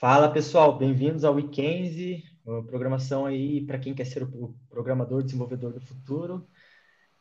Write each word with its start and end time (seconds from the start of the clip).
Fala 0.00 0.32
pessoal, 0.32 0.78
bem-vindos 0.78 1.24
ao 1.24 1.34
Weekend, 1.34 2.22
programação 2.68 3.26
aí 3.26 3.66
para 3.66 3.80
quem 3.80 3.92
quer 3.92 4.04
ser 4.04 4.22
o 4.22 4.54
programador, 4.70 5.24
desenvolvedor 5.24 5.72
do 5.72 5.80
futuro. 5.80 6.46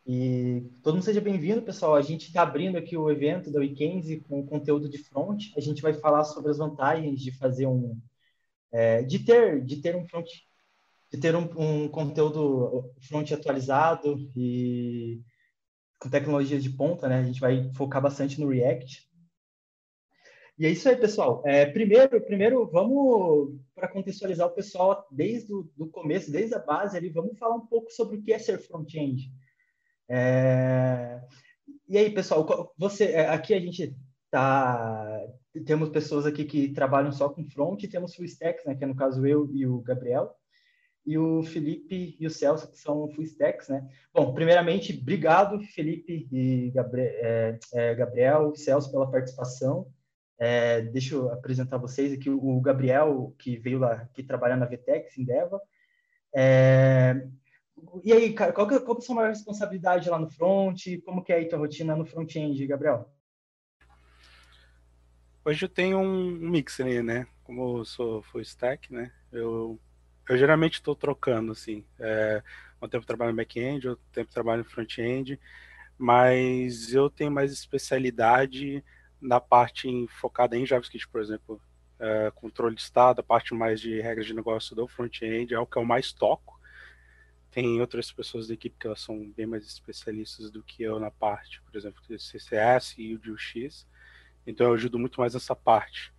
E 0.06 0.70
todo 0.84 0.94
mundo 0.94 1.04
seja 1.04 1.20
bem-vindo, 1.20 1.64
pessoal. 1.64 1.96
A 1.96 2.04
gente 2.04 2.28
está 2.28 2.44
abrindo 2.44 2.78
aqui 2.78 2.96
o 2.96 3.10
evento 3.10 3.52
da 3.52 3.62
Weekend 3.62 4.20
com 4.20 4.46
conteúdo 4.46 4.88
de 4.88 5.00
front. 5.00 5.46
A 5.58 5.60
gente 5.60 5.82
vai 5.82 5.92
falar 5.92 6.24
sobre 6.24 6.52
as 6.52 6.60
vantagens 6.60 7.20
de 7.20 7.32
fazer 7.32 7.66
um, 7.66 8.00
é, 8.72 9.02
de 9.02 9.26
ter, 9.26 9.66
de 9.66 9.78
ter 9.78 9.96
um 9.96 10.08
front, 10.08 10.28
de 11.12 11.20
ter 11.20 11.36
um, 11.36 11.50
um 11.58 11.88
conteúdo 11.88 12.94
front 13.02 13.32
atualizado 13.32 14.20
e 14.36 15.20
com 15.98 16.12
tecnologias 16.12 16.62
de 16.62 16.70
ponta, 16.70 17.10
né? 17.10 17.22
A 17.22 17.24
gente 17.24 17.40
vai 17.40 17.74
focar 17.74 18.04
bastante 18.04 18.40
no 18.40 18.50
React. 18.50 19.07
E 20.58 20.66
é 20.66 20.70
isso 20.70 20.90
aí, 20.90 20.96
pessoal. 20.96 21.44
É, 21.46 21.66
primeiro, 21.66 22.20
primeiro, 22.22 22.68
vamos 22.68 23.60
para 23.76 23.88
contextualizar 23.88 24.48
o 24.48 24.56
pessoal 24.56 25.08
desde 25.12 25.54
o 25.54 25.88
começo, 25.92 26.32
desde 26.32 26.56
a 26.56 26.60
base 26.60 26.98
ali, 26.98 27.10
vamos 27.10 27.38
falar 27.38 27.56
um 27.56 27.68
pouco 27.68 27.92
sobre 27.92 28.18
o 28.18 28.24
que 28.24 28.34
é 28.34 28.40
ser 28.40 28.58
front-end. 28.58 29.32
É... 30.10 31.22
E 31.88 31.98
aí, 31.98 32.10
pessoal, 32.10 32.74
você 32.78 33.12
é, 33.12 33.30
aqui 33.30 33.54
a 33.54 33.60
gente 33.60 33.96
tá 34.32 35.22
temos 35.66 35.90
pessoas 35.90 36.26
aqui 36.26 36.44
que 36.44 36.74
trabalham 36.74 37.12
só 37.12 37.30
com 37.30 37.50
front 37.50 37.82
temos 37.90 38.14
full 38.14 38.26
stacks, 38.26 38.66
né, 38.66 38.76
que 38.76 38.84
é 38.84 38.88
no 38.88 38.96
caso 38.96 39.26
eu 39.26 39.50
e 39.54 39.66
o 39.66 39.80
Gabriel 39.80 40.36
e 41.08 41.18
o 41.18 41.42
Felipe 41.42 42.18
e 42.20 42.28
o 42.28 42.30
Celso, 42.30 42.70
que 42.70 42.78
são 42.78 43.10
full 43.12 43.24
stacks, 43.24 43.70
né? 43.70 43.88
Bom, 44.14 44.34
primeiramente, 44.34 45.00
obrigado, 45.02 45.58
Felipe 45.62 46.28
e 46.30 46.70
Gabriel, 46.72 47.14
é, 47.22 47.60
é, 47.74 47.96
Gabriel 47.96 48.54
Celso, 48.54 48.92
pela 48.92 49.10
participação. 49.10 49.88
É, 50.40 50.82
deixa 50.82 51.16
eu 51.16 51.32
apresentar 51.32 51.78
vocês 51.78 52.14
aqui 52.14 52.30
o 52.30 52.62
Gabriel, 52.62 53.34
que 53.40 53.58
veio 53.58 53.80
lá, 53.80 54.08
que 54.14 54.22
trabalha 54.22 54.56
na 54.56 54.66
Vtex, 54.66 55.18
em 55.18 55.26
Deva. 55.26 55.60
É, 56.36 57.28
e 58.04 58.14
aí, 58.14 58.34
cara, 58.34 58.54
qual 58.54 58.68
que, 58.68 58.76
é, 58.76 58.80
qual 58.80 58.96
que 58.96 59.02
é 59.02 59.04
a 59.04 59.06
sua 59.06 59.16
maior 59.16 59.30
responsabilidade 59.30 60.10
lá 60.10 60.20
no 60.20 60.30
front? 60.30 60.80
Como 61.06 61.24
que 61.24 61.34
é 61.34 61.42
a 61.42 61.50
tua 61.50 61.60
rotina 61.60 61.96
no 61.96 62.06
front-end, 62.06 62.66
Gabriel? 62.68 63.12
Hoje 65.44 65.66
eu 65.66 65.70
tenho 65.70 66.00
um 66.00 66.32
mix 66.32 66.80
aí, 66.80 67.02
né? 67.02 67.26
Como 67.44 67.80
eu 67.80 67.86
sou 67.86 68.22
full 68.22 68.42
stack, 68.42 68.94
né? 68.94 69.12
Eu, 69.32 69.80
eu 70.30 70.38
geralmente 70.38 70.74
estou 70.74 70.96
trocando, 70.96 71.52
assim. 71.52 71.86
É, 72.00 72.44
um 72.82 72.88
tempo 72.88 73.06
trabalho 73.06 73.32
no 73.32 73.38
back-end, 73.38 73.88
outro 73.88 74.06
tempo 74.12 74.32
trabalho 74.32 74.64
no 74.64 74.70
front-end, 74.70 75.40
mas 75.98 76.94
eu 76.94 77.10
tenho 77.10 77.32
mais 77.32 77.52
especialidade 77.52 78.84
na 79.22 79.40
parte 79.40 79.90
focada 80.08 80.58
em 80.58 80.66
JavaScript, 80.66 81.08
por 81.08 81.22
exemplo, 81.22 81.62
é, 82.00 82.32
controle 82.36 82.76
de 82.76 82.82
estado, 82.82 83.20
a 83.20 83.24
parte 83.24 83.54
mais 83.54 83.82
de 83.82 84.00
regras 84.00 84.28
de 84.28 84.34
negócio 84.34 84.76
do 84.76 84.88
front-end 84.88 85.54
é 85.54 85.60
o 85.60 85.66
que 85.66 85.78
eu 85.78 85.86
mais 85.86 86.14
toco. 86.14 86.60
Tem 87.50 87.82
outras 87.82 88.12
pessoas 88.12 88.48
da 88.48 88.54
equipe 88.54 88.78
que 88.80 88.86
elas 88.86 89.02
são 89.02 89.30
bem 89.32 89.46
mais 89.46 89.66
especialistas 89.66 90.52
do 90.52 90.62
que 90.62 90.84
eu 90.84 91.00
na 91.00 91.10
parte, 91.10 91.62
por 91.62 91.76
exemplo, 91.76 92.02
do 92.08 92.20
CCS 92.20 92.96
e 92.98 93.16
o 93.16 93.34
UX. 93.34 93.88
Então 94.46 94.68
eu 94.68 94.74
ajudo 94.74 95.00
muito 95.00 95.20
mais 95.20 95.34
nessa 95.34 95.56
parte. 95.56 96.14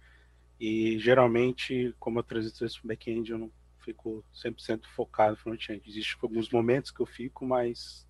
E 0.59 0.99
geralmente, 0.99 1.95
como 2.01 2.19
eu 2.19 2.23
transito 2.25 2.65
esse 2.65 2.85
back-end, 2.85 3.31
eu 3.31 3.39
não 3.39 3.53
fico 3.85 4.25
100% 4.35 4.87
focado 4.87 5.33
no 5.33 5.37
front-end. 5.37 5.83
Existem 5.87 6.19
alguns 6.21 6.51
momentos 6.51 6.91
que 6.91 7.01
eu 7.01 7.07
fico, 7.07 7.47
mas 7.47 8.07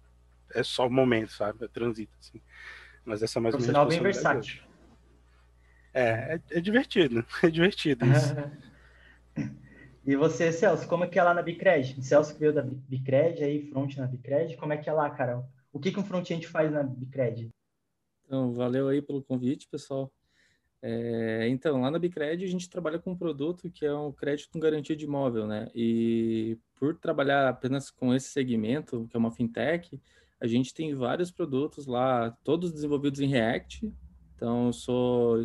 é 0.54 0.62
só 0.62 0.88
momento, 0.88 1.32
sabe? 1.32 1.62
Eu 1.62 1.68
transito, 1.68 2.16
assim. 2.18 2.40
Mas 3.04 3.22
essa 3.22 3.38
é 3.38 3.40
mais 3.40 3.54
ou 3.54 3.60
menos. 3.60 3.88
bem 3.88 4.02
versátil. 4.02 4.67
É, 5.92 6.34
é, 6.34 6.40
é 6.50 6.60
divertido, 6.60 7.24
é 7.42 7.50
divertido 7.50 8.04
isso. 8.06 8.34
e 10.06 10.16
você, 10.16 10.52
Celso, 10.52 10.86
como 10.86 11.04
é 11.04 11.08
que 11.08 11.18
é 11.18 11.22
lá 11.22 11.34
na 11.34 11.42
Bicred? 11.42 12.02
Celso 12.04 12.34
que 12.34 12.40
veio 12.40 12.52
da 12.52 12.62
Bicred, 12.62 13.42
aí 13.42 13.70
front 13.70 13.96
na 13.96 14.06
Bicred, 14.06 14.56
como 14.56 14.72
é 14.72 14.76
que 14.76 14.88
é 14.88 14.92
lá, 14.92 15.08
cara? 15.10 15.44
O 15.72 15.78
que, 15.78 15.92
que 15.92 16.00
um 16.00 16.04
front-end 16.04 16.46
faz 16.46 16.72
na 16.72 16.82
Bicred? 16.82 17.50
Então, 18.24 18.52
valeu 18.52 18.88
aí 18.88 19.00
pelo 19.00 19.22
convite, 19.22 19.68
pessoal. 19.68 20.12
É, 20.80 21.48
então, 21.48 21.80
lá 21.80 21.90
na 21.90 21.98
Bicred 21.98 22.44
a 22.44 22.48
gente 22.48 22.70
trabalha 22.70 22.98
com 22.98 23.10
um 23.10 23.16
produto 23.16 23.68
que 23.70 23.84
é 23.84 23.94
um 23.94 24.12
crédito 24.12 24.50
com 24.52 24.60
garantia 24.60 24.94
de 24.94 25.04
imóvel, 25.04 25.46
né? 25.46 25.68
E 25.74 26.56
por 26.76 26.96
trabalhar 26.96 27.48
apenas 27.48 27.90
com 27.90 28.14
esse 28.14 28.28
segmento, 28.28 29.08
que 29.10 29.16
é 29.16 29.18
uma 29.18 29.32
fintech, 29.32 30.00
a 30.40 30.46
gente 30.46 30.72
tem 30.72 30.94
vários 30.94 31.32
produtos 31.32 31.86
lá, 31.86 32.30
todos 32.44 32.72
desenvolvidos 32.72 33.18
em 33.20 33.26
React. 33.26 33.92
Então, 34.36 34.66
eu 34.66 34.72
sou 34.72 35.42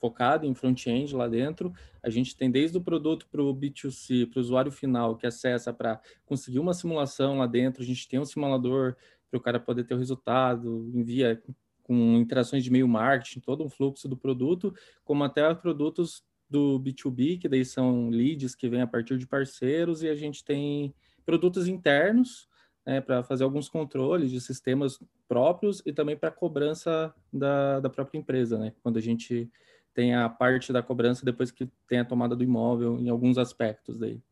focado 0.00 0.46
em 0.46 0.54
front-end 0.54 1.14
lá 1.14 1.28
dentro. 1.28 1.72
A 2.02 2.10
gente 2.10 2.36
tem 2.36 2.50
desde 2.50 2.78
o 2.78 2.80
produto 2.80 3.26
para 3.30 3.42
o 3.42 3.54
B2C, 3.54 4.28
para 4.30 4.38
o 4.38 4.40
usuário 4.40 4.72
final, 4.72 5.16
que 5.16 5.26
acessa 5.26 5.72
para 5.72 6.00
conseguir 6.24 6.58
uma 6.58 6.74
simulação 6.74 7.38
lá 7.38 7.46
dentro. 7.46 7.82
A 7.82 7.86
gente 7.86 8.08
tem 8.08 8.18
um 8.18 8.24
simulador 8.24 8.96
para 9.30 9.38
o 9.38 9.42
cara 9.42 9.60
poder 9.60 9.84
ter 9.84 9.94
o 9.94 9.98
resultado, 9.98 10.90
envia 10.94 11.42
com 11.82 12.16
interações 12.16 12.62
de 12.62 12.70
meio 12.70 12.86
marketing, 12.86 13.40
todo 13.40 13.64
um 13.64 13.68
fluxo 13.68 14.08
do 14.08 14.16
produto, 14.16 14.74
como 15.04 15.24
até 15.24 15.54
produtos 15.54 16.22
do 16.48 16.78
B2B, 16.80 17.38
que 17.38 17.48
daí 17.48 17.64
são 17.64 18.10
leads 18.10 18.54
que 18.54 18.68
vêm 18.68 18.82
a 18.82 18.86
partir 18.86 19.18
de 19.18 19.26
parceiros, 19.26 20.02
e 20.02 20.08
a 20.08 20.14
gente 20.14 20.44
tem 20.44 20.94
produtos 21.24 21.66
internos 21.66 22.48
né, 22.86 23.00
para 23.00 23.22
fazer 23.22 23.44
alguns 23.44 23.68
controles 23.68 24.30
de 24.30 24.40
sistemas 24.40 24.98
próprios 25.28 25.82
e 25.84 25.92
também 25.92 26.16
para 26.16 26.30
cobrança 26.30 27.14
da, 27.30 27.80
da 27.80 27.90
própria 27.90 28.18
empresa, 28.18 28.58
né? 28.58 28.72
Quando 28.82 28.96
a 28.96 29.02
gente 29.02 29.50
tem 29.98 30.14
a 30.14 30.28
parte 30.28 30.72
da 30.72 30.80
cobrança 30.80 31.24
depois 31.24 31.50
que 31.50 31.66
tem 31.88 31.98
a 31.98 32.04
tomada 32.04 32.36
do 32.36 32.44
imóvel 32.44 33.00
em 33.00 33.08
alguns 33.08 33.36
aspectos 33.36 33.98
daí. 33.98 34.22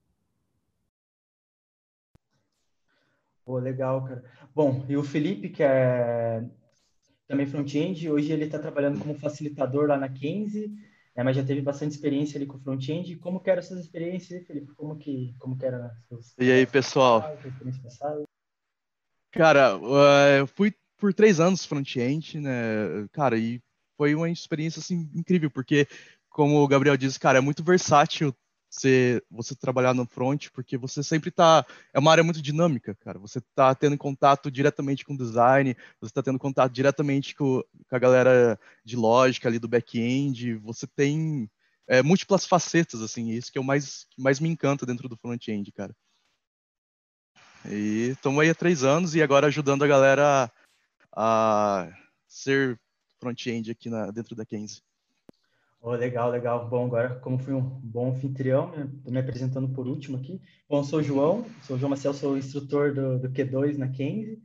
Pô, 3.45 3.59
legal, 3.59 4.05
cara. 4.05 4.25
Bom, 4.55 4.87
e 4.89 4.97
o 4.97 5.03
Felipe, 5.03 5.49
que 5.49 5.65
é 5.65 6.49
também 7.27 7.47
front-end, 7.47 8.09
hoje 8.09 8.31
ele 8.31 8.45
está 8.45 8.61
trabalhando 8.61 9.01
como 9.01 9.19
facilitador 9.19 9.89
lá 9.89 9.97
na 9.97 10.09
Kenzie, 10.09 10.69
né, 11.17 11.25
mas 11.25 11.35
já 11.35 11.43
teve 11.43 11.63
bastante 11.63 11.97
experiência 11.97 12.39
ali 12.39 12.47
com 12.47 12.61
front-end. 12.61 13.17
Como 13.17 13.41
que 13.41 13.51
eram 13.51 13.59
essas 13.59 13.81
experiências, 13.81 14.47
Felipe? 14.47 14.73
Como 14.75 14.97
que, 14.97 15.35
como 15.37 15.59
que 15.59 15.67
eram 15.67 15.91
seus... 16.09 16.33
E 16.39 16.53
aí, 16.53 16.65
pessoal? 16.65 17.25
Cara, 19.33 19.73
eu 20.39 20.47
fui 20.47 20.73
por 20.97 21.13
três 21.13 21.41
anos 21.41 21.67
front-end, 21.67 22.39
né, 22.39 23.09
cara, 23.11 23.37
e 23.37 23.61
foi 23.97 24.15
uma 24.15 24.31
experiência 24.31 24.81
assim 24.81 25.11
incrível, 25.15 25.51
porque 25.51 25.87
como 26.31 26.63
o 26.63 26.69
Gabriel 26.69 26.97
disse, 26.97 27.19
cara, 27.19 27.39
é 27.39 27.41
muito 27.41 27.65
versátil 27.65 28.35
você, 28.69 29.23
você 29.31 29.55
trabalhar 29.55 29.95
no 29.95 30.07
front, 30.07 30.49
porque 30.51 30.77
você 30.77 31.03
sempre 31.03 31.31
está 31.31 31.65
é 31.93 31.99
uma 31.99 32.11
área 32.11 32.25
muito 32.25 32.43
dinâmica, 32.43 32.95
cara. 32.97 33.19
Você 33.19 33.39
está 33.39 33.75
tendo 33.75 33.97
contato 33.97 34.51
diretamente 34.51 35.05
com 35.05 35.15
o 35.15 35.17
design, 35.17 35.75
você 36.01 36.11
está 36.11 36.23
tendo 36.23 36.39
contato 36.39 36.73
diretamente 36.73 37.35
com, 37.35 37.63
com, 37.89 37.97
a 37.97 37.99
galera 37.99 38.59
de 38.85 38.97
lógica 38.97 39.49
ali 39.49 39.59
do 39.59 39.69
back-end, 39.69 40.55
você 40.57 40.87
tem 40.87 41.51
é, 41.89 42.03
múltiplas 42.03 42.45
facetas, 42.47 43.01
assim, 43.01 43.31
isso 43.31 43.51
que 43.51 43.59
é 43.59 43.61
o 43.61 43.65
mais, 43.65 44.07
que 44.11 44.21
mais 44.21 44.41
me 44.41 44.49
encanta 44.49 44.85
dentro 44.85 45.09
do 45.09 45.17
front-end, 45.17 45.73
cara. 45.73 45.95
E 47.65 48.11
estamos 48.11 48.41
aí 48.41 48.51
há 48.51 48.55
três 48.55 48.85
anos 48.85 49.15
e 49.15 49.23
agora 49.23 49.47
ajudando 49.47 49.83
a 49.85 49.89
galera 49.89 50.53
a, 51.15 51.89
ser 52.29 52.79
front-end 53.27 53.71
aqui 53.71 53.91
na, 53.91 54.11
dentro 54.11 54.37
da 54.37 54.47
Kenzie. 54.47 54.83
Oh, 55.83 55.91
legal, 55.91 56.31
legal. 56.31 56.69
Bom, 56.69 56.87
agora, 56.87 57.17
como 57.17 57.39
fui 57.39 57.53
um 57.53 57.61
bom 57.61 58.11
anfitrião, 58.11 58.73
estou 58.99 59.13
me 59.13 59.19
apresentando 59.19 59.69
por 59.69 59.87
último 59.87 60.17
aqui. 60.17 60.41
Bom, 60.69 60.83
sou 60.83 61.01
o 61.01 61.03
João, 61.03 61.45
sou 61.63 61.77
o 61.77 61.79
João 61.79 61.91
Marcel, 61.91 62.15
sou 62.15 62.37
instrutor 62.37 62.95
do, 62.95 63.19
do 63.19 63.31
Q2 63.31 63.77
na 63.77 63.89
Kenzie. 63.89 64.41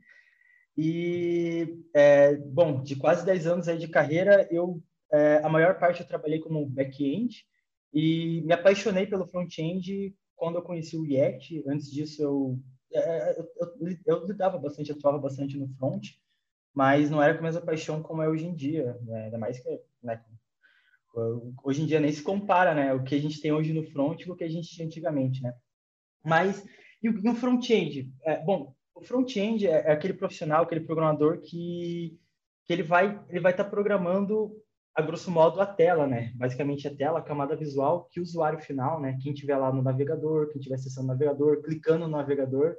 E, 0.76 1.84
é, 1.94 2.36
bom, 2.36 2.82
de 2.82 2.96
quase 2.96 3.24
10 3.24 3.46
anos 3.46 3.68
aí 3.68 3.78
de 3.78 3.88
carreira, 3.88 4.48
eu, 4.50 4.82
é, 5.12 5.40
a 5.42 5.48
maior 5.48 5.78
parte 5.78 6.00
eu 6.00 6.06
trabalhei 6.06 6.38
como 6.38 6.64
back-end 6.66 7.44
e 7.92 8.42
me 8.42 8.52
apaixonei 8.52 9.06
pelo 9.06 9.26
front-end 9.26 10.14
quando 10.34 10.56
eu 10.56 10.62
conheci 10.62 10.96
o 10.96 11.04
React. 11.04 11.64
Antes 11.66 11.90
disso, 11.90 12.22
eu, 12.22 12.58
é, 12.92 13.40
eu, 13.40 13.48
eu, 13.80 13.96
eu 14.06 14.26
lidava 14.26 14.58
bastante, 14.58 14.92
atuava 14.92 15.18
bastante 15.18 15.58
no 15.58 15.68
front 15.68 16.08
mas 16.74 17.10
não 17.10 17.22
era 17.22 17.34
com 17.34 17.40
a 17.40 17.44
mesma 17.44 17.60
paixão 17.60 18.02
como 18.02 18.22
é 18.22 18.28
hoje 18.28 18.46
em 18.46 18.54
dia, 18.54 18.98
né? 19.02 19.24
ainda 19.24 19.38
mais 19.38 19.58
que 19.58 19.68
né? 20.02 20.20
hoje 21.62 21.82
em 21.82 21.86
dia 21.86 22.00
nem 22.00 22.10
se 22.10 22.22
compara, 22.22 22.74
né, 22.74 22.94
o 22.94 23.02
que 23.02 23.14
a 23.14 23.20
gente 23.20 23.40
tem 23.40 23.52
hoje 23.52 23.72
no 23.72 23.84
front 23.84 24.24
com 24.24 24.32
o 24.32 24.36
que 24.36 24.44
a 24.44 24.48
gente 24.48 24.68
tinha 24.68 24.86
antigamente, 24.86 25.42
né? 25.42 25.52
Mas 26.24 26.64
e 27.02 27.08
o, 27.08 27.30
o 27.30 27.34
front-end? 27.34 28.10
É, 28.24 28.42
bom, 28.42 28.74
o 28.94 29.02
front-end 29.02 29.66
é, 29.66 29.88
é, 29.88 29.92
aquele 29.92 30.14
profissional, 30.14 30.62
aquele 30.62 30.82
programador 30.82 31.40
que 31.40 32.18
que 32.64 32.72
ele 32.72 32.84
vai 32.84 33.20
ele 33.28 33.40
vai 33.40 33.52
estar 33.52 33.64
tá 33.64 33.70
programando 33.70 34.52
a 34.94 35.02
grosso 35.02 35.30
modo 35.30 35.60
a 35.60 35.66
tela, 35.66 36.06
né? 36.06 36.32
Basicamente 36.34 36.86
a 36.86 36.94
tela, 36.94 37.18
a 37.18 37.22
camada 37.22 37.56
visual 37.56 38.08
que 38.10 38.20
o 38.20 38.22
usuário 38.22 38.60
final, 38.60 39.00
né, 39.00 39.18
quem 39.22 39.32
tiver 39.32 39.56
lá 39.56 39.72
no 39.72 39.82
navegador, 39.82 40.48
quem 40.50 40.60
tiver 40.60 40.74
acessando 40.74 41.06
o 41.06 41.08
navegador, 41.08 41.62
clicando 41.62 42.06
no 42.06 42.16
navegador, 42.16 42.76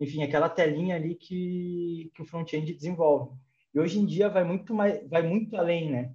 enfim, 0.00 0.22
aquela 0.22 0.48
telinha 0.48 0.96
ali 0.96 1.14
que, 1.14 2.10
que 2.14 2.22
o 2.22 2.24
front-end 2.24 2.72
desenvolve. 2.72 3.36
E 3.74 3.80
hoje 3.80 3.98
em 3.98 4.06
dia 4.06 4.28
vai 4.28 4.44
muito 4.44 4.74
mais, 4.74 5.06
vai 5.08 5.22
muito 5.22 5.56
além, 5.56 5.90
né? 5.90 6.14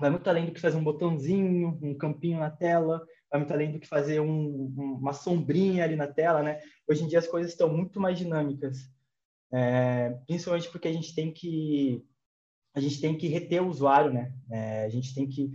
Vai 0.00 0.10
muito 0.10 0.28
além 0.28 0.46
do 0.46 0.52
que 0.52 0.60
fazer 0.60 0.76
um 0.76 0.84
botãozinho, 0.84 1.78
um 1.82 1.96
campinho 1.96 2.38
na 2.38 2.50
tela. 2.50 3.04
vai 3.30 3.40
muito 3.40 3.52
além 3.52 3.72
do 3.72 3.80
que 3.80 3.88
fazer 3.88 4.20
um, 4.20 4.66
uma 4.76 5.12
sombrinha 5.12 5.84
ali 5.84 5.96
na 5.96 6.06
tela, 6.06 6.42
né? 6.42 6.60
Hoje 6.88 7.04
em 7.04 7.08
dia 7.08 7.18
as 7.18 7.26
coisas 7.26 7.52
estão 7.52 7.68
muito 7.68 8.00
mais 8.00 8.16
dinâmicas, 8.16 8.78
é, 9.52 10.10
principalmente 10.26 10.70
porque 10.70 10.88
a 10.88 10.92
gente 10.92 11.14
tem 11.14 11.32
que 11.32 12.04
a 12.74 12.80
gente 12.80 13.00
tem 13.00 13.16
que 13.16 13.26
reter 13.26 13.60
o 13.60 13.68
usuário, 13.68 14.12
né? 14.12 14.32
É, 14.50 14.84
a 14.84 14.88
gente 14.88 15.12
tem 15.14 15.28
que 15.28 15.50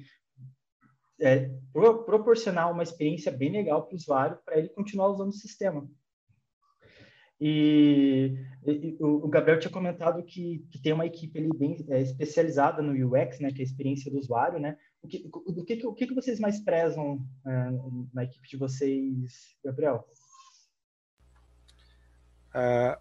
é, 1.22 1.50
pro, 1.72 2.04
proporcionar 2.04 2.70
uma 2.70 2.84
experiência 2.84 3.32
bem 3.32 3.52
legal 3.52 3.86
para 3.86 3.94
o 3.94 3.98
usuário 3.98 4.38
para 4.44 4.58
ele 4.58 4.70
continuar 4.70 5.08
usando 5.08 5.30
o 5.30 5.34
sistema. 5.34 5.88
E, 7.42 8.38
e 8.66 8.98
o, 9.00 9.28
Gabriel 9.28 9.60
tinha 9.60 9.72
comentado 9.72 10.24
que, 10.24 10.66
que 10.72 10.82
tem 10.82 10.94
uma 10.94 11.06
equipe 11.06 11.40
ali 11.40 11.50
bem 11.58 11.86
é, 11.90 12.02
especializada 12.02 12.82
no 12.82 12.92
UX, 12.92 13.40
né, 13.40 13.52
que 13.52 13.62
é 13.62 13.64
a 13.64 13.68
experiência 13.68 14.12
do 14.12 14.20
usuário, 14.20 14.60
né? 14.60 14.78
O 15.02 15.08
que, 15.08 15.30
o, 15.34 15.66
que, 15.66 15.86
o 15.86 15.94
que 15.94 16.14
vocês 16.14 16.40
mais 16.40 16.64
prezam 16.64 17.20
é, 17.46 17.70
na 18.14 18.24
equipe 18.24 18.48
de 18.48 18.58
vocês, 18.58 19.58
Gabriel? 19.64 20.08
Uh, 22.56 22.96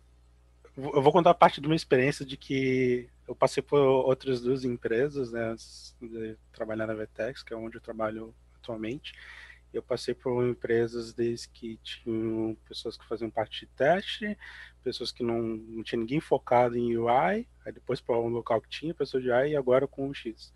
eu 0.76 1.02
vou 1.02 1.12
contar 1.12 1.34
parte 1.34 1.60
de 1.60 1.66
uma 1.66 1.76
experiência 1.76 2.24
de 2.24 2.36
que 2.36 3.08
eu 3.28 3.36
passei 3.36 3.62
por 3.62 3.78
outras 3.78 4.40
duas 4.40 4.64
empresas, 4.64 5.30
né, 5.30 5.50
antes 5.50 5.94
de 6.00 6.36
trabalhar 6.52 6.86
na 6.86 6.94
Vetex, 6.94 7.42
que 7.42 7.52
é 7.52 7.56
onde 7.56 7.76
eu 7.76 7.80
trabalho 7.80 8.34
atualmente. 8.56 9.12
Eu 9.72 9.82
passei 9.82 10.14
por 10.14 10.46
empresas 10.46 11.14
desde 11.14 11.48
que 11.48 11.78
tinham 11.78 12.56
pessoas 12.68 12.96
que 12.96 13.06
faziam 13.08 13.30
parte 13.30 13.60
de 13.60 13.72
teste, 13.72 14.36
pessoas 14.84 15.10
que 15.10 15.22
não, 15.22 15.40
não 15.40 15.82
tinha 15.82 15.98
ninguém 15.98 16.20
focado 16.20 16.76
em 16.76 16.96
UI, 16.96 17.48
aí 17.64 17.72
depois 17.72 18.00
para 18.00 18.18
um 18.18 18.28
local 18.28 18.60
que 18.60 18.68
tinha 18.68 18.94
pessoa 18.94 19.22
de 19.22 19.30
UI 19.30 19.50
e 19.50 19.56
agora 19.56 19.86
com 19.86 20.08
o 20.08 20.14
X. 20.14 20.52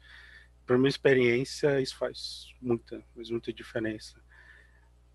Por 0.66 0.76
minha 0.76 0.88
experiência, 0.88 1.80
isso 1.80 1.96
faz 1.96 2.52
muita, 2.60 3.02
faz 3.14 3.30
muita 3.30 3.52
diferença. 3.52 4.20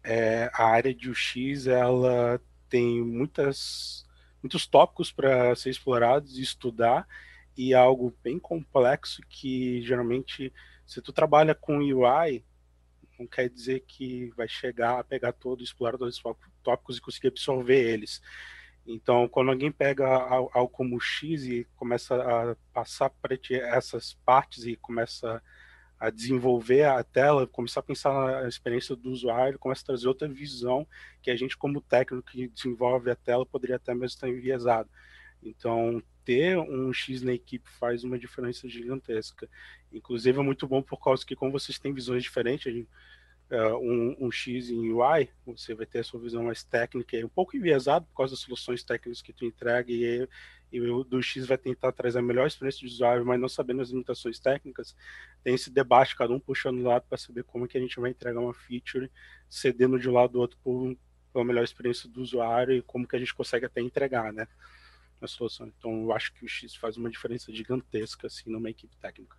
É, 0.03 0.49
a 0.53 0.65
área 0.65 0.93
de 0.93 1.09
UX, 1.09 1.67
ela 1.67 2.41
tem 2.69 3.03
muitas, 3.03 4.05
muitos 4.41 4.65
tópicos 4.65 5.11
para 5.11 5.53
ser 5.55 5.69
explorados 5.69 6.37
e 6.37 6.41
estudar, 6.41 7.07
e 7.55 7.73
é 7.73 7.77
algo 7.77 8.15
bem 8.23 8.39
complexo 8.39 9.21
que 9.29 9.81
geralmente, 9.81 10.51
se 10.87 11.01
tu 11.01 11.11
trabalha 11.11 11.53
com 11.53 11.79
UI, 11.79 12.43
não 13.21 13.27
quer 13.27 13.49
dizer 13.49 13.83
que 13.87 14.29
vai 14.35 14.47
chegar 14.47 14.99
a 14.99 15.03
pegar 15.03 15.31
todo, 15.31 15.63
explorar 15.63 15.97
todos 15.97 16.17
os 16.17 16.23
tópicos 16.63 16.97
e 16.97 17.01
conseguir 17.01 17.27
absorver 17.29 17.79
eles. 17.79 18.21
Então, 18.85 19.27
quando 19.27 19.51
alguém 19.51 19.71
pega 19.71 20.07
algo 20.07 20.69
como 20.69 20.99
X 20.99 21.45
e 21.45 21.67
começa 21.75 22.15
a 22.15 22.55
passar 22.73 23.09
para 23.09 23.37
essas 23.49 24.13
partes 24.25 24.65
e 24.65 24.75
começa 24.75 25.41
a 25.99 26.09
desenvolver 26.09 26.83
a 26.83 27.03
tela, 27.03 27.45
começar 27.45 27.81
a 27.81 27.83
pensar 27.83 28.41
na 28.41 28.47
experiência 28.47 28.95
do 28.95 29.11
usuário, 29.11 29.59
começa 29.59 29.83
a 29.83 29.85
trazer 29.85 30.07
outra 30.07 30.27
visão 30.27 30.87
que 31.21 31.29
a 31.29 31.35
gente, 31.35 31.55
como 31.55 31.79
técnico 31.79 32.31
que 32.31 32.47
desenvolve 32.47 33.11
a 33.11 33.15
tela, 33.15 33.45
poderia 33.45 33.75
até 33.75 33.93
mesmo 33.93 34.05
estar 34.05 34.27
enviesado. 34.27 34.89
Então, 35.43 36.01
ter 36.31 36.57
um 36.57 36.93
X 36.93 37.21
na 37.21 37.33
equipe 37.33 37.69
faz 37.71 38.05
uma 38.05 38.17
diferença 38.17 38.67
gigantesca. 38.69 39.49
Inclusive, 39.91 40.39
é 40.39 40.41
muito 40.41 40.65
bom 40.65 40.81
por 40.81 40.97
causa 41.03 41.25
que, 41.25 41.35
como 41.35 41.51
vocês 41.51 41.77
têm 41.77 41.93
visões 41.93 42.23
diferentes, 42.23 42.85
uh, 43.51 43.75
um, 43.77 44.15
um, 44.27 44.31
X 44.31 44.69
em 44.69 44.93
UI, 44.93 45.29
você 45.45 45.75
vai 45.75 45.85
ter 45.85 45.99
a 45.99 46.03
sua 46.05 46.21
visão 46.21 46.43
mais 46.43 46.63
técnica 46.63 47.17
um 47.17 47.27
pouco 47.27 47.57
enviesado 47.57 48.05
por 48.05 48.15
causa 48.15 48.31
das 48.31 48.39
soluções 48.39 48.81
técnicas 48.81 49.21
que 49.21 49.33
tu 49.33 49.43
entrega 49.43 49.91
e, 49.91 50.25
e 50.71 50.79
o 50.79 51.03
do 51.03 51.21
X 51.21 51.45
vai 51.45 51.57
tentar 51.57 51.91
trazer 51.91 52.19
a 52.19 52.21
melhor 52.21 52.47
experiência 52.47 52.79
de 52.79 52.93
usuário, 52.93 53.25
mas 53.25 53.37
não 53.37 53.49
sabendo 53.49 53.81
as 53.81 53.89
limitações 53.89 54.39
técnicas, 54.39 54.95
tem 55.43 55.53
esse 55.53 55.69
debate, 55.69 56.15
cada 56.15 56.33
um 56.33 56.39
puxando 56.39 56.77
do 56.77 56.87
lado 56.87 57.03
para 57.09 57.17
saber 57.17 57.43
como 57.43 57.65
é 57.65 57.67
que 57.67 57.77
a 57.77 57.81
gente 57.81 57.99
vai 57.99 58.11
entregar 58.11 58.39
uma 58.39 58.53
feature, 58.53 59.11
cedendo 59.49 59.99
de 59.99 60.09
um 60.09 60.13
lado 60.13 60.31
do 60.31 60.39
outro 60.39 60.57
por 60.63 61.43
melhor 61.43 61.65
experiência 61.65 62.07
do 62.07 62.21
usuário 62.21 62.73
e 62.73 62.81
como 62.81 63.05
que 63.05 63.17
a 63.17 63.19
gente 63.19 63.35
consegue 63.35 63.65
até 63.65 63.81
entregar, 63.81 64.31
né? 64.31 64.47
A 65.21 65.27
solução. 65.27 65.67
Então, 65.67 66.03
eu 66.03 66.11
acho 66.11 66.33
que 66.33 66.43
o 66.43 66.47
X 66.47 66.75
faz 66.75 66.97
uma 66.97 67.09
diferença 67.09 67.53
gigantesca, 67.53 68.27
assim, 68.27 68.49
numa 68.49 68.69
equipe 68.69 68.97
técnica. 68.97 69.37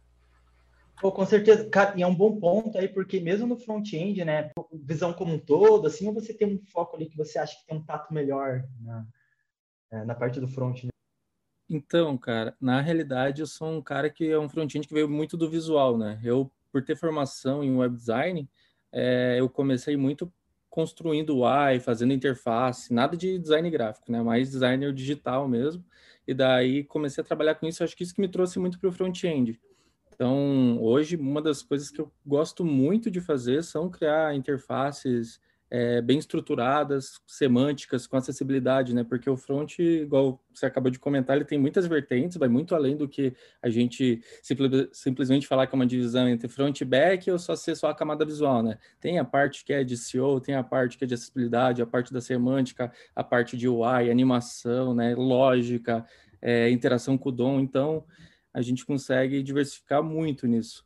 Pô, 1.00 1.10
com 1.10 1.26
certeza, 1.26 1.68
cara, 1.68 1.98
e 1.98 2.02
é 2.02 2.06
um 2.06 2.14
bom 2.14 2.38
ponto 2.38 2.78
aí, 2.78 2.86
porque 2.86 3.18
mesmo 3.18 3.46
no 3.46 3.56
front-end, 3.56 4.24
né, 4.24 4.52
visão 4.72 5.12
como 5.12 5.34
um 5.34 5.38
todo, 5.38 5.88
assim, 5.88 6.12
você 6.12 6.32
tem 6.32 6.46
um 6.46 6.62
foco 6.66 6.94
ali 6.94 7.06
que 7.06 7.16
você 7.16 7.38
acha 7.38 7.58
que 7.58 7.66
tem 7.66 7.76
um 7.76 7.84
tato 7.84 8.14
melhor 8.14 8.64
na, 8.80 9.06
é, 9.90 10.04
na 10.04 10.14
parte 10.14 10.38
do 10.38 10.46
front, 10.46 10.84
né? 10.84 10.90
Então, 11.68 12.16
cara, 12.16 12.54
na 12.60 12.80
realidade 12.80 13.40
eu 13.40 13.46
sou 13.46 13.68
um 13.68 13.82
cara 13.82 14.08
que 14.10 14.30
é 14.30 14.38
um 14.38 14.48
front-end 14.48 14.86
que 14.86 14.94
veio 14.94 15.08
muito 15.08 15.36
do 15.36 15.50
visual, 15.50 15.98
né? 15.98 16.20
Eu, 16.22 16.48
por 16.70 16.84
ter 16.84 16.96
formação 16.96 17.64
em 17.64 17.74
web 17.74 17.96
design, 17.96 18.48
é, 18.92 19.36
eu 19.40 19.48
comecei 19.48 19.96
muito 19.96 20.32
construindo 20.72 21.36
UI, 21.36 21.80
fazendo 21.80 22.14
interface, 22.14 22.94
nada 22.94 23.14
de 23.14 23.38
design 23.38 23.68
gráfico, 23.68 24.10
né? 24.10 24.22
Mais 24.22 24.50
designer 24.50 24.90
digital 24.90 25.46
mesmo. 25.46 25.84
E 26.26 26.32
daí 26.32 26.82
comecei 26.82 27.20
a 27.20 27.26
trabalhar 27.26 27.56
com 27.56 27.66
isso, 27.66 27.84
acho 27.84 27.94
que 27.94 28.02
isso 28.02 28.14
que 28.14 28.22
me 28.22 28.28
trouxe 28.28 28.58
muito 28.58 28.78
para 28.78 28.88
o 28.88 28.92
front-end. 28.92 29.60
Então, 30.14 30.78
hoje, 30.80 31.14
uma 31.16 31.42
das 31.42 31.62
coisas 31.62 31.90
que 31.90 32.00
eu 32.00 32.10
gosto 32.24 32.64
muito 32.64 33.10
de 33.10 33.20
fazer 33.20 33.62
são 33.62 33.90
criar 33.90 34.34
interfaces 34.34 35.38
é, 35.74 36.02
bem 36.02 36.18
estruturadas, 36.18 37.18
semânticas, 37.26 38.06
com 38.06 38.18
acessibilidade, 38.18 38.94
né? 38.94 39.02
Porque 39.02 39.30
o 39.30 39.38
front, 39.38 39.78
igual 39.78 40.38
você 40.52 40.66
acabou 40.66 40.90
de 40.90 40.98
comentar, 40.98 41.34
ele 41.34 41.46
tem 41.46 41.58
muitas 41.58 41.86
vertentes, 41.86 42.36
vai 42.36 42.50
muito 42.50 42.74
além 42.74 42.94
do 42.94 43.08
que 43.08 43.32
a 43.62 43.70
gente 43.70 44.20
simplesmente 44.92 45.46
falar 45.46 45.66
que 45.66 45.74
é 45.74 45.76
uma 45.76 45.86
divisão 45.86 46.28
entre 46.28 46.46
front 46.46 46.78
e 46.78 46.84
back 46.84 47.30
ou 47.30 47.38
só 47.38 47.56
ser 47.56 47.74
só 47.74 47.88
a 47.88 47.94
camada 47.94 48.22
visual, 48.22 48.62
né? 48.62 48.76
Tem 49.00 49.18
a 49.18 49.24
parte 49.24 49.64
que 49.64 49.72
é 49.72 49.82
de 49.82 49.96
SEO, 49.96 50.42
tem 50.42 50.54
a 50.54 50.62
parte 50.62 50.98
que 50.98 51.04
é 51.04 51.06
de 51.06 51.14
acessibilidade, 51.14 51.80
a 51.80 51.86
parte 51.86 52.12
da 52.12 52.20
semântica, 52.20 52.92
a 53.16 53.24
parte 53.24 53.56
de 53.56 53.66
UI, 53.66 54.10
animação, 54.10 54.94
né? 54.94 55.14
Lógica, 55.14 56.04
é, 56.42 56.68
interação 56.68 57.16
com 57.16 57.30
o 57.30 57.32
DOM. 57.32 57.60
Então, 57.60 58.04
a 58.52 58.60
gente 58.60 58.84
consegue 58.84 59.42
diversificar 59.42 60.02
muito 60.02 60.46
nisso. 60.46 60.84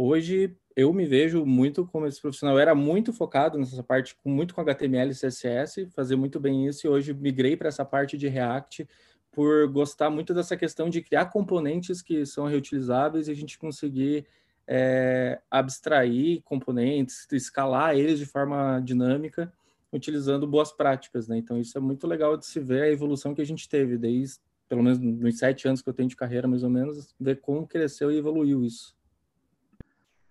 Hoje, 0.00 0.56
eu 0.76 0.92
me 0.92 1.06
vejo 1.06 1.44
muito 1.44 1.84
como 1.84 2.06
esse 2.06 2.20
profissional. 2.20 2.54
Eu 2.54 2.60
era 2.60 2.72
muito 2.72 3.12
focado 3.12 3.58
nessa 3.58 3.82
parte, 3.82 4.16
muito 4.24 4.54
com 4.54 4.60
HTML 4.60 5.10
e 5.10 5.12
CSS, 5.12 5.86
fazer 5.86 6.14
muito 6.14 6.38
bem 6.38 6.68
isso, 6.68 6.86
e 6.86 6.88
hoje 6.88 7.12
migrei 7.12 7.56
para 7.56 7.66
essa 7.66 7.84
parte 7.84 8.16
de 8.16 8.28
React 8.28 8.88
por 9.32 9.66
gostar 9.66 10.08
muito 10.08 10.32
dessa 10.32 10.56
questão 10.56 10.88
de 10.88 11.02
criar 11.02 11.24
componentes 11.32 12.00
que 12.00 12.24
são 12.24 12.46
reutilizáveis 12.46 13.26
e 13.26 13.32
a 13.32 13.34
gente 13.34 13.58
conseguir 13.58 14.24
é, 14.68 15.40
abstrair 15.50 16.42
componentes, 16.44 17.26
escalar 17.32 17.96
eles 17.96 18.20
de 18.20 18.26
forma 18.26 18.78
dinâmica, 18.78 19.52
utilizando 19.92 20.46
boas 20.46 20.70
práticas, 20.70 21.26
né? 21.26 21.38
Então 21.38 21.58
isso 21.58 21.76
é 21.76 21.80
muito 21.80 22.06
legal 22.06 22.36
de 22.36 22.46
se 22.46 22.60
ver 22.60 22.82
a 22.84 22.88
evolução 22.88 23.34
que 23.34 23.42
a 23.42 23.46
gente 23.46 23.68
teve 23.68 23.98
desde 23.98 24.38
pelo 24.68 24.80
menos 24.80 25.00
nos 25.00 25.38
sete 25.38 25.66
anos 25.66 25.82
que 25.82 25.88
eu 25.88 25.94
tenho 25.94 26.08
de 26.08 26.14
carreira, 26.14 26.46
mais 26.46 26.62
ou 26.62 26.70
menos, 26.70 27.12
ver 27.18 27.40
como 27.40 27.66
cresceu 27.66 28.12
e 28.12 28.18
evoluiu 28.18 28.62
isso. 28.62 28.97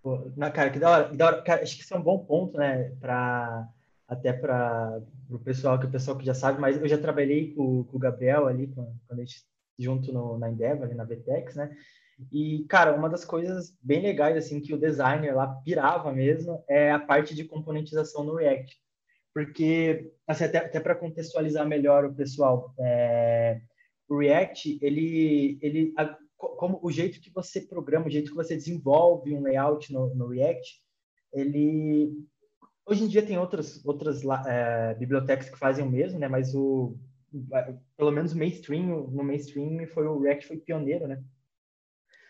Pô, 0.07 0.31
na 0.37 0.49
cara, 0.49 0.69
que 0.69 0.79
da 0.79 0.89
hora, 0.89 1.17
da 1.17 1.25
hora. 1.25 1.41
Cara, 1.41 1.63
acho 1.63 1.75
que 1.75 1.83
isso 1.83 1.93
é 1.93 1.97
um 1.97 2.01
bom 2.01 2.19
ponto, 2.19 2.57
né, 2.57 2.95
para 3.01 3.67
até 4.07 4.31
para 4.31 5.01
o 5.29 5.37
pessoal, 5.37 5.77
que 5.77 5.85
o 5.85 5.91
pessoal 5.91 6.17
que 6.17 6.25
já 6.25 6.33
sabe, 6.33 6.61
mas 6.61 6.77
eu 6.77 6.87
já 6.87 6.97
trabalhei 6.97 7.53
com, 7.53 7.83
com 7.83 7.97
o 7.97 7.99
Gabriel 7.99 8.47
ali, 8.47 8.67
quando, 8.67 8.89
quando 9.05 9.19
a 9.19 9.25
gente 9.25 9.43
junto 9.77 10.13
no, 10.13 10.37
na 10.37 10.49
Endeavor, 10.49 10.85
ali 10.85 10.95
na 10.95 11.03
Vtex, 11.03 11.55
né? 11.55 11.75
E, 12.31 12.65
cara, 12.69 12.95
uma 12.95 13.09
das 13.09 13.25
coisas 13.25 13.75
bem 13.81 14.01
legais, 14.01 14.37
assim, 14.37 14.61
que 14.61 14.73
o 14.73 14.79
designer 14.79 15.35
lá 15.35 15.47
pirava 15.65 16.13
mesmo 16.13 16.63
é 16.69 16.89
a 16.89 16.99
parte 16.99 17.35
de 17.35 17.43
componentização 17.43 18.23
no 18.23 18.35
React. 18.35 18.77
Porque, 19.33 20.13
assim, 20.25 20.45
até, 20.45 20.59
até 20.59 20.79
para 20.79 20.95
contextualizar 20.95 21.67
melhor 21.67 22.05
o 22.05 22.15
pessoal, 22.15 22.73
é, 22.79 23.59
o 24.07 24.19
React, 24.19 24.79
ele, 24.81 25.59
ele 25.61 25.93
como 26.57 26.79
o 26.81 26.91
jeito 26.91 27.21
que 27.21 27.31
você 27.31 27.61
programa, 27.61 28.07
o 28.07 28.09
jeito 28.09 28.31
que 28.31 28.35
você 28.35 28.55
desenvolve 28.55 29.33
um 29.33 29.41
layout 29.41 29.93
no, 29.93 30.13
no 30.13 30.27
React, 30.27 30.81
ele 31.31 32.11
hoje 32.85 33.03
em 33.03 33.07
dia 33.07 33.25
tem 33.25 33.37
outras 33.37 33.83
outras 33.85 34.21
é, 34.47 34.95
bibliotecas 34.95 35.49
que 35.49 35.57
fazem 35.57 35.85
o 35.85 35.89
mesmo, 35.89 36.19
né? 36.19 36.27
Mas 36.27 36.53
o 36.53 36.97
pelo 37.95 38.11
menos 38.11 38.33
mainstream 38.33 39.07
no 39.09 39.23
mainstream 39.23 39.85
foi 39.87 40.07
o 40.07 40.19
React 40.19 40.47
foi 40.47 40.57
pioneiro, 40.57 41.07
né? 41.07 41.23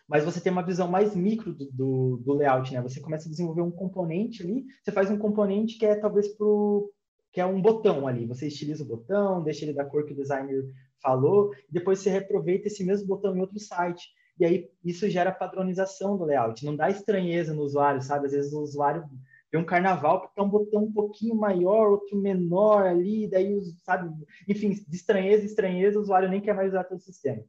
Mas 0.07 0.23
você 0.23 0.39
tem 0.39 0.51
uma 0.51 0.65
visão 0.65 0.87
mais 0.87 1.15
micro 1.15 1.53
do, 1.53 1.69
do, 1.71 2.17
do 2.17 2.33
layout, 2.33 2.73
né? 2.73 2.81
Você 2.81 2.99
começa 3.01 3.27
a 3.27 3.31
desenvolver 3.31 3.61
um 3.61 3.71
componente 3.71 4.41
ali, 4.41 4.65
você 4.81 4.91
faz 4.91 5.11
um 5.11 5.17
componente 5.17 5.77
que 5.77 5.85
é 5.85 5.95
talvez 5.95 6.27
pro 6.35 6.91
que 7.31 7.41
é 7.41 7.45
um 7.45 7.61
botão 7.61 8.07
ali. 8.07 8.25
Você 8.25 8.47
estiliza 8.47 8.83
o 8.83 8.87
botão, 8.87 9.43
deixa 9.43 9.65
ele 9.65 9.73
da 9.73 9.85
cor 9.85 10.05
que 10.05 10.13
o 10.13 10.15
designer 10.15 10.63
falou, 11.01 11.51
depois 11.69 11.99
você 11.99 12.09
reaproveita 12.09 12.67
esse 12.67 12.83
mesmo 12.83 13.07
botão 13.07 13.35
em 13.35 13.41
outro 13.41 13.59
site. 13.59 14.07
E 14.39 14.45
aí 14.45 14.69
isso 14.83 15.09
gera 15.09 15.31
padronização 15.31 16.17
do 16.17 16.25
layout, 16.25 16.63
não 16.65 16.75
dá 16.75 16.89
estranheza 16.89 17.53
no 17.53 17.63
usuário, 17.63 18.01
sabe? 18.01 18.27
Às 18.27 18.33
vezes 18.33 18.53
o 18.53 18.61
usuário 18.61 19.03
vê 19.51 19.57
um 19.57 19.65
carnaval 19.65 20.21
que 20.21 20.35
tem 20.35 20.43
um 20.43 20.49
botão 20.49 20.83
um 20.83 20.91
pouquinho 20.91 21.35
maior, 21.35 21.89
outro 21.89 22.17
menor 22.17 22.85
ali, 22.85 23.27
daí, 23.27 23.59
sabe? 23.83 24.13
Enfim, 24.47 24.71
de 24.71 24.95
estranheza 24.95 25.45
estranheza, 25.45 25.97
o 25.97 26.01
usuário 26.01 26.29
nem 26.29 26.41
quer 26.41 26.53
mais 26.53 26.69
usar 26.69 26.87
o 26.91 26.99
sistema. 26.99 27.43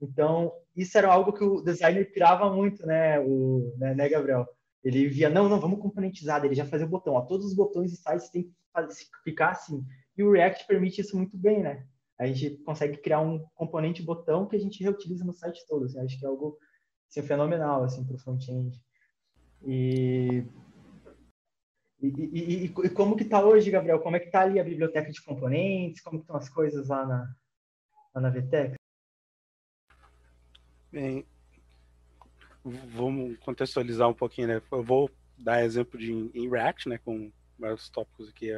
Então, 0.00 0.52
isso 0.76 0.96
era 0.96 1.12
algo 1.12 1.32
que 1.32 1.44
o 1.44 1.60
designer 1.60 2.10
pirava 2.12 2.52
muito, 2.52 2.84
né, 2.86 3.20
o, 3.20 3.74
né, 3.78 3.94
né 3.94 4.08
Gabriel? 4.08 4.46
ele 4.84 5.08
via, 5.08 5.30
não, 5.30 5.48
não, 5.48 5.58
vamos 5.58 5.80
componentizar, 5.80 6.44
ele 6.44 6.54
já 6.54 6.66
fazia 6.66 6.86
o 6.86 6.90
botão, 6.90 7.14
ó, 7.14 7.22
todos 7.22 7.46
os 7.46 7.54
botões 7.54 7.92
e 7.92 7.96
sites 7.96 8.28
têm 8.28 8.42
que 8.44 8.52
ficar 9.24 9.50
assim. 9.50 9.82
E 10.16 10.22
o 10.22 10.30
React 10.30 10.66
permite 10.66 11.00
isso 11.00 11.16
muito 11.16 11.38
bem, 11.38 11.62
né? 11.62 11.86
A 12.18 12.26
gente 12.26 12.56
consegue 12.62 12.96
criar 12.98 13.20
um 13.20 13.44
componente 13.54 14.02
botão 14.02 14.46
que 14.46 14.56
a 14.56 14.58
gente 14.58 14.82
reutiliza 14.82 15.24
no 15.24 15.32
site 15.32 15.66
todo. 15.66 15.84
Assim, 15.84 15.98
acho 15.98 16.18
que 16.18 16.24
é 16.24 16.28
algo 16.28 16.58
assim, 17.08 17.22
fenomenal 17.22 17.84
assim, 17.84 18.04
para 18.04 18.14
o 18.14 18.18
front-end. 18.18 18.80
E, 19.66 20.44
e, 22.00 22.06
e, 22.08 22.64
e, 22.64 22.68
como 22.90 23.16
que 23.16 23.24
está 23.24 23.44
hoje, 23.44 23.70
Gabriel? 23.70 24.00
Como 24.00 24.16
é 24.16 24.20
que 24.20 24.26
está 24.26 24.42
ali 24.42 24.60
a 24.60 24.64
biblioteca 24.64 25.10
de 25.10 25.22
componentes? 25.22 26.02
Como 26.02 26.20
estão 26.20 26.36
as 26.36 26.48
coisas 26.48 26.88
lá 26.88 27.04
na, 27.06 27.36
lá 28.14 28.20
na 28.20 28.30
VTEX? 28.30 28.76
Bem, 30.92 31.26
vamos 32.64 33.36
contextualizar 33.38 34.08
um 34.08 34.14
pouquinho, 34.14 34.48
né? 34.48 34.62
Eu 34.70 34.82
vou 34.82 35.10
dar 35.36 35.64
exemplo 35.64 35.98
de 35.98 36.12
em 36.12 36.48
React, 36.48 36.88
né? 36.88 36.98
Com 36.98 37.32
vários 37.58 37.88
tópicos 37.88 38.28
aqui. 38.28 38.50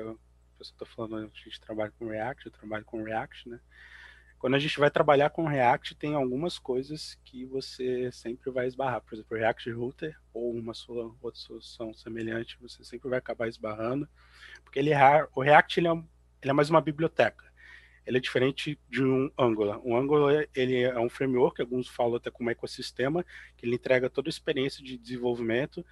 Pessoa 0.56 0.75
está 0.75 0.86
falando, 0.86 1.30
a 1.32 1.38
gente 1.38 1.60
trabalha 1.60 1.92
com 1.98 2.08
React, 2.08 2.46
eu 2.46 2.52
trabalho 2.52 2.84
com 2.84 3.02
React, 3.02 3.48
né? 3.48 3.60
Quando 4.38 4.54
a 4.54 4.58
gente 4.58 4.78
vai 4.78 4.90
trabalhar 4.90 5.30
com 5.30 5.46
React, 5.46 5.94
tem 5.94 6.14
algumas 6.14 6.58
coisas 6.58 7.18
que 7.25 7.46
você 7.46 8.10
sempre 8.12 8.50
vai 8.50 8.66
esbarrar. 8.66 9.00
Por 9.00 9.14
exemplo, 9.14 9.36
React 9.36 9.70
Router 9.70 10.16
ou 10.32 10.52
uma 10.52 10.75
sua, 10.75 11.14
outra 11.22 11.40
solução 11.40 11.94
semelhante, 11.94 12.58
você 12.60 12.84
sempre 12.84 13.08
vai 13.08 13.18
acabar 13.18 13.48
esbarrando, 13.48 14.06
porque 14.62 14.78
ele 14.78 14.92
é, 14.92 15.28
o 15.34 15.40
React 15.40 15.80
ele 15.80 15.88
é, 15.88 15.92
ele 15.92 16.50
é 16.50 16.52
mais 16.52 16.68
uma 16.68 16.80
biblioteca. 16.80 17.46
Ele 18.06 18.18
é 18.18 18.20
diferente 18.20 18.78
de 18.88 19.02
um 19.02 19.30
Angular. 19.36 19.80
Um 19.84 19.96
Angular 19.96 20.46
ele 20.54 20.82
é 20.82 20.98
um 21.00 21.08
framework, 21.08 21.60
alguns 21.60 21.88
falam 21.88 22.16
até 22.16 22.30
como 22.30 22.50
ecossistema, 22.50 23.25
que 23.56 23.66
ele 23.66 23.75
entrega 23.75 24.08
toda 24.08 24.28
a 24.28 24.30
experiência 24.30 24.84
de 24.84 24.96
desenvolvimento 24.96 25.84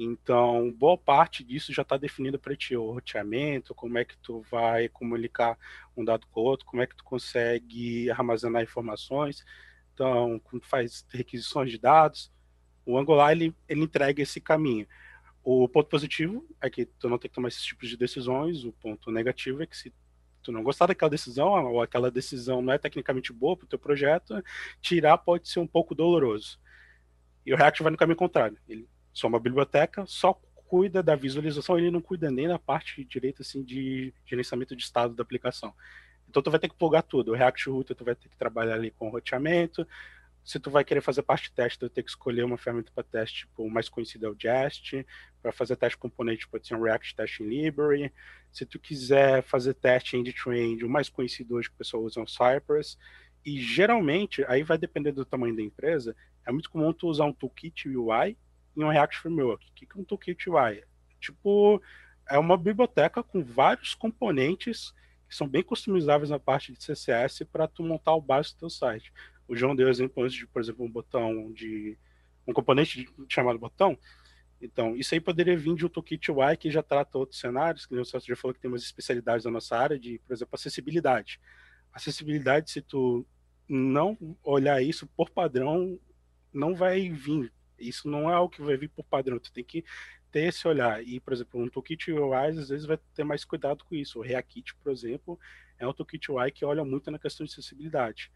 então, 0.00 0.70
boa 0.78 0.96
parte 0.96 1.42
disso 1.42 1.72
já 1.72 1.82
está 1.82 1.96
definido 1.96 2.38
para 2.38 2.54
ti, 2.54 2.76
o 2.76 2.92
roteamento, 2.92 3.74
como 3.74 3.98
é 3.98 4.04
que 4.04 4.16
tu 4.18 4.42
vai 4.48 4.88
comunicar 4.88 5.58
um 5.96 6.04
dado 6.04 6.24
com 6.28 6.40
o 6.40 6.44
outro, 6.44 6.64
como 6.64 6.80
é 6.80 6.86
que 6.86 6.94
tu 6.94 7.02
consegue 7.02 8.08
armazenar 8.08 8.62
informações. 8.62 9.44
Então, 9.92 10.40
quando 10.44 10.64
faz 10.64 11.04
requisições 11.10 11.72
de 11.72 11.78
dados, 11.78 12.30
o 12.86 12.96
Angular 12.96 13.32
ele, 13.32 13.52
ele 13.68 13.82
entrega 13.82 14.22
esse 14.22 14.40
caminho. 14.40 14.86
O 15.42 15.68
ponto 15.68 15.88
positivo 15.88 16.46
é 16.60 16.70
que 16.70 16.86
tu 16.86 17.08
não 17.08 17.18
tem 17.18 17.28
que 17.28 17.34
tomar 17.34 17.48
esses 17.48 17.64
tipos 17.64 17.88
de 17.88 17.96
decisões, 17.96 18.64
o 18.64 18.72
ponto 18.72 19.10
negativo 19.10 19.64
é 19.64 19.66
que 19.66 19.76
se 19.76 19.92
tu 20.44 20.52
não 20.52 20.62
gostar 20.62 20.86
daquela 20.86 21.10
decisão, 21.10 21.48
ou 21.66 21.82
aquela 21.82 22.08
decisão 22.08 22.62
não 22.62 22.72
é 22.72 22.78
tecnicamente 22.78 23.32
boa 23.32 23.56
para 23.56 23.64
o 23.64 23.68
teu 23.68 23.80
projeto, 23.80 24.40
tirar 24.80 25.18
pode 25.18 25.48
ser 25.48 25.58
um 25.58 25.66
pouco 25.66 25.92
doloroso. 25.92 26.60
E 27.44 27.52
o 27.52 27.56
React 27.56 27.82
vai 27.82 27.90
no 27.90 27.98
caminho 27.98 28.16
contrário. 28.16 28.56
Ele 28.68 28.88
só 29.18 29.26
uma 29.26 29.40
biblioteca, 29.40 30.04
só 30.06 30.32
cuida 30.68 31.02
da 31.02 31.16
visualização, 31.16 31.78
ele 31.78 31.90
não 31.90 32.00
cuida 32.00 32.30
nem 32.30 32.46
da 32.46 32.58
parte 32.58 33.04
direita 33.04 33.42
assim 33.42 33.62
de 33.62 34.14
gerenciamento 34.24 34.76
de 34.76 34.82
estado 34.82 35.14
da 35.14 35.22
aplicação. 35.22 35.74
Então 36.28 36.42
tu 36.42 36.50
vai 36.50 36.60
ter 36.60 36.68
que 36.68 36.76
plugar 36.76 37.02
tudo. 37.02 37.32
O 37.32 37.34
React 37.34 37.70
Router 37.70 37.96
tu 37.96 38.04
vai 38.04 38.14
ter 38.14 38.28
que 38.28 38.36
trabalhar 38.36 38.74
ali 38.74 38.90
com 38.90 39.08
roteamento. 39.08 39.86
Se 40.44 40.60
tu 40.60 40.70
vai 40.70 40.84
querer 40.84 41.00
fazer 41.00 41.22
parte 41.22 41.44
de 41.44 41.52
teste, 41.52 41.78
tu 41.78 41.82
vai 41.86 41.90
ter 41.90 42.02
que 42.02 42.10
escolher 42.10 42.44
uma 42.44 42.56
ferramenta 42.56 42.92
para 42.94 43.02
teste, 43.02 43.40
tipo, 43.40 43.64
o 43.64 43.70
mais 43.70 43.88
conhecido 43.88 44.26
é 44.26 44.30
o 44.30 44.36
Jest. 44.38 45.04
Para 45.42 45.52
fazer 45.52 45.76
teste 45.76 45.98
componente 45.98 46.46
pode 46.46 46.66
ser 46.66 46.74
um 46.76 46.82
React 46.82 47.16
Testing 47.16 47.44
Library. 47.44 48.12
Se 48.52 48.64
tu 48.64 48.78
quiser 48.78 49.42
fazer 49.42 49.74
teste 49.74 50.16
end-to-end, 50.16 50.84
o 50.84 50.88
mais 50.88 51.08
conhecido 51.08 51.56
hoje 51.56 51.68
que 51.68 51.74
o 51.74 51.78
pessoal 51.78 52.02
usa 52.04 52.20
é 52.20 52.22
o 52.22 52.26
Cypress. 52.26 52.98
E 53.44 53.60
geralmente, 53.60 54.44
aí 54.46 54.62
vai 54.62 54.78
depender 54.78 55.12
do 55.12 55.24
tamanho 55.24 55.56
da 55.56 55.62
empresa, 55.62 56.14
é 56.46 56.52
muito 56.52 56.70
comum 56.70 56.92
tu 56.92 57.08
usar 57.08 57.24
um 57.24 57.32
toolkit 57.32 57.88
UI 57.88 58.36
em 58.78 58.84
um 58.84 58.88
React 58.88 59.18
Framework. 59.18 59.68
O 59.68 59.74
que 59.74 59.86
é 59.86 60.00
um 60.00 60.04
Toolkit 60.04 60.48
UI? 60.48 60.84
Tipo, 61.20 61.82
é 62.28 62.38
uma 62.38 62.56
biblioteca 62.56 63.22
com 63.22 63.42
vários 63.42 63.94
componentes 63.94 64.92
que 65.28 65.34
são 65.34 65.48
bem 65.48 65.62
customizáveis 65.62 66.30
na 66.30 66.38
parte 66.38 66.72
de 66.72 66.78
CSS 66.78 67.44
para 67.44 67.66
tu 67.66 67.82
montar 67.82 68.14
o 68.14 68.20
básico 68.20 68.56
do 68.56 68.60
teu 68.60 68.70
site. 68.70 69.12
O 69.46 69.56
João 69.56 69.74
deu 69.74 69.88
exemplo 69.88 70.22
antes 70.22 70.36
de, 70.36 70.46
por 70.46 70.62
exemplo, 70.62 70.84
um 70.84 70.90
botão 70.90 71.52
de 71.52 71.98
um 72.46 72.52
componente 72.52 73.04
de, 73.04 73.08
chamado 73.28 73.58
botão. 73.58 73.98
Então, 74.60 74.96
isso 74.96 75.14
aí 75.14 75.20
poderia 75.20 75.56
vir 75.56 75.74
de 75.74 75.84
um 75.84 75.88
Toolkit 75.88 76.30
UI 76.30 76.56
que 76.56 76.70
já 76.70 76.82
trata 76.82 77.18
outros 77.18 77.38
cenários, 77.38 77.84
que 77.84 77.94
o 77.94 78.04
Celso 78.04 78.26
já 78.26 78.36
falou 78.36 78.54
que 78.54 78.60
tem 78.60 78.70
umas 78.70 78.82
especialidades 78.82 79.44
na 79.44 79.50
nossa 79.50 79.76
área 79.76 79.98
de, 79.98 80.18
por 80.20 80.32
exemplo, 80.32 80.54
acessibilidade. 80.54 81.40
Acessibilidade, 81.92 82.70
se 82.70 82.80
tu 82.80 83.26
não 83.68 84.16
olhar 84.42 84.82
isso 84.82 85.06
por 85.06 85.30
padrão, 85.30 85.98
não 86.52 86.74
vai 86.74 87.08
vir 87.10 87.52
isso 87.78 88.08
não 88.08 88.30
é 88.30 88.34
algo 88.34 88.52
que 88.52 88.62
vai 88.62 88.76
vir 88.76 88.88
por 88.88 89.04
padrão, 89.04 89.38
tu 89.38 89.52
tem 89.52 89.64
que 89.64 89.84
ter 90.30 90.44
esse 90.44 90.66
olhar. 90.66 91.02
E, 91.02 91.20
por 91.20 91.32
exemplo, 91.32 91.60
um 91.60 91.68
toolkit 91.68 92.10
UI 92.10 92.34
às 92.34 92.68
vezes 92.68 92.86
vai 92.86 92.98
ter 93.14 93.24
mais 93.24 93.44
cuidado 93.44 93.84
com 93.84 93.94
isso. 93.94 94.18
O 94.18 94.22
React, 94.22 94.74
por 94.76 94.92
exemplo, 94.92 95.38
é 95.78 95.86
um 95.86 95.92
toolkit 95.92 96.30
UI 96.30 96.50
que 96.50 96.64
olha 96.64 96.84
muito 96.84 97.10
na 97.10 97.18
questão 97.18 97.46
de 97.46 97.52
acessibilidade. 97.52 98.30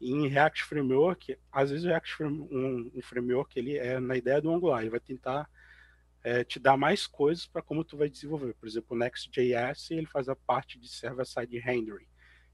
E 0.00 0.12
em 0.12 0.28
React 0.28 0.64
Framework, 0.64 1.36
às 1.50 1.70
vezes 1.70 1.84
o 1.84 1.88
React 1.88 2.22
um, 2.22 2.90
um 2.94 3.02
framework 3.02 3.58
ele 3.58 3.76
é 3.76 3.98
na 3.98 4.16
ideia 4.16 4.40
do 4.40 4.50
Angular, 4.50 4.80
ele 4.80 4.90
vai 4.90 5.00
tentar 5.00 5.48
é, 6.22 6.44
te 6.44 6.58
dar 6.58 6.76
mais 6.76 7.06
coisas 7.06 7.46
para 7.46 7.62
como 7.62 7.84
tu 7.84 7.96
vai 7.96 8.08
desenvolver. 8.08 8.54
Por 8.54 8.68
exemplo, 8.68 8.96
o 8.96 8.98
Next.js 8.98 9.90
ele 9.90 10.06
faz 10.06 10.28
a 10.28 10.36
parte 10.36 10.78
de 10.78 10.88
server-side 10.88 11.58
rendering, 11.58 12.06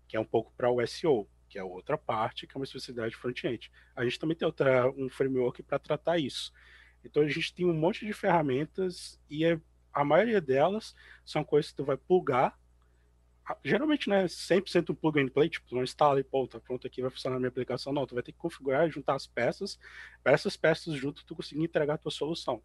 que 0.08 0.16
é 0.16 0.20
um 0.20 0.24
pouco 0.24 0.52
para 0.56 0.70
o 0.70 0.84
SEO 0.86 1.28
que 1.54 1.58
é 1.60 1.62
outra 1.62 1.96
parte, 1.96 2.48
que 2.48 2.56
é 2.56 2.58
uma 2.58 2.64
especialidade 2.64 3.14
front-end. 3.14 3.70
A 3.94 4.02
gente 4.02 4.18
também 4.18 4.36
tem 4.36 4.44
outra, 4.44 4.90
um 4.90 5.08
framework 5.08 5.62
para 5.62 5.78
tratar 5.78 6.18
isso. 6.18 6.52
Então 7.04 7.22
a 7.22 7.28
gente 7.28 7.54
tem 7.54 7.64
um 7.64 7.72
monte 7.72 8.04
de 8.04 8.12
ferramentas 8.12 9.20
e 9.30 9.44
é, 9.44 9.60
a 9.92 10.04
maioria 10.04 10.40
delas 10.40 10.96
são 11.24 11.44
coisas 11.44 11.70
que 11.70 11.76
tu 11.76 11.84
vai 11.84 11.96
plugar. 11.96 12.58
Geralmente 13.62 14.08
não 14.08 14.16
é 14.16 14.24
100% 14.24 14.90
um 14.90 14.94
plug 14.96 15.20
and 15.20 15.28
play, 15.28 15.48
tipo, 15.48 15.72
não 15.72 15.84
instala 15.84 16.18
e 16.18 16.24
pô, 16.24 16.44
tá 16.48 16.58
pronto 16.58 16.88
aqui, 16.88 17.00
vai 17.00 17.10
funcionar 17.12 17.36
a 17.36 17.38
minha 17.38 17.50
aplicação. 17.50 17.92
Não, 17.92 18.04
tu 18.04 18.14
vai 18.14 18.24
ter 18.24 18.32
que 18.32 18.38
configurar, 18.38 18.90
juntar 18.90 19.14
as 19.14 19.28
peças, 19.28 19.78
para 20.24 20.32
essas 20.32 20.56
peças 20.56 20.94
junto 20.94 21.24
tu 21.24 21.36
conseguir 21.36 21.62
entregar 21.62 21.94
a 21.94 21.98
tua 21.98 22.10
solução. 22.10 22.60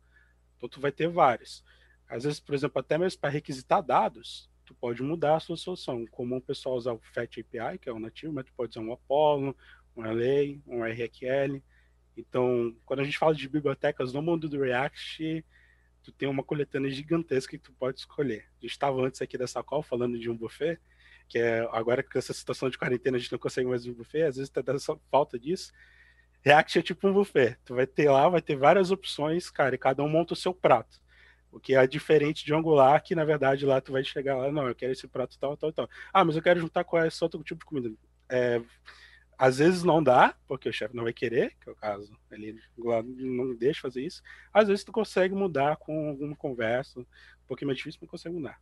Então 0.57 0.67
tu 0.67 0.81
vai 0.81 0.91
ter 0.91 1.07
várias. 1.07 1.63
Às 2.07 2.23
vezes, 2.23 2.39
por 2.39 2.55
exemplo, 2.55 2.79
até 2.79 2.97
mesmo 2.97 3.21
para 3.21 3.29
requisitar 3.29 3.83
dados, 3.83 4.49
tu 4.69 4.75
pode 4.75 5.01
mudar 5.01 5.35
a 5.35 5.39
sua 5.39 5.57
solução. 5.57 6.05
Como 6.11 6.37
o 6.37 6.41
pessoal 6.41 6.75
usa 6.75 6.93
o 6.93 6.99
FAT 7.11 7.39
API, 7.39 7.79
que 7.79 7.89
é 7.89 7.91
o 7.91 7.99
nativo, 7.99 8.31
mas 8.31 8.45
tu 8.45 8.53
pode 8.55 8.69
usar 8.69 8.81
um 8.81 8.93
Apollo, 8.93 9.57
um 9.97 10.03
LA, 10.03 10.59
um 10.67 10.83
RQL. 10.83 11.59
Então, 12.15 12.75
quando 12.85 12.99
a 12.99 13.03
gente 13.03 13.17
fala 13.17 13.33
de 13.33 13.49
bibliotecas 13.49 14.13
no 14.13 14.21
mundo 14.21 14.47
do 14.47 14.61
React, 14.61 15.43
tu 16.03 16.11
tem 16.11 16.29
uma 16.29 16.43
coletânea 16.43 16.91
gigantesca 16.91 17.57
que 17.57 17.63
tu 17.63 17.73
pode 17.73 17.99
escolher. 17.99 18.45
A 18.59 18.61
gente 18.61 18.71
estava 18.71 19.01
antes 19.01 19.19
aqui 19.23 19.39
dessa 19.39 19.63
call 19.63 19.81
falando 19.81 20.19
de 20.19 20.29
um 20.29 20.37
buffet, 20.37 20.77
que 21.27 21.39
é 21.39 21.67
agora 21.71 22.03
com 22.03 22.19
essa 22.19 22.31
situação 22.31 22.69
de 22.69 22.77
quarentena 22.77 23.17
a 23.17 23.19
gente 23.19 23.31
não 23.31 23.39
consegue 23.39 23.67
mais 23.67 23.87
um 23.87 23.93
buffet, 23.93 24.21
às 24.21 24.35
vezes 24.35 24.51
tá 24.51 24.61
dando 24.61 24.79
falta 25.09 25.39
disso. 25.39 25.73
React 26.41 26.77
é 26.77 26.81
tipo 26.83 27.07
um 27.07 27.13
buffet. 27.13 27.57
Tu 27.65 27.73
vai 27.73 27.87
ter 27.87 28.07
lá, 28.11 28.29
vai 28.29 28.41
ter 28.41 28.55
várias 28.55 28.91
opções, 28.91 29.49
cara, 29.49 29.73
e 29.73 29.79
cada 29.79 30.03
um 30.03 30.09
monta 30.09 30.33
o 30.33 30.37
seu 30.37 30.53
prato. 30.53 31.01
O 31.51 31.59
que 31.59 31.75
é 31.75 31.87
diferente 31.87 32.45
de 32.45 32.53
Angular, 32.53 33.01
que 33.03 33.15
na 33.15 33.25
verdade 33.25 33.65
lá 33.65 33.81
tu 33.81 33.91
vai 33.91 34.03
chegar 34.03 34.37
lá, 34.37 34.51
não, 34.51 34.67
eu 34.67 34.75
quero 34.75 34.91
esse 34.91 35.07
prato 35.07 35.37
tal, 35.39 35.57
tal, 35.57 35.73
tal. 35.73 35.89
Ah, 36.13 36.23
mas 36.23 36.35
eu 36.35 36.41
quero 36.41 36.59
juntar 36.59 36.83
com 36.83 36.97
esse 36.97 37.23
outro 37.23 37.43
tipo 37.43 37.59
de 37.59 37.65
comida. 37.65 37.91
É, 38.29 38.61
às 39.39 39.57
vezes 39.57 39.83
não 39.83 40.03
dá, 40.03 40.35
porque 40.47 40.67
o 40.67 40.73
chefe 40.73 40.95
não 40.95 41.05
vai 41.05 41.13
querer, 41.13 41.55
que 41.61 41.69
é 41.69 41.71
o 41.71 41.75
caso, 41.75 42.11
ele 42.29 42.59
não 42.75 43.55
deixa 43.55 43.81
fazer 43.81 44.05
isso. 44.05 44.21
Às 44.53 44.67
vezes 44.67 44.83
tu 44.83 44.91
consegue 44.91 45.33
mudar 45.33 45.77
com 45.77 46.09
alguma 46.09 46.35
conversa, 46.35 46.99
um 46.99 47.05
pouquinho 47.47 47.67
mais 47.67 47.77
difícil, 47.77 47.99
mas 48.01 48.11
consegue 48.11 48.35
mudar. 48.35 48.59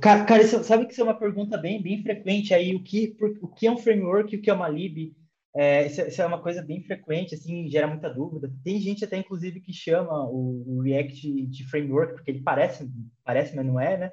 Cara, 0.00 0.24
cara, 0.24 0.46
sabe 0.46 0.86
que 0.86 0.92
isso 0.92 1.00
é 1.00 1.04
uma 1.04 1.18
pergunta 1.18 1.56
bem, 1.56 1.80
bem 1.80 2.02
frequente 2.02 2.52
aí, 2.52 2.74
o 2.74 2.82
que, 2.82 3.16
o 3.40 3.48
que 3.48 3.66
é 3.66 3.70
um 3.70 3.76
framework 3.76 4.34
e 4.34 4.38
o 4.38 4.42
que 4.42 4.50
é 4.50 4.52
uma 4.52 4.68
lib? 4.68 5.16
É, 5.56 5.86
isso, 5.86 6.00
isso, 6.02 6.20
é 6.20 6.26
uma 6.26 6.42
coisa 6.42 6.60
bem 6.62 6.82
frequente, 6.82 7.34
assim, 7.34 7.68
gera 7.70 7.86
muita 7.86 8.10
dúvida. 8.10 8.52
Tem 8.64 8.80
gente 8.80 9.04
até, 9.04 9.16
inclusive, 9.16 9.60
que 9.60 9.72
chama 9.72 10.28
o, 10.28 10.78
o 10.78 10.80
React 10.80 11.46
de 11.46 11.68
framework, 11.70 12.14
porque 12.14 12.30
ele 12.32 12.42
parece, 12.42 12.90
parece, 13.24 13.54
mas 13.54 13.64
não 13.64 13.78
é, 13.78 13.96
né? 13.96 14.10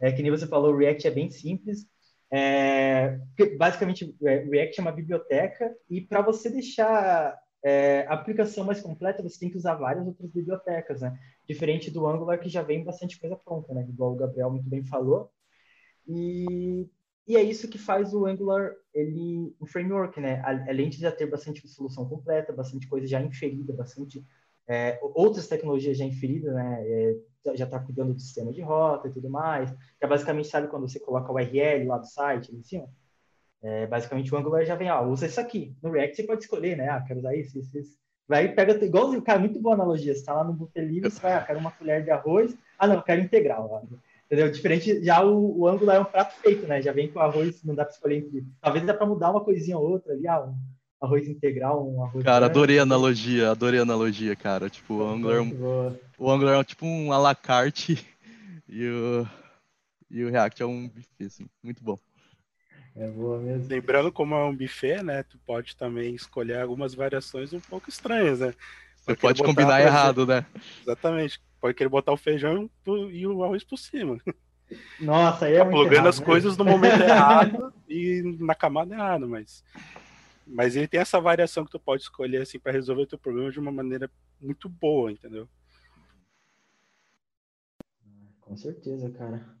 É, 0.00 0.12
que 0.12 0.22
nem 0.22 0.30
você 0.30 0.46
falou, 0.46 0.74
o 0.74 0.76
React 0.76 1.06
é 1.06 1.10
bem 1.10 1.30
simples. 1.30 1.86
É, 2.30 3.18
basicamente, 3.56 4.04
o 4.04 4.50
React 4.50 4.78
é 4.78 4.82
uma 4.82 4.92
biblioteca 4.92 5.74
e 5.88 6.00
para 6.02 6.20
você 6.20 6.50
deixar 6.50 7.38
é, 7.64 8.06
a 8.06 8.14
aplicação 8.14 8.64
mais 8.64 8.82
completa, 8.82 9.22
você 9.22 9.38
tem 9.38 9.50
que 9.50 9.56
usar 9.56 9.74
várias 9.76 10.06
outras 10.06 10.30
bibliotecas, 10.30 11.00
né? 11.00 11.18
Diferente 11.48 11.90
do 11.90 12.06
Angular, 12.06 12.38
que 12.38 12.48
já 12.50 12.62
vem 12.62 12.84
bastante 12.84 13.18
coisa 13.18 13.36
pronta, 13.36 13.72
né? 13.72 13.86
Igual 13.88 14.12
o 14.12 14.16
Gabriel 14.16 14.50
muito 14.50 14.68
bem 14.68 14.84
falou. 14.84 15.30
E 16.06 16.86
e 17.26 17.36
é 17.36 17.42
isso 17.42 17.68
que 17.68 17.78
faz 17.78 18.12
o 18.12 18.26
Angular, 18.26 18.72
ele, 18.92 19.54
o 19.58 19.66
framework, 19.66 20.20
né? 20.20 20.42
Além 20.44 20.90
de 20.90 20.98
já 20.98 21.10
ter 21.10 21.26
bastante 21.26 21.66
solução 21.66 22.06
completa, 22.08 22.52
bastante 22.52 22.86
coisa 22.86 23.06
já 23.06 23.20
inferida, 23.20 23.72
bastante 23.72 24.24
é, 24.68 24.98
outras 25.02 25.48
tecnologias 25.48 25.96
já 25.96 26.04
inferidas, 26.04 26.54
né? 26.54 26.82
É, 26.86 27.16
já 27.54 27.64
está 27.64 27.78
cuidando 27.78 28.14
do 28.14 28.20
sistema 28.20 28.52
de 28.52 28.60
rota 28.60 29.08
e 29.08 29.12
tudo 29.12 29.30
mais. 29.30 29.70
Que 29.70 30.04
é 30.04 30.06
basicamente, 30.06 30.48
sabe 30.48 30.68
quando 30.68 30.88
você 30.88 31.00
coloca 31.00 31.32
o 31.32 31.34
URL 31.34 31.86
lá 31.86 31.98
do 31.98 32.06
site, 32.06 32.50
ali 32.50 32.60
em 32.60 32.62
cima? 32.62 32.88
É, 33.62 33.86
basicamente 33.86 34.32
o 34.34 34.36
Angular 34.36 34.62
já 34.66 34.74
vem, 34.74 34.90
ó, 34.90 35.06
usa 35.06 35.24
isso 35.26 35.40
aqui. 35.40 35.74
No 35.82 35.90
React 35.90 36.16
você 36.16 36.22
pode 36.24 36.42
escolher, 36.42 36.76
né? 36.76 36.90
Ah, 36.90 37.00
quero 37.00 37.20
usar 37.20 37.34
isso, 37.34 37.58
isso, 37.58 37.78
isso. 37.78 37.96
vai 38.28 38.48
pega 38.52 38.84
igualzinho, 38.84 39.22
cara, 39.22 39.38
muito 39.38 39.58
boa 39.58 39.74
analogia. 39.74 40.14
Você 40.14 40.22
tá 40.22 40.34
lá 40.34 40.44
no 40.44 40.52
buffet 40.52 40.82
livre, 40.82 41.10
você 41.10 41.20
vai, 41.20 41.32
ah, 41.32 41.42
quero 41.42 41.58
uma 41.58 41.70
colher 41.70 42.04
de 42.04 42.10
arroz. 42.10 42.54
Ah, 42.78 42.86
não, 42.86 43.00
quero 43.00 43.22
integral. 43.22 43.68
Ó. 43.70 43.96
Entendeu? 44.34 44.50
Diferente, 44.50 45.04
já 45.04 45.24
o, 45.24 45.60
o 45.60 45.68
ângulo 45.68 45.92
é 45.92 46.00
um 46.00 46.04
prato 46.04 46.34
feito, 46.40 46.66
né? 46.66 46.82
Já 46.82 46.90
vem 46.92 47.08
com 47.08 47.20
arroz, 47.20 47.62
não 47.62 47.72
dá 47.72 47.84
para 47.84 47.94
escolher 47.94 48.16
entre. 48.16 48.44
Talvez 48.60 48.84
dá 48.84 48.92
para 48.92 49.06
mudar 49.06 49.30
uma 49.30 49.44
coisinha 49.44 49.78
ou 49.78 49.88
outra 49.88 50.12
ali, 50.12 50.26
ah, 50.26 50.40
um 50.40 50.56
arroz 51.00 51.28
integral, 51.28 51.88
um 51.88 52.02
arroz. 52.02 52.24
Cara, 52.24 52.46
adorei 52.46 52.80
a 52.80 52.82
analogia, 52.82 53.52
adorei 53.52 53.78
a 53.78 53.84
analogia, 53.84 54.34
cara. 54.34 54.68
Tipo, 54.68 54.94
o 54.94 55.06
Angular, 55.06 55.36
é 55.36 55.40
um, 55.40 55.96
o 56.18 56.30
Angular 56.30 56.58
é 56.58 56.64
tipo 56.64 56.84
um 56.84 57.12
à 57.12 57.18
la 57.18 57.32
carte 57.32 58.04
e 58.68 58.88
o, 58.88 59.26
e 60.10 60.24
o 60.24 60.30
React 60.30 60.62
é 60.64 60.66
um 60.66 60.88
buffet, 60.88 61.26
assim, 61.26 61.46
muito 61.62 61.84
bom. 61.84 61.96
É 62.96 63.06
boa 63.06 63.38
mesmo. 63.38 63.68
Lembrando 63.68 64.10
como 64.10 64.34
é 64.34 64.44
um 64.44 64.56
buffet, 64.56 65.00
né? 65.00 65.22
Tu 65.22 65.38
pode 65.46 65.76
também 65.76 66.12
escolher 66.12 66.58
algumas 66.58 66.92
variações 66.92 67.52
um 67.52 67.60
pouco 67.60 67.88
estranhas, 67.88 68.40
né? 68.40 68.52
Você 69.04 69.14
pode 69.14 69.42
combinar 69.42 69.82
errado, 69.82 70.26
né? 70.26 70.46
Exatamente. 70.82 71.40
Pode 71.60 71.74
querer 71.74 71.90
botar 71.90 72.12
o 72.12 72.16
feijão 72.16 72.70
e 73.10 73.26
o 73.26 73.44
arroz 73.44 73.62
por 73.62 73.76
cima. 73.76 74.18
Nossa, 74.98 75.44
aí 75.44 75.54
é 75.54 75.58
tá 75.58 75.66
plugando 75.66 75.92
errado, 75.92 76.06
as 76.08 76.20
né? 76.20 76.24
coisas 76.24 76.56
no 76.56 76.64
momento 76.64 77.02
errado 77.02 77.72
e 77.88 78.22
na 78.40 78.54
camada 78.54 78.94
errada, 78.94 79.26
mas 79.26 79.62
mas 80.46 80.74
ele 80.76 80.88
tem 80.88 81.00
essa 81.00 81.20
variação 81.20 81.64
que 81.64 81.70
tu 81.70 81.78
pode 81.78 82.02
escolher 82.02 82.42
assim 82.42 82.58
para 82.58 82.72
resolver 82.72 83.02
o 83.02 83.06
teu 83.06 83.18
problema 83.18 83.50
de 83.50 83.58
uma 83.58 83.72
maneira 83.72 84.10
muito 84.40 84.68
boa, 84.68 85.12
entendeu? 85.12 85.48
Com 88.40 88.56
certeza, 88.56 89.10
cara. 89.10 89.54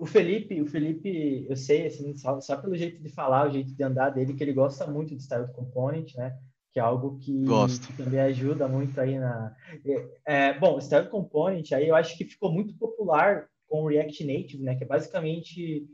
O 0.00 0.06
Felipe, 0.06 0.60
o 0.60 0.66
Felipe, 0.66 1.44
eu 1.48 1.56
sei, 1.56 1.86
assim, 1.86 2.16
só, 2.16 2.40
só, 2.40 2.56
pelo 2.56 2.76
jeito 2.76 3.02
de 3.02 3.08
falar, 3.08 3.48
o 3.48 3.52
jeito 3.52 3.74
de 3.74 3.82
andar 3.82 4.10
dele, 4.10 4.34
que 4.34 4.42
ele 4.44 4.52
gosta 4.52 4.86
muito 4.86 5.16
de 5.16 5.22
Style 5.22 5.52
Component, 5.52 6.14
né? 6.14 6.38
Que 6.72 6.80
é 6.80 6.82
algo 6.82 7.18
que, 7.18 7.44
que 7.86 7.92
também 8.02 8.20
ajuda 8.20 8.66
muito 8.66 8.98
aí 9.00 9.18
na... 9.18 9.54
É, 9.84 10.08
é, 10.24 10.58
bom, 10.58 10.80
Style 10.80 11.08
Component, 11.08 11.72
aí 11.72 11.88
eu 11.88 11.94
acho 11.94 12.16
que 12.16 12.24
ficou 12.24 12.50
muito 12.50 12.74
popular 12.74 13.46
com 13.68 13.82
o 13.82 13.88
React 13.88 14.24
Native, 14.24 14.62
né? 14.62 14.74
Que 14.74 14.84
é 14.84 14.86
basicamente... 14.86 15.86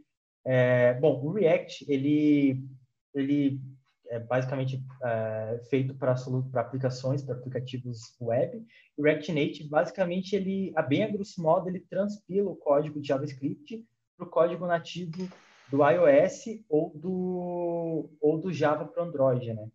É, 0.44 0.94
bom, 0.94 1.20
o 1.22 1.32
React, 1.32 1.84
ele, 1.88 2.64
ele 3.12 3.60
é 4.08 4.18
basicamente 4.18 4.82
é, 5.02 5.60
feito 5.68 5.94
para 5.94 6.14
aplicações, 6.54 7.22
para 7.22 7.34
aplicativos 7.34 8.14
web. 8.20 8.64
O 8.96 9.02
React 9.02 9.32
Native, 9.32 9.68
basicamente, 9.68 10.34
ele, 10.34 10.72
a 10.74 10.82
bem 10.82 11.04
a 11.04 11.08
grosso 11.08 11.42
modo, 11.42 11.68
ele 11.68 11.80
transpila 11.80 12.50
o 12.50 12.56
código 12.56 13.00
de 13.00 13.08
JavaScript 13.08 13.84
para 14.16 14.26
o 14.26 14.30
código 14.30 14.66
nativo 14.66 15.28
do 15.70 15.88
iOS 15.88 16.44
ou 16.68 16.92
do, 16.94 18.10
ou 18.20 18.38
do 18.38 18.52
Java 18.52 18.86
para 18.86 19.04
Android, 19.04 19.52
né? 19.52 19.68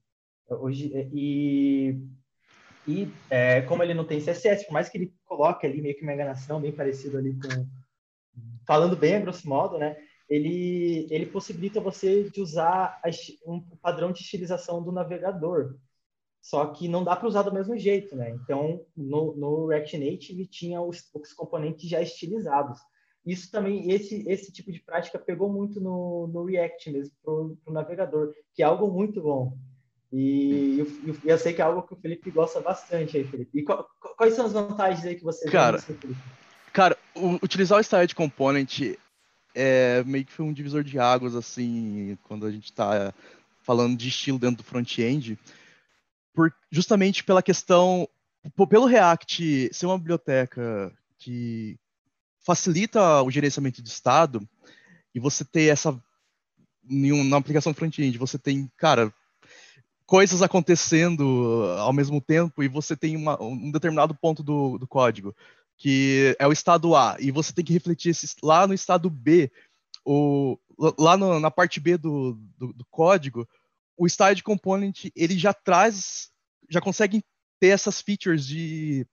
Hoje, 0.60 0.91
e 1.13 2.00
e 2.86 3.07
é, 3.29 3.62
como 3.62 3.81
ele 3.81 3.93
não 3.93 4.03
tem 4.03 4.19
CSS, 4.19 4.65
por 4.65 4.74
mais 4.74 4.89
que 4.89 4.98
ele 4.98 5.13
coloque 5.24 5.65
ali 5.65 5.81
meio 5.81 5.95
que 5.95 6.03
uma 6.03 6.13
enganação 6.13 6.60
bem 6.60 6.72
parecido 6.72 7.17
ali 7.17 7.33
com... 7.33 7.65
Falando 8.67 8.98
bem 8.98 9.15
a 9.15 9.19
grosso 9.22 9.48
modo, 9.48 9.77
né? 9.77 9.95
ele, 10.29 11.07
ele 11.12 11.25
possibilita 11.25 11.79
você 11.79 12.29
de 12.29 12.41
usar 12.41 13.00
um 13.45 13.62
padrão 13.81 14.12
de 14.12 14.22
estilização 14.22 14.81
do 14.81 14.91
navegador. 14.91 15.75
Só 16.41 16.65
que 16.67 16.88
não 16.88 17.03
dá 17.03 17.15
para 17.15 17.27
usar 17.27 17.43
do 17.43 17.53
mesmo 17.53 17.77
jeito, 17.77 18.15
né? 18.15 18.31
Então, 18.31 18.86
no, 18.95 19.36
no 19.36 19.67
React 19.67 19.98
Native 19.98 20.48
tinha 20.48 20.81
os, 20.81 21.10
os 21.13 21.33
componentes 21.33 21.88
já 21.88 22.01
estilizados. 22.01 22.79
Isso 23.25 23.50
também, 23.50 23.91
esse, 23.91 24.27
esse 24.27 24.51
tipo 24.51 24.72
de 24.72 24.81
prática 24.81 25.17
pegou 25.17 25.51
muito 25.51 25.79
no, 25.79 26.27
no 26.27 26.43
React 26.43 26.91
mesmo, 26.91 27.15
para 27.24 27.33
o 27.33 27.57
navegador, 27.72 28.33
que 28.53 28.62
é 28.62 28.65
algo 28.65 28.91
muito 28.91 29.22
bom. 29.22 29.57
E 30.15 30.77
eu, 30.79 31.17
eu, 31.25 31.39
sei 31.39 31.53
que 31.53 31.62
é 31.62 31.65
algo 31.65 31.82
que 31.82 31.93
o 31.93 31.98
Felipe 31.98 32.29
gosta 32.29 32.61
bastante 32.61 33.18
aí, 33.18 33.24
Felipe. 33.24 33.57
E 33.57 33.64
qual, 33.64 33.90
quais 34.16 34.35
são 34.35 34.46
as 34.46 34.53
vantagens 34.53 35.03
aí 35.03 35.16
que 35.16 35.24
você 35.24 35.50
cara, 35.50 35.79
vê 35.79 36.16
Cara, 36.72 36.96
o, 37.16 37.44
utilizar 37.44 37.79
o 37.79 37.83
Style 37.83 38.14
Component 38.14 38.96
é, 39.55 40.03
meio 40.03 40.24
que 40.24 40.31
foi 40.31 40.46
um 40.46 40.53
divisor 40.53 40.83
de 40.83 41.00
águas, 41.00 41.33
assim, 41.33 42.16
quando 42.25 42.46
a 42.46 42.51
gente 42.51 42.66
está 42.66 43.11
falando 43.64 43.98
de 43.98 44.09
estilo 44.09 44.37
dentro 44.37 44.57
do 44.57 44.64
front-end, 44.64 45.40
justamente 46.72 47.24
pela 47.24 47.42
questão, 47.42 48.07
pelo 48.70 48.85
React 48.85 49.74
ser 49.74 49.87
uma 49.87 49.98
biblioteca 49.98 50.92
que 51.18 51.75
facilita 52.46 53.24
o 53.24 53.31
gerenciamento 53.31 53.81
de 53.81 53.90
estado, 53.90 54.48
e 55.16 55.20
você 55.20 55.44
ter 55.44 55.72
essa, 55.72 56.00
em 56.87 57.27
na 57.27 57.37
aplicação 57.37 57.74
front-end, 57.74 58.16
você 58.20 58.37
tem, 58.37 58.70
cara, 58.77 59.11
coisas 60.13 60.43
acontecendo 60.43 61.73
ao 61.79 61.91
mesmo 61.91 62.21
tempo, 62.21 62.61
e 62.61 62.67
você 62.67 62.95
tem 62.95 63.15
uma, 63.15 63.41
um 63.41 63.71
determinado 63.71 64.13
ponto 64.13 64.43
do, 64.43 64.77
do 64.77 64.87
código 64.87 65.35
que 65.75 66.35
é 66.37 66.45
o 66.45 66.51
estado 66.51 66.95
A, 66.95 67.17
e 67.19 67.31
você 67.31 67.51
tem 67.51 67.65
que 67.65 67.73
refletir 67.73 68.11
esse, 68.11 68.35
lá 68.43 68.67
no 68.67 68.75
estado 68.75 69.09
B, 69.09 69.51
o, 70.05 70.55
lá 70.99 71.17
no, 71.17 71.39
na 71.39 71.49
parte 71.49 71.79
B 71.79 71.97
do, 71.97 72.33
do, 72.55 72.73
do, 72.73 72.85
código, 72.91 73.49
o 73.97 74.07
style 74.07 74.43
component 74.43 75.05
ele 75.15 75.35
já 75.35 75.51
traz, 75.51 76.29
já 76.69 76.79
consegue 76.79 77.23
ter 77.59 77.69
essas 77.69 77.99
features 77.99 78.45
de, 78.45 79.07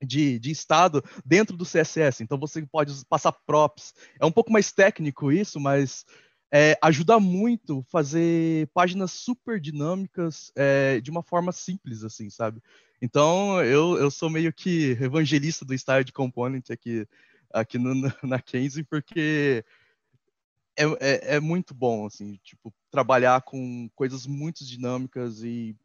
de, 0.00 0.38
de 0.38 0.52
estado 0.52 1.02
dentro 1.26 1.56
do 1.56 1.64
CSS. 1.64 2.22
Então 2.22 2.38
você 2.38 2.64
pode 2.64 2.94
passar 3.06 3.32
props. 3.44 3.92
É 4.20 4.24
um 4.24 4.30
pouco 4.32 4.52
mais 4.52 4.70
técnico 4.70 5.32
isso, 5.32 5.58
mas 5.58 6.06
é, 6.50 6.78
ajuda 6.82 7.20
muito 7.20 7.84
fazer 7.90 8.68
páginas 8.68 9.12
super 9.12 9.60
dinâmicas 9.60 10.50
é, 10.56 11.00
de 11.00 11.10
uma 11.10 11.22
forma 11.22 11.52
simples, 11.52 12.04
assim, 12.04 12.30
sabe? 12.30 12.62
Então, 13.00 13.62
eu, 13.62 13.96
eu 13.98 14.10
sou 14.10 14.30
meio 14.30 14.52
que 14.52 14.96
evangelista 15.00 15.64
do 15.64 15.74
Style 15.74 16.04
de 16.04 16.12
Component 16.12 16.70
aqui, 16.70 17.06
aqui 17.52 17.78
no, 17.78 17.94
na 18.22 18.40
Kenzie, 18.40 18.82
porque 18.82 19.64
é, 20.76 20.84
é, 20.84 21.36
é, 21.36 21.40
muito 21.40 21.74
bom, 21.74 22.06
assim, 22.06 22.38
tipo, 22.42 22.72
trabalhar 22.90 23.42
com 23.42 23.88
coisas 23.94 24.26
muito 24.26 24.64
dinâmicas 24.64 25.42
e 25.42 25.76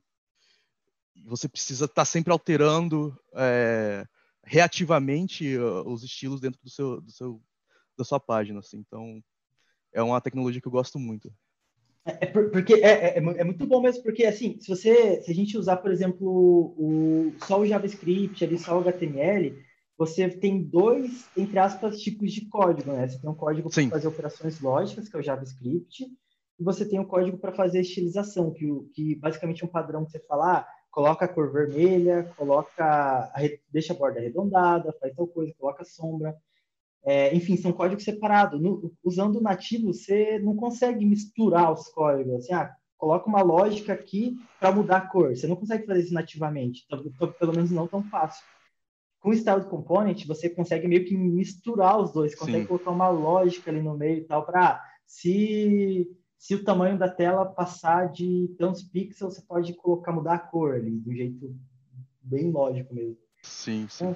você 1.26 1.48
precisa 1.48 1.86
estar 1.86 1.96
tá 2.02 2.06
sempre 2.06 2.32
alterando 2.32 3.18
é, 3.34 4.06
reativamente 4.44 5.58
uh, 5.58 5.88
os 5.88 6.04
estilos 6.04 6.40
dentro 6.40 6.60
do 6.64 6.70
seu, 6.70 7.02
do 7.02 7.12
seu, 7.12 7.42
da 7.98 8.04
sua 8.04 8.20
página, 8.20 8.60
assim. 8.60 8.78
Então, 8.78 9.24
é 9.94 10.02
uma 10.02 10.22
tecnologia 10.22 10.62
que 10.62 10.68
eu 10.68 10.72
gosto 10.72 11.00
muito. 11.00 11.32
É, 12.06 12.26
é 12.26 12.28
porque 12.28 12.74
é, 12.76 13.18
é, 13.18 13.18
é, 13.18 13.44
muito 13.44 13.66
bom 13.66 13.82
mesmo, 13.82 14.04
porque 14.04 14.26
assim, 14.26 14.60
se 14.60 14.68
você, 14.68 15.22
se 15.22 15.32
a 15.32 15.36
gente 15.36 15.58
usar, 15.58 15.78
por 15.78 15.92
exemplo, 15.92 16.28
o, 16.28 17.34
só 17.46 17.60
o 17.60 17.66
JavaScript, 17.66 18.44
ali, 18.44 18.58
só 18.58 18.78
o 18.78 18.82
HTML, 18.82 19.58
você 19.98 20.28
tem 20.28 20.62
dois, 20.62 21.30
entre 21.38 21.60
aspas, 21.60 22.00
tipos 22.00 22.34
de 22.34 22.48
código, 22.48 22.92
né? 22.92 23.08
Você 23.08 23.20
tem 23.20 23.30
um 23.30 23.36
código 23.36 23.70
para 23.70 23.90
fazer 23.90 24.08
operações 24.08 24.60
lógicas, 24.60 25.08
que 25.08 25.16
é 25.16 25.20
o 25.20 25.24
JavaScript, 25.24 26.04
e 26.60 26.64
você 26.64 26.86
tem 26.86 27.00
um 27.00 27.06
código 27.06 27.38
para 27.38 27.54
fazer 27.54 27.82
estilização, 27.82 28.52
que, 28.52 28.68
que 28.94 29.16
basicamente 29.16 29.64
é 29.64 29.66
um 29.66 29.72
padrão 29.72 30.04
que 30.04 30.12
você 30.12 30.20
fala, 30.20 30.58
ah, 30.58 30.68
coloca 30.92 31.26
a 31.26 31.28
cor 31.28 31.52
vermelha, 31.52 32.32
coloca, 32.36 33.32
deixa 33.72 33.94
a 33.94 33.96
borda 33.96 34.20
arredondada, 34.20 34.96
faz 35.00 35.16
tal 35.16 35.28
coisa, 35.28 35.54
coloca 35.58 35.84
sombra. 35.86 36.36
É, 37.06 37.36
enfim, 37.36 37.58
são 37.58 37.72
códigos 37.74 38.04
separados. 38.04 38.62
No, 38.62 38.94
usando 39.04 39.38
o 39.38 39.42
nativo, 39.42 39.94
você 39.94 40.40
não 40.40 40.56
consegue 40.56 41.06
misturar 41.06 41.72
os 41.72 41.90
códigos. 41.90 42.36
Assim, 42.36 42.54
ah, 42.54 42.74
coloca 42.98 43.28
uma 43.28 43.42
lógica 43.42 43.92
aqui 43.92 44.38
para 44.60 44.72
mudar 44.72 44.98
a 44.98 45.08
cor. 45.08 45.36
Você 45.36 45.46
não 45.46 45.58
consegue 45.58 45.86
fazer 45.86 46.02
isso 46.02 46.14
nativamente, 46.14 46.86
pelo 47.38 47.54
menos 47.54 47.72
não 47.72 47.88
tão 47.88 48.04
fácil. 48.04 48.44
Com 49.20 49.30
o 49.30 49.34
Style 49.34 49.66
Component, 49.66 50.26
você 50.26 50.50
consegue 50.50 50.88
meio 50.88 51.06
que 51.06 51.16
misturar 51.16 51.98
os 52.00 52.12
dois, 52.12 52.36
consegue 52.36 52.62
Sim. 52.62 52.68
colocar 52.68 52.92
uma 52.92 53.10
lógica 53.10 53.72
ali 53.72 53.82
no 53.82 53.98
meio 53.98 54.20
e 54.20 54.24
tal, 54.26 54.46
para 54.46 54.82
se, 55.06 56.10
se 56.38 56.56
o 56.56 56.64
tamanho 56.64 56.98
da 56.98 57.10
tela 57.10 57.46
passar 57.46 58.12
de 58.12 58.54
tantos 58.58 58.84
pixels, 58.84 59.36
você 59.36 59.42
pode 59.42 59.74
colocar, 59.76 60.12
mudar 60.12 60.34
a 60.34 60.40
cor 60.40 60.76
ali, 60.76 61.00
de 61.00 61.10
um 61.10 61.16
jeito 61.16 61.56
bem 62.22 62.52
lógico 62.52 62.94
mesmo. 62.94 63.18
Sim, 63.42 63.88
sim. 63.90 64.16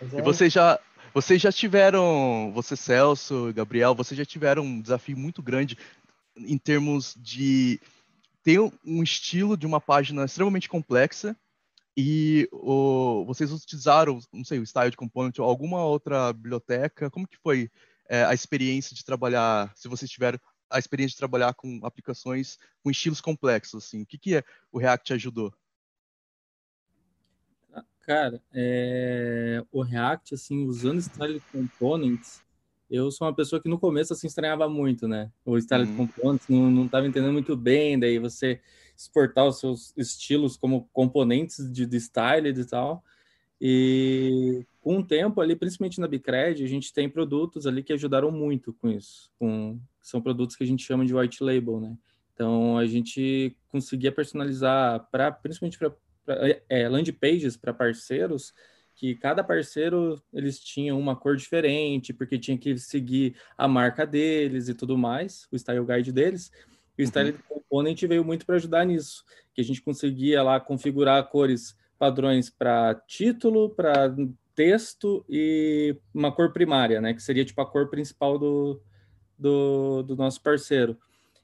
É, 0.00 0.16
é... 0.16 0.18
E 0.18 0.22
você 0.22 0.48
já, 0.48 0.78
vocês 1.16 1.40
já 1.40 1.50
tiveram, 1.50 2.52
você 2.52 2.76
Celso, 2.76 3.50
Gabriel, 3.54 3.94
vocês 3.94 4.18
já 4.18 4.24
tiveram 4.26 4.62
um 4.62 4.82
desafio 4.82 5.16
muito 5.16 5.42
grande 5.42 5.78
em 6.36 6.58
termos 6.58 7.14
de 7.16 7.80
ter 8.42 8.60
um 8.84 9.02
estilo 9.02 9.56
de 9.56 9.64
uma 9.64 9.80
página 9.80 10.26
extremamente 10.26 10.68
complexa 10.68 11.34
e 11.96 12.46
o, 12.52 13.24
vocês 13.24 13.50
utilizaram, 13.50 14.20
não 14.30 14.44
sei, 14.44 14.58
o 14.58 14.66
Style 14.66 14.94
Component 14.94 15.38
ou 15.38 15.46
alguma 15.46 15.82
outra 15.82 16.34
biblioteca? 16.34 17.08
Como 17.08 17.26
que 17.26 17.38
foi 17.38 17.70
é, 18.10 18.22
a 18.22 18.34
experiência 18.34 18.94
de 18.94 19.02
trabalhar, 19.02 19.72
se 19.74 19.88
vocês 19.88 20.10
tiveram 20.10 20.38
a 20.68 20.78
experiência 20.78 21.14
de 21.14 21.18
trabalhar 21.18 21.54
com 21.54 21.80
aplicações 21.82 22.58
com 22.84 22.90
estilos 22.90 23.22
complexos, 23.22 23.86
assim, 23.86 24.02
o 24.02 24.06
que 24.06 24.18
que 24.18 24.36
é, 24.36 24.44
o 24.70 24.78
React 24.78 25.14
ajudou? 25.14 25.50
Cara, 28.06 28.40
é... 28.54 29.64
o 29.72 29.82
React, 29.82 30.34
assim, 30.34 30.64
usando 30.64 31.00
Style 31.00 31.42
Components, 31.50 32.40
eu 32.88 33.10
sou 33.10 33.26
uma 33.26 33.34
pessoa 33.34 33.60
que 33.60 33.68
no 33.68 33.80
começo, 33.80 34.12
assim, 34.12 34.28
estranhava 34.28 34.68
muito, 34.68 35.08
né? 35.08 35.30
O 35.44 35.58
Style 35.58 35.84
uhum. 35.84 35.96
Components, 36.06 36.46
não, 36.48 36.70
não 36.70 36.88
tava 36.88 37.06
entendendo 37.06 37.32
muito 37.32 37.56
bem, 37.56 37.98
daí 37.98 38.18
você 38.20 38.60
exportar 38.96 39.46
os 39.46 39.58
seus 39.58 39.92
estilos 39.96 40.56
como 40.56 40.88
componentes 40.92 41.70
de, 41.70 41.84
de 41.84 42.00
style 42.00 42.48
e 42.48 42.64
tal. 42.64 43.02
E 43.60 44.64
com 44.80 44.98
o 44.98 45.04
tempo 45.04 45.40
ali, 45.40 45.56
principalmente 45.56 46.00
na 46.00 46.06
Bicred, 46.06 46.62
a 46.62 46.68
gente 46.68 46.92
tem 46.92 47.08
produtos 47.08 47.66
ali 47.66 47.82
que 47.82 47.92
ajudaram 47.92 48.30
muito 48.30 48.72
com 48.74 48.88
isso. 48.88 49.30
Com, 49.38 49.80
são 50.00 50.22
produtos 50.22 50.54
que 50.54 50.62
a 50.62 50.66
gente 50.66 50.84
chama 50.84 51.04
de 51.04 51.14
white 51.14 51.42
label, 51.42 51.80
né? 51.80 51.96
Então 52.32 52.78
a 52.78 52.86
gente 52.86 53.56
conseguia 53.68 54.12
personalizar 54.12 55.08
para 55.10 55.32
principalmente 55.32 55.78
para 55.78 55.92
é, 56.68 56.88
land 56.88 57.12
pages 57.12 57.56
para 57.56 57.72
parceiros 57.72 58.52
que 58.96 59.14
cada 59.14 59.44
parceiro 59.44 60.20
eles 60.32 60.58
tinham 60.58 60.98
uma 60.98 61.14
cor 61.14 61.36
diferente, 61.36 62.14
porque 62.14 62.38
tinha 62.38 62.56
que 62.56 62.78
seguir 62.78 63.36
a 63.56 63.68
marca 63.68 64.06
deles 64.06 64.68
e 64.68 64.74
tudo 64.74 64.96
mais, 64.96 65.46
o 65.52 65.58
style 65.58 65.84
guide 65.84 66.10
deles. 66.10 66.50
E 66.96 67.02
o 67.02 67.04
uhum. 67.04 67.08
Style 67.08 67.38
Component 67.46 68.02
veio 68.06 68.24
muito 68.24 68.46
para 68.46 68.56
ajudar 68.56 68.86
nisso, 68.86 69.22
que 69.52 69.60
a 69.60 69.64
gente 69.64 69.82
conseguia 69.82 70.42
lá 70.42 70.58
configurar 70.58 71.28
cores 71.28 71.76
padrões 71.98 72.48
para 72.48 72.94
título, 73.06 73.68
para 73.68 74.14
texto 74.54 75.22
e 75.28 75.94
uma 76.14 76.32
cor 76.32 76.52
primária, 76.54 76.98
né, 76.98 77.12
que 77.12 77.22
seria 77.22 77.44
tipo 77.44 77.60
a 77.60 77.66
cor 77.66 77.90
principal 77.90 78.38
do, 78.38 78.80
do, 79.38 80.02
do 80.02 80.16
nosso 80.16 80.40
parceiro 80.40 80.96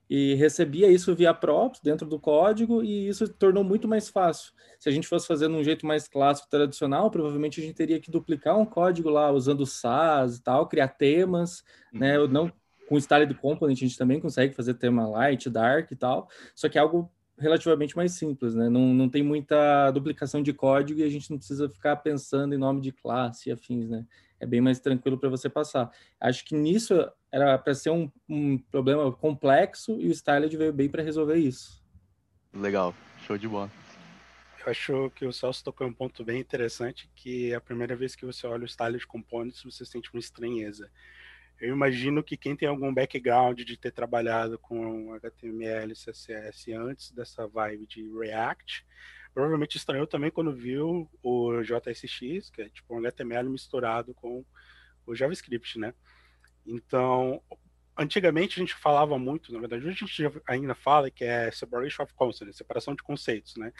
e 0.08 0.34
recebia 0.34 0.90
isso 0.90 1.14
via 1.14 1.32
props 1.32 1.80
dentro 1.80 2.06
do 2.06 2.18
código 2.18 2.82
e 2.82 3.08
isso 3.08 3.28
tornou 3.28 3.64
muito 3.64 3.88
mais 3.88 4.08
fácil. 4.08 4.52
Se 4.78 4.88
a 4.88 4.92
gente 4.92 5.08
fosse 5.08 5.26
fazer 5.26 5.48
de 5.48 5.54
um 5.54 5.64
jeito 5.64 5.86
mais 5.86 6.06
clássico, 6.08 6.50
tradicional, 6.50 7.10
provavelmente 7.10 7.60
a 7.60 7.64
gente 7.64 7.74
teria 7.74 8.00
que 8.00 8.10
duplicar 8.10 8.58
um 8.58 8.66
código 8.66 9.08
lá 9.08 9.30
usando 9.30 9.64
SAS 9.64 10.36
e 10.36 10.42
tal, 10.42 10.66
criar 10.66 10.88
temas, 10.88 11.62
né? 11.92 12.18
uhum. 12.18 12.28
Não 12.28 12.52
com 12.88 12.98
style 12.98 13.26
de 13.26 13.34
component 13.34 13.76
a 13.76 13.80
gente 13.80 13.96
também 13.96 14.20
consegue 14.20 14.54
fazer 14.54 14.74
tema 14.74 15.08
light, 15.08 15.48
dark 15.48 15.90
e 15.90 15.96
tal, 15.96 16.28
só 16.54 16.68
que 16.68 16.76
é 16.76 16.80
algo 16.80 17.10
relativamente 17.42 17.96
mais 17.96 18.12
simples, 18.12 18.54
né? 18.54 18.68
Não, 18.68 18.94
não 18.94 19.08
tem 19.08 19.22
muita 19.22 19.90
duplicação 19.90 20.42
de 20.42 20.52
código 20.52 21.00
e 21.00 21.02
a 21.02 21.08
gente 21.08 21.30
não 21.30 21.36
precisa 21.36 21.68
ficar 21.68 21.96
pensando 21.96 22.54
em 22.54 22.58
nome 22.58 22.80
de 22.80 22.92
classe 22.92 23.48
e 23.48 23.52
afins, 23.52 23.90
né? 23.90 24.06
É 24.40 24.46
bem 24.46 24.60
mais 24.60 24.80
tranquilo 24.80 25.18
para 25.18 25.28
você 25.28 25.48
passar. 25.48 25.90
Acho 26.20 26.44
que 26.44 26.54
nisso 26.54 26.94
era 27.30 27.58
para 27.58 27.74
ser 27.74 27.90
um, 27.90 28.10
um, 28.28 28.56
problema 28.58 29.10
complexo 29.12 30.00
e 30.00 30.08
o 30.08 30.12
Styled 30.12 30.56
veio 30.56 30.72
bem 30.72 30.88
para 30.88 31.02
resolver 31.02 31.36
isso. 31.36 31.82
Legal, 32.54 32.94
show 33.26 33.36
de 33.36 33.48
bola. 33.48 33.70
Eu 34.64 34.70
acho 34.70 35.10
que 35.16 35.26
o 35.26 35.32
Celso 35.32 35.64
tocou 35.64 35.86
um 35.86 35.92
ponto 35.92 36.24
bem 36.24 36.40
interessante, 36.40 37.10
que 37.16 37.52
é 37.52 37.56
a 37.56 37.60
primeira 37.60 37.96
vez 37.96 38.14
que 38.14 38.24
você 38.24 38.46
olha 38.46 38.62
o 38.62 38.66
Styled 38.66 39.04
Components, 39.06 39.62
você 39.64 39.84
sente 39.84 40.12
uma 40.12 40.20
estranheza. 40.20 40.88
Eu 41.62 41.68
imagino 41.68 42.24
que 42.24 42.36
quem 42.36 42.56
tem 42.56 42.66
algum 42.66 42.92
background 42.92 43.60
de 43.60 43.76
ter 43.76 43.92
trabalhado 43.92 44.58
com 44.58 45.14
HTML, 45.14 45.92
CSS 45.92 46.72
antes 46.72 47.12
dessa 47.12 47.46
vibe 47.46 47.86
de 47.86 48.02
React, 48.18 48.84
provavelmente 49.32 49.76
estranhou 49.76 50.04
também 50.04 50.28
quando 50.28 50.52
viu 50.52 51.08
o 51.22 51.62
JSX, 51.62 52.50
que 52.50 52.62
é 52.62 52.68
tipo 52.68 52.92
um 52.92 52.98
HTML 52.98 53.48
misturado 53.48 54.12
com 54.12 54.44
o 55.06 55.14
JavaScript, 55.14 55.78
né? 55.78 55.94
Então, 56.66 57.40
antigamente 57.96 58.58
a 58.58 58.60
gente 58.60 58.74
falava 58.74 59.16
muito, 59.16 59.52
na 59.52 59.60
verdade, 59.60 59.88
a 59.88 59.92
gente 59.92 60.42
ainda 60.48 60.74
fala 60.74 61.12
que 61.12 61.22
é 61.22 61.48
separation 61.52 62.02
of 62.02 62.12
concepts, 62.14 62.56
separação 62.56 62.92
de 62.92 63.04
conceitos, 63.04 63.54
né? 63.54 63.72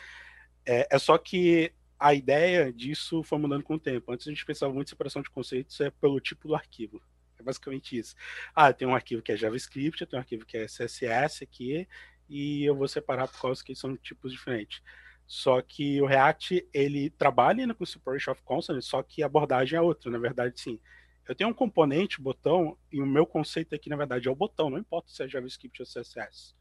É, 0.65 0.87
é, 0.89 0.99
só 1.01 1.19
que 1.19 1.73
a 1.99 2.15
ideia 2.15 2.73
disso 2.73 3.25
foi 3.25 3.41
mudando 3.41 3.65
com 3.65 3.75
o 3.75 3.81
tempo. 3.81 4.13
Antes 4.13 4.29
a 4.29 4.31
gente 4.31 4.47
pensava 4.47 4.73
muito 4.73 4.87
em 4.87 4.91
separação 4.91 5.21
de 5.21 5.31
conceitos 5.31 5.81
é 5.81 5.91
pelo 5.91 6.21
tipo 6.21 6.47
do 6.47 6.55
arquivo. 6.55 7.03
É 7.43 7.45
basicamente 7.45 7.99
isso. 7.99 8.15
Ah, 8.55 8.73
tem 8.73 8.87
um 8.87 8.95
arquivo 8.95 9.21
que 9.21 9.33
é 9.33 9.37
JavaScript, 9.37 10.07
tem 10.07 10.17
um 10.17 10.21
arquivo 10.21 10.47
que 10.47 10.57
é 10.57 10.67
CSS 10.67 11.43
aqui, 11.43 11.87
e 12.29 12.65
eu 12.65 12.75
vou 12.75 12.89
separar 12.89 13.29
por 13.29 13.41
causa 13.41 13.63
que 13.63 13.75
são 13.75 13.97
tipos 13.97 14.33
diferentes. 14.33 14.81
Só 15.27 15.61
que 15.61 16.01
o 16.01 16.07
React, 16.07 16.69
ele 16.73 17.11
trabalha 17.11 17.63
ainda 17.63 17.75
com 17.75 17.85
separation 17.85 18.33
of 18.33 18.43
consonants, 18.43 18.87
só 18.87 19.03
que 19.03 19.23
a 19.23 19.27
abordagem 19.27 19.77
é 19.77 19.81
outra, 19.81 20.11
na 20.11 20.19
verdade, 20.19 20.61
sim. 20.61 20.81
Eu 21.29 21.35
tenho 21.35 21.51
um 21.51 21.55
componente, 21.55 22.21
botão, 22.21 22.77
e 22.91 23.01
o 23.01 23.07
meu 23.07 23.27
conceito 23.27 23.75
aqui, 23.75 23.89
na 23.89 23.97
verdade, 23.97 24.29
é 24.29 24.31
o 24.31 24.37
botão, 24.37 24.71
não 24.71 24.79
importa 24.79 25.11
se 25.11 25.23
é 25.23 25.29
JavaScript 25.29 25.81
ou 25.81 25.87
CSS. 25.87 26.55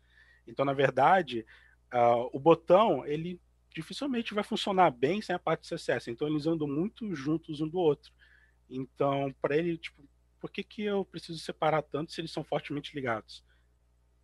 Então, 0.47 0.65
na 0.65 0.73
verdade, 0.73 1.45
uh, 1.93 2.29
o 2.31 2.39
botão, 2.39 3.05
ele 3.05 3.39
dificilmente 3.73 4.33
vai 4.33 4.43
funcionar 4.43 4.91
bem 4.91 5.21
sem 5.21 5.35
a 5.35 5.39
parte 5.39 5.63
de 5.63 5.69
CSS. 5.69 6.11
Então, 6.11 6.27
eles 6.27 6.45
andam 6.45 6.67
muito 6.67 7.13
juntos 7.15 7.61
um 7.61 7.67
do 7.67 7.79
outro. 7.79 8.11
Então, 8.69 9.33
para 9.41 9.57
ele, 9.57 9.77
tipo, 9.77 10.03
por 10.41 10.51
que, 10.51 10.63
que 10.63 10.83
eu 10.83 11.05
preciso 11.05 11.39
separar 11.39 11.83
tanto 11.83 12.11
se 12.11 12.19
eles 12.19 12.31
são 12.31 12.43
fortemente 12.43 12.93
ligados? 12.95 13.43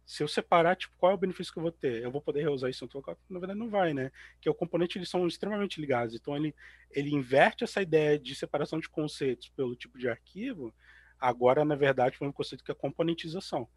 se 0.07 0.23
eu 0.23 0.27
separar, 0.27 0.77
tipo, 0.77 0.95
qual 0.97 1.11
é 1.11 1.15
o 1.15 1.17
benefício 1.17 1.51
que 1.51 1.59
eu 1.59 1.63
vou 1.63 1.71
ter? 1.71 2.01
Eu 2.01 2.09
vou 2.09 2.21
poder 2.21 2.41
reusar 2.41 2.69
isso 2.69 2.81
em 2.81 2.85
outro 2.85 2.99
local? 2.99 3.19
Na 3.29 3.39
verdade, 3.39 3.59
não 3.59 3.69
vai, 3.69 3.93
né? 3.93 4.09
Que 4.39 4.49
o 4.49 4.53
componente, 4.53 4.97
eles 4.97 5.09
são 5.09 5.27
extremamente 5.27 5.81
ligados. 5.81 6.15
Então, 6.15 6.33
ele, 6.33 6.55
ele 6.91 7.13
inverte 7.13 7.65
essa 7.65 7.81
ideia 7.81 8.17
de 8.17 8.33
separação 8.33 8.79
de 8.79 8.87
conceitos 8.87 9.49
pelo 9.49 9.75
tipo 9.75 9.99
de 9.99 10.07
arquivo, 10.07 10.73
agora, 11.19 11.65
na 11.65 11.75
verdade, 11.75 12.17
foi 12.17 12.25
um 12.25 12.31
conceito 12.31 12.63
que 12.63 12.71
é 12.71 12.73
componentização. 12.73 13.67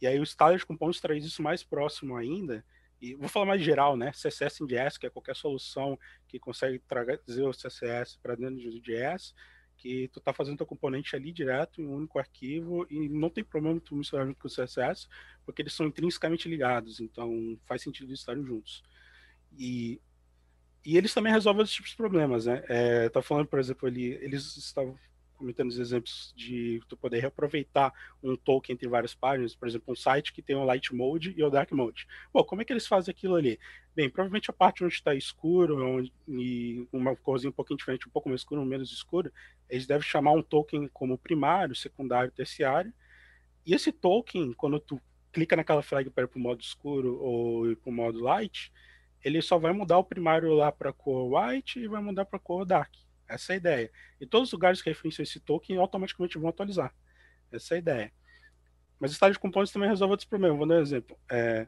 E 0.00 0.06
aí 0.06 0.20
o 0.20 0.22
Styled 0.22 0.64
Components 0.64 1.00
traz 1.00 1.24
isso 1.24 1.42
mais 1.42 1.64
próximo 1.64 2.16
ainda, 2.16 2.64
e 3.00 3.16
vou 3.16 3.28
falar 3.28 3.46
mais 3.46 3.60
geral, 3.60 3.96
né? 3.96 4.12
CSS 4.12 4.62
em 4.62 4.66
JS, 4.66 4.96
que 4.96 5.06
é 5.08 5.10
qualquer 5.10 5.34
solução 5.34 5.98
que 6.28 6.38
consegue 6.38 6.78
trazer 6.78 7.42
o 7.42 7.50
CSS 7.50 8.16
para 8.22 8.36
dentro 8.36 8.70
do 8.70 8.80
JS, 8.80 9.34
que 9.84 10.08
tu 10.08 10.18
tá 10.18 10.32
fazendo 10.32 10.56
teu 10.56 10.66
componente 10.66 11.14
ali 11.14 11.30
direto 11.30 11.82
em 11.82 11.86
um 11.86 11.96
único 11.96 12.18
arquivo 12.18 12.86
e 12.88 13.06
não 13.06 13.28
tem 13.28 13.44
problema 13.44 13.78
tu 13.78 13.94
misturar 13.94 14.26
junto 14.26 14.40
com 14.40 14.48
o 14.48 14.50
CSS, 14.50 15.06
porque 15.44 15.60
eles 15.60 15.74
são 15.74 15.86
intrinsecamente 15.86 16.48
ligados, 16.48 17.00
então 17.00 17.58
faz 17.66 17.82
sentido 17.82 18.08
eles 18.08 18.20
estarem 18.20 18.42
juntos. 18.42 18.82
E, 19.58 20.00
e 20.82 20.96
eles 20.96 21.12
também 21.12 21.30
resolvem 21.30 21.60
outros 21.60 21.74
tipos 21.74 21.90
de 21.90 21.98
problemas, 21.98 22.46
né? 22.46 22.64
É, 22.66 23.10
tá 23.10 23.20
falando, 23.20 23.46
por 23.46 23.58
exemplo, 23.58 23.86
ali, 23.86 24.12
eles 24.22 24.56
estavam 24.56 24.98
comentando 25.36 25.68
os 25.68 25.78
exemplos 25.78 26.32
de 26.36 26.80
tu 26.88 26.96
poder 26.96 27.20
reaproveitar 27.20 27.92
um 28.22 28.36
token 28.36 28.74
entre 28.74 28.88
várias 28.88 29.14
páginas, 29.14 29.54
por 29.54 29.68
exemplo, 29.68 29.92
um 29.92 29.96
site 29.96 30.32
que 30.32 30.42
tem 30.42 30.56
o 30.56 30.64
light 30.64 30.94
mode 30.94 31.34
e 31.36 31.42
o 31.42 31.50
dark 31.50 31.70
mode. 31.72 32.06
Bom, 32.32 32.42
como 32.44 32.62
é 32.62 32.64
que 32.64 32.72
eles 32.72 32.86
fazem 32.86 33.12
aquilo 33.12 33.34
ali? 33.34 33.58
Bem, 33.94 34.08
provavelmente 34.08 34.50
a 34.50 34.52
parte 34.52 34.84
onde 34.84 34.94
está 34.94 35.14
escuro 35.14 35.84
onde, 35.84 36.12
e 36.28 36.86
uma 36.92 37.14
corzinha 37.16 37.50
um 37.50 37.52
pouquinho 37.52 37.78
diferente, 37.78 38.08
um 38.08 38.10
pouco 38.10 38.28
mais 38.28 38.40
escuro, 38.40 38.64
menos 38.64 38.90
escuro, 38.90 39.32
eles 39.68 39.86
devem 39.86 40.02
chamar 40.02 40.32
um 40.32 40.42
token 40.42 40.88
como 40.88 41.18
primário, 41.18 41.74
secundário, 41.74 42.32
terciário. 42.32 42.92
E 43.66 43.74
esse 43.74 43.92
token, 43.92 44.52
quando 44.52 44.78
tu 44.80 45.00
clica 45.32 45.56
naquela 45.56 45.82
flag 45.82 46.08
para 46.10 46.24
ir 46.24 46.28
para 46.28 46.38
o 46.38 46.42
modo 46.42 46.60
escuro 46.60 47.20
ou 47.20 47.76
para 47.76 47.90
o 47.90 47.92
modo 47.92 48.20
light, 48.20 48.72
ele 49.24 49.40
só 49.40 49.58
vai 49.58 49.72
mudar 49.72 49.98
o 49.98 50.04
primário 50.04 50.52
lá 50.52 50.70
para 50.70 50.92
cor 50.92 51.32
white 51.32 51.80
e 51.80 51.88
vai 51.88 52.02
mudar 52.02 52.26
para 52.26 52.38
cor 52.38 52.64
dark. 52.64 52.92
Essa 53.28 53.52
é 53.52 53.54
a 53.54 53.56
ideia. 53.56 53.90
E 54.20 54.26
todos 54.26 54.48
os 54.48 54.52
lugares 54.52 54.82
que 54.82 54.90
referenciam 54.90 55.22
esse 55.22 55.40
token 55.40 55.78
automaticamente 55.78 56.38
vão 56.38 56.48
atualizar. 56.48 56.94
Essa 57.50 57.74
é 57.74 57.76
a 57.76 57.78
ideia. 57.78 58.12
Mas 58.98 59.10
o 59.10 59.14
estágio 59.14 59.34
de 59.34 59.40
componentes 59.40 59.72
também 59.72 59.88
resolve 59.88 60.12
outros 60.12 60.28
problemas. 60.28 60.58
Vou 60.58 60.66
dar 60.66 60.76
um 60.76 60.82
exemplo. 60.82 61.18
É, 61.30 61.66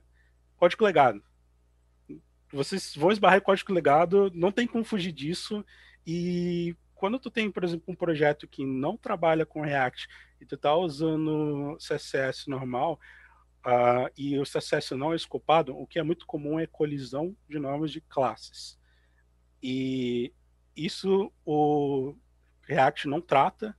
código 0.56 0.84
legado. 0.84 1.22
Vocês 2.52 2.94
vão 2.96 3.10
esbarrar 3.10 3.38
em 3.38 3.42
código 3.42 3.72
legado, 3.72 4.30
não 4.34 4.52
tem 4.52 4.66
como 4.66 4.84
fugir 4.84 5.12
disso. 5.12 5.64
E 6.06 6.76
quando 6.94 7.18
tu 7.18 7.30
tem, 7.30 7.50
por 7.50 7.64
exemplo, 7.64 7.84
um 7.88 7.96
projeto 7.96 8.46
que 8.46 8.64
não 8.64 8.96
trabalha 8.96 9.44
com 9.44 9.60
React 9.60 10.08
e 10.40 10.46
tu 10.46 10.54
está 10.54 10.74
usando 10.74 11.76
CSS 11.78 12.48
normal, 12.48 13.00
uh, 13.66 14.10
e 14.16 14.38
o 14.38 14.44
CSS 14.44 14.94
não 14.94 15.12
é 15.12 15.16
escopado, 15.16 15.76
o 15.76 15.86
que 15.86 15.98
é 15.98 16.02
muito 16.02 16.24
comum 16.24 16.58
é 16.58 16.66
colisão 16.66 17.36
de 17.48 17.58
normas 17.58 17.90
de 17.90 18.00
classes. 18.00 18.78
E 19.62 20.32
isso 20.76 21.32
o 21.44 22.14
React 22.62 23.08
não 23.08 23.20
trata. 23.20 23.76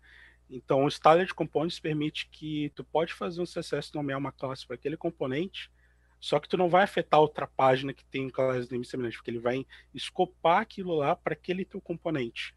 Então, 0.50 0.86
o 0.86 0.88
Styled 0.88 1.34
Components 1.34 1.80
permite 1.80 2.28
que 2.30 2.72
tu 2.74 2.84
pode 2.84 3.14
fazer 3.14 3.42
um 3.42 3.46
CSS 3.46 3.94
nomear 3.94 4.18
uma 4.18 4.32
classe 4.32 4.66
para 4.66 4.76
aquele 4.76 4.96
componente, 4.96 5.70
só 6.20 6.40
que 6.40 6.48
tu 6.48 6.58
não 6.58 6.70
vai 6.70 6.84
afetar 6.84 7.20
outra 7.20 7.46
página 7.46 7.94
que 7.94 8.06
tem 8.06 8.30
classe 8.30 8.72
name 8.72 8.86
semelhante, 8.86 9.18
porque 9.18 9.30
ele 9.30 9.40
vai 9.40 9.66
escopar 9.94 10.62
aquilo 10.62 10.96
lá 10.96 11.16
para 11.16 11.34
aquele 11.34 11.66
teu 11.66 11.82
componente. 11.82 12.56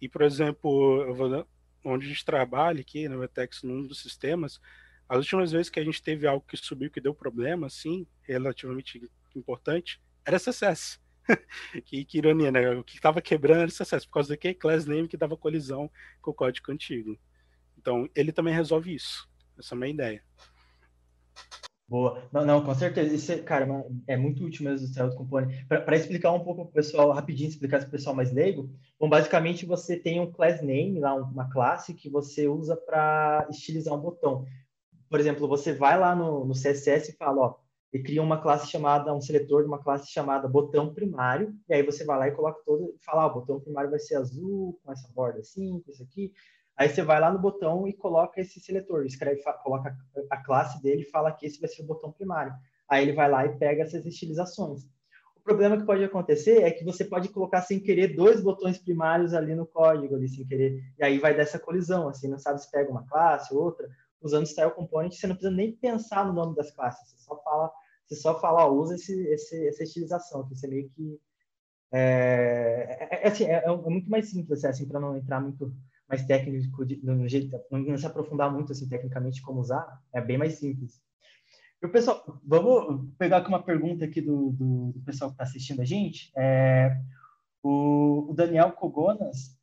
E, 0.00 0.08
por 0.08 0.22
exemplo, 0.22 1.12
vou, 1.14 1.46
onde 1.84 2.06
a 2.06 2.08
gente 2.08 2.24
trabalha 2.24 2.80
aqui 2.80 3.08
no 3.08 3.18
Vetex, 3.18 3.62
num 3.62 3.86
dos 3.86 4.00
sistemas, 4.00 4.60
as 5.08 5.18
últimas 5.18 5.52
vezes 5.52 5.68
que 5.68 5.78
a 5.78 5.84
gente 5.84 6.02
teve 6.02 6.26
algo 6.26 6.44
que 6.46 6.56
subiu, 6.56 6.90
que 6.90 7.00
deu 7.00 7.14
problema, 7.14 7.66
assim, 7.66 8.06
relativamente 8.22 9.02
importante, 9.36 10.00
era 10.24 10.38
CSS. 10.38 10.98
que, 11.84 12.04
que, 12.04 12.18
ironia, 12.18 12.50
né? 12.50 12.70
O 12.70 12.84
que 12.84 12.96
estava 12.96 13.20
quebrando 13.20 13.62
era 13.62 13.70
CSS, 13.70 14.06
por 14.06 14.14
causa 14.14 14.34
do 14.34 14.38
que? 14.38 14.54
Class 14.54 14.86
name 14.86 15.08
que 15.08 15.16
dava 15.16 15.36
colisão 15.36 15.90
com 16.20 16.30
o 16.30 16.34
código 16.34 16.72
antigo. 16.72 17.18
Então, 17.78 18.08
ele 18.14 18.32
também 18.32 18.54
resolve 18.54 18.94
isso. 18.94 19.28
Essa 19.58 19.74
é 19.74 19.76
a 19.76 19.78
minha 19.78 19.92
ideia. 19.92 20.22
Boa. 21.86 22.26
Não, 22.32 22.44
não, 22.44 22.64
com 22.64 22.74
certeza. 22.74 23.14
Isso, 23.14 23.30
é, 23.30 23.38
cara, 23.38 23.66
é 24.06 24.16
muito 24.16 24.44
útil 24.44 24.64
mesmo 24.64 24.86
o 24.86 24.90
Cell 24.90 25.14
Component. 25.14 25.66
Para 25.66 25.96
explicar 25.96 26.32
um 26.32 26.40
pouco 26.40 26.62
para 26.62 26.70
o 26.70 26.72
pessoal, 26.72 27.12
rapidinho, 27.12 27.48
explicar 27.48 27.80
para 27.80 27.88
o 27.88 27.90
pessoal 27.90 28.16
mais 28.16 28.32
leigo, 28.32 28.70
bom, 28.98 29.08
basicamente 29.08 29.66
você 29.66 29.96
tem 29.96 30.18
um 30.18 30.32
class 30.32 30.62
name, 30.62 30.98
lá 30.98 31.14
uma 31.14 31.50
classe 31.50 31.92
que 31.94 32.08
você 32.08 32.48
usa 32.48 32.76
para 32.76 33.46
estilizar 33.50 33.94
um 33.94 34.00
botão. 34.00 34.46
Por 35.10 35.20
exemplo, 35.20 35.46
você 35.46 35.72
vai 35.72 35.98
lá 35.98 36.16
no, 36.16 36.46
no 36.46 36.54
CSS 36.54 37.10
e 37.10 37.16
fala, 37.16 37.42
ó, 37.42 37.54
ele 37.94 38.02
cria 38.02 38.20
uma 38.20 38.42
classe 38.42 38.68
chamada, 38.68 39.14
um 39.14 39.20
seletor 39.20 39.62
de 39.62 39.68
uma 39.68 39.78
classe 39.78 40.10
chamada 40.10 40.48
botão 40.48 40.92
primário, 40.92 41.54
e 41.68 41.74
aí 41.74 41.82
você 41.84 42.04
vai 42.04 42.18
lá 42.18 42.26
e 42.26 42.32
coloca 42.32 42.60
todo, 42.66 42.92
e 43.00 43.04
fala, 43.04 43.22
ah, 43.22 43.26
o 43.26 43.34
botão 43.34 43.60
primário 43.60 43.88
vai 43.88 44.00
ser 44.00 44.16
azul, 44.16 44.76
com 44.82 44.90
essa 44.90 45.08
borda 45.14 45.38
assim, 45.38 45.80
com 45.80 45.92
isso 45.92 46.02
aqui. 46.02 46.32
Aí 46.76 46.88
você 46.88 47.02
vai 47.02 47.20
lá 47.20 47.32
no 47.32 47.38
botão 47.38 47.86
e 47.86 47.92
coloca 47.92 48.40
esse 48.40 48.58
seletor, 48.58 49.06
escreve, 49.06 49.40
coloca 49.62 49.96
a 50.28 50.36
classe 50.42 50.82
dele 50.82 51.02
e 51.02 51.10
fala 51.10 51.30
que 51.30 51.46
esse 51.46 51.60
vai 51.60 51.70
ser 51.70 51.82
o 51.82 51.86
botão 51.86 52.10
primário. 52.10 52.52
Aí 52.88 53.04
ele 53.04 53.12
vai 53.12 53.30
lá 53.30 53.46
e 53.46 53.56
pega 53.56 53.84
essas 53.84 54.04
estilizações. 54.04 54.82
O 55.36 55.40
problema 55.44 55.76
que 55.76 55.86
pode 55.86 56.02
acontecer 56.02 56.64
é 56.64 56.72
que 56.72 56.84
você 56.84 57.04
pode 57.04 57.28
colocar 57.28 57.62
sem 57.62 57.78
querer 57.78 58.16
dois 58.16 58.40
botões 58.40 58.76
primários 58.76 59.32
ali 59.34 59.54
no 59.54 59.66
código, 59.66 60.16
ali 60.16 60.26
sem 60.26 60.44
querer, 60.44 60.82
e 60.98 61.04
aí 61.04 61.18
vai 61.20 61.32
dessa 61.32 61.60
colisão, 61.60 62.08
assim, 62.08 62.26
não 62.26 62.38
sabe 62.38 62.60
se 62.60 62.68
pega 62.68 62.90
uma 62.90 63.06
classe, 63.06 63.54
outra. 63.54 63.88
Usando 64.20 64.46
Style 64.46 64.72
Component, 64.72 65.12
você 65.12 65.28
não 65.28 65.36
precisa 65.36 65.54
nem 65.54 65.76
pensar 65.76 66.26
no 66.26 66.32
nome 66.32 66.56
das 66.56 66.72
classes, 66.72 67.08
você 67.08 67.18
só 67.18 67.40
fala 67.44 67.70
você 68.06 68.16
só 68.16 68.40
fala, 68.40 68.66
ó, 68.66 68.72
usa 68.72 68.94
esse, 68.94 69.14
esse, 69.28 69.68
essa 69.68 69.82
estilização, 69.82 70.46
que 70.46 70.54
você 70.54 70.66
meio 70.66 70.88
que 70.90 71.18
é, 71.96 73.08
é, 73.10 73.24
é, 73.24 73.28
assim, 73.28 73.44
é, 73.44 73.64
é, 73.64 73.76
muito 73.88 74.10
mais 74.10 74.28
simples, 74.28 74.64
assim, 74.64 74.86
para 74.86 74.98
não 74.98 75.16
entrar 75.16 75.40
muito 75.40 75.72
mais 76.08 76.26
técnico, 76.26 76.84
de, 76.84 77.00
no 77.04 77.28
jeito, 77.28 77.56
não 77.70 77.96
se 77.96 78.04
aprofundar 78.04 78.52
muito 78.52 78.72
assim 78.72 78.88
tecnicamente 78.88 79.40
como 79.40 79.60
usar, 79.60 80.02
é 80.12 80.20
bem 80.20 80.36
mais 80.36 80.54
simples. 80.54 81.00
E 81.80 81.86
o 81.86 81.92
pessoal, 81.92 82.40
vamos 82.44 83.08
pegar 83.16 83.38
aqui 83.38 83.48
uma 83.48 83.62
pergunta 83.62 84.04
aqui 84.04 84.20
do, 84.20 84.50
do, 84.50 84.92
do 84.92 85.00
pessoal 85.04 85.30
que 85.30 85.34
está 85.34 85.44
assistindo 85.44 85.82
a 85.82 85.84
gente. 85.84 86.32
É, 86.36 86.98
o, 87.62 88.30
o, 88.30 88.34
Daniel 88.34 88.72
Cogonas, 88.72 89.56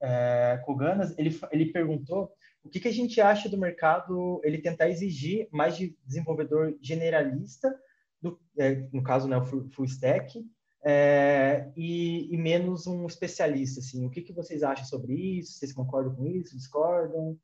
é, 0.00 0.62
Coganas, 0.64 1.12
ele, 1.18 1.36
ele 1.50 1.72
perguntou 1.72 2.30
o 2.64 2.70
que, 2.70 2.80
que 2.80 2.88
a 2.88 2.92
gente 2.92 3.20
acha 3.20 3.48
do 3.48 3.58
mercado 3.58 4.40
ele 4.42 4.58
tentar 4.58 4.88
exigir 4.88 5.48
mais 5.52 5.76
de 5.76 5.96
desenvolvedor 6.04 6.76
generalista, 6.80 7.78
do, 8.20 8.40
é, 8.56 8.88
no 8.90 9.02
caso, 9.02 9.28
né, 9.28 9.36
o 9.36 9.44
full 9.44 9.84
stack, 9.84 10.42
é, 10.82 11.70
e, 11.76 12.34
e, 12.34 12.36
menos 12.36 12.86
um 12.86 13.06
especialista, 13.06 13.80
assim. 13.80 14.04
O 14.04 14.10
que, 14.10 14.22
que 14.22 14.32
vocês 14.32 14.62
acham 14.62 14.84
sobre 14.84 15.14
isso? 15.14 15.58
Vocês 15.58 15.72
concordam 15.72 16.14
com 16.14 16.26
isso? 16.26 16.56
Discordam? 16.56 17.38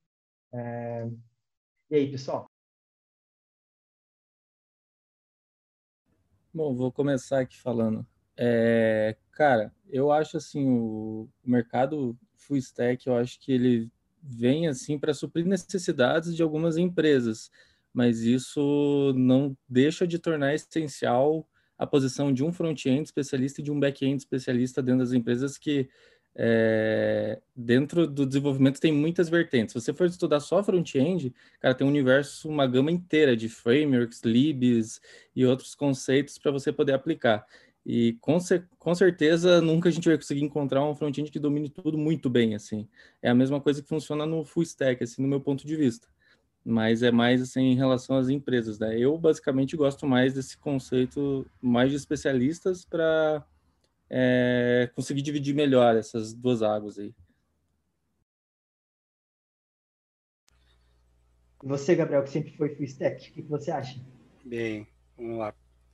É... 0.52 1.08
E 1.90 1.96
aí, 1.96 2.10
pessoal? 2.10 2.46
Bom, 6.52 6.74
vou 6.74 6.92
começar 6.92 7.40
aqui 7.40 7.58
falando. 7.58 8.06
É, 8.36 9.16
cara, 9.32 9.72
eu 9.88 10.10
acho 10.10 10.36
assim, 10.36 10.68
o, 10.68 11.28
o 11.44 11.50
mercado 11.50 12.18
full 12.34 12.56
stack, 12.56 13.06
eu 13.06 13.16
acho 13.16 13.38
que 13.40 13.52
ele 13.52 13.90
vem 14.22 14.68
assim 14.68 14.98
para 14.98 15.14
suprir 15.14 15.46
necessidades 15.46 16.34
de 16.34 16.42
algumas 16.42 16.76
empresas, 16.76 17.50
mas 17.92 18.20
isso 18.22 19.12
não 19.16 19.56
deixa 19.68 20.06
de 20.06 20.18
tornar 20.18 20.54
essencial 20.54 21.46
a 21.78 21.86
posição 21.86 22.32
de 22.32 22.44
um 22.44 22.52
front-end 22.52 23.02
especialista 23.02 23.60
e 23.60 23.64
de 23.64 23.70
um 23.70 23.80
back-end 23.80 24.18
especialista 24.18 24.82
dentro 24.82 25.00
das 25.00 25.12
empresas 25.12 25.56
que 25.56 25.88
é, 26.34 27.40
dentro 27.56 28.06
do 28.06 28.24
desenvolvimento 28.24 28.80
tem 28.80 28.92
muitas 28.92 29.28
vertentes. 29.28 29.72
Se 29.72 29.80
você 29.80 29.92
for 29.92 30.06
estudar 30.06 30.40
só 30.40 30.62
front-end, 30.62 31.34
cara, 31.60 31.74
tem 31.74 31.86
um 31.86 31.90
universo, 31.90 32.48
uma 32.48 32.66
gama 32.66 32.90
inteira 32.90 33.36
de 33.36 33.48
frameworks, 33.48 34.22
libs 34.22 35.00
e 35.34 35.44
outros 35.44 35.74
conceitos 35.74 36.38
para 36.38 36.52
você 36.52 36.72
poder 36.72 36.92
aplicar. 36.92 37.44
E 37.92 38.12
com, 38.20 38.38
com 38.78 38.94
certeza 38.94 39.60
nunca 39.60 39.88
a 39.88 39.92
gente 39.92 40.08
vai 40.08 40.16
conseguir 40.16 40.44
encontrar 40.44 40.84
um 40.84 40.94
front-end 40.94 41.28
que 41.28 41.40
domine 41.40 41.68
tudo 41.68 41.98
muito 41.98 42.30
bem, 42.30 42.54
assim. 42.54 42.86
É 43.20 43.28
a 43.28 43.34
mesma 43.34 43.60
coisa 43.60 43.82
que 43.82 43.88
funciona 43.88 44.24
no 44.24 44.44
full 44.44 44.62
stack, 44.62 45.02
assim, 45.02 45.20
no 45.20 45.26
meu 45.26 45.40
ponto 45.40 45.66
de 45.66 45.74
vista. 45.74 46.06
Mas 46.64 47.02
é 47.02 47.10
mais 47.10 47.42
assim 47.42 47.62
em 47.62 47.74
relação 47.74 48.16
às 48.16 48.28
empresas, 48.28 48.78
né? 48.78 48.96
Eu 48.96 49.18
basicamente 49.18 49.76
gosto 49.76 50.06
mais 50.06 50.34
desse 50.34 50.56
conceito 50.56 51.44
mais 51.60 51.90
de 51.90 51.96
especialistas 51.96 52.84
para 52.84 53.44
é, 54.08 54.88
conseguir 54.94 55.22
dividir 55.22 55.52
melhor 55.52 55.96
essas 55.96 56.32
duas 56.32 56.62
águas 56.62 56.96
aí. 56.96 57.12
Você, 61.64 61.96
Gabriel, 61.96 62.22
que 62.22 62.30
sempre 62.30 62.52
foi 62.52 62.68
full 62.76 62.84
stack, 62.84 63.30
o 63.30 63.32
que 63.32 63.42
você 63.42 63.72
acha? 63.72 63.98
Bem, 64.44 64.86
vamos 65.18 65.38
lá. 65.38 65.52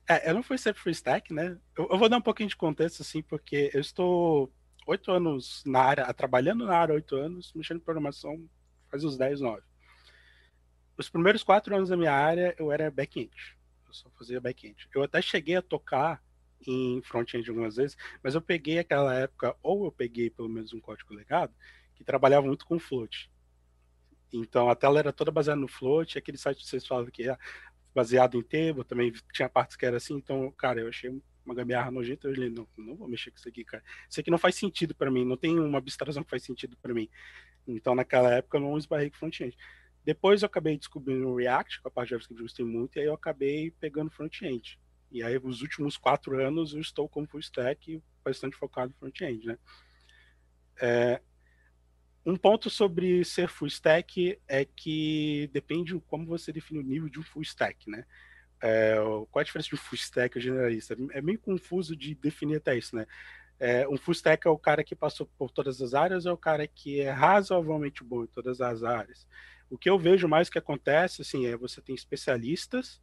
É, 0.09 0.29
eu 0.29 0.33
não 0.33 0.43
fui 0.43 0.57
sempre 0.57 0.81
full 0.81 0.91
stack, 0.91 1.33
né? 1.33 1.57
Eu, 1.75 1.89
eu, 1.91 1.97
vou 1.97 2.07
dar 2.07 2.17
um 2.17 2.21
pouquinho 2.21 2.49
de 2.49 2.55
contexto, 2.55 3.01
assim, 3.01 3.21
porque 3.21 3.69
eu 3.73 3.81
estou 3.81 4.51
oito 4.87 5.11
anos 5.11 5.63
na 5.65 5.81
área, 5.81 6.13
trabalhando 6.13 6.65
na 6.65 6.77
área 6.77 6.95
oito 6.95 7.15
anos, 7.15 7.51
mexendo 7.53 7.77
em 7.77 7.83
programação 7.83 8.49
faz 8.89 9.03
uns 9.03 9.17
10, 9.17 9.41
9. 9.41 9.61
Os 10.97 11.09
primeiros 11.09 11.43
quatro 11.43 11.75
anos 11.75 11.89
da 11.89 11.97
minha 11.97 12.13
área, 12.13 12.55
eu 12.57 12.71
era 12.71 12.89
back-end. 12.89 13.35
Eu 13.85 13.93
só 13.93 14.09
fazia 14.11 14.39
back-end. 14.39 14.87
Eu 14.95 15.03
até 15.03 15.21
cheguei 15.21 15.57
a 15.57 15.61
tocar 15.61 16.23
em 16.65 17.01
front-end 17.03 17.49
algumas 17.49 17.75
vezes, 17.75 17.95
mas 18.23 18.33
eu 18.33 18.41
peguei 18.41 18.79
aquela 18.79 19.13
época, 19.13 19.55
ou 19.61 19.85
eu 19.85 19.91
peguei 19.91 20.29
pelo 20.29 20.49
menos 20.49 20.73
um 20.73 20.79
código 20.79 21.13
legado, 21.13 21.53
que 21.95 22.03
trabalhava 22.03 22.47
muito 22.47 22.65
com 22.65 22.79
float. 22.79 23.29
Então 24.33 24.69
a 24.69 24.75
tela 24.75 24.99
era 24.99 25.13
toda 25.13 25.31
baseada 25.31 25.59
no 25.59 25.67
float, 25.67 26.17
aquele 26.17 26.37
site 26.37 26.59
que 26.59 26.67
vocês 26.67 26.85
falam 26.85 27.05
que 27.07 27.29
é 27.29 27.37
baseado 27.97 28.37
em 28.37 28.43
Table, 28.43 28.83
também 28.83 29.11
tinha 29.33 29.49
partes 29.49 29.75
que 29.75 29.83
era 29.83 29.97
assim, 29.97 30.13
então, 30.13 30.51
cara, 30.51 30.81
eu 30.81 30.87
achei 30.87 31.09
uma 31.43 31.55
gambiarra 31.55 31.89
nojenta, 31.89 32.27
eu 32.27 32.35
falei, 32.35 32.51
não, 32.51 32.67
não 32.77 32.95
vou 32.95 33.07
mexer 33.07 33.31
com 33.31 33.37
isso 33.37 33.49
aqui, 33.49 33.63
cara. 33.63 33.83
Isso 34.07 34.19
aqui 34.19 34.29
não 34.29 34.37
faz 34.37 34.53
sentido 34.53 34.93
para 34.93 35.09
mim, 35.09 35.25
não 35.25 35.35
tem 35.35 35.57
uma 35.59 35.79
abstração 35.79 36.23
que 36.23 36.29
faz 36.29 36.43
sentido 36.43 36.77
para 36.77 36.93
mim. 36.93 37.09
Então, 37.67 37.95
naquela 37.95 38.31
época, 38.31 38.57
eu 38.57 38.61
não 38.61 38.77
esbarrei 38.77 39.09
com 39.09 39.17
front-end. 39.17 39.57
Depois 40.05 40.43
eu 40.43 40.45
acabei 40.45 40.77
descobrindo 40.77 41.27
o 41.27 41.37
React, 41.37 41.81
com 41.81 41.87
a 41.87 41.91
parte 41.91 42.09
de 42.09 42.11
JavaScript 42.11 42.39
eu 42.39 42.45
gostei 42.45 42.65
muito, 42.65 42.95
e 42.95 42.99
aí 42.99 43.05
eu 43.07 43.15
acabei 43.15 43.71
pegando 43.71 44.11
front-end. 44.11 44.79
E 45.11 45.23
aí, 45.23 45.39
os 45.41 45.63
últimos 45.63 45.97
quatro 45.97 46.39
anos, 46.39 46.75
eu 46.75 46.79
estou 46.79 47.09
como 47.09 47.27
full 47.27 47.39
stack 47.39 47.99
bastante 48.23 48.55
focado 48.55 48.91
em 48.91 48.99
front-end, 48.99 49.47
né? 49.47 49.57
É, 50.79 51.19
um 52.27 52.35
ponto 52.35 52.69
sobre 52.69 53.23
ser 53.23 53.47
full 53.47 53.69
stack 53.69 54.37
é 54.49 54.65
que 54.65 55.49
depende 55.53 55.93
de 55.93 55.99
como 56.01 56.25
você 56.25 56.51
define 56.51 56.81
o 56.81 56.83
nível 56.83 57.07
de 57.07 57.21
um 57.21 57.23
full 57.23 57.41
stack, 57.41 57.89
né? 57.89 58.03
É, 58.61 58.95
qual 59.31 59.39
a 59.39 59.43
diferença 59.43 59.69
de 59.69 59.75
um 59.75 59.77
full 59.77 59.95
stack 59.95 60.37
e 60.37 60.41
generalista? 60.41 60.93
É 61.11 61.21
meio 61.21 61.39
confuso 61.39 61.95
de 61.95 62.13
definir 62.15 62.57
até 62.57 62.77
isso, 62.77 62.97
né? 62.97 63.07
É, 63.57 63.87
um 63.87 63.95
full 63.95 64.11
stack 64.11 64.45
é 64.45 64.49
o 64.51 64.57
cara 64.57 64.83
que 64.83 64.93
passou 64.93 65.25
por 65.37 65.49
todas 65.51 65.81
as 65.81 65.93
áreas, 65.93 66.25
ou 66.25 66.31
é 66.31 66.33
o 66.33 66.37
cara 66.37 66.67
que 66.67 66.99
é 66.99 67.09
razoavelmente 67.09 68.03
bom 68.03 68.25
em 68.25 68.27
todas 68.27 68.59
as 68.59 68.83
áreas. 68.83 69.25
O 69.69 69.77
que 69.77 69.89
eu 69.89 69.97
vejo 69.97 70.27
mais 70.27 70.49
que 70.49 70.59
acontece, 70.59 71.21
assim, 71.21 71.45
é 71.45 71.55
você 71.55 71.79
tem 71.79 71.95
especialistas 71.95 73.01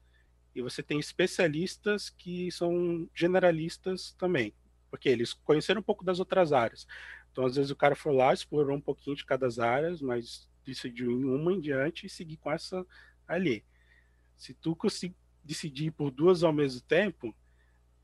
e 0.55 0.61
você 0.61 0.83
tem 0.83 0.99
especialistas 0.99 2.11
que 2.11 2.53
são 2.53 3.09
generalistas 3.15 4.13
também, 4.19 4.53
porque 4.91 5.09
eles 5.09 5.33
conheceram 5.33 5.81
um 5.81 5.85
pouco 5.85 6.05
das 6.05 6.19
outras 6.19 6.53
áreas. 6.53 6.87
Então, 7.35 7.45
às 7.45 7.57
vezes, 7.57 7.73
o 7.73 7.77
cara 7.77 7.97
foi 7.97 8.15
lá, 8.15 8.33
explorou 8.33 8.77
um 8.77 8.81
pouquinho 8.81 9.17
de 9.17 9.27
cada 9.27 9.49
área, 9.61 9.93
mas 10.03 10.49
decidiu 10.65 11.11
em 11.11 11.25
uma 11.25 11.53
em 11.53 11.61
diante 11.61 12.07
e 12.07 12.09
seguir 12.09 12.37
com 12.37 12.49
essa 12.49 12.87
ali. 13.27 13.65
Se 14.37 14.55
tu 14.55 14.79
decidir 15.43 15.91
por 15.91 16.13
duas 16.13 16.45
ao 16.45 16.53
mesmo 16.53 16.81
tempo, 16.83 17.35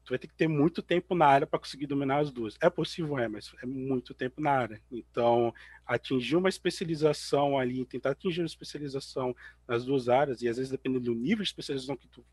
tu 0.04 0.08
vai 0.10 0.18
ter 0.18 0.26
que 0.26 0.34
ter 0.34 0.48
muito 0.48 0.82
tempo 0.82 1.14
na 1.14 1.26
área 1.26 1.46
para 1.46 1.60
conseguir 1.60 1.86
dominar 1.86 2.18
as 2.18 2.32
duas. 2.32 2.58
É 2.60 2.68
possível, 2.68 3.16
é, 3.20 3.28
mas 3.28 3.54
é 3.62 3.66
muito 3.66 4.12
tempo 4.14 4.40
na 4.40 4.50
área. 4.50 4.82
Então, 4.90 5.54
atingir 5.86 6.34
uma 6.34 6.48
especialização 6.48 7.56
ali, 7.56 7.84
tentar 7.84 8.10
atingir 8.10 8.40
uma 8.40 8.46
especialização 8.46 9.32
nas 9.68 9.84
duas 9.84 10.08
áreas, 10.08 10.42
e 10.42 10.48
às 10.48 10.56
vezes 10.56 10.72
dependendo 10.72 11.04
do 11.04 11.14
nível 11.14 11.44
de 11.44 11.50
especialização 11.50 11.96
que 11.96 12.08
tu, 12.08 12.26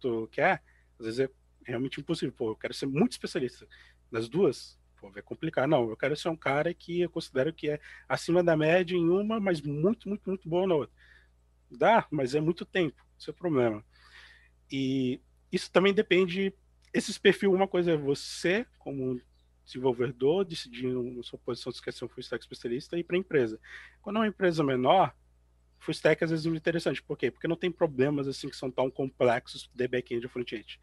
tu 0.00 0.28
quer, 0.32 0.64
às 0.98 1.06
vezes 1.06 1.20
é 1.20 1.30
realmente 1.62 2.00
impossível. 2.00 2.34
Pô, 2.36 2.50
eu 2.50 2.56
quero 2.56 2.74
ser 2.74 2.86
muito 2.86 3.12
especialista 3.12 3.68
nas 4.10 4.28
duas, 4.28 4.79
pô, 5.00 5.10
vai 5.10 5.22
complicar. 5.22 5.66
Não, 5.66 5.88
eu 5.88 5.96
quero 5.96 6.16
ser 6.16 6.28
um 6.28 6.36
cara 6.36 6.74
que 6.74 7.00
eu 7.00 7.10
considero 7.10 7.52
que 7.52 7.70
é 7.70 7.80
acima 8.08 8.42
da 8.42 8.56
média 8.56 8.96
em 8.96 9.08
uma, 9.08 9.40
mas 9.40 9.60
muito, 9.60 10.08
muito, 10.08 10.28
muito 10.28 10.48
bom 10.48 10.66
na 10.66 10.74
outra. 10.74 10.94
Dá, 11.70 12.06
mas 12.10 12.34
é 12.34 12.40
muito 12.40 12.64
tempo, 12.64 13.02
esse 13.18 13.30
é 13.30 13.32
problema. 13.32 13.84
E 14.70 15.20
isso 15.50 15.70
também 15.70 15.94
depende, 15.94 16.52
esses 16.92 17.16
perfil, 17.18 17.52
uma 17.52 17.66
coisa 17.66 17.92
é 17.92 17.96
você, 17.96 18.66
como 18.78 19.20
desenvolvedor, 19.64 20.44
decidindo 20.44 21.22
sua 21.22 21.38
posição 21.38 21.72
de 21.72 21.80
quer 21.80 21.92
ser 21.92 22.04
um 22.04 22.08
full 22.08 22.20
stack 22.20 22.42
especialista, 22.42 22.98
e 22.98 23.04
para 23.04 23.16
a 23.16 23.18
empresa. 23.18 23.60
Quando 24.02 24.16
é 24.16 24.20
uma 24.20 24.28
empresa 24.28 24.64
menor, 24.64 25.14
full 25.78 25.92
stack 25.92 26.22
às 26.24 26.30
vezes 26.30 26.46
é 26.46 26.48
interessante. 26.48 27.02
Por 27.02 27.16
quê? 27.16 27.30
Porque 27.30 27.48
não 27.48 27.56
tem 27.56 27.70
problemas 27.70 28.26
assim 28.28 28.48
que 28.48 28.56
são 28.56 28.70
tão 28.70 28.90
complexos 28.90 29.70
de 29.72 29.88
back-end 29.88 30.26
ou 30.26 30.30
front-end. 30.30 30.80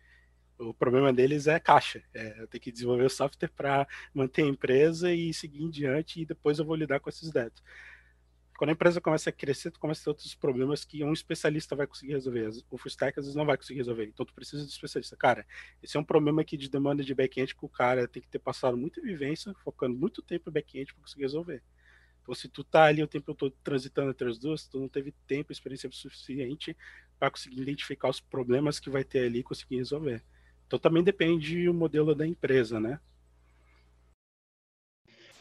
O 0.59 0.73
problema 0.73 1.13
deles 1.13 1.45
é 1.47 1.59
caixa. 1.59 2.03
É, 2.13 2.41
eu 2.41 2.47
tenho 2.47 2.61
que 2.61 2.71
desenvolver 2.71 3.05
o 3.05 3.09
software 3.09 3.49
para 3.49 3.87
manter 4.13 4.43
a 4.43 4.47
empresa 4.47 5.13
e 5.13 5.33
seguir 5.33 5.63
em 5.63 5.69
diante, 5.69 6.21
e 6.21 6.25
depois 6.25 6.57
eu 6.57 6.65
vou 6.65 6.75
lidar 6.75 6.99
com 6.99 7.09
esses 7.09 7.31
dados. 7.31 7.61
Quando 8.57 8.71
a 8.71 8.73
empresa 8.73 8.99
começa 8.99 9.29
a 9.29 9.33
crescer, 9.33 9.69
tu 9.69 9.79
começa 9.79 10.01
a 10.01 10.03
ter 10.05 10.09
outros 10.09 10.33
problemas 10.33 10.83
que 10.83 11.03
um 11.03 11.13
especialista 11.13 11.75
vai 11.75 11.85
conseguir 11.85 12.13
resolver. 12.13 12.49
O 12.71 12.77
full 12.77 12.89
stack 12.89 13.19
às 13.19 13.25
vezes 13.25 13.35
não 13.35 13.45
vai 13.45 13.55
conseguir 13.55 13.77
resolver. 13.77 14.05
Então 14.05 14.25
tu 14.25 14.33
precisa 14.33 14.65
de 14.65 14.71
especialista. 14.71 15.15
Cara, 15.15 15.45
esse 15.81 15.95
é 15.95 15.99
um 15.99 16.03
problema 16.03 16.41
aqui 16.41 16.57
de 16.57 16.67
demanda 16.67 17.03
de 17.03 17.13
back-end 17.13 17.53
que 17.53 17.63
o 17.63 17.69
cara 17.69 18.07
tem 18.07 18.19
que 18.19 18.27
ter 18.27 18.39
passado 18.39 18.75
muita 18.75 18.99
vivência, 18.99 19.53
focando 19.63 19.95
muito 19.95 20.23
tempo 20.23 20.49
em 20.49 20.53
back-end 20.53 20.91
para 20.91 21.03
conseguir 21.03 21.21
resolver. 21.21 21.61
Então, 22.23 22.33
se 22.33 22.49
tu 22.49 22.63
tá 22.63 22.85
ali 22.85 23.03
o 23.03 23.07
tempo 23.07 23.35
todo 23.35 23.55
transitando 23.63 24.09
entre 24.09 24.27
as 24.27 24.39
duas, 24.39 24.67
tu 24.67 24.79
não 24.79 24.89
teve 24.89 25.13
tempo, 25.27 25.51
experiência 25.51 25.87
suficiente 25.91 26.75
para 27.19 27.29
conseguir 27.29 27.61
identificar 27.61 28.09
os 28.09 28.19
problemas 28.19 28.79
que 28.79 28.89
vai 28.89 29.03
ter 29.03 29.27
ali 29.27 29.39
e 29.39 29.43
conseguir 29.43 29.77
resolver. 29.77 30.23
Então, 30.67 30.77
também 30.77 31.03
depende 31.03 31.65
do 31.65 31.73
modelo 31.73 32.13
da 32.13 32.27
empresa, 32.27 32.79
né? 32.79 32.99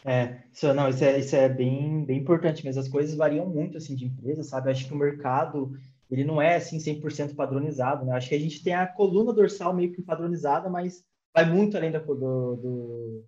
É, 0.04 0.44
isso, 0.52 0.72
não, 0.72 0.88
isso 0.88 1.04
é, 1.04 1.18
isso 1.18 1.34
é 1.34 1.48
bem, 1.48 2.04
bem 2.04 2.18
importante, 2.18 2.64
mas 2.64 2.78
as 2.78 2.86
coisas 2.86 3.16
variam 3.16 3.44
muito, 3.44 3.76
assim, 3.76 3.96
de 3.96 4.04
empresa, 4.04 4.44
sabe? 4.44 4.70
Acho 4.70 4.86
que 4.86 4.94
o 4.94 4.96
mercado, 4.96 5.72
ele 6.08 6.22
não 6.22 6.40
é, 6.40 6.54
assim, 6.54 6.78
100% 6.78 7.34
padronizado, 7.34 8.06
né? 8.06 8.12
Acho 8.12 8.28
que 8.28 8.36
a 8.36 8.40
gente 8.40 8.62
tem 8.62 8.72
a 8.72 8.86
coluna 8.86 9.32
dorsal 9.32 9.74
meio 9.74 9.92
que 9.92 10.00
padronizada, 10.00 10.70
mas 10.70 11.04
vai 11.34 11.44
muito 11.44 11.76
além 11.76 11.90
da, 11.90 11.98
do, 11.98 13.26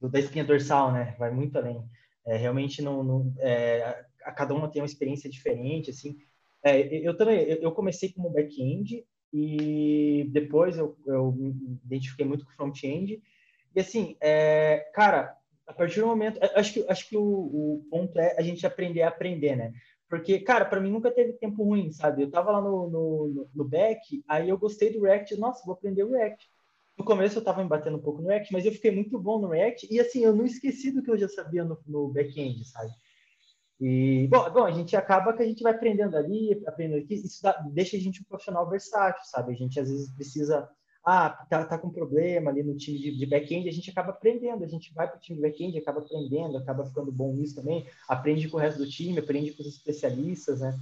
do 0.00 0.08
da 0.08 0.18
espinha 0.18 0.44
dorsal, 0.44 0.92
né? 0.92 1.14
Vai 1.20 1.30
muito 1.30 1.56
além. 1.56 1.80
É, 2.26 2.36
realmente 2.36 2.82
não, 2.82 3.04
não 3.04 3.32
é, 3.38 4.04
a, 4.24 4.32
cada 4.32 4.54
uma 4.54 4.68
tem 4.68 4.82
uma 4.82 4.86
experiência 4.86 5.30
diferente, 5.30 5.90
assim. 5.90 6.16
É, 6.64 6.80
eu 7.06 7.16
também, 7.16 7.44
eu 7.46 7.70
comecei 7.70 8.12
como 8.12 8.28
back-end 8.30 9.04
e 9.32 10.28
depois 10.30 10.76
eu, 10.78 10.96
eu 11.06 11.32
me 11.32 11.78
identifiquei 11.84 12.24
muito 12.24 12.44
com 12.44 12.52
front-end. 12.52 13.22
E 13.74 13.80
assim, 13.80 14.16
é, 14.20 14.90
cara, 14.94 15.36
a 15.66 15.72
partir 15.72 16.00
do 16.00 16.06
momento, 16.06 16.40
acho 16.54 16.72
que 16.72 16.86
acho 16.88 17.08
que 17.08 17.16
o, 17.16 17.22
o, 17.22 17.86
ponto 17.90 18.18
é 18.18 18.34
a 18.38 18.42
gente 18.42 18.66
aprender 18.66 19.02
a 19.02 19.08
aprender, 19.08 19.54
né? 19.54 19.72
Porque, 20.08 20.40
cara, 20.40 20.64
para 20.64 20.80
mim 20.80 20.90
nunca 20.90 21.10
teve 21.10 21.34
tempo 21.34 21.62
ruim, 21.62 21.92
sabe? 21.92 22.22
Eu 22.22 22.30
tava 22.30 22.50
lá 22.50 22.62
no, 22.62 22.88
no, 22.88 23.48
no 23.54 23.64
back, 23.64 24.24
aí 24.26 24.48
eu 24.48 24.56
gostei 24.56 24.90
do 24.90 25.02
React, 25.02 25.36
nossa, 25.36 25.62
vou 25.66 25.74
aprender 25.74 26.02
o 26.02 26.12
React. 26.12 26.48
No 26.96 27.04
começo 27.04 27.36
eu 27.36 27.40
estava 27.40 27.62
me 27.62 27.68
batendo 27.68 27.98
um 27.98 28.02
pouco 28.02 28.22
no 28.22 28.28
React, 28.28 28.52
mas 28.52 28.64
eu 28.64 28.72
fiquei 28.72 28.90
muito 28.90 29.18
bom 29.18 29.38
no 29.38 29.48
React 29.48 29.86
e 29.90 30.00
assim, 30.00 30.24
eu 30.24 30.34
não 30.34 30.46
esqueci 30.46 30.90
do 30.90 31.02
que 31.02 31.10
eu 31.10 31.18
já 31.18 31.28
sabia 31.28 31.62
no, 31.62 31.78
no 31.86 32.08
back-end, 32.08 32.64
sabe? 32.64 32.90
E, 33.80 34.26
bom, 34.28 34.50
bom, 34.50 34.64
a 34.64 34.72
gente 34.72 34.96
acaba 34.96 35.32
que 35.32 35.42
a 35.42 35.46
gente 35.46 35.62
vai 35.62 35.72
aprendendo 35.72 36.16
ali, 36.16 36.60
aprendendo 36.66 37.02
aqui, 37.04 37.14
isso 37.14 37.42
dá, 37.42 37.52
deixa 37.70 37.96
a 37.96 38.00
gente 38.00 38.20
um 38.20 38.24
profissional 38.24 38.68
versátil, 38.68 39.24
sabe? 39.24 39.52
A 39.52 39.56
gente 39.56 39.78
às 39.78 39.88
vezes 39.88 40.10
precisa, 40.10 40.68
ah, 41.04 41.30
tá, 41.48 41.64
tá 41.64 41.78
com 41.78 41.88
problema 41.88 42.50
ali 42.50 42.64
no 42.64 42.76
time 42.76 42.98
de, 42.98 43.16
de 43.16 43.26
back-end, 43.26 43.68
a 43.68 43.72
gente 43.72 43.90
acaba 43.90 44.10
aprendendo, 44.10 44.64
a 44.64 44.66
gente 44.66 44.92
vai 44.92 45.06
para 45.06 45.16
o 45.16 45.20
time 45.20 45.36
de 45.36 45.42
back-end, 45.42 45.78
acaba 45.78 46.00
aprendendo, 46.00 46.58
acaba 46.58 46.84
ficando 46.84 47.12
bom 47.12 47.32
nisso 47.32 47.54
também, 47.54 47.86
aprende 48.08 48.48
com 48.48 48.56
o 48.56 48.60
resto 48.60 48.78
do 48.78 48.90
time, 48.90 49.20
aprende 49.20 49.52
com 49.52 49.62
os 49.62 49.68
especialistas, 49.68 50.60
né? 50.60 50.76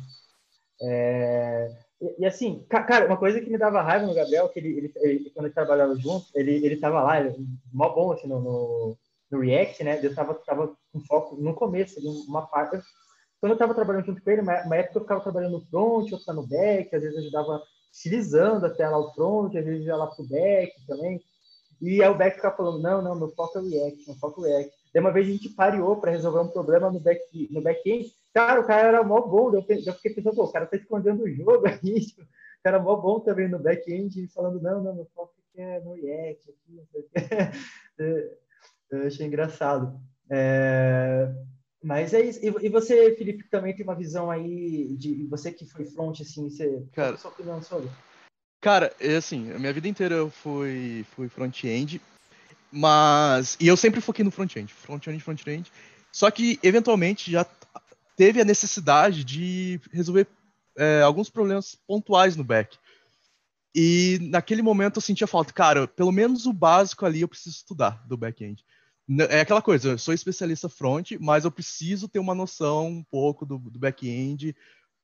É, 0.80 1.76
e, 2.00 2.22
e, 2.22 2.26
assim, 2.26 2.64
cara, 2.68 3.06
uma 3.06 3.18
coisa 3.18 3.40
que 3.40 3.50
me 3.50 3.59
dava 3.59 3.82
raiva 3.82 4.06
no 4.06 4.14
Gabriel, 4.14 4.48
que 4.48 4.59
ele, 4.59 4.68
ele, 4.78 4.92
ele 4.96 5.30
quando 5.30 5.46
ele 5.46 5.54
trabalhava 5.54 5.94
junto, 5.96 6.26
ele, 6.35 6.64
ele 6.64 6.76
tava 6.76 7.02
lá, 7.02 7.20
ele, 7.20 7.37
mó 7.72 7.90
bom 7.90 8.12
assim, 8.12 8.26
no, 8.26 8.40
no, 8.40 8.98
no, 9.31 9.41
React, 9.41 9.85
né? 9.85 10.01
Eu 10.03 10.15
tava, 10.15 10.35
tava 10.35 10.77
com 10.93 11.01
foco 11.01 11.37
no 11.37 11.55
começo, 11.55 12.01
uma 12.29 12.47
parte. 12.47 12.81
Quando 13.41 13.53
eu 13.53 13.59
tava 13.59 13.75
trabalhando 13.75 14.07
junto 14.07 14.23
com 14.23 14.31
ele, 14.31 14.43
uma, 14.43 14.77
época 14.77 14.99
eu 14.99 15.03
ficava 15.03 15.21
trabalhando 15.21 15.53
no 15.53 15.67
front, 15.67 16.11
outra 16.12 16.33
no 16.33 16.47
back, 16.47 16.95
às 16.95 17.03
vezes 17.03 17.17
eu 17.17 17.23
ajudava 17.23 17.62
estilizando 17.93 18.67
até 18.67 18.89
lá 18.89 18.99
o 18.99 19.12
front, 19.12 19.55
às 19.55 19.65
vezes 19.65 19.87
ia 19.87 19.97
lá 19.97 20.07
pro 20.07 20.27
back 20.27 20.73
também. 20.87 21.21
E 21.81 22.03
aí 22.03 22.09
o 22.09 22.17
back 22.17 22.37
ficava 22.37 22.57
falando, 22.57 22.83
não, 22.83 23.03
não, 23.03 23.15
meu 23.15 23.29
foco 23.31 23.59
é 23.59 23.61
o 23.61 23.69
React, 23.69 24.07
meu 24.07 24.17
foco 24.17 24.41
é 24.41 24.49
o 24.49 24.49
React. 24.49 24.73
Daí 24.95 25.03
uma 25.03 25.12
vez 25.12 25.29
a 25.29 25.31
gente 25.31 25.49
pareou 25.51 25.97
para 25.97 26.11
resolver 26.11 26.41
um 26.41 26.49
problema 26.49 26.91
no 26.91 27.01
back 27.01 27.21
no 27.51 27.61
back-end, 27.61 28.15
Cara, 28.37 28.61
o 28.61 28.67
cara 28.67 28.89
era 28.89 29.03
mó 29.03 29.23
bom. 29.23 29.51
Eu, 29.55 29.62
fiquei 29.62 30.12
pensando, 30.12 30.43
o 30.43 30.53
cara 30.53 30.67
tá 30.67 30.77
escondendo 30.77 31.23
o 31.23 31.31
jogo 31.31 31.65
aí. 31.67 32.01
Tipo, 32.05 32.21
o 32.21 32.62
cara 32.62 32.79
mó 32.79 32.95
bom 32.95 33.19
também 33.19 33.49
no 33.49 33.59
back-end, 33.59 34.29
falando, 34.29 34.61
não, 34.61 34.83
não, 34.83 34.95
meu 34.95 35.07
foco 35.15 35.33
é 35.57 35.81
no 35.81 35.95
React 35.95 36.51
aqui, 36.51 36.75
não 36.75 36.85
sei 36.85 37.01
o 37.01 37.05
quê. 37.09 37.19
Eu 38.90 39.07
achei 39.07 39.27
engraçado. 39.27 40.01
É... 40.31 41.29
Mas 41.83 42.12
é 42.12 42.20
isso. 42.20 42.40
E, 42.42 42.68
você, 42.68 43.14
Felipe, 43.16 43.49
também 43.49 43.75
tem 43.75 43.85
uma 43.85 43.94
visão 43.94 44.31
aí 44.31 44.96
de 44.96 45.25
você 45.27 45.53
que 45.53 45.64
foi 45.66 45.85
front, 45.85 46.20
assim, 46.20 46.49
você. 46.49 46.83
Cara, 46.92 47.12
qual 47.12 47.18
sua 47.18 47.31
opinião 47.31 47.62
sobre? 47.62 47.88
Cara, 48.61 48.92
é 48.99 49.16
assim, 49.16 49.53
a 49.53 49.59
minha 49.59 49.72
vida 49.72 49.87
inteira 49.87 50.16
eu 50.16 50.31
fui, 50.31 51.07
fui 51.14 51.29
front-end, 51.29 52.01
mas. 52.72 53.57
E 53.61 53.68
eu 53.68 53.77
sempre 53.77 54.01
foquei 54.01 54.25
no 54.25 54.31
front-end, 54.31 54.72
front-end, 54.72 55.22
front-end. 55.22 55.70
Só 56.11 56.31
que, 56.31 56.59
eventualmente, 56.62 57.31
já 57.31 57.46
teve 58.16 58.40
a 58.40 58.44
necessidade 58.44 59.22
de 59.22 59.79
resolver 59.92 60.27
é, 60.77 61.03
alguns 61.03 61.31
problemas 61.31 61.79
pontuais 61.87 62.35
no 62.35 62.42
back. 62.42 62.77
E 63.75 64.18
naquele 64.22 64.62
momento 64.62 64.96
eu 64.96 65.03
sentia 65.03 65.27
falta, 65.27 65.53
cara, 65.53 65.87
pelo 65.87 66.11
menos 66.11 66.46
o 66.46 66.53
básico 66.53 67.05
ali 67.05 67.20
eu 67.20 67.29
preciso 67.29 67.57
estudar 67.57 68.03
do 68.09 68.16
back-end. 68.16 68.64
É 69.31 69.40
aquela 69.40 69.62
coisa, 69.62 69.90
eu 69.90 69.99
sou 69.99 70.12
especialista 70.12 70.69
front, 70.69 71.12
mas 71.21 71.45
eu 71.45 71.51
preciso 71.51 72.09
ter 72.09 72.19
uma 72.19 72.35
noção 72.35 72.88
um 72.88 73.05
pouco 73.05 73.47
do, 73.47 73.59
do 73.59 73.79
back-end 73.79 74.55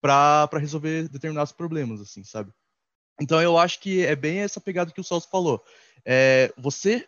para 0.00 0.48
resolver 0.58 1.08
determinados 1.08 1.52
problemas, 1.52 2.00
assim, 2.00 2.24
sabe? 2.24 2.52
Então 3.20 3.40
eu 3.40 3.56
acho 3.56 3.78
que 3.80 4.04
é 4.04 4.16
bem 4.16 4.38
essa 4.38 4.60
pegada 4.60 4.90
que 4.90 5.00
o 5.00 5.04
Celso 5.04 5.28
falou. 5.30 5.62
É, 6.04 6.52
você 6.58 7.06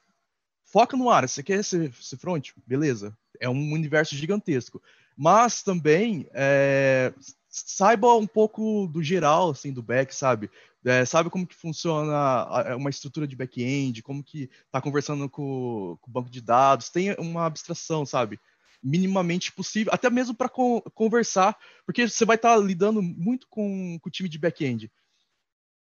foca 0.64 0.96
no 0.96 1.10
área, 1.10 1.26
você 1.26 1.42
quer 1.42 1.64
ser, 1.64 1.92
ser 1.94 2.16
front? 2.16 2.50
Beleza. 2.64 3.16
É 3.40 3.48
um 3.48 3.72
universo 3.72 4.14
gigantesco 4.14 4.80
mas 5.16 5.62
também 5.62 6.26
é, 6.32 7.12
saiba 7.48 8.14
um 8.14 8.26
pouco 8.26 8.86
do 8.88 9.02
geral, 9.02 9.50
assim, 9.50 9.72
do 9.72 9.82
back, 9.82 10.14
sabe? 10.14 10.50
É, 10.84 11.04
sabe 11.04 11.30
como 11.30 11.46
que 11.46 11.54
funciona 11.54 12.76
uma 12.76 12.90
estrutura 12.90 13.26
de 13.26 13.34
back-end, 13.34 14.02
como 14.02 14.22
que 14.22 14.50
está 14.66 14.80
conversando 14.82 15.28
com, 15.30 15.96
com, 16.00 16.10
o 16.10 16.12
banco 16.12 16.28
de 16.28 16.42
dados, 16.42 16.90
tem 16.90 17.14
uma 17.18 17.46
abstração, 17.46 18.04
sabe? 18.04 18.38
Minimamente 18.82 19.50
possível, 19.50 19.92
até 19.94 20.10
mesmo 20.10 20.34
para 20.34 20.48
con 20.48 20.82
conversar, 20.94 21.56
porque 21.86 22.06
você 22.06 22.26
vai 22.26 22.36
estar 22.36 22.54
tá 22.54 22.60
lidando 22.60 23.00
muito 23.00 23.46
com, 23.48 23.98
com, 23.98 24.08
o 24.08 24.12
time 24.12 24.28
de 24.28 24.38
back-end. 24.38 24.92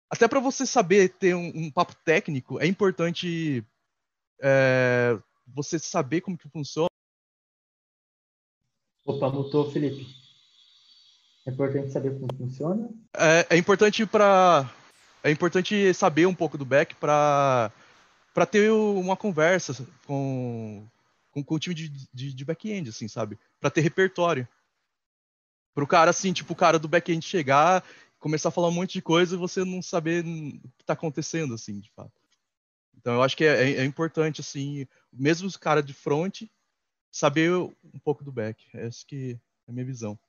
Até 0.09 0.29
para 0.29 0.39
você 0.39 0.65
saber 0.65 1.09
ter 1.09 1.35
um, 1.35 1.51
um, 1.53 1.71
papo 1.71 1.93
técnico, 2.05 2.57
é 2.61 2.65
importante 2.65 3.65
é, 4.41 5.19
você 5.45 5.77
saber 5.77 6.21
como 6.21 6.37
que 6.37 6.47
funciona 6.47 6.87
Opa, 9.05 9.29
mutou, 9.29 9.71
Felipe. 9.71 10.07
É 11.45 11.51
importante 11.51 11.91
saber 11.91 12.19
como 12.19 12.27
funciona. 12.35 12.89
É, 13.15 13.55
é 13.55 13.57
importante 13.57 14.03
para 14.03 14.67
é 15.25 15.31
importante 15.31 15.91
saber 15.93 16.27
um 16.27 16.35
pouco 16.35 16.55
do 16.55 16.63
back 16.63 16.95
para 16.95 17.71
para 18.31 18.45
ter 18.45 18.69
uma 18.69 19.15
conversa 19.15 19.87
com, 20.05 20.85
com, 21.31 21.41
com 21.41 21.55
o 21.55 21.59
time 21.59 21.73
de, 21.73 21.87
de, 22.13 22.33
de 22.33 22.45
back-end, 22.45 22.89
assim, 22.89 23.07
sabe? 23.07 23.39
Para 23.61 23.69
ter 23.69 23.79
repertório. 23.79 24.45
Para 25.73 25.83
o 25.85 25.87
cara, 25.87 26.09
assim, 26.11 26.33
tipo, 26.33 26.51
o 26.51 26.55
cara 26.55 26.77
do 26.77 26.87
back-end 26.89 27.25
chegar, 27.25 27.81
começar 28.19 28.49
a 28.49 28.51
falar 28.51 28.67
um 28.67 28.73
monte 28.73 28.93
de 28.93 29.01
coisa 29.01 29.35
e 29.35 29.39
você 29.39 29.63
não 29.63 29.81
saber 29.81 30.25
o 30.25 30.69
que 30.75 30.81
está 30.81 30.91
acontecendo, 30.93 31.53
assim, 31.53 31.79
de 31.79 31.89
fato. 31.91 32.11
Então, 32.97 33.13
eu 33.13 33.23
acho 33.23 33.37
que 33.37 33.45
é, 33.45 33.71
é, 33.71 33.75
é 33.77 33.85
importante, 33.85 34.41
assim, 34.41 34.85
mesmo 35.13 35.47
os 35.47 35.55
caras 35.55 35.85
de 35.85 35.93
front 35.93 36.41
saber 37.09 37.51
um 37.53 37.99
pouco 38.03 38.21
do 38.21 38.33
back. 38.33 38.65
Essa 38.73 39.05
que 39.07 39.39
é 39.65 39.71
a 39.71 39.73
minha 39.73 39.85
visão. 39.85 40.19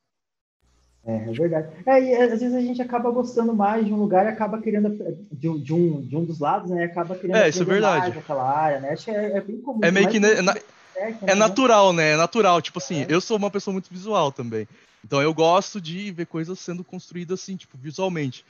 É, 1.07 1.31
é 1.31 1.33
verdade. 1.33 1.69
É, 1.87 2.03
e 2.03 2.14
às 2.16 2.40
vezes 2.40 2.55
a 2.55 2.61
gente 2.61 2.83
acaba 2.83 3.11
gostando 3.12 3.55
mais 3.55 3.87
de 3.87 3.92
um 3.92 3.97
lugar 3.97 4.27
e 4.27 4.29
acaba 4.29 4.61
querendo 4.61 4.90
de, 5.31 5.59
de, 5.61 5.73
um, 5.73 6.01
de 6.01 6.16
um 6.16 6.25
dos 6.25 6.40
lados, 6.40 6.69
né? 6.71 6.85
Acaba 6.85 7.14
querendo 7.14 7.37
é, 7.37 7.49
isso 7.49 7.62
é 7.62 7.64
verdade. 7.64 8.01
mais 8.01 8.19
aquela 8.19 8.42
área, 8.42 8.81
né? 8.81 8.90
Acho 8.90 9.05
que 9.05 9.11
é, 9.12 9.37
é 9.37 9.40
bem 9.40 9.61
comum. 9.61 9.81
É 9.85 9.90
meio 9.92 10.09
que 10.09 10.19
né, 10.19 10.42
na, 10.42 10.57
é, 10.97 11.14
é 11.29 11.35
natural, 11.35 11.92
né? 11.92 12.12
É 12.12 12.16
natural. 12.16 12.61
Tipo 12.61 12.79
assim, 12.79 13.03
é. 13.03 13.07
eu 13.09 13.21
sou 13.21 13.37
uma 13.37 13.51
pessoa 13.51 13.73
muito 13.73 13.88
visual 13.88 14.33
também. 14.33 14.66
Então 15.05 15.23
eu 15.23 15.33
gosto 15.33 15.81
de 15.81 16.11
ver 16.11 16.27
coisas 16.27 16.59
sendo 16.59 16.83
construídas 16.83 17.40
assim, 17.40 17.57
tipo, 17.57 17.79
visualmente. 17.79 18.45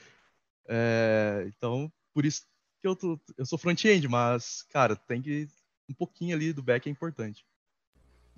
É, 0.67 1.47
então, 1.47 1.91
por 2.11 2.25
isso 2.25 2.41
que 2.81 2.87
eu, 2.87 2.95
tô, 2.95 3.19
eu 3.37 3.45
sou 3.45 3.59
front-end, 3.59 4.07
mas, 4.07 4.65
cara, 4.73 4.95
tem 4.95 5.21
que. 5.21 5.47
Um 5.89 5.93
pouquinho 5.93 6.35
ali 6.35 6.51
do 6.51 6.63
back 6.63 6.89
é 6.89 6.91
importante. 6.91 7.45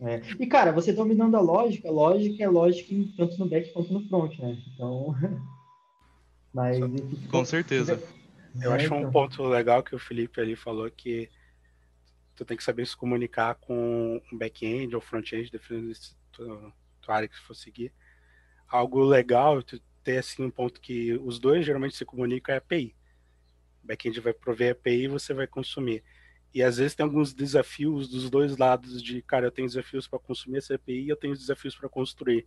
É. 0.02 0.22
E, 0.40 0.48
cara, 0.48 0.72
você 0.72 0.94
dominando 0.94 1.36
a 1.36 1.42
lógica, 1.42 1.90
a 1.90 1.92
lógica 1.92 2.44
é 2.44 2.48
lógica 2.48 2.96
tanto 3.18 3.38
no 3.38 3.50
back 3.50 3.72
quanto 3.74 3.92
no 3.92 4.08
front, 4.08 4.38
né? 4.40 4.58
Então. 4.74 5.14
Mas. 6.54 6.78
Com 7.30 7.46
certeza. 7.46 8.02
Eu 8.62 8.74
acho 8.74 8.94
um 8.94 9.00
então. 9.00 9.12
ponto 9.12 9.44
legal 9.44 9.84
que 9.84 9.96
o 9.96 10.00
Felipe 10.00 10.42
ali 10.42 10.56
falou 10.56 10.90
que 10.90 11.30
tu 12.36 12.46
tem 12.46 12.58
que 12.58 12.64
saber 12.64 12.88
se 12.88 12.96
comunicar 12.96 13.56
com 13.56 14.22
um 14.32 14.38
back-end 14.38 14.96
ou 14.96 15.02
front-end, 15.02 15.52
dependendo 15.52 15.92
da 15.92 16.72
tua 17.02 17.16
área 17.16 17.28
que 17.28 17.38
for 17.38 17.54
seguir. 17.54 17.94
Algo 18.68 19.04
legal, 19.04 19.62
tu 19.62 19.80
ter 20.04 20.18
assim 20.18 20.44
um 20.44 20.50
ponto 20.50 20.80
que 20.80 21.14
os 21.14 21.40
dois 21.40 21.66
geralmente 21.66 21.96
se 21.96 22.06
comunicam 22.06 22.56
é 22.56 22.58
API. 22.58 22.96
O 23.84 23.88
back-end 23.88 24.20
vai 24.20 24.34
prover 24.34 24.72
API 24.72 25.04
e 25.04 25.08
você 25.08 25.34
vai 25.34 25.48
consumir. 25.48 26.04
E 26.54 26.64
às 26.64 26.78
vezes 26.78 26.96
tem 26.96 27.04
alguns 27.04 27.34
desafios 27.34 28.08
dos 28.10 28.30
dois 28.30 28.58
lados 28.58 29.04
de, 29.04 29.22
cara, 29.22 29.48
eu 29.48 29.52
tenho 29.52 29.68
desafios 29.68 30.08
para 30.08 30.20
consumir 30.20 30.58
essa 30.58 30.76
API 30.76 31.10
eu 31.10 31.16
tenho 31.16 31.36
desafios 31.36 31.76
para 31.76 31.88
construir. 31.90 32.46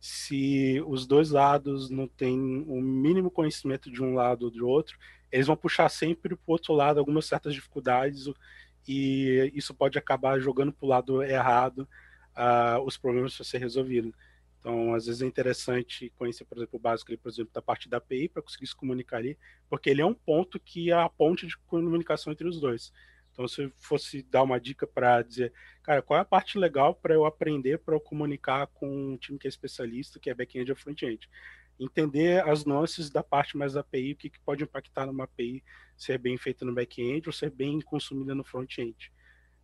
Se 0.00 0.82
os 0.86 1.06
dois 1.06 1.30
lados 1.30 1.90
não 1.90 2.06
têm 2.08 2.38
o 2.66 2.80
mínimo 2.80 3.30
conhecimento 3.30 3.90
de 3.90 4.02
um 4.02 4.14
lado 4.14 4.44
ou 4.44 4.50
do 4.50 4.66
outro, 4.68 4.98
eles 5.30 5.46
vão 5.46 5.56
puxar 5.56 5.88
sempre 5.88 6.36
para 6.36 6.44
o 6.46 6.52
outro 6.52 6.72
lado 6.72 6.98
algumas 6.98 7.26
certas 7.26 7.54
dificuldades 7.54 8.26
e 8.86 9.52
isso 9.54 9.74
pode 9.74 9.98
acabar 9.98 10.40
jogando 10.40 10.72
para 10.72 10.86
o 10.86 10.88
lado 10.88 11.22
errado 11.22 11.88
uh, 12.36 12.80
os 12.84 12.96
problemas 12.96 13.36
para 13.36 13.44
ser 13.44 13.58
resolvidos. 13.58 14.12
Então, 14.58 14.94
às 14.94 15.06
vezes 15.06 15.22
é 15.22 15.26
interessante 15.26 16.12
conhecer, 16.16 16.44
por 16.44 16.58
exemplo, 16.58 16.78
o 16.78 16.82
básico, 16.82 17.16
por 17.18 17.28
exemplo, 17.28 17.52
da 17.52 17.62
parte 17.62 17.88
da 17.88 17.98
API 17.98 18.28
para 18.28 18.42
conseguir 18.42 18.66
se 18.66 18.74
comunicar 18.74 19.18
ali, 19.18 19.38
porque 19.68 19.88
ele 19.90 20.00
é 20.00 20.06
um 20.06 20.14
ponto 20.14 20.58
que 20.58 20.90
é 20.90 20.94
a 20.94 21.08
ponte 21.08 21.46
de 21.46 21.56
comunicação 21.58 22.32
entre 22.32 22.48
os 22.48 22.60
dois. 22.60 22.92
Então, 23.38 23.46
se 23.46 23.72
fosse 23.76 24.20
dar 24.20 24.42
uma 24.42 24.58
dica 24.58 24.84
para 24.84 25.22
dizer, 25.22 25.52
cara, 25.84 26.02
qual 26.02 26.18
é 26.18 26.22
a 26.22 26.24
parte 26.24 26.58
legal 26.58 26.92
para 26.92 27.14
eu 27.14 27.24
aprender, 27.24 27.78
para 27.78 27.94
eu 27.94 28.00
comunicar 28.00 28.66
com 28.66 29.12
um 29.12 29.16
time 29.16 29.38
que 29.38 29.46
é 29.46 29.48
especialista, 29.48 30.18
que 30.18 30.28
é 30.28 30.34
back-end 30.34 30.72
ou 30.72 30.76
front-end? 30.76 31.30
Entender 31.78 32.42
as 32.48 32.64
nuances 32.64 33.10
da 33.10 33.22
parte 33.22 33.56
mais 33.56 33.74
da 33.74 33.80
API, 33.80 34.10
o 34.10 34.16
que, 34.16 34.28
que 34.28 34.40
pode 34.40 34.64
impactar 34.64 35.06
numa 35.06 35.22
API 35.22 35.62
ser 35.96 36.18
bem 36.18 36.36
feita 36.36 36.64
no 36.64 36.74
back-end 36.74 37.28
ou 37.28 37.32
ser 37.32 37.48
bem 37.48 37.80
consumida 37.80 38.34
no 38.34 38.42
front-end. 38.42 39.12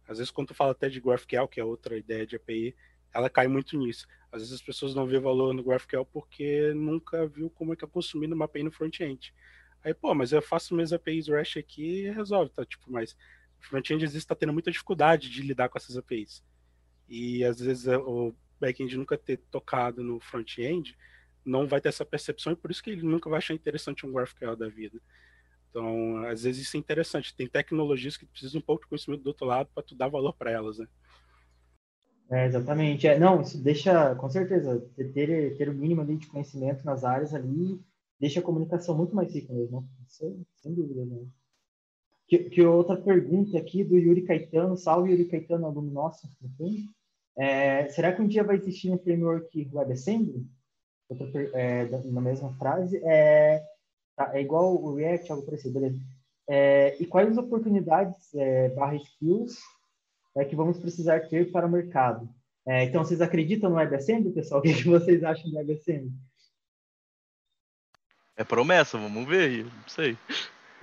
Às 0.06 0.18
vezes, 0.18 0.30
quando 0.30 0.48
tu 0.48 0.54
fala 0.54 0.70
até 0.70 0.88
de 0.88 1.00
GraphQL, 1.00 1.48
que 1.48 1.58
é 1.58 1.64
outra 1.64 1.98
ideia 1.98 2.24
de 2.24 2.36
API, 2.36 2.76
ela 3.12 3.28
cai 3.28 3.48
muito 3.48 3.76
nisso. 3.76 4.06
Às 4.30 4.42
vezes 4.42 4.54
as 4.54 4.62
pessoas 4.62 4.94
não 4.94 5.04
vêem 5.04 5.20
valor 5.20 5.52
no 5.52 5.64
GraphQL 5.64 6.04
porque 6.04 6.72
nunca 6.74 7.26
viu 7.26 7.50
como 7.50 7.72
é 7.72 7.76
que 7.76 7.84
é 7.84 7.88
consumir 7.88 8.32
uma 8.32 8.44
API 8.44 8.62
no 8.62 8.70
front-end. 8.70 9.34
Aí, 9.82 9.92
pô, 9.92 10.14
mas 10.14 10.30
eu 10.32 10.40
faço 10.40 10.76
minhas 10.76 10.92
APIs 10.92 11.26
REST 11.26 11.58
aqui 11.58 12.04
e 12.04 12.10
resolve, 12.12 12.52
tá? 12.52 12.64
Tipo, 12.64 12.84
mas 12.90 13.16
front-end 13.68 14.04
às 14.04 14.12
vezes 14.12 14.22
está 14.22 14.34
tendo 14.34 14.52
muita 14.52 14.70
dificuldade 14.70 15.30
de 15.30 15.42
lidar 15.42 15.68
com 15.68 15.78
essas 15.78 15.96
APIs. 15.96 16.42
E 17.08 17.44
às 17.44 17.60
vezes 17.60 17.86
é, 17.86 17.96
o 17.96 18.34
back-end 18.60 18.96
nunca 18.96 19.18
ter 19.18 19.38
tocado 19.50 20.02
no 20.02 20.20
front-end 20.20 20.96
não 21.44 21.66
vai 21.66 21.80
ter 21.80 21.90
essa 21.90 22.04
percepção 22.04 22.52
e 22.52 22.56
por 22.56 22.70
isso 22.70 22.82
que 22.82 22.90
ele 22.90 23.02
nunca 23.02 23.28
vai 23.28 23.38
achar 23.38 23.54
interessante 23.54 24.06
um 24.06 24.12
GraphQL 24.12 24.56
da 24.56 24.68
vida. 24.68 24.98
Então, 25.68 26.24
às 26.26 26.44
vezes 26.44 26.66
isso 26.66 26.76
é 26.76 26.80
interessante. 26.80 27.34
Tem 27.34 27.48
tecnologias 27.48 28.16
que 28.16 28.24
precisam 28.24 28.60
um 28.60 28.64
pouco 28.64 28.84
de 28.84 28.88
conhecimento 28.88 29.22
do 29.22 29.26
outro 29.28 29.44
lado 29.44 29.68
para 29.74 29.82
tu 29.82 29.94
dar 29.94 30.08
valor 30.08 30.32
para 30.32 30.50
elas, 30.50 30.78
né? 30.78 30.86
É, 32.30 32.46
exatamente. 32.46 33.06
É, 33.06 33.18
não, 33.18 33.42
isso 33.42 33.62
deixa, 33.62 34.14
com 34.14 34.30
certeza, 34.30 34.80
ter, 35.12 35.56
ter 35.56 35.68
o 35.68 35.74
mínimo 35.74 36.00
ali 36.00 36.16
de 36.16 36.28
conhecimento 36.28 36.84
nas 36.84 37.04
áreas 37.04 37.34
ali 37.34 37.82
deixa 38.18 38.40
a 38.40 38.42
comunicação 38.42 38.96
muito 38.96 39.14
mais 39.14 39.34
rica 39.34 39.52
mesmo. 39.52 39.88
Isso, 40.06 40.46
sem 40.56 40.74
dúvida, 40.74 41.04
né? 41.04 41.26
Que, 42.26 42.38
que 42.50 42.62
outra 42.62 42.96
pergunta 42.96 43.58
aqui 43.58 43.84
do 43.84 43.96
Yuri 43.96 44.22
Caetano, 44.22 44.76
salve 44.76 45.10
Yuri 45.10 45.26
Caetano, 45.26 45.66
aluno 45.66 45.90
nosso, 45.90 46.26
é, 47.36 47.88
será 47.88 48.12
que 48.12 48.22
um 48.22 48.26
dia 48.26 48.44
vai 48.44 48.56
existir 48.56 48.90
um 48.90 48.98
framework 48.98 49.68
WebAssembly? 49.72 50.46
Outra, 51.08 51.26
é, 51.52 51.84
na 52.10 52.20
mesma 52.20 52.54
frase, 52.54 52.96
é, 53.04 53.62
tá, 54.16 54.30
é 54.34 54.40
igual 54.40 54.74
o 54.74 54.94
React, 54.94 55.32
algo 55.32 55.44
parecido, 55.44 55.74
beleza. 55.74 56.00
É, 56.48 56.96
e 57.00 57.06
quais 57.06 57.30
as 57.30 57.38
oportunidades 57.38 58.34
é, 58.34 58.68
barra 58.70 58.96
skills 58.96 59.58
é, 60.36 60.44
que 60.44 60.56
vamos 60.56 60.78
precisar 60.78 61.28
ter 61.28 61.50
para 61.50 61.66
o 61.66 61.70
mercado? 61.70 62.28
É, 62.66 62.84
então, 62.84 63.04
vocês 63.04 63.20
acreditam 63.20 63.68
no 63.68 63.76
WebAssembly, 63.76 64.32
pessoal? 64.32 64.60
O 64.60 64.62
que, 64.62 64.74
que 64.74 64.88
vocês 64.88 65.22
acham 65.22 65.50
do 65.50 65.56
WebAssembly? 65.56 66.12
É 68.36 68.42
promessa, 68.42 68.98
vamos 68.98 69.28
ver, 69.28 69.64
não 69.64 69.88
sei. 69.88 70.16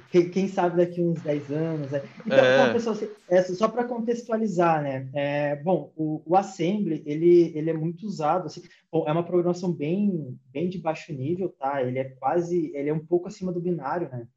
Quem, 0.10 0.48
sabe 0.48 0.78
daqui 0.78 1.02
uns 1.02 1.22
10 1.22 1.52
anos. 1.52 1.92
Né? 1.92 2.02
Então, 2.26 2.38
é. 2.38 2.74
pessoal, 2.74 2.96
é, 3.30 3.44
só 3.44 3.68
para 3.68 3.86
contextualizar, 3.86 4.82
né? 4.82 5.10
É, 5.14 5.56
bom, 5.58 5.92
o, 5.96 6.22
o, 6.26 6.36
Assembly, 6.36 7.04
ele, 7.06 7.52
ele 7.56 7.70
é 7.70 7.74
muito 7.74 8.06
usado, 8.06 8.48
assim, 8.48 8.62
bom, 8.92 9.08
é 9.08 9.12
uma 9.12 9.26
programação 9.26 9.72
bem, 9.72 10.38
bem 10.52 10.70
de 10.70 10.78
baixo 10.78 11.14
nível, 11.14 11.50
tá? 11.50 11.84
Ele 11.84 12.00
é 12.00 12.06
quase, 12.06 12.72
ele 12.76 12.90
é 12.90 12.94
um 12.94 13.06
pouco 13.06 13.28
acima 13.28 13.52
do 13.52 13.62
binário, 13.62 14.10
né? 14.10 14.28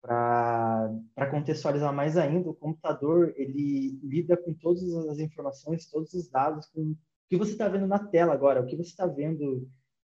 Para 0.00 1.30
contextualizar 1.30 1.92
mais 1.92 2.16
ainda, 2.16 2.48
o 2.48 2.54
computador, 2.54 3.34
ele 3.36 3.98
lida 4.02 4.36
com 4.36 4.54
todas 4.54 4.82
as 5.08 5.18
informações, 5.18 5.90
todos 5.90 6.14
os 6.14 6.28
dados, 6.28 6.66
com 6.66 6.80
o 6.80 6.96
que 7.28 7.36
você 7.36 7.52
está 7.52 7.68
vendo 7.68 7.86
na 7.86 7.98
tela 7.98 8.32
agora, 8.32 8.62
o 8.62 8.66
que 8.66 8.76
você 8.76 8.90
está 8.90 9.06
vendo 9.06 9.68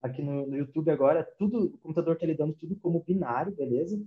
aqui 0.05 0.21
no, 0.21 0.47
no 0.47 0.57
YouTube 0.57 0.91
agora, 0.91 1.27
tudo, 1.39 1.65
o 1.65 1.79
computador 1.79 2.15
está 2.15 2.27
lidando 2.27 2.53
tudo 2.53 2.77
como 2.77 3.03
binário, 3.03 3.57
beleza? 3.57 3.99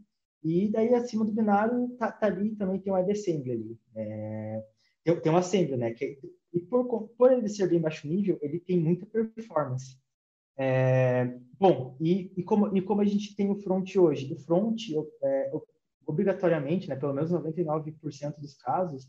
E 0.43 0.69
daí, 0.69 0.93
acima 0.93 1.25
do 1.25 1.31
binário, 1.31 1.89
tá, 1.97 2.11
tá 2.11 2.27
ali 2.27 2.55
também 2.55 2.79
tem 2.79 2.91
um 2.91 2.95
WebAssembly 2.95 3.51
ali. 3.51 3.79
É, 3.95 4.63
tem, 5.03 5.19
tem 5.19 5.31
um 5.31 5.37
assembly, 5.37 5.77
né? 5.77 5.91
Que, 5.93 6.19
e 6.53 6.59
por, 6.59 7.07
por 7.09 7.31
ele 7.31 7.47
ser 7.49 7.69
bem 7.69 7.79
baixo 7.79 8.07
nível, 8.07 8.37
ele 8.41 8.59
tem 8.59 8.79
muita 8.79 9.05
performance. 9.05 9.97
É, 10.57 11.37
bom, 11.59 11.95
e, 11.99 12.31
e, 12.35 12.43
como, 12.43 12.75
e 12.75 12.81
como 12.81 13.01
a 13.01 13.05
gente 13.05 13.35
tem 13.35 13.49
o 13.49 13.61
front 13.61 13.95
hoje? 13.95 14.33
O 14.33 14.39
front, 14.39 14.81
é, 15.23 15.51
obrigatoriamente, 16.05 16.87
né, 16.89 16.95
pelo 16.95 17.13
menos 17.13 17.31
99% 17.31 18.39
dos 18.39 18.55
casos, 18.55 19.07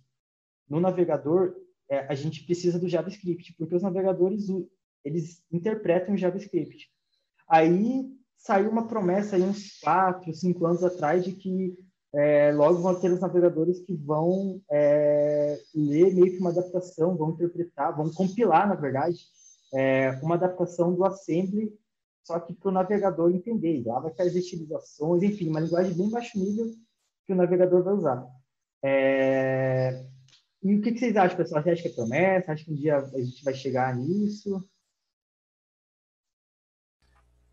no 0.68 0.80
navegador, 0.80 1.54
é, 1.88 2.00
a 2.00 2.14
gente 2.14 2.44
precisa 2.44 2.78
do 2.78 2.88
JavaScript, 2.88 3.54
porque 3.56 3.74
os 3.74 3.82
navegadores 3.82 4.48
eles 5.04 5.42
interpretam 5.50 6.14
o 6.14 6.18
JavaScript. 6.18 6.90
Aí 7.48 8.04
saiu 8.39 8.70
uma 8.70 8.86
promessa 8.86 9.36
aí 9.36 9.43
uns 9.43 9.78
quatro, 9.80 10.32
cinco 10.32 10.64
anos 10.64 10.82
atrás 10.82 11.24
de 11.24 11.32
que 11.32 11.76
é, 12.14 12.53
logo 12.53 12.80
vão 12.80 12.99
ter 12.99 13.12
os 13.12 13.20
navegadores 13.20 13.80
que 13.80 13.95
vão 13.95 14.62
é, 14.70 15.59
ler 15.74 16.14
meio 16.14 16.32
que 16.32 16.39
uma 16.39 16.51
adaptação, 16.51 17.16
vão 17.16 17.30
interpretar, 17.30 17.95
vão 17.95 18.11
compilar, 18.12 18.66
na 18.66 18.74
verdade, 18.74 19.18
é, 19.74 20.11
uma 20.22 20.36
adaptação 20.36 20.95
do 20.95 21.05
assembly, 21.05 21.70
só 22.24 22.39
que 22.41 22.55
para 22.55 22.68
o 22.70 22.72
navegador 22.72 23.30
entender. 23.30 23.82
Lá 23.84 24.01
vai 24.01 24.12
ter 24.12 24.22
as 24.22 24.34
estilizações, 24.34 25.22
enfim, 25.22 25.51
uma 25.51 25.61
linguagem 25.61 25.95
bem 25.95 26.11
baixo 26.11 26.39
nível 26.39 26.66
que 27.26 27.32
o 27.32 27.36
navegador 27.36 27.82
vai 27.82 27.95
usar. 27.95 28.26
É, 28.82 30.05
e 30.62 30.74
o 30.76 30.80
que, 30.80 30.93
que 30.93 30.99
vocês 30.99 31.16
acham, 31.16 31.36
pessoal? 31.36 31.62
Você 31.62 31.70
acha 31.70 31.82
que 31.82 31.89
é 31.89 31.93
promessa? 31.93 32.53
Acha 32.53 32.64
que 32.64 32.72
um 32.72 32.76
dia 32.76 32.97
a 32.97 33.20
gente 33.20 33.45
vai 33.45 33.55
chegar 33.55 33.95
nisso? 33.95 34.66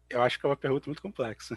Eu 0.10 0.22
acho 0.22 0.40
que 0.40 0.46
é 0.46 0.50
uma 0.50 0.56
pergunta 0.56 0.88
muito 0.88 1.02
complexa. 1.02 1.56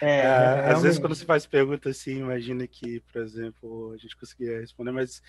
É, 0.00 0.20
é, 0.20 0.72
às 0.72 0.82
vezes 0.82 0.98
quando 0.98 1.14
se 1.14 1.24
faz 1.24 1.46
pergunta 1.46 1.90
assim, 1.90 2.18
imagina 2.18 2.66
que, 2.66 3.00
por 3.00 3.20
exemplo, 3.20 3.92
a 3.92 3.96
gente 3.96 4.16
conseguia 4.16 4.60
responder, 4.60 4.92
mas 4.92 5.22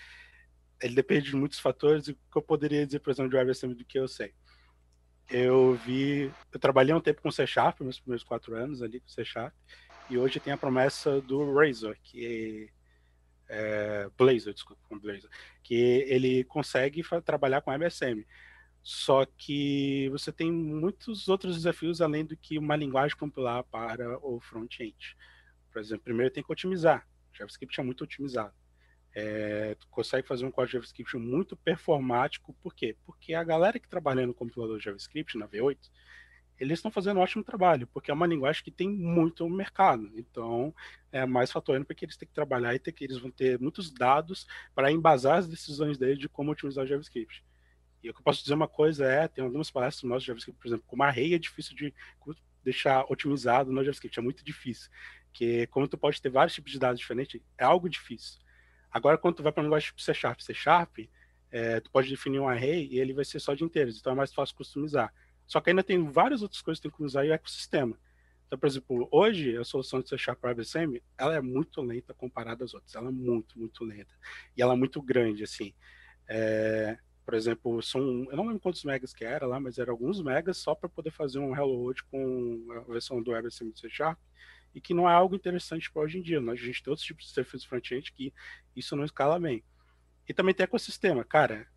ele 0.82 0.95
depende 0.95 1.30
de 1.30 1.36
muitos 1.36 1.59
fatores. 1.59 2.07
E 2.07 2.11
o 2.11 2.15
que 2.15 2.38
eu 2.38 2.41
poderia 2.41 2.86
dizer, 2.86 2.99
por 2.99 3.11
exemplo, 3.11 3.30
de 3.30 3.36
WebAssembly 3.36 3.75
do 3.75 3.86
que 3.86 3.99
eu 3.99 4.07
sei? 4.07 4.34
Eu 5.30 5.75
vi, 5.86 6.32
eu 6.51 6.59
trabalhei 6.59 6.93
um 6.93 7.01
tempo 7.01 7.21
com 7.21 7.32
C 7.32 7.45
Sharp, 7.45 7.82
meus 7.82 7.99
primeiros 7.99 8.23
quatro 8.23 8.55
anos 8.55 8.82
ali 8.82 8.99
com 8.99 9.07
C 9.07 9.23
Sharp, 9.23 9.53
e 10.09 10.17
hoje 10.17 10.39
tem 10.39 10.51
a 10.51 10.57
promessa 10.57 11.21
do 11.21 11.53
Razor, 11.53 11.95
que 12.01 12.69
é, 13.47 14.09
Blazor, 14.17 14.53
desculpa, 14.53 14.82
com 14.88 14.97
Blazor, 14.97 15.30
que 15.63 15.75
ele 16.07 16.43
consegue 16.45 17.03
trabalhar 17.23 17.61
com 17.61 17.71
WebAssembly. 17.71 18.25
Só 18.91 19.23
que 19.23 20.09
você 20.09 20.31
tem 20.31 20.51
muitos 20.51 21.27
outros 21.27 21.57
desafios 21.57 22.01
além 22.01 22.25
do 22.25 22.35
que 22.35 22.57
uma 22.57 22.75
linguagem 22.75 23.15
compilar 23.15 23.63
para 23.65 24.17
o 24.25 24.39
front-end. 24.41 25.15
Por 25.71 25.79
exemplo, 25.79 26.05
primeiro 26.05 26.33
tem 26.33 26.41
que 26.41 26.51
otimizar. 26.51 27.07
O 27.31 27.37
JavaScript 27.37 27.79
é 27.79 27.83
muito 27.83 28.03
otimizado. 28.03 28.51
É, 29.13 29.75
tu 29.75 29.87
consegue 29.89 30.27
fazer 30.27 30.43
um 30.43 30.49
código 30.49 30.73
JavaScript 30.73 31.15
muito 31.17 31.55
performático, 31.55 32.51
por 32.63 32.73
quê? 32.73 32.97
Porque 33.05 33.35
a 33.35 33.43
galera 33.43 33.79
que 33.79 33.87
trabalha 33.87 34.25
no 34.25 34.33
compilador 34.33 34.79
JavaScript, 34.79 35.37
na 35.37 35.47
V8, 35.47 35.77
eles 36.59 36.79
estão 36.79 36.89
fazendo 36.89 37.17
um 37.17 37.21
ótimo 37.21 37.43
trabalho, 37.43 37.85
porque 37.93 38.09
é 38.09 38.13
uma 38.15 38.25
linguagem 38.25 38.63
que 38.63 38.71
tem 38.71 38.89
muito 38.89 39.47
mercado. 39.47 40.11
Então, 40.15 40.73
é 41.11 41.27
mais 41.27 41.51
fator 41.51 41.85
porque 41.85 42.05
eles 42.05 42.17
têm 42.17 42.27
que 42.27 42.33
trabalhar 42.33 42.73
e 42.73 42.79
ter 42.79 42.91
que 42.91 43.03
eles 43.03 43.19
vão 43.19 43.29
ter 43.29 43.59
muitos 43.59 43.91
dados 43.91 44.47
para 44.73 44.91
embasar 44.91 45.37
as 45.37 45.47
decisões 45.47 45.95
deles 45.95 46.17
de 46.17 46.27
como 46.27 46.51
utilizar 46.51 46.85
o 46.85 46.87
JavaScript. 46.87 47.47
E 48.01 48.09
o 48.09 48.13
que 48.13 48.19
eu 48.19 48.23
posso 48.23 48.41
dizer 48.41 48.53
uma 48.53 48.67
coisa 48.67 49.05
é, 49.05 49.27
tem 49.27 49.43
algumas 49.43 49.69
palestras 49.69 50.03
no 50.03 50.09
nosso 50.09 50.25
JavaScript, 50.25 50.59
por 50.59 50.67
exemplo, 50.67 50.85
como 50.87 51.03
array 51.03 51.33
é 51.33 51.39
difícil 51.39 51.75
de 51.75 51.93
deixar 52.63 53.05
otimizado 53.09 53.71
no 53.71 53.83
JavaScript, 53.83 54.17
é 54.17 54.21
muito 54.21 54.43
difícil. 54.43 54.89
Que 55.33 55.67
como 55.67 55.87
tu 55.87 55.97
pode 55.97 56.21
ter 56.21 56.29
vários 56.29 56.53
tipos 56.53 56.71
de 56.71 56.79
dados 56.79 56.99
diferentes, 56.99 57.41
é 57.57 57.63
algo 57.63 57.89
difícil. 57.89 58.39
Agora, 58.91 59.17
quando 59.17 59.35
tu 59.35 59.43
vai 59.43 59.51
para 59.51 59.61
um 59.61 59.65
linguagem 59.65 59.87
tipo 59.87 60.01
C 60.01 60.13
Sharp, 60.13 60.39
C 60.39 60.53
Sharp, 60.53 60.99
é, 61.51 61.79
tu 61.79 61.91
pode 61.91 62.09
definir 62.09 62.39
um 62.39 62.47
array 62.47 62.87
e 62.91 62.99
ele 62.99 63.13
vai 63.13 63.25
ser 63.25 63.39
só 63.39 63.53
de 63.53 63.63
inteiros, 63.63 63.99
então 63.99 64.13
é 64.13 64.15
mais 64.15 64.33
fácil 64.33 64.55
customizar. 64.55 65.13
Só 65.45 65.59
que 65.59 65.69
ainda 65.69 65.83
tem 65.83 66.03
várias 66.09 66.41
outras 66.41 66.61
coisas 66.61 66.79
que 66.79 66.87
tem 66.87 66.95
que 66.95 67.03
usar 67.03 67.25
e 67.25 67.29
o 67.29 67.33
ecossistema. 67.33 67.97
Então, 68.45 68.57
por 68.57 68.67
exemplo, 68.67 69.07
hoje 69.11 69.55
a 69.57 69.63
solução 69.63 69.99
de 69.99 70.09
C 70.09 70.17
Sharp 70.17 70.43
WebAssembly, 70.43 71.03
ela 71.17 71.35
é 71.35 71.41
muito 71.41 71.81
lenta 71.81 72.13
comparada 72.13 72.65
às 72.65 72.73
outras. 72.73 72.95
Ela 72.95 73.09
é 73.09 73.11
muito, 73.11 73.57
muito 73.59 73.83
lenta. 73.83 74.13
E 74.57 74.61
ela 74.61 74.73
é 74.73 74.75
muito 74.75 75.01
grande, 75.01 75.43
assim. 75.43 75.73
É, 76.27 76.97
por 77.30 77.36
exemplo, 77.36 77.80
são, 77.84 78.25
eu 78.32 78.36
não 78.36 78.47
lembro 78.47 78.59
quantos 78.59 78.84
megas 78.84 79.13
que 79.13 79.23
era 79.23 79.45
lá, 79.45 79.59
mas 79.59 79.77
eram 79.77 79.93
alguns 79.93 80.19
megas 80.19 80.57
só 80.57 80.73
para 80.73 80.89
poder 80.89 81.11
fazer 81.11 81.38
um 81.38 81.55
Hello 81.55 81.75
World 81.75 82.03
com 82.05 82.65
a 82.71 82.91
versão 82.91 83.21
do 83.21 83.30
WebAssembly 83.30 83.77
C 83.77 83.88
Sharp, 83.88 84.17
e 84.73 84.82
que 84.82 84.95
não 84.95 85.07
é 85.07 85.13
algo 85.13 85.36
interessante 85.36 85.91
para 85.91 86.01
hoje 86.01 86.17
em 86.17 86.23
dia. 86.23 86.41
Nós, 86.41 86.59
a 86.59 86.63
gente 86.63 86.82
tem 86.82 86.89
outros 86.89 87.05
tipos 87.05 87.25
de 87.25 87.32
serviços 87.32 87.65
front-end 87.65 88.11
que 88.13 88.34
isso 88.75 88.95
não 88.95 89.05
escala 89.05 89.39
bem. 89.39 89.63
E 90.27 90.34
também 90.34 90.55
tem 90.55 90.63
ecossistema. 90.63 91.23
Cara, 91.23 91.67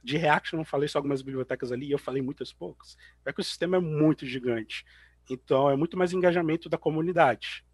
de 0.00 0.16
React 0.16 0.52
eu 0.52 0.58
não 0.58 0.64
falei 0.64 0.88
só 0.88 1.00
algumas 1.00 1.22
bibliotecas 1.22 1.72
ali, 1.72 1.90
eu 1.90 1.98
falei 1.98 2.22
muitas 2.22 2.52
poucas. 2.52 2.96
O 3.26 3.28
ecossistema 3.28 3.78
é 3.78 3.80
muito 3.80 4.24
gigante. 4.24 4.84
Então 5.28 5.68
é 5.68 5.74
muito 5.74 5.96
mais 5.96 6.12
engajamento 6.12 6.68
da 6.68 6.78
comunidade. 6.78 7.64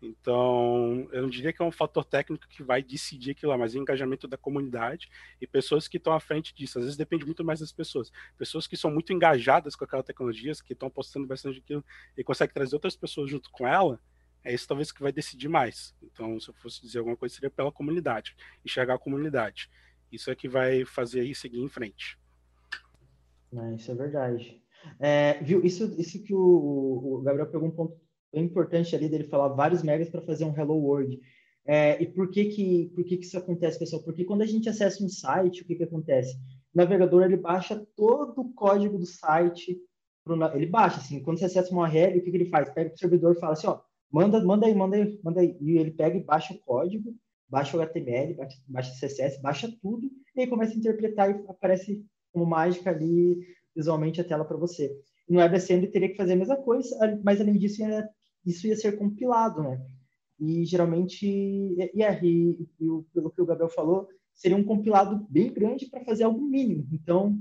Então, 0.00 1.08
eu 1.10 1.22
não 1.22 1.28
diria 1.28 1.52
que 1.52 1.60
é 1.60 1.64
um 1.64 1.72
fator 1.72 2.04
técnico 2.04 2.46
que 2.48 2.62
vai 2.62 2.82
decidir 2.82 3.32
aquilo 3.32 3.50
lá, 3.50 3.58
mas 3.58 3.74
o 3.74 3.78
engajamento 3.78 4.28
da 4.28 4.36
comunidade 4.36 5.08
e 5.40 5.46
pessoas 5.46 5.88
que 5.88 5.96
estão 5.96 6.12
à 6.12 6.20
frente 6.20 6.54
disso. 6.54 6.78
Às 6.78 6.84
vezes 6.84 6.96
depende 6.96 7.24
muito 7.24 7.44
mais 7.44 7.58
das 7.58 7.72
pessoas. 7.72 8.12
Pessoas 8.36 8.66
que 8.66 8.76
são 8.76 8.90
muito 8.90 9.12
engajadas 9.12 9.74
com 9.74 9.84
aquela 9.84 10.02
tecnologia, 10.02 10.52
que 10.64 10.72
estão 10.72 10.88
apostando 10.88 11.26
bastante 11.26 11.58
aquilo 11.58 11.84
e 12.16 12.22
conseguem 12.22 12.54
trazer 12.54 12.76
outras 12.76 12.94
pessoas 12.94 13.28
junto 13.30 13.50
com 13.50 13.66
ela, 13.66 14.00
é 14.44 14.54
isso 14.54 14.68
talvez 14.68 14.92
que 14.92 15.02
vai 15.02 15.10
decidir 15.10 15.48
mais. 15.48 15.94
Então, 16.00 16.38
se 16.38 16.48
eu 16.48 16.54
fosse 16.54 16.80
dizer 16.80 17.00
alguma 17.00 17.16
coisa, 17.16 17.34
seria 17.34 17.50
pela 17.50 17.72
comunidade, 17.72 18.36
enxergar 18.64 18.94
a 18.94 18.98
comunidade. 18.98 19.68
Isso 20.12 20.30
é 20.30 20.34
que 20.34 20.48
vai 20.48 20.84
fazer 20.84 21.20
aí 21.20 21.34
seguir 21.34 21.60
em 21.60 21.68
frente. 21.68 22.18
É, 23.52 23.74
isso 23.74 23.90
é 23.90 23.94
verdade. 23.94 24.62
É, 25.00 25.42
viu, 25.42 25.64
isso, 25.64 25.92
isso 26.00 26.22
que 26.22 26.32
o, 26.32 26.38
o 27.18 27.22
Gabriel 27.22 27.50
pegou 27.50 27.68
um 27.68 27.72
ponto 27.72 28.00
bem 28.32 28.44
importante 28.44 28.94
ali 28.94 29.08
dele 29.08 29.24
falar 29.24 29.48
vários 29.48 29.82
megas 29.82 30.08
para 30.08 30.22
fazer 30.22 30.44
um 30.44 30.56
Hello 30.56 30.74
World. 30.74 31.20
É, 31.66 32.02
e 32.02 32.06
por 32.06 32.30
que 32.30 32.46
que, 32.46 32.90
por 32.94 33.04
que 33.04 33.18
que 33.18 33.26
isso 33.26 33.36
acontece, 33.36 33.78
pessoal? 33.78 34.02
Porque 34.02 34.24
quando 34.24 34.42
a 34.42 34.46
gente 34.46 34.68
acessa 34.68 35.04
um 35.04 35.08
site, 35.08 35.62
o 35.62 35.66
que 35.66 35.74
que 35.74 35.84
acontece? 35.84 36.34
O 36.74 36.78
navegador, 36.78 37.24
ele 37.24 37.36
baixa 37.36 37.86
todo 37.94 38.40
o 38.40 38.52
código 38.54 38.96
do 38.96 39.04
site, 39.04 39.78
pro, 40.24 40.42
ele 40.54 40.66
baixa, 40.66 40.98
assim, 40.98 41.22
quando 41.22 41.38
você 41.38 41.44
acessa 41.44 41.70
uma 41.70 41.82
URL, 41.82 42.18
o 42.18 42.22
que 42.22 42.30
que 42.30 42.36
ele 42.36 42.48
faz? 42.48 42.70
Pega 42.70 42.94
o 42.94 42.98
servidor 42.98 43.36
e 43.36 43.40
fala 43.40 43.52
assim, 43.52 43.66
ó, 43.66 43.80
manda, 44.10 44.42
manda 44.42 44.66
aí, 44.66 44.74
manda 44.74 44.96
aí, 44.96 45.20
manda 45.22 45.40
aí. 45.40 45.56
E 45.60 45.78
ele 45.78 45.90
pega 45.90 46.16
e 46.16 46.22
baixa 46.22 46.54
o 46.54 46.58
código, 46.58 47.14
baixa 47.48 47.76
o 47.76 47.80
HTML, 47.80 48.34
baixa, 48.66 48.90
o 48.90 49.00
CSS, 49.00 49.40
baixa 49.42 49.70
tudo, 49.82 50.08
e 50.36 50.40
aí 50.40 50.46
começa 50.46 50.72
a 50.72 50.76
interpretar 50.76 51.30
e 51.30 51.44
aparece 51.48 52.04
como 52.32 52.46
mágica 52.46 52.90
ali, 52.90 53.38
visualmente, 53.74 54.20
a 54.20 54.24
tela 54.24 54.44
para 54.44 54.56
você. 54.56 54.90
No 55.28 55.38
WebAssembly 55.38 55.90
teria 55.90 56.08
que 56.08 56.16
fazer 56.16 56.32
a 56.32 56.36
mesma 56.36 56.56
coisa, 56.56 56.96
mas 57.22 57.40
além 57.40 57.58
disso, 57.58 57.82
ia 57.82 58.08
isso 58.48 58.66
ia 58.66 58.76
ser 58.76 58.96
compilado, 58.98 59.62
né? 59.62 59.80
E 60.40 60.64
geralmente, 60.64 61.26
e, 61.26 62.02
é, 62.02 62.24
e, 62.24 62.68
e, 62.80 62.86
pelo 63.12 63.30
que 63.30 63.42
o 63.42 63.46
Gabriel 63.46 63.68
falou, 63.68 64.08
seria 64.34 64.56
um 64.56 64.64
compilado 64.64 65.26
bem 65.28 65.52
grande 65.52 65.86
para 65.86 66.04
fazer 66.04 66.24
algo 66.24 66.40
mínimo. 66.40 66.88
Então, 66.92 67.38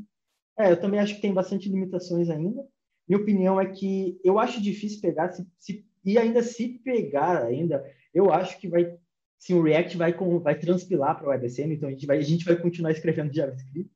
é, 0.58 0.72
eu 0.72 0.82
também 0.82 1.00
acho 1.00 1.16
que 1.16 1.22
tem 1.22 1.34
bastante 1.34 1.70
limitações 1.70 2.30
ainda. 2.30 2.66
Minha 3.08 3.22
opinião 3.22 3.62
é 3.62 3.68
que 3.68 4.20
eu 4.24 4.40
acho 4.40 4.62
difícil 4.62 5.00
pegar, 5.00 5.32
se, 5.32 5.48
se, 5.60 5.86
e 6.04 6.18
ainda 6.18 6.42
se 6.42 6.80
pegar 6.80 7.44
ainda, 7.44 7.86
eu 8.14 8.34
acho 8.34 8.60
que 8.60 8.68
vai, 8.68 8.98
sim, 9.38 9.54
o 9.54 9.62
React 9.62 9.96
vai, 9.96 10.12
com, 10.12 10.40
vai 10.40 10.58
transpilar 10.58 11.18
para 11.18 11.28
o 11.28 11.30
WebSM, 11.30 11.74
então 11.74 11.88
a 11.88 11.92
gente, 11.92 12.08
vai, 12.08 12.18
a 12.18 12.22
gente 12.22 12.44
vai 12.44 12.56
continuar 12.60 12.92
escrevendo 12.92 13.34
JavaScript. 13.34 13.92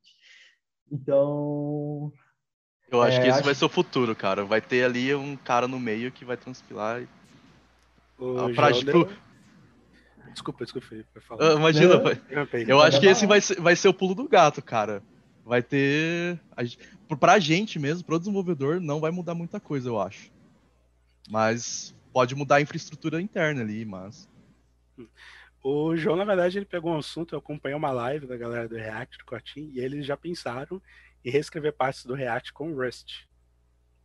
Então, 0.91 2.13
eu 2.91 3.01
acho 3.01 3.17
é, 3.17 3.21
que 3.21 3.27
esse 3.27 3.37
acho... 3.37 3.45
vai 3.45 3.55
ser 3.55 3.65
o 3.65 3.69
futuro, 3.69 4.15
cara. 4.15 4.43
Vai 4.43 4.61
ter 4.61 4.83
ali 4.83 5.15
um 5.15 5.35
cara 5.37 5.67
no 5.67 5.79
meio 5.79 6.11
que 6.11 6.25
vai 6.25 6.37
transpilar. 6.37 7.03
O 8.19 8.53
pra, 8.53 8.71
tipo... 8.71 9.09
Desculpa, 10.31 10.63
desculpa, 10.63 10.87
vai 11.13 11.23
falar. 11.23 11.53
Uh, 11.53 11.57
imagina, 11.57 11.97
vai... 11.97 12.19
eu 12.67 12.81
acho 12.81 12.99
que 12.99 13.07
esse 13.07 13.25
vai 13.25 13.41
ser, 13.41 13.59
vai 13.59 13.75
ser 13.75 13.87
o 13.87 13.93
pulo 13.93 14.13
do 14.13 14.27
gato, 14.27 14.61
cara. 14.61 15.01
Vai 15.43 15.61
ter. 15.61 16.39
Pra 17.19 17.39
gente 17.39 17.79
mesmo, 17.79 18.05
pro 18.05 18.19
desenvolvedor, 18.19 18.79
não 18.79 18.99
vai 18.99 19.11
mudar 19.11 19.33
muita 19.33 19.59
coisa, 19.59 19.89
eu 19.89 19.99
acho. 19.99 20.31
Mas 21.29 21.95
pode 22.13 22.35
mudar 22.35 22.57
a 22.57 22.61
infraestrutura 22.61 23.21
interna 23.21 23.61
ali, 23.61 23.83
mas. 23.83 24.29
O 25.63 25.95
João, 25.95 26.15
na 26.15 26.25
verdade, 26.25 26.57
ele 26.57 26.65
pegou 26.65 26.93
um 26.93 26.97
assunto, 26.97 27.35
eu 27.35 27.39
acompanhei 27.39 27.75
uma 27.75 27.91
live 27.91 28.25
da 28.27 28.37
galera 28.37 28.67
do 28.67 28.75
React, 28.75 29.17
do 29.17 29.25
Cotin, 29.25 29.71
e 29.73 29.79
eles 29.79 30.05
já 30.05 30.15
pensaram 30.15 30.81
e 31.23 31.29
reescrever 31.29 31.73
partes 31.73 32.05
do 32.05 32.13
React 32.13 32.53
com 32.53 32.73
Rust. 32.73 33.25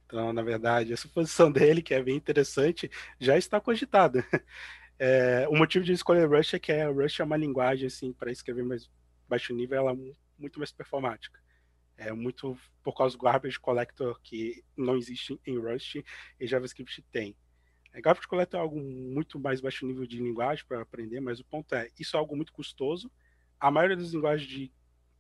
Então, 0.07 0.33
na 0.33 0.43
verdade, 0.43 0.93
essa 0.93 1.09
posição 1.09 1.51
dele, 1.53 1.83
que 1.83 1.95
é 1.95 2.03
bem 2.03 2.17
interessante, 2.17 2.91
já 3.19 3.37
está 3.37 3.61
cogitada. 3.61 4.25
É, 4.99 5.47
o 5.51 5.55
motivo 5.55 5.85
de 5.85 5.93
escolher 5.93 6.27
Rust 6.27 6.55
é 6.55 6.59
que 6.59 6.73
a 6.73 6.89
Rust 6.89 7.21
é 7.21 7.25
uma 7.25 7.37
linguagem 7.37 7.87
assim 7.87 8.14
para 8.14 8.33
escrever 8.33 8.64
mais 8.64 8.91
baixo 9.29 9.55
nível, 9.55 9.77
ela 9.77 9.93
é 9.93 10.14
muito 10.39 10.59
mais 10.59 10.73
performática. 10.73 11.39
É 11.99 12.12
muito 12.12 12.59
por 12.83 12.95
causa 12.95 13.14
do 13.14 13.23
garbage 13.23 13.61
collector 13.61 14.19
que 14.23 14.64
não 14.75 14.97
existe 14.97 15.39
em 15.47 15.59
Rust 15.59 15.97
e 16.41 16.47
JavaScript 16.47 17.03
tem. 17.12 17.37
É, 17.93 18.01
garbage 18.01 18.29
collector 18.29 18.61
é 18.61 18.62
algo 18.62 18.81
muito 18.81 19.39
mais 19.39 19.61
baixo 19.61 19.87
nível 19.87 20.07
de 20.07 20.19
linguagem 20.19 20.64
para 20.67 20.81
aprender, 20.81 21.21
mas 21.21 21.41
o 21.41 21.45
ponto 21.45 21.75
é, 21.75 21.91
isso 21.99 22.17
é 22.17 22.19
algo 22.19 22.35
muito 22.35 22.53
custoso. 22.53 23.11
A 23.59 23.71
maioria 23.71 23.97
das 23.97 24.12
linguagens 24.12 24.49
de 24.49 24.73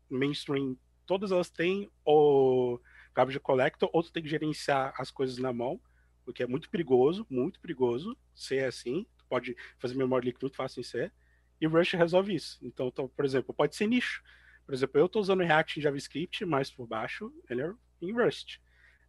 mainstream 0.08 0.76
todas 1.06 1.32
elas 1.32 1.48
têm 1.48 1.90
o 2.04 2.78
garbage 3.14 3.40
collector, 3.40 3.88
ou 3.92 4.02
tu 4.02 4.12
tem 4.12 4.22
que 4.22 4.28
gerenciar 4.28 4.92
as 4.98 5.10
coisas 5.10 5.38
na 5.38 5.52
mão, 5.52 5.80
o 6.26 6.32
que 6.32 6.42
é 6.42 6.46
muito 6.46 6.68
perigoso, 6.68 7.26
muito 7.30 7.60
perigoso 7.60 8.16
ser 8.34 8.64
assim. 8.64 9.06
Tu 9.16 9.24
pode 9.26 9.56
fazer 9.78 9.94
memória 9.94 10.26
líquida 10.26 10.44
muito 10.44 10.56
fácil 10.56 10.80
em 10.80 10.84
ser. 10.84 11.12
E 11.60 11.66
o 11.66 11.70
Rush 11.70 11.92
resolve 11.92 12.34
isso. 12.34 12.58
Então, 12.62 12.90
por 12.90 13.24
exemplo, 13.24 13.54
pode 13.54 13.76
ser 13.76 13.86
nicho. 13.86 14.22
Por 14.66 14.74
exemplo, 14.74 15.00
eu 15.00 15.06
estou 15.06 15.22
usando 15.22 15.42
React 15.42 15.78
em 15.78 15.82
JavaScript, 15.82 16.44
mas 16.44 16.70
por 16.70 16.86
baixo 16.86 17.32
ele 17.48 17.62
é 17.62 17.72
em 18.02 18.12
Rust. 18.12 18.58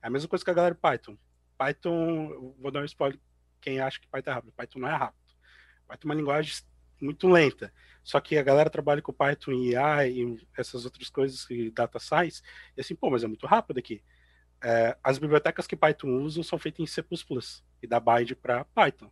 É 0.01 0.07
a 0.07 0.09
mesma 0.09 0.29
coisa 0.29 0.45
que 0.45 0.51
a 0.51 0.53
galera 0.53 0.75
Python. 0.75 1.17
Python, 1.57 2.55
vou 2.59 2.71
dar 2.71 2.81
um 2.81 2.85
spoiler 2.85 3.19
quem 3.59 3.79
acha 3.79 3.99
que 3.99 4.07
Python 4.07 4.29
é 4.29 4.33
rápido. 4.33 4.53
Python 4.53 4.79
não 4.79 4.87
é 4.87 4.95
rápido. 4.95 5.33
Python 5.87 6.07
é 6.07 6.11
uma 6.11 6.15
linguagem 6.15 6.53
muito 6.99 7.27
lenta. 7.27 7.71
Só 8.03 8.19
que 8.19 8.37
a 8.37 8.43
galera 8.43 8.69
trabalha 8.69 9.01
com 9.01 9.11
Python 9.11 9.51
e 9.51 9.75
AI 9.75 10.11
e 10.11 10.47
essas 10.57 10.85
outras 10.85 11.09
coisas, 11.09 11.45
e 11.49 11.69
data 11.69 11.99
science, 11.99 12.41
e 12.75 12.81
assim, 12.81 12.95
pô, 12.95 13.09
mas 13.09 13.23
é 13.23 13.27
muito 13.27 13.45
rápido 13.45 13.79
aqui. 13.79 14.01
É, 14.63 14.97
as 15.03 15.17
bibliotecas 15.17 15.67
que 15.67 15.75
Python 15.75 16.09
usa 16.21 16.41
são 16.41 16.57
feitas 16.57 16.79
em 16.79 16.87
C++ 16.87 17.03
e 17.81 17.87
dá 17.87 17.99
bind 17.99 18.33
para 18.35 18.65
Python. 18.65 19.11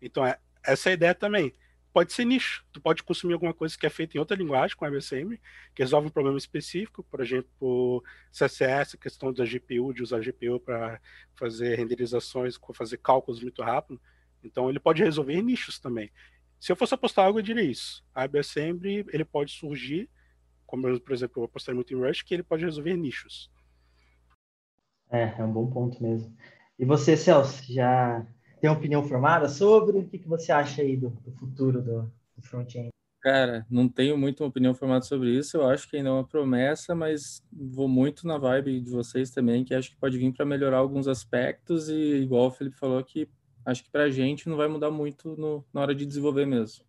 Então, 0.00 0.24
é, 0.24 0.38
essa 0.64 0.88
é 0.88 0.92
a 0.92 0.94
ideia 0.94 1.14
também. 1.14 1.52
Pode 1.92 2.12
ser 2.12 2.24
nicho. 2.24 2.64
Tu 2.72 2.80
pode 2.80 3.02
consumir 3.02 3.32
alguma 3.32 3.52
coisa 3.52 3.76
que 3.76 3.86
é 3.86 3.90
feita 3.90 4.16
em 4.16 4.20
outra 4.20 4.36
linguagem, 4.36 4.76
com 4.76 4.86
MSM, 4.86 5.36
que 5.74 5.82
resolve 5.82 6.06
um 6.06 6.10
problema 6.10 6.38
específico, 6.38 7.02
por 7.02 7.20
exemplo, 7.20 8.04
CSS, 8.30 8.96
questão 8.98 9.32
da 9.32 9.44
GPU, 9.44 9.92
de 9.92 10.02
usar 10.02 10.20
GPU 10.20 10.60
para 10.60 11.00
fazer 11.34 11.76
renderizações, 11.76 12.58
fazer 12.72 12.98
cálculos 12.98 13.42
muito 13.42 13.62
rápido. 13.62 14.00
Então, 14.44 14.70
ele 14.70 14.78
pode 14.78 15.02
resolver 15.02 15.42
nichos 15.42 15.78
também. 15.78 16.10
Se 16.60 16.72
eu 16.72 16.76
fosse 16.76 16.94
apostar 16.94 17.26
algo, 17.26 17.38
eu 17.38 17.42
diria 17.42 17.62
isso. 17.62 18.04
A 18.14 18.22
WebAssembly, 18.22 19.06
ele 19.12 19.24
pode 19.24 19.52
surgir, 19.52 20.10
como 20.66 20.88
eu, 20.88 21.00
por 21.00 21.12
exemplo, 21.12 21.40
eu 21.40 21.44
apostei 21.44 21.74
muito 21.74 21.94
em 21.94 21.96
Rush, 21.96 22.22
que 22.22 22.34
ele 22.34 22.42
pode 22.42 22.64
resolver 22.64 22.96
nichos. 22.96 23.50
É, 25.10 25.34
é 25.38 25.44
um 25.44 25.52
bom 25.52 25.68
ponto 25.68 26.02
mesmo. 26.02 26.34
E 26.78 26.84
você, 26.84 27.16
Celso, 27.16 27.62
já 27.72 28.26
tem 28.60 28.68
opinião 28.68 29.02
formada 29.02 29.48
sobre? 29.48 29.98
O 29.98 30.08
que, 30.08 30.18
que 30.18 30.28
você 30.28 30.52
acha 30.52 30.82
aí 30.82 30.96
do, 30.96 31.10
do 31.10 31.32
futuro 31.32 31.80
do, 31.80 32.02
do 32.36 32.42
front-end? 32.42 32.90
Cara, 33.20 33.66
não 33.68 33.88
tenho 33.88 34.16
muito 34.16 34.44
uma 34.44 34.48
opinião 34.48 34.74
formada 34.74 35.04
sobre 35.04 35.36
isso. 35.36 35.56
Eu 35.56 35.68
acho 35.68 35.88
que 35.88 35.96
ainda 35.96 36.08
é 36.08 36.12
uma 36.12 36.26
promessa, 36.26 36.94
mas 36.94 37.42
vou 37.52 37.88
muito 37.88 38.26
na 38.26 38.38
vibe 38.38 38.80
de 38.80 38.90
vocês 38.90 39.30
também, 39.30 39.64
que 39.64 39.74
acho 39.74 39.90
que 39.90 39.96
pode 39.96 40.16
vir 40.16 40.32
para 40.32 40.46
melhorar 40.46 40.78
alguns 40.78 41.08
aspectos 41.08 41.88
e, 41.88 42.16
igual 42.22 42.46
o 42.46 42.50
Felipe 42.50 42.78
falou, 42.78 43.02
que 43.02 43.28
acho 43.68 43.84
que 43.84 43.90
para 43.90 44.04
a 44.04 44.10
gente 44.10 44.48
não 44.48 44.56
vai 44.56 44.66
mudar 44.66 44.90
muito 44.90 45.36
no, 45.36 45.64
na 45.72 45.82
hora 45.82 45.94
de 45.94 46.06
desenvolver 46.06 46.46
mesmo. 46.46 46.84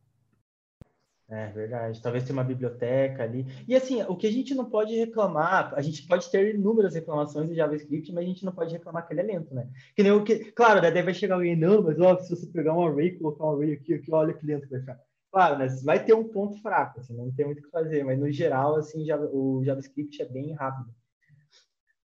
É 1.27 1.47
verdade. 1.47 2.01
Talvez 2.01 2.23
tenha 2.23 2.33
uma 2.33 2.43
biblioteca 2.43 3.21
ali. 3.21 3.45
E 3.67 3.75
assim, 3.75 4.01
o 4.03 4.15
que 4.15 4.25
a 4.25 4.31
gente 4.31 4.55
não 4.55 4.65
pode 4.65 4.95
reclamar, 4.95 5.73
a 5.75 5.81
gente 5.81 6.07
pode 6.07 6.31
ter 6.31 6.55
inúmeras 6.55 6.95
reclamações 6.95 7.51
em 7.51 7.55
JavaScript, 7.55 8.11
mas 8.11 8.23
a 8.23 8.27
gente 8.27 8.45
não 8.45 8.51
pode 8.51 8.73
reclamar 8.73 9.05
que 9.05 9.13
ele 9.13 9.21
é 9.21 9.23
lento, 9.23 9.53
né? 9.53 9.69
Que 9.95 10.01
nem 10.01 10.11
o 10.11 10.23
que. 10.23 10.51
Claro, 10.53 10.81
daí 10.81 11.03
vai 11.03 11.13
chegar 11.13 11.35
alguém, 11.35 11.55
não, 11.55 11.83
mas 11.83 11.99
ó, 11.99 12.17
se 12.17 12.29
você 12.31 12.47
pegar 12.47 12.73
um 12.73 12.87
array, 12.87 13.11
colocar 13.11 13.45
um 13.45 13.57
array 13.57 13.73
aqui, 13.73 13.93
aqui, 13.93 14.11
olha 14.11 14.33
que 14.33 14.45
lento 14.45 14.67
vai 14.69 14.79
ficar. 14.79 14.99
Claro, 15.31 15.59
né? 15.59 15.67
Vai 15.83 16.03
ter 16.03 16.13
um 16.13 16.27
ponto 16.27 16.59
fraco, 16.61 16.99
assim, 16.99 17.15
não 17.15 17.31
tem 17.31 17.45
muito 17.45 17.59
o 17.59 17.63
que 17.63 17.69
fazer, 17.69 18.03
mas 18.03 18.17
no 18.17 18.31
geral, 18.31 18.77
assim, 18.77 19.05
o 19.31 19.63
JavaScript 19.63 20.19
é 20.21 20.25
bem 20.25 20.53
rápido. 20.53 20.89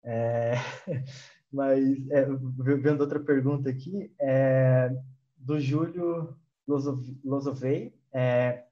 É... 0.03 0.53
Mas, 1.51 2.09
é, 2.09 2.25
vendo 2.79 3.01
outra 3.01 3.19
pergunta 3.19 3.69
aqui, 3.69 4.13
é, 4.19 4.89
do 5.37 5.59
Júlio 5.59 6.35
Losovei, 6.67 7.93
é, 8.13 8.63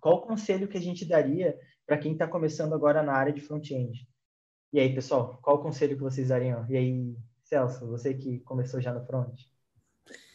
qual 0.00 0.16
o 0.16 0.22
conselho 0.22 0.68
que 0.68 0.76
a 0.76 0.80
gente 0.80 1.04
daria 1.04 1.58
para 1.86 1.98
quem 1.98 2.12
está 2.12 2.26
começando 2.26 2.74
agora 2.74 3.02
na 3.02 3.12
área 3.12 3.32
de 3.32 3.40
front-end? 3.40 4.06
E 4.72 4.78
aí, 4.78 4.94
pessoal, 4.94 5.38
qual 5.42 5.56
o 5.56 5.62
conselho 5.62 5.96
que 5.96 6.02
vocês 6.02 6.28
dariam? 6.28 6.66
E 6.68 6.76
aí, 6.76 7.16
Celso, 7.42 7.86
você 7.86 8.12
que 8.12 8.40
começou 8.40 8.80
já 8.80 8.92
no 8.92 9.04
front? 9.06 9.40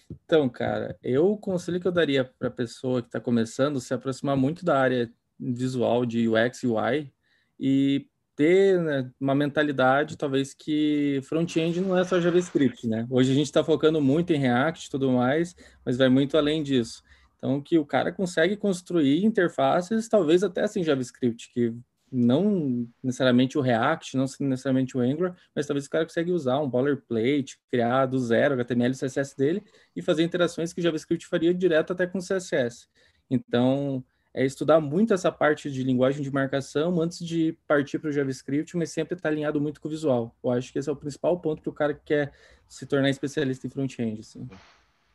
Então, 0.09 0.49
cara, 0.49 0.97
eu 1.01 1.31
o 1.31 1.37
conselho 1.37 1.79
que 1.79 1.87
eu 1.87 1.91
daria 1.91 2.25
para 2.25 2.47
a 2.47 2.51
pessoa 2.51 3.01
que 3.01 3.07
está 3.07 3.19
começando 3.19 3.79
se 3.79 3.93
aproximar 3.93 4.35
muito 4.35 4.65
da 4.65 4.79
área 4.79 5.11
visual 5.39 6.05
de 6.05 6.27
UX 6.27 6.63
e 6.63 6.67
UI 6.67 7.13
e 7.59 8.09
ter 8.35 8.79
né, 8.79 9.09
uma 9.19 9.35
mentalidade, 9.35 10.17
talvez, 10.17 10.53
que 10.53 11.19
front-end 11.23 11.81
não 11.81 11.97
é 11.97 12.03
só 12.03 12.19
JavaScript, 12.19 12.87
né? 12.87 13.05
Hoje 13.09 13.31
a 13.31 13.35
gente 13.35 13.45
está 13.45 13.63
focando 13.63 14.01
muito 14.01 14.33
em 14.33 14.37
React 14.37 14.87
e 14.87 14.89
tudo 14.89 15.11
mais, 15.11 15.55
mas 15.85 15.97
vai 15.97 16.09
muito 16.09 16.37
além 16.37 16.63
disso. 16.63 17.03
Então, 17.37 17.61
que 17.61 17.77
o 17.77 17.85
cara 17.85 18.11
consegue 18.11 18.55
construir 18.55 19.25
interfaces, 19.25 20.07
talvez 20.07 20.43
até 20.43 20.65
sem 20.65 20.83
JavaScript, 20.83 21.51
que 21.53 21.73
não 22.13 22.87
necessariamente 23.03 23.57
o 23.57 23.61
React, 23.61 24.15
não 24.15 24.25
necessariamente 24.39 24.95
o 24.95 25.01
Angular, 25.01 25.35
mas 25.55 25.65
talvez 25.65 25.85
o 25.85 25.89
cara 25.89 26.05
consiga 26.05 26.31
usar 26.31 26.59
um 26.59 26.69
boilerplate, 26.69 27.57
criar 27.71 28.05
do 28.05 28.19
zero 28.19 28.53
HTML 28.53 28.93
e 28.93 28.97
CSS 28.97 29.35
dele 29.35 29.63
e 29.95 30.01
fazer 30.01 30.23
interações 30.23 30.71
que 30.71 30.79
o 30.79 30.83
JavaScript 30.83 31.25
faria 31.27 31.53
direto 31.53 31.91
até 31.91 32.05
com 32.05 32.19
CSS. 32.19 32.87
Então, 33.29 34.05
é 34.33 34.43
estudar 34.43 34.81
muito 34.81 35.13
essa 35.13 35.31
parte 35.31 35.71
de 35.71 35.83
linguagem 35.83 36.23
de 36.23 36.31
marcação 36.31 36.99
antes 36.99 37.19
de 37.19 37.57
partir 37.67 37.99
para 37.99 38.09
o 38.09 38.11
JavaScript, 38.11 38.75
mas 38.75 38.91
sempre 38.91 39.15
estar 39.15 39.29
tá 39.29 39.33
alinhado 39.33 39.61
muito 39.61 39.79
com 39.79 39.87
o 39.87 39.91
visual. 39.91 40.35
Eu 40.43 40.51
acho 40.51 40.71
que 40.73 40.79
esse 40.79 40.89
é 40.89 40.91
o 40.91 40.95
principal 40.95 41.39
ponto 41.39 41.61
para 41.61 41.69
o 41.69 41.73
cara 41.73 41.93
que 41.93 42.01
quer 42.03 42.33
se 42.67 42.85
tornar 42.87 43.09
especialista 43.09 43.67
em 43.67 43.69
front-end. 43.69 44.21
Assim. 44.21 44.49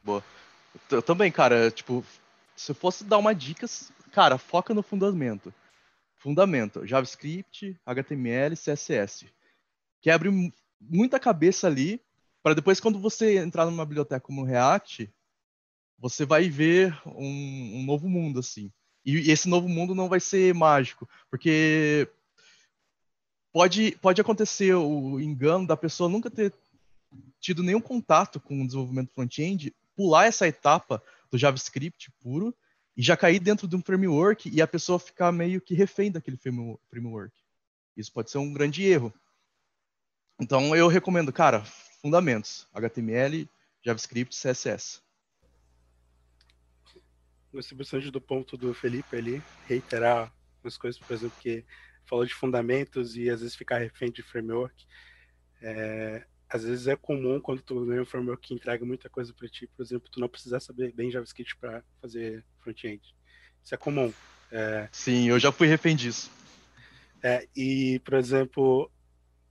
Boa. 0.05 0.23
Eu 0.91 1.03
também, 1.03 1.33
cara, 1.33 1.71
tipo, 1.71 2.05
se 2.55 2.71
eu 2.71 2.75
fosse 2.77 3.03
dar 3.03 3.19
uma 3.19 3.35
dica, 3.35 3.66
cara, 4.12 4.39
foca 4.39 4.73
no 4.73 4.83
fundamento. 4.83 5.53
Fundamento, 6.16 6.87
JavaScript, 6.87 7.77
HTML, 7.85 8.55
CSS. 8.57 9.27
Quebre 10.01 10.53
muita 10.81 11.19
cabeça 11.19 11.66
ali, 11.66 12.01
para 12.43 12.55
depois, 12.55 12.79
quando 12.79 13.01
você 13.01 13.39
entrar 13.39 13.66
numa 13.66 13.85
biblioteca 13.85 14.21
como 14.21 14.45
React, 14.45 15.12
você 15.99 16.25
vai 16.25 16.49
ver 16.49 16.97
um, 17.05 17.81
um 17.81 17.85
novo 17.85 18.09
mundo, 18.09 18.39
assim. 18.39 18.73
E, 19.05 19.31
esse 19.31 19.49
novo 19.49 19.69
mundo 19.69 19.95
não 19.95 20.09
vai 20.09 20.21
ser 20.21 20.55
mágico, 20.55 21.09
porque 21.31 22.09
pode, 23.53 23.93
pode 24.01 24.21
acontecer 24.21 24.75
o 24.75 25.21
engano 25.21 25.67
da 25.67 25.77
pessoa 25.77 26.09
nunca 26.09 26.31
ter 26.31 26.53
tido 27.41 27.63
nenhum 27.63 27.81
contato 27.81 28.41
com 28.41 28.61
o 28.61 28.67
desenvolvimento 28.67 29.13
front-end, 29.15 29.75
pular 29.97 30.27
essa 30.27 30.47
etapa 30.47 31.03
do 31.31 31.39
JavaScript 31.39 32.11
puro 32.21 32.55
e 32.97 33.03
já 33.03 33.17
cair 33.17 33.39
dentro 33.39 33.69
de 33.69 33.77
um 33.77 33.83
framework 33.83 34.51
e 34.51 34.61
a 34.61 34.67
pessoa 34.67 34.99
ficar 34.99 35.33
meio 35.33 35.61
que 35.61 35.75
refém 35.75 36.11
daquele 36.11 36.37
framework. 36.37 37.35
Isso 37.97 38.13
pode 38.13 38.31
ser 38.31 38.39
um 38.39 38.53
grande 38.53 38.85
erro. 38.85 39.13
Então 40.41 40.75
eu 40.75 40.89
recomendo, 40.89 41.33
cara, 41.33 41.65
fundamentos: 42.01 42.67
HTML, 42.73 43.49
JavaScript, 43.85 44.37
CSS. 44.37 45.01
Bastante 47.53 48.11
do 48.11 48.21
ponto 48.21 48.57
do 48.57 48.75
Felipe 48.75 49.17
ali, 49.17 49.43
reiterar 49.67 50.33
umas 50.63 50.77
coisas, 50.77 51.01
por 51.01 51.15
exemplo, 51.15 51.37
que 51.41 51.65
falou 52.05 52.25
de 52.25 52.35
fundamentos 52.35 53.17
e 53.17 53.29
às 53.31 53.41
vezes 53.41 53.57
ficar 53.57 53.79
refém 53.79 54.11
de 54.11 54.23
framework. 54.23 54.87
É, 55.61 56.27
às 56.49 56.65
vezes 56.65 56.87
é 56.87 56.97
comum 56.97 57.41
quando 57.41 57.61
tu 57.63 57.85
ganha 57.85 58.03
um 58.03 58.07
framework 58.07 58.49
que 58.49 58.55
entrega 58.55 58.85
muita 58.85 59.09
coisa 59.11 59.33
para 59.35 59.49
ti, 59.49 59.67
por 59.67 59.83
exemplo, 59.83 60.09
tu 60.11 60.21
não 60.21 60.29
precisar 60.29 60.61
saber 60.61 60.93
bem 60.93 61.11
JavaScript 61.11 61.57
para 61.57 61.83
fazer 62.01 62.45
front-end. 62.61 63.03
Isso 63.63 63.75
é 63.75 63.79
comum. 63.79 64.13
É... 64.51 64.89
Sim, 64.91 65.29
eu 65.29 65.39
já 65.39 65.53
fui 65.53 65.67
refém 65.67 65.95
disso. 65.95 66.31
É, 67.23 67.47
e, 67.55 68.01
por 68.05 68.15
exemplo, 68.15 68.91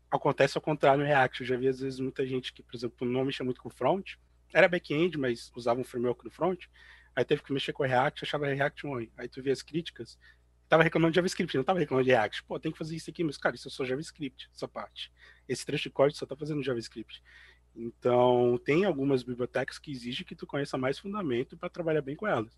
acontece 0.10 0.58
ao 0.58 0.62
contrário 0.62 1.02
no 1.02 1.08
React. 1.08 1.42
Eu 1.42 1.48
já 1.48 1.58
vi 1.58 1.68
às 1.68 1.80
vezes 1.80 2.00
muita 2.00 2.26
gente 2.26 2.52
que, 2.54 2.64
por 2.64 2.76
exemplo, 2.76 3.08
não 3.08 3.26
mexia 3.26 3.46
muito 3.46 3.62
com 3.62 3.70
front, 3.70 4.14
era 4.54 4.68
back-end, 4.68 5.18
mas 5.18 5.52
usava 5.56 5.80
um 5.80 5.84
framework 5.84 6.24
no 6.24 6.32
front, 6.32 6.66
aí 7.18 7.26
teve 7.26 7.42
que 7.42 7.52
mexer 7.52 7.74
com 7.74 7.82
React, 7.82 8.24
achava 8.24 8.46
React 8.46 8.86
ruim. 8.86 9.12
Aí 9.18 9.28
tu 9.28 9.42
vê 9.42 9.50
as 9.50 9.64
críticas, 9.64 10.20
tava 10.70 10.84
reclamando 10.84 11.12
de 11.12 11.16
JavaScript, 11.16 11.58
não 11.58 11.64
tava 11.64 11.80
reclamando 11.80 12.06
de 12.06 12.12
React. 12.12 12.44
Pô, 12.44 12.60
tem 12.60 12.72
que 12.72 12.78
fazer 12.78 12.96
isso 12.96 13.10
aqui, 13.10 13.24
mas, 13.24 13.40
cara, 13.40 13.56
isso 13.56 13.68
é 13.68 13.72
só 13.72 13.84
JavaScript, 13.84 14.48
essa 14.54 14.68
parte. 14.68 15.12
Esse 15.50 15.66
trecho 15.66 15.86
de 15.86 15.90
código 15.90 16.16
só 16.16 16.28
tá 16.28 16.36
fazendo 16.36 16.62
JavaScript. 16.62 17.24
Então, 17.76 18.62
tem 18.64 18.86
algumas 18.86 19.24
bibliotecas 19.24 19.80
que 19.80 19.92
exigem 19.92 20.28
que 20.28 20.36
tu 20.36 20.46
conheça 20.46 20.78
mais 20.78 21.00
fundamento 21.00 21.58
para 21.58 21.70
trabalhar 21.70 22.04
bem 22.04 22.16
com 22.16 22.28
elas. 22.28 22.56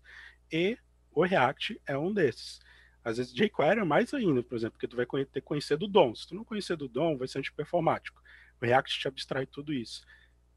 E 0.52 0.76
o 1.10 1.24
React 1.24 1.80
é 1.86 1.96
um 1.96 2.12
desses. 2.12 2.60
Às 3.02 3.16
vezes, 3.16 3.32
jQuery 3.32 3.80
é 3.80 3.84
mais 3.84 4.12
ainda, 4.12 4.42
por 4.42 4.56
exemplo, 4.56 4.72
porque 4.72 4.88
tu 4.88 4.96
vai 4.96 5.06
ter 5.06 5.40
que 5.40 5.40
conhecer 5.40 5.78
do 5.78 5.88
DOM. 5.88 6.14
Se 6.14 6.28
tu 6.28 6.34
não 6.34 6.44
conhecer 6.44 6.76
do 6.76 6.86
DOM, 6.86 7.16
vai 7.16 7.26
ser 7.28 7.38
antiperformático. 7.38 8.20
O 8.60 8.66
React 8.66 9.00
te 9.00 9.08
abstrai 9.08 9.46
tudo 9.46 9.72
isso. 9.72 10.04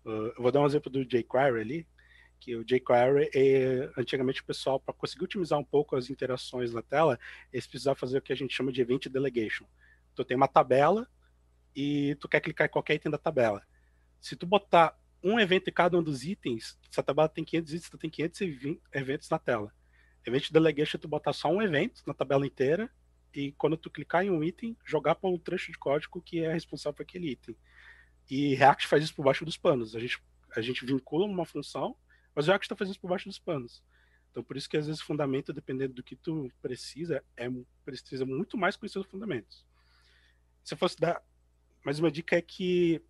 Uh, 0.04 0.34
eu 0.36 0.42
vou 0.42 0.52
dar 0.52 0.60
um 0.60 0.66
exemplo 0.66 0.92
do 0.92 1.06
jQuery 1.06 1.62
ali, 1.62 1.88
que 2.44 2.58
o 2.58 2.64
jQuery, 2.66 3.30
é, 3.34 3.90
antigamente 3.98 4.42
o 4.42 4.46
pessoal, 4.46 4.78
para 4.78 4.94
conseguir 4.94 5.24
otimizar 5.24 5.58
um 5.58 5.64
pouco 5.64 5.96
as 5.96 6.10
interações 6.10 6.74
na 6.74 6.82
tela, 6.82 7.18
eles 7.54 7.66
precisavam 7.66 7.98
fazer 7.98 8.18
o 8.18 8.22
que 8.22 8.34
a 8.34 8.36
gente 8.36 8.54
chama 8.54 8.70
de 8.70 8.82
event 8.82 9.08
delegation. 9.08 9.66
Tu 10.14 10.26
tem 10.26 10.36
uma 10.36 10.48
tabela 10.48 11.08
e 11.74 12.16
tu 12.20 12.28
quer 12.28 12.42
clicar 12.42 12.68
em 12.68 12.70
qualquer 12.70 12.96
item 12.96 13.10
da 13.10 13.18
tabela. 13.18 13.66
Se 14.20 14.36
tu 14.36 14.46
botar 14.46 15.00
um 15.24 15.40
evento 15.40 15.70
em 15.70 15.74
cada 15.74 15.98
um 15.98 16.04
dos 16.04 16.26
itens, 16.26 16.78
essa 16.92 17.02
tabela 17.02 17.30
tem 17.30 17.46
500 17.46 17.74
itens, 17.74 17.90
tu 17.90 17.98
tem 17.98 18.10
500 18.10 18.42
eventos 18.94 19.30
na 19.30 19.40
tela. 19.40 19.74
Event 20.26 20.52
delegation 20.52 20.98
é 20.98 21.00
tu 21.00 21.08
botar 21.08 21.32
só 21.32 21.48
um 21.48 21.62
evento 21.62 22.04
na 22.06 22.14
tabela 22.14 22.46
inteira 22.46 22.92
e 23.34 23.54
quando 23.54 23.78
tu 23.78 23.90
clicar 23.90 24.26
em 24.26 24.30
um 24.30 24.44
item, 24.44 24.76
jogar 24.84 25.16
para 25.16 25.30
um 25.30 25.38
trecho 25.38 25.72
de 25.72 25.78
código 25.78 26.22
que 26.22 26.44
é 26.44 26.52
responsável 26.52 26.94
por 26.94 27.04
aquele 27.04 27.32
item. 27.32 27.56
E 28.30 28.54
React 28.56 28.86
faz 28.86 29.02
isso 29.06 29.16
por 29.16 29.24
baixo 29.24 29.46
dos 29.46 29.56
panos. 29.56 29.96
A 29.96 30.00
gente, 30.00 30.22
a 30.54 30.62
gente 30.62 30.86
vincula 30.86 31.26
uma 31.26 31.46
função 31.46 31.96
mas 32.36 32.46
o 32.46 32.48
React 32.50 32.66
está 32.66 32.76
fazendo 32.76 32.94
isso 32.94 33.02
por 33.02 33.10
baixo 33.10 33.30
dos 33.30 33.40
panos. 33.40 33.84
Então, 34.32 34.44
por 34.44 34.58
isso 34.58 34.68
que 34.68 34.78
às 34.78 34.88
vezes 34.88 35.02
o 35.02 35.06
fundamento, 35.06 35.54
dependendo 35.54 35.94
do 35.94 36.04
que 36.04 36.16
tu 36.16 36.52
precisa, 36.62 37.24
é 37.38 37.48
precisa 37.86 38.26
muito 38.26 38.58
mais 38.58 38.76
conhecer 38.76 39.00
os 39.00 39.06
fundamentos. 39.06 39.66
Se 40.64 40.74
eu 40.74 40.78
fosse 40.78 41.00
dar 41.00 41.22
mais 41.84 42.00
uma 42.00 42.10
dica 42.10 42.36
é 42.36 42.42
que 42.42 43.02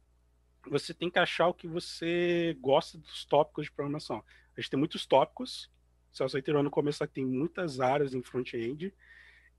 você 0.68 0.94
tem 0.94 1.10
que 1.10 1.20
achar 1.20 1.48
o 1.48 1.54
que 1.54 1.68
você 1.68 2.58
gosta 2.60 2.98
dos 2.98 3.26
tópicos 3.26 3.66
de 3.66 3.72
programação. 3.72 4.24
A 4.56 4.60
gente 4.60 4.72
tem 4.72 4.80
muitos 4.80 5.06
tópicos. 5.06 5.72
Celso 6.12 6.36
reiterou 6.36 6.64
no 6.64 6.72
começo 6.72 7.06
que 7.08 7.14
tem 7.14 7.26
muitas 7.26 7.80
áreas 7.80 8.14
em 8.14 8.24
front-end. 8.24 8.94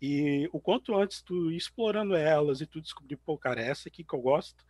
E 0.00 0.48
o 0.52 0.60
quanto 0.60 0.94
antes 0.96 1.22
tu 1.22 1.50
ir 1.50 1.56
explorando 1.56 2.14
elas 2.14 2.60
e 2.60 2.66
tu 2.66 2.80
descobrir, 2.80 3.16
pô, 3.16 3.38
cara, 3.38 3.60
essa 3.60 3.88
aqui 3.88 4.02
que 4.04 4.14
eu 4.14 4.20
gosto, 4.20 4.64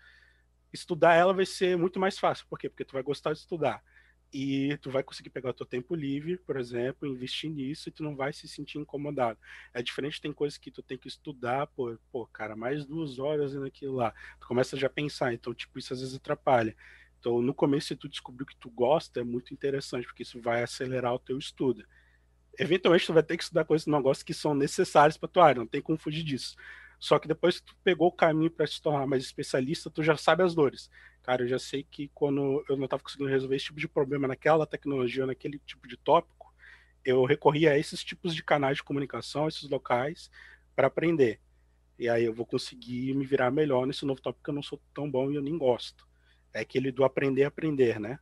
estudar 0.72 1.14
ela 1.14 1.32
vai 1.32 1.46
ser 1.46 1.76
muito 1.76 1.98
mais 1.98 2.18
fácil. 2.18 2.46
Por 2.48 2.58
quê? 2.58 2.68
Porque 2.68 2.84
tu 2.84 2.92
vai 2.92 3.02
gostar 3.02 3.32
de 3.32 3.38
estudar 3.38 3.82
e 4.34 4.76
tu 4.78 4.90
vai 4.90 5.04
conseguir 5.04 5.30
pegar 5.30 5.50
o 5.50 5.54
teu 5.54 5.64
tempo 5.64 5.94
livre, 5.94 6.36
por 6.38 6.56
exemplo, 6.56 7.06
investir 7.06 7.48
nisso 7.48 7.88
e 7.88 7.92
tu 7.92 8.02
não 8.02 8.16
vai 8.16 8.32
se 8.32 8.48
sentir 8.48 8.78
incomodado. 8.78 9.38
É 9.72 9.80
diferente, 9.80 10.20
tem 10.20 10.32
coisas 10.32 10.58
que 10.58 10.72
tu 10.72 10.82
tem 10.82 10.98
que 10.98 11.06
estudar, 11.06 11.68
pô, 11.68 11.96
pô 12.10 12.26
cara, 12.26 12.56
mais 12.56 12.84
duas 12.84 13.20
horas 13.20 13.54
naquilo 13.54 13.94
lá. 13.94 14.12
Tu 14.40 14.48
começa 14.48 14.76
já 14.76 14.88
a 14.88 14.90
pensar, 14.90 15.32
então, 15.32 15.54
tipo, 15.54 15.78
isso 15.78 15.92
às 15.92 16.00
vezes 16.00 16.16
atrapalha. 16.16 16.76
Então, 17.20 17.40
no 17.40 17.54
começo, 17.54 17.86
se 17.86 17.96
tu 17.96 18.08
descobrir 18.08 18.44
que 18.44 18.56
tu 18.56 18.68
gosta, 18.68 19.20
é 19.20 19.24
muito 19.24 19.54
interessante, 19.54 20.04
porque 20.04 20.24
isso 20.24 20.40
vai 20.40 20.64
acelerar 20.64 21.14
o 21.14 21.18
teu 21.20 21.38
estudo. 21.38 21.86
Eventualmente, 22.58 23.06
tu 23.06 23.12
vai 23.12 23.22
ter 23.22 23.36
que 23.36 23.44
estudar 23.44 23.64
coisas 23.64 23.84
que 23.84 23.90
não 23.92 24.02
gosta 24.02 24.24
que 24.24 24.34
são 24.34 24.52
necessárias 24.52 25.16
para 25.16 25.28
tua 25.28 25.46
área, 25.46 25.60
não 25.60 25.66
tem 25.68 25.80
como 25.80 25.96
fugir 25.96 26.24
disso. 26.24 26.56
Só 26.98 27.20
que 27.20 27.28
depois 27.28 27.60
que 27.60 27.66
tu 27.66 27.76
pegou 27.84 28.08
o 28.08 28.12
caminho 28.12 28.50
para 28.50 28.66
se 28.66 28.82
tornar 28.82 29.06
mais 29.06 29.22
especialista, 29.22 29.90
tu 29.90 30.02
já 30.02 30.16
sabe 30.16 30.42
as 30.42 30.56
dores. 30.56 30.90
Cara, 31.24 31.42
eu 31.42 31.48
já 31.48 31.58
sei 31.58 31.82
que 31.82 32.08
quando 32.08 32.62
eu 32.68 32.76
não 32.76 32.84
estava 32.84 33.02
conseguindo 33.02 33.30
resolver 33.30 33.56
esse 33.56 33.64
tipo 33.64 33.80
de 33.80 33.88
problema 33.88 34.28
naquela 34.28 34.66
tecnologia, 34.66 35.24
naquele 35.24 35.58
tipo 35.58 35.88
de 35.88 35.96
tópico, 35.96 36.54
eu 37.02 37.24
recorria 37.24 37.72
a 37.72 37.78
esses 37.78 38.04
tipos 38.04 38.34
de 38.34 38.44
canais 38.44 38.76
de 38.76 38.82
comunicação, 38.82 39.48
esses 39.48 39.68
locais, 39.70 40.30
para 40.76 40.86
aprender. 40.86 41.40
E 41.98 42.10
aí 42.10 42.24
eu 42.24 42.34
vou 42.34 42.44
conseguir 42.44 43.14
me 43.14 43.24
virar 43.24 43.50
melhor 43.50 43.86
nesse 43.86 44.04
novo 44.04 44.20
tópico 44.20 44.44
que 44.44 44.50
eu 44.50 44.54
não 44.54 44.62
sou 44.62 44.78
tão 44.92 45.10
bom 45.10 45.30
e 45.30 45.36
eu 45.36 45.42
nem 45.42 45.56
gosto. 45.56 46.06
É 46.52 46.60
aquele 46.60 46.92
do 46.92 47.04
aprender 47.04 47.44
aprender, 47.44 47.98
né? 47.98 48.18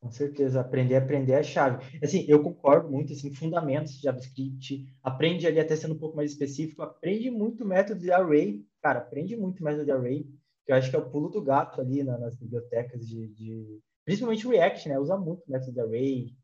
Com 0.00 0.12
certeza, 0.12 0.60
aprender 0.60 0.94
aprender 0.94 1.32
é 1.32 1.38
a 1.38 1.42
chave. 1.42 1.98
Assim, 2.02 2.24
eu 2.28 2.40
concordo 2.42 2.88
muito, 2.88 3.12
assim, 3.12 3.32
fundamentos 3.32 3.94
de 3.94 4.02
JavaScript, 4.02 4.86
aprende 5.02 5.46
ali 5.46 5.58
até 5.58 5.74
sendo 5.74 5.94
um 5.94 5.98
pouco 5.98 6.16
mais 6.16 6.30
específico, 6.30 6.82
aprende 6.82 7.30
muito 7.30 7.64
método 7.64 8.00
de 8.00 8.12
array, 8.12 8.64
cara, 8.88 9.00
aprende 9.00 9.36
muito 9.36 9.62
método 9.62 9.84
de 9.84 9.90
array, 9.90 10.24
que 10.64 10.72
eu 10.72 10.76
acho 10.76 10.88
que 10.88 10.96
é 10.96 10.98
o 10.98 11.10
pulo 11.10 11.28
do 11.28 11.42
gato 11.42 11.80
ali 11.80 12.02
na, 12.02 12.16
nas 12.16 12.36
bibliotecas 12.36 13.06
de, 13.06 13.28
de, 13.28 13.80
principalmente 14.04 14.46
o 14.46 14.50
React, 14.50 14.88
né, 14.88 14.98
usa 14.98 15.16
muito 15.16 15.42
método 15.46 15.72
de 15.72 15.80
array. 15.80 16.36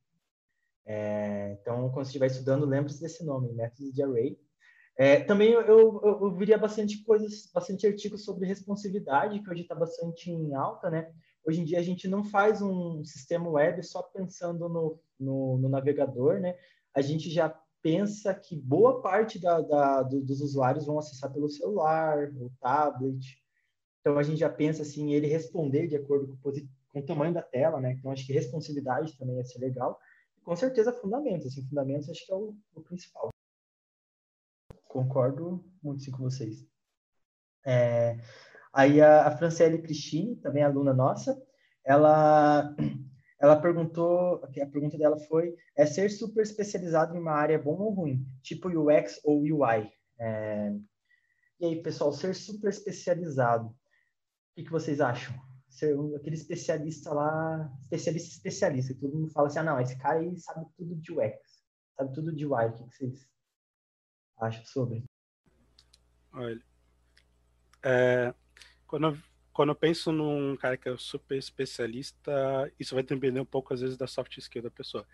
É, 0.86 1.56
então, 1.58 1.90
quando 1.90 2.04
você 2.04 2.10
estiver 2.10 2.26
estudando, 2.26 2.66
lembre-se 2.66 3.00
desse 3.00 3.24
nome, 3.24 3.52
método 3.54 3.90
de 3.90 4.02
array. 4.02 4.38
É, 4.96 5.20
também 5.20 5.52
eu, 5.52 5.62
eu, 5.62 6.00
eu, 6.04 6.34
viria 6.36 6.58
bastante 6.58 7.02
coisas, 7.02 7.50
bastante 7.52 7.86
artigos 7.86 8.24
sobre 8.24 8.46
responsividade, 8.46 9.42
que 9.42 9.50
hoje 9.50 9.62
está 9.62 9.74
bastante 9.74 10.30
em 10.30 10.54
alta, 10.54 10.90
né? 10.90 11.12
Hoje 11.46 11.62
em 11.62 11.64
dia 11.64 11.78
a 11.78 11.82
gente 11.82 12.06
não 12.06 12.22
faz 12.22 12.60
um 12.62 13.02
sistema 13.04 13.48
web 13.48 13.82
só 13.82 14.02
pensando 14.02 14.68
no, 14.68 15.00
no, 15.18 15.58
no 15.58 15.68
navegador, 15.68 16.38
né? 16.38 16.56
A 16.94 17.00
gente 17.00 17.28
já 17.30 17.48
pensa 17.84 18.34
que 18.34 18.56
boa 18.56 19.02
parte 19.02 19.38
da, 19.38 19.60
da, 19.60 20.02
do, 20.02 20.22
dos 20.22 20.40
usuários 20.40 20.86
vão 20.86 20.98
acessar 20.98 21.30
pelo 21.30 21.50
celular, 21.50 22.32
o 22.32 22.50
tablet. 22.58 23.38
Então 24.00 24.18
a 24.18 24.22
gente 24.22 24.38
já 24.38 24.48
pensa 24.48 24.80
assim, 24.80 25.12
ele 25.12 25.26
responder 25.26 25.86
de 25.86 25.96
acordo 25.96 26.26
com, 26.28 26.50
com 26.88 26.98
o 26.98 27.06
tamanho 27.06 27.34
da 27.34 27.42
tela, 27.42 27.78
né? 27.78 27.92
Então 27.92 28.10
acho 28.10 28.26
que 28.26 28.32
responsividade 28.32 29.18
também 29.18 29.36
ia 29.36 29.44
ser 29.44 29.58
legal. 29.58 30.00
com 30.42 30.56
certeza 30.56 30.92
fundamentos, 30.92 31.46
assim, 31.46 31.68
fundamentos 31.68 32.08
acho 32.08 32.24
que 32.24 32.32
é 32.32 32.36
o, 32.36 32.56
o 32.74 32.80
principal. 32.80 33.28
Concordo 34.88 35.62
muito 35.82 36.02
sim, 36.02 36.10
com 36.10 36.22
vocês. 36.22 36.66
É, 37.66 38.18
Aí 38.74 39.00
a, 39.00 39.28
a 39.28 39.30
Franciele 39.30 39.80
Cristine, 39.80 40.34
também 40.34 40.64
aluna 40.64 40.92
nossa, 40.92 41.40
ela, 41.84 42.74
ela 43.44 43.60
perguntou, 43.60 44.42
a 44.42 44.66
pergunta 44.66 44.96
dela 44.96 45.18
foi, 45.18 45.54
é 45.76 45.84
ser 45.84 46.10
super 46.10 46.42
especializado 46.42 47.14
em 47.14 47.20
uma 47.20 47.32
área 47.32 47.58
bom 47.58 47.76
ou 47.76 47.92
ruim? 47.92 48.26
Tipo 48.42 48.68
UX 48.68 49.20
ou 49.22 49.42
UI? 49.42 49.92
É... 50.18 50.72
E 51.60 51.66
aí, 51.66 51.82
pessoal, 51.82 52.10
ser 52.10 52.34
super 52.34 52.70
especializado, 52.70 53.66
o 53.68 53.74
que, 54.54 54.64
que 54.64 54.70
vocês 54.70 54.98
acham? 54.98 55.34
Ser 55.68 55.98
um, 55.98 56.16
aquele 56.16 56.36
especialista 56.36 57.12
lá, 57.12 57.70
especialista 57.82 58.30
especialista, 58.30 58.94
que 58.94 59.00
todo 59.00 59.14
mundo 59.14 59.30
fala 59.30 59.48
assim, 59.48 59.58
ah, 59.58 59.64
não, 59.64 59.80
esse 59.80 59.98
cara 59.98 60.20
aí 60.20 60.38
sabe 60.38 60.66
tudo 60.74 60.96
de 60.96 61.12
UX, 61.12 61.38
sabe 61.96 62.14
tudo 62.14 62.34
de 62.34 62.46
UI, 62.46 62.66
o 62.66 62.72
que, 62.72 62.84
que 62.84 62.96
vocês 62.96 63.28
acham 64.38 64.64
sobre? 64.64 65.04
Olha, 66.32 66.62
é, 67.84 68.34
quando, 68.86 69.08
eu, 69.08 69.18
quando 69.54 69.68
eu 69.68 69.76
penso 69.76 70.10
num 70.10 70.56
cara 70.56 70.76
que 70.76 70.88
é 70.88 70.96
super 70.96 71.38
especialista, 71.38 72.70
isso 72.78 72.92
vai 72.92 73.04
depender 73.04 73.38
um 73.38 73.44
pouco, 73.44 73.72
às 73.72 73.80
vezes, 73.80 73.96
da 73.96 74.08
soft 74.08 74.36
skill 74.36 74.62
da 74.62 74.70
pessoa. 74.70 75.06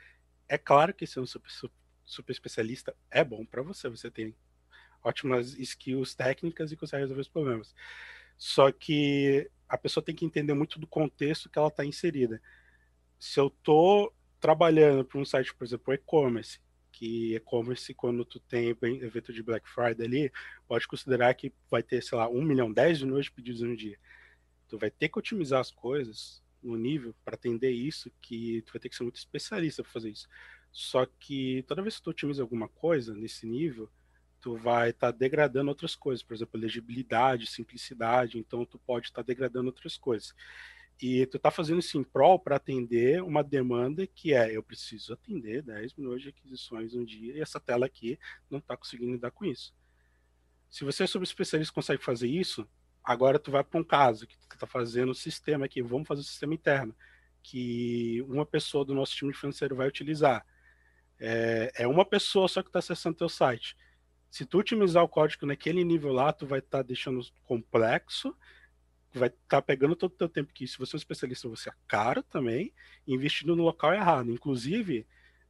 É 0.49 0.57
claro 0.57 0.95
que 0.95 1.07
ser 1.07 1.21
um 1.21 1.27
super, 1.27 1.51
super 2.07 2.33
especialista 2.33 2.97
é 3.11 3.23
bom 3.23 3.45
para 3.45 3.61
você, 3.61 3.87
você 3.91 4.11
tem 4.11 4.35
ótimas 5.05 5.59
skills 5.59 6.15
técnicas 6.15 6.73
e 6.73 6.77
consegue 6.77 7.03
resolver 7.03 7.21
os 7.21 7.29
problemas. 7.29 7.75
Só 8.39 8.73
que 8.73 9.51
a 9.69 9.77
pessoa 9.77 10.03
tem 10.03 10.15
que 10.15 10.25
entender 10.25 10.55
muito 10.55 10.79
do 10.79 10.87
contexto 10.87 11.51
que 11.51 11.59
ela 11.59 11.69
está 11.69 11.85
inserida. 11.85 12.41
Se 13.19 13.39
eu 13.39 13.49
estou 13.49 14.11
trabalhando 14.41 15.05
para 15.05 15.21
um 15.21 15.25
site, 15.25 15.55
por 15.55 15.65
exemplo, 15.65 15.93
e-commerce, 15.93 16.59
que 16.91 17.37
e-commerce, 17.37 17.93
quando 17.93 18.25
tu 18.25 18.41
tem 18.41 18.71
evento 18.71 19.35
de 19.35 19.43
Black 19.43 19.69
Friday 19.69 20.07
ali, 20.07 20.33
pode 20.67 20.89
considerar 20.89 21.35
que 21.35 21.53
vai 21.71 21.83
ter, 21.83 22.03
sei 22.03 22.17
lá, 22.17 22.27
1 22.27 22.43
milhão, 22.43 22.73
10 22.73 23.03
milhões 23.03 23.27
de 23.27 23.33
pedidos 23.33 23.61
no 23.61 23.77
dia. 23.77 23.99
Tu 24.71 24.79
vai 24.79 24.91
ter 24.91 25.09
que 25.09 25.19
otimizar 25.19 25.61
as 25.61 25.71
coisas 25.71 26.43
no 26.63 26.77
nível 26.77 27.15
para 27.25 27.35
atender 27.35 27.71
isso, 27.71 28.11
que 28.23 28.63
tu 28.63 28.73
vai 28.73 28.81
ter 28.81 28.89
que 28.89 28.97
ser 28.97 29.03
muito 29.03 29.17
especialista 29.17 29.83
para 29.83 29.93
fazer 29.93 30.11
isso. 30.11 30.29
Só 30.71 31.05
que 31.05 31.65
toda 31.67 31.83
vez 31.83 31.97
que 31.97 32.03
tu 32.03 32.11
otimiza 32.11 32.43
alguma 32.43 32.69
coisa 32.69 33.15
nesse 33.15 33.47
nível, 33.47 33.91
tu 34.41 34.57
vai 34.57 34.91
estar 34.91 35.13
tá 35.13 35.19
degradando 35.19 35.69
outras 35.69 35.95
coisas, 35.95 36.23
por 36.23 36.35
exemplo, 36.35 36.61
legibilidade, 36.61 37.47
simplicidade, 37.47 38.39
então 38.39 38.65
tu 38.65 38.79
pode 38.79 39.09
estar 39.09 39.23
tá 39.23 39.27
degradando 39.27 39.67
outras 39.67 39.97
coisas. 39.97 40.35
E 41.03 41.25
tu 41.27 41.39
está 41.39 41.51
fazendo 41.51 41.81
isso 41.81 41.99
em 41.99 42.05
prol 42.05 42.39
para 42.39 42.57
atender 42.57 43.23
uma 43.23 43.43
demanda 43.43 44.07
que 44.07 44.35
é, 44.35 44.55
eu 44.55 44.63
preciso 44.63 45.15
atender 45.15 45.63
10 45.63 45.95
milhões 45.95 46.23
de 46.23 46.29
aquisições 46.29 46.95
um 46.95 47.05
dia 47.05 47.35
e 47.35 47.41
essa 47.41 47.59
tela 47.59 47.87
aqui 47.87 48.19
não 48.51 48.59
está 48.59 48.77
conseguindo 48.77 49.13
lidar 49.13 49.31
com 49.31 49.47
isso. 49.47 49.75
Se 50.69 50.85
você 50.85 51.05
é 51.05 51.07
sobre 51.07 51.27
especialista 51.27 51.75
consegue 51.75 52.05
fazer 52.05 52.29
isso, 52.29 52.69
agora 53.05 53.39
tu 53.39 53.51
vai 53.51 53.65
para 53.65 53.81
um 53.81 53.85
caso 53.85 54.27
que 54.27 54.37
tu 54.39 54.55
está 54.55 54.67
fazendo 54.67 55.11
o 55.11 55.15
sistema 55.15 55.67
aqui, 55.67 55.83
vamos 55.83 56.07
fazer 56.07 56.21
o 56.21 56.25
sistema 56.25 56.55
interno, 56.55 56.95
que 57.43 58.23
uma 58.29 58.45
pessoa 58.45 58.85
do 58.85 58.95
nosso 58.95 59.15
time 59.15 59.33
financeiro 59.33 59.75
vai 59.77 59.89
utilizar. 59.89 60.45
É, 61.19 61.73
é 61.77 61.87
uma 61.87 62.05
pessoa 62.05 62.49
só 62.49 62.63
que 62.63 62.69
está 62.69 62.79
acessando 62.79 63.17
teu 63.17 63.29
site. 63.29 63.77
Se 64.31 64.47
tu 64.47 64.59
otimizar 64.59 65.03
o 65.03 65.09
código 65.09 65.47
naquele 65.47 65.83
nível 65.85 66.13
lá, 66.13 66.33
tu 66.33 66.47
vai 66.47 66.61
estar 66.61 66.79
tá 66.79 66.83
deixando 66.83 67.21
complexo 67.45 68.35
vai 69.19 69.29
estar 69.29 69.39
tá 69.49 69.63
pegando 69.63 69.97
todo 69.97 70.13
o 70.13 70.17
teu 70.17 70.29
tempo 70.29 70.53
que 70.53 70.67
se 70.67 70.79
você 70.79 70.95
é 70.95 70.97
um 70.97 70.99
especialista, 70.99 71.49
você 71.49 71.69
é 71.69 71.73
caro 71.89 72.23
também, 72.23 72.73
investindo 73.07 73.57
no 73.57 73.65
local 73.65 73.93
errado. 73.93 74.31
Inclusive, 74.31 75.07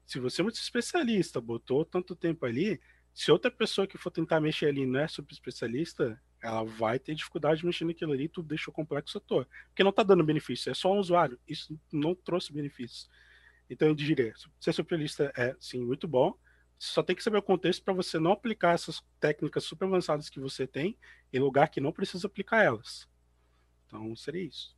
se 0.07 0.19
você 0.19 0.41
é 0.41 0.45
muito 0.45 0.57
especialista, 0.57 1.41
botou 1.41 1.85
tanto 1.85 2.17
tempo 2.17 2.47
ali, 2.47 2.81
se 3.13 3.31
outra 3.31 3.51
pessoa 3.51 3.87
que 3.87 3.99
for 3.99 4.11
tentar 4.11 4.41
mexer 4.41 4.67
ali 4.67 4.87
não 4.87 5.01
é 5.01 5.09
super 5.09 5.33
especialista, 5.33 6.21
ela 6.43 6.65
vai 6.65 6.99
ter 6.99 7.15
dificuldade 7.15 7.61
de 7.61 7.67
mexer 7.67 7.85
naquilo 7.85 8.13
ali, 8.13 8.29
tu 8.29 8.43
deixou 8.43 8.73
complexo 8.73 9.19
à 9.19 9.21
toa. 9.21 9.47
Porque 9.69 9.83
não 9.83 9.91
está 9.91 10.03
dando 10.03 10.25
benefício, 10.25 10.71
é 10.71 10.75
só 10.75 10.93
um 10.93 10.99
usuário. 10.99 11.39
Isso 11.47 11.79
não 11.93 12.15
trouxe 12.15 12.53
benefícios. 12.53 13.09
Então 13.69 13.89
eu 13.89 13.95
diria, 13.95 14.35
ser 14.59 14.71
especialista 14.71 15.33
é 15.37 15.55
sim 15.61 15.85
muito 15.85 16.09
bom, 16.09 16.37
só 16.77 17.03
tem 17.03 17.15
que 17.15 17.23
saber 17.23 17.39
o 17.39 17.43
contexto 17.43 17.85
para 17.85 17.93
você 17.93 18.19
não 18.19 18.33
aplicar 18.33 18.75
essas 18.75 19.03
técnicas 19.21 19.65
super 19.65 19.85
avançadas 19.85 20.31
que 20.31 20.41
você 20.41 20.67
tem 20.67 20.97
em 21.31 21.39
lugar 21.39 21.69
que 21.69 21.81
não 21.81 21.93
precisa 21.93 22.27
aplicar 22.27 22.65
elas. 22.65 23.07
Então 23.87 24.17
seria 24.17 24.43
isso. 24.43 24.75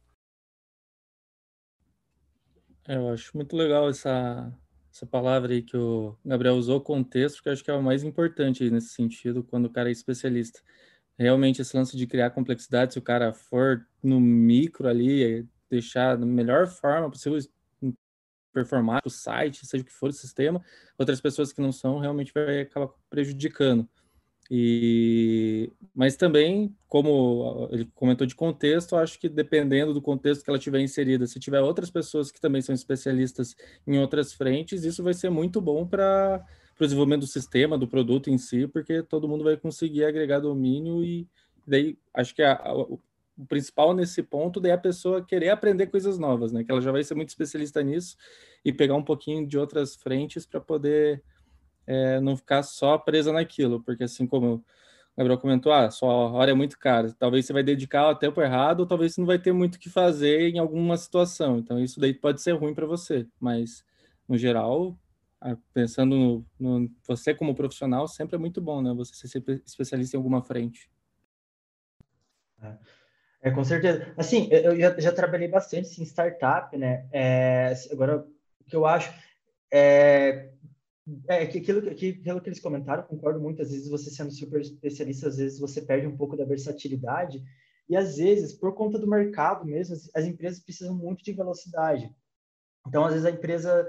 É, 2.88 2.96
eu 2.96 3.08
acho 3.10 3.36
muito 3.36 3.56
legal 3.56 3.88
essa, 3.88 4.52
essa 4.92 5.06
palavra 5.06 5.52
aí 5.52 5.62
que 5.62 5.76
o 5.76 6.18
Gabriel 6.24 6.56
usou, 6.56 6.80
contexto, 6.80 7.36
porque 7.36 7.48
eu 7.48 7.52
acho 7.52 7.62
que 7.64 7.70
é 7.70 7.74
o 7.74 7.82
mais 7.82 8.02
importante 8.02 8.68
nesse 8.68 8.88
sentido, 8.88 9.44
quando 9.44 9.66
o 9.66 9.70
cara 9.70 9.88
é 9.88 9.92
especialista. 9.92 10.60
Realmente, 11.22 11.62
esse 11.62 11.76
lance 11.76 11.96
de 11.96 12.06
criar 12.06 12.30
complexidade, 12.30 12.92
se 12.92 12.98
o 12.98 13.02
cara 13.02 13.32
for 13.32 13.86
no 14.02 14.20
micro 14.20 14.88
ali, 14.88 15.46
deixar 15.70 16.16
da 16.16 16.26
melhor 16.26 16.66
forma 16.66 17.08
possível 17.08 17.38
performar 18.52 19.00
o 19.06 19.10
site, 19.10 19.64
seja 19.64 19.82
o 19.82 19.86
que 19.86 19.92
for 19.92 20.10
o 20.10 20.12
sistema, 20.12 20.62
outras 20.98 21.20
pessoas 21.20 21.52
que 21.52 21.62
não 21.62 21.72
são, 21.72 21.98
realmente 21.98 22.32
vai 22.34 22.62
acabar 22.62 22.88
prejudicando. 23.08 23.88
E, 24.50 25.72
mas 25.94 26.16
também, 26.16 26.76
como 26.88 27.68
ele 27.70 27.88
comentou 27.94 28.26
de 28.26 28.34
contexto, 28.34 28.96
acho 28.96 29.18
que 29.18 29.28
dependendo 29.28 29.94
do 29.94 30.02
contexto 30.02 30.44
que 30.44 30.50
ela 30.50 30.58
tiver 30.58 30.80
inserida, 30.80 31.26
se 31.26 31.38
tiver 31.38 31.60
outras 31.60 31.90
pessoas 31.90 32.30
que 32.30 32.40
também 32.40 32.60
são 32.60 32.74
especialistas 32.74 33.54
em 33.86 33.98
outras 33.98 34.32
frentes, 34.32 34.84
isso 34.84 35.02
vai 35.02 35.14
ser 35.14 35.30
muito 35.30 35.60
bom 35.60 35.86
para 35.86 36.44
o 36.84 36.86
desenvolvimento 36.86 37.20
do 37.20 37.26
sistema, 37.26 37.78
do 37.78 37.88
produto 37.88 38.30
em 38.30 38.38
si, 38.38 38.66
porque 38.66 39.02
todo 39.02 39.28
mundo 39.28 39.44
vai 39.44 39.56
conseguir 39.56 40.04
agregar 40.04 40.40
domínio 40.40 41.02
e 41.04 41.26
daí 41.66 41.96
acho 42.14 42.34
que 42.34 42.42
a, 42.42 42.54
a, 42.54 42.74
o 42.74 43.00
principal 43.48 43.94
nesse 43.94 44.22
ponto 44.22 44.60
daí 44.60 44.70
é 44.70 44.74
a 44.74 44.78
pessoa 44.78 45.24
querer 45.24 45.50
aprender 45.50 45.86
coisas 45.86 46.18
novas, 46.18 46.52
né? 46.52 46.64
Que 46.64 46.70
ela 46.70 46.80
já 46.80 46.92
vai 46.92 47.02
ser 47.02 47.14
muito 47.14 47.30
especialista 47.30 47.82
nisso 47.82 48.16
e 48.64 48.72
pegar 48.72 48.94
um 48.94 49.02
pouquinho 49.02 49.46
de 49.46 49.58
outras 49.58 49.96
frentes 49.96 50.46
para 50.46 50.60
poder 50.60 51.22
é, 51.86 52.20
não 52.20 52.36
ficar 52.36 52.62
só 52.62 52.98
presa 52.98 53.32
naquilo, 53.32 53.82
porque 53.82 54.04
assim 54.04 54.26
como 54.26 54.54
o 54.54 54.64
Gabriel 55.18 55.38
comentou, 55.38 55.72
ah, 55.72 55.90
sua 55.90 56.12
hora 56.12 56.50
é 56.50 56.54
muito 56.54 56.78
cara, 56.78 57.14
talvez 57.18 57.44
você 57.44 57.52
vai 57.52 57.62
dedicar 57.62 58.08
o 58.08 58.14
tempo 58.14 58.40
errado, 58.40 58.80
ou 58.80 58.86
talvez 58.86 59.14
você 59.14 59.20
não 59.20 59.26
vai 59.26 59.38
ter 59.38 59.52
muito 59.52 59.74
o 59.74 59.78
que 59.78 59.90
fazer 59.90 60.48
em 60.48 60.58
alguma 60.58 60.96
situação, 60.96 61.58
então 61.58 61.78
isso 61.78 62.00
daí 62.00 62.14
pode 62.14 62.40
ser 62.40 62.52
ruim 62.52 62.74
para 62.74 62.86
você, 62.86 63.26
mas 63.38 63.84
no 64.28 64.38
geral, 64.38 64.96
pensando 65.72 66.16
no, 66.16 66.46
no, 66.58 66.90
você 67.06 67.34
como 67.34 67.54
profissional, 67.54 68.06
sempre 68.06 68.36
é 68.36 68.38
muito 68.38 68.60
bom, 68.60 68.80
né, 68.80 68.92
você 68.94 69.26
ser 69.26 69.42
especialista 69.64 70.16
em 70.16 70.18
alguma 70.18 70.42
frente. 70.42 70.90
É. 72.62 72.78
É, 73.44 73.50
com 73.50 73.64
certeza. 73.64 74.14
Assim, 74.16 74.48
eu 74.52 74.78
já, 74.78 75.00
já 75.00 75.12
trabalhei 75.12 75.48
bastante 75.48 76.00
em 76.00 76.04
startup, 76.04 76.76
né? 76.76 77.08
É, 77.10 77.74
agora, 77.90 78.24
o 78.60 78.64
que 78.64 78.76
eu 78.76 78.86
acho 78.86 79.12
é 79.68 80.52
é, 81.28 81.46
que 81.46 81.58
aquilo, 81.58 81.82
que, 81.94 82.10
aquilo 82.10 82.40
que 82.40 82.48
eles 82.48 82.60
comentaram, 82.60 83.02
concordo 83.02 83.40
muito. 83.40 83.60
Às 83.60 83.70
vezes, 83.70 83.88
você 83.88 84.10
sendo 84.10 84.30
super 84.30 84.60
especialista, 84.60 85.28
às 85.28 85.36
vezes 85.36 85.58
você 85.58 85.82
perde 85.82 86.06
um 86.06 86.16
pouco 86.16 86.36
da 86.36 86.44
versatilidade. 86.44 87.42
E 87.88 87.96
às 87.96 88.16
vezes, 88.16 88.52
por 88.52 88.74
conta 88.74 88.98
do 88.98 89.08
mercado 89.08 89.64
mesmo, 89.64 89.94
as, 89.94 90.08
as 90.14 90.24
empresas 90.24 90.60
precisam 90.60 90.94
muito 90.94 91.24
de 91.24 91.32
velocidade. 91.32 92.14
Então, 92.86 93.04
às 93.04 93.12
vezes, 93.12 93.26
a 93.26 93.30
empresa 93.30 93.86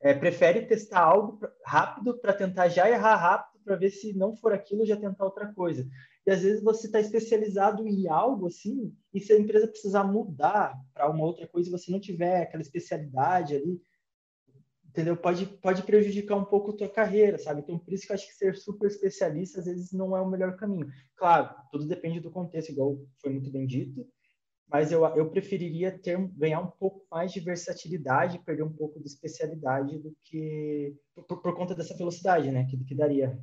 é, 0.00 0.14
prefere 0.14 0.66
testar 0.66 1.00
algo 1.00 1.38
rápido 1.64 2.18
para 2.18 2.32
tentar 2.32 2.68
já 2.68 2.88
errar 2.88 3.16
rápido, 3.16 3.62
para 3.64 3.76
ver 3.76 3.90
se 3.90 4.12
não 4.12 4.36
for 4.36 4.52
aquilo, 4.52 4.86
já 4.86 4.96
tentar 4.96 5.24
outra 5.24 5.52
coisa. 5.52 5.86
E 6.26 6.30
às 6.30 6.42
vezes 6.42 6.62
você 6.62 6.86
está 6.86 7.00
especializado 7.00 7.86
em 7.86 8.08
algo 8.08 8.46
assim, 8.46 8.94
e 9.12 9.20
se 9.20 9.32
a 9.32 9.38
empresa 9.38 9.68
precisar 9.68 10.04
mudar 10.04 10.74
para 10.92 11.10
uma 11.10 11.24
outra 11.24 11.46
coisa, 11.46 11.70
você 11.70 11.90
não 11.90 12.00
tiver 12.00 12.42
aquela 12.42 12.62
especialidade 12.62 13.54
ali, 13.54 13.80
entendeu? 14.88 15.16
Pode, 15.16 15.46
pode 15.46 15.82
prejudicar 15.82 16.36
um 16.36 16.44
pouco 16.44 16.70
a 16.70 16.76
tua 16.76 16.88
carreira, 16.88 17.38
sabe? 17.38 17.60
Então, 17.60 17.78
por 17.78 17.92
isso 17.92 18.06
que 18.06 18.12
eu 18.12 18.14
acho 18.14 18.26
que 18.26 18.34
ser 18.34 18.56
super 18.56 18.86
especialista 18.86 19.60
às 19.60 19.66
vezes 19.66 19.92
não 19.92 20.16
é 20.16 20.20
o 20.20 20.28
melhor 20.28 20.56
caminho. 20.56 20.88
Claro, 21.14 21.54
tudo 21.70 21.86
depende 21.86 22.18
do 22.18 22.30
contexto, 22.30 22.70
igual 22.70 22.98
foi 23.20 23.30
muito 23.30 23.50
bem 23.50 23.66
dito, 23.66 24.06
mas 24.68 24.90
eu, 24.90 25.04
eu 25.16 25.30
preferiria 25.30 25.96
ter 25.96 26.18
ganhar 26.36 26.60
um 26.60 26.70
pouco 26.70 27.06
mais 27.10 27.32
de 27.32 27.40
versatilidade, 27.40 28.38
perder 28.40 28.62
um 28.62 28.72
pouco 28.72 29.00
de 29.00 29.06
especialidade 29.06 29.98
do 29.98 30.14
que 30.24 30.94
por, 31.14 31.40
por 31.40 31.56
conta 31.56 31.74
dessa 31.74 31.96
velocidade, 31.96 32.50
né? 32.50 32.66
Que, 32.68 32.76
que 32.84 32.94
daria. 32.94 33.38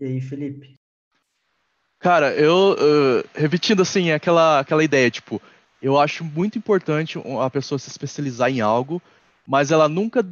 E 0.00 0.04
aí, 0.04 0.20
Felipe? 0.20 0.78
Cara, 1.98 2.34
eu 2.34 2.72
uh, 2.74 3.28
repetindo 3.34 3.80
assim 3.80 4.10
aquela 4.10 4.60
aquela 4.60 4.84
ideia, 4.84 5.10
tipo, 5.10 5.40
eu 5.80 5.98
acho 5.98 6.22
muito 6.22 6.58
importante 6.58 7.18
a 7.40 7.48
pessoa 7.48 7.78
se 7.78 7.88
especializar 7.88 8.50
em 8.50 8.60
algo 8.60 9.00
mas 9.46 9.70
ela 9.70 9.88
nunca 9.88 10.24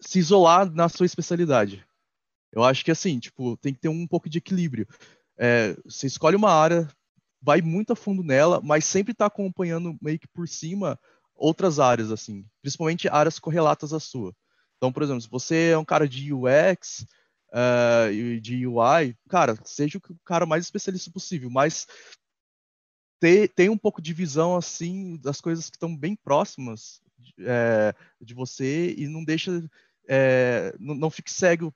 se 0.00 0.18
isolar 0.18 0.70
na 0.70 0.88
sua 0.88 1.06
especialidade. 1.06 1.84
Eu 2.52 2.64
acho 2.64 2.84
que 2.84 2.90
assim, 2.90 3.18
tipo, 3.18 3.56
tem 3.58 3.72
que 3.72 3.80
ter 3.80 3.88
um 3.88 4.06
pouco 4.06 4.28
de 4.28 4.38
equilíbrio. 4.38 4.86
É, 5.38 5.76
você 5.84 6.06
escolhe 6.06 6.36
uma 6.36 6.52
área, 6.52 6.88
vai 7.40 7.60
muito 7.62 7.92
a 7.92 7.96
fundo 7.96 8.22
nela, 8.22 8.60
mas 8.62 8.84
sempre 8.84 9.12
está 9.12 9.26
acompanhando 9.26 9.96
meio 10.00 10.18
que 10.18 10.28
por 10.28 10.46
cima 10.48 10.98
outras 11.34 11.78
áreas, 11.78 12.10
assim, 12.10 12.44
principalmente 12.60 13.08
áreas 13.08 13.38
correlatas 13.38 13.92
à 13.92 14.00
sua. 14.00 14.34
Então, 14.76 14.92
por 14.92 15.02
exemplo, 15.02 15.22
se 15.22 15.28
você 15.28 15.70
é 15.70 15.78
um 15.78 15.84
cara 15.84 16.08
de 16.08 16.32
UX 16.32 17.06
uh, 17.50 18.12
e 18.12 18.40
de 18.40 18.66
UI, 18.66 19.16
cara, 19.28 19.58
seja 19.64 19.98
o 19.98 20.16
cara 20.24 20.44
mais 20.44 20.64
especialista 20.64 21.10
possível, 21.10 21.50
mas 21.50 21.86
ter, 23.20 23.48
tem 23.48 23.68
um 23.68 23.78
pouco 23.78 24.00
de 24.00 24.12
visão, 24.12 24.56
assim, 24.56 25.16
das 25.18 25.40
coisas 25.40 25.68
que 25.68 25.76
estão 25.76 25.96
bem 25.96 26.16
próximas 26.16 27.02
é, 27.38 27.94
de 28.20 28.34
você 28.34 28.94
e 28.96 29.06
não 29.06 29.22
deixa, 29.22 29.62
é, 30.08 30.74
não, 30.78 30.94
não 30.94 31.10
fique 31.10 31.30
cego 31.30 31.74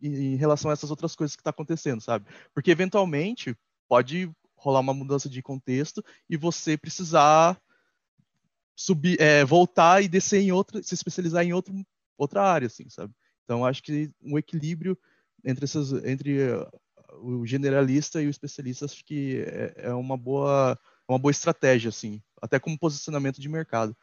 em, 0.00 0.34
em 0.34 0.36
relação 0.36 0.70
a 0.70 0.74
essas 0.74 0.90
outras 0.90 1.14
coisas 1.16 1.34
que 1.34 1.40
está 1.40 1.50
acontecendo, 1.50 2.00
sabe? 2.00 2.26
Porque 2.54 2.70
eventualmente 2.70 3.56
pode 3.88 4.30
rolar 4.66 4.80
uma 4.80 4.92
mudança 4.92 5.28
de 5.28 5.40
contexto 5.40 6.04
e 6.28 6.36
você 6.36 6.76
precisar 6.76 7.60
subir, 8.74 9.20
é, 9.20 9.44
voltar 9.44 10.02
e 10.02 10.08
descer 10.08 10.40
em 10.40 10.50
outra, 10.50 10.82
se 10.82 10.92
especializar 10.92 11.44
em 11.44 11.52
outro, 11.52 11.72
outra 12.18 12.42
área, 12.42 12.66
assim, 12.66 12.88
sabe? 12.88 13.14
Então 13.44 13.64
acho 13.64 13.80
que 13.82 14.10
um 14.20 14.36
equilíbrio 14.36 14.98
entre 15.44 15.64
essas, 15.64 15.92
entre 16.04 16.52
uh, 16.52 16.68
o 17.22 17.46
generalista 17.46 18.20
e 18.20 18.26
o 18.26 18.30
especialista 18.30 18.86
acho 18.86 19.04
que 19.04 19.44
é, 19.46 19.74
é 19.76 19.94
uma 19.94 20.16
boa, 20.16 20.76
uma 21.08 21.18
boa 21.18 21.30
estratégia, 21.30 21.90
assim, 21.90 22.20
até 22.42 22.58
como 22.58 22.78
posicionamento 22.78 23.40
de 23.40 23.48
mercado. 23.48 23.96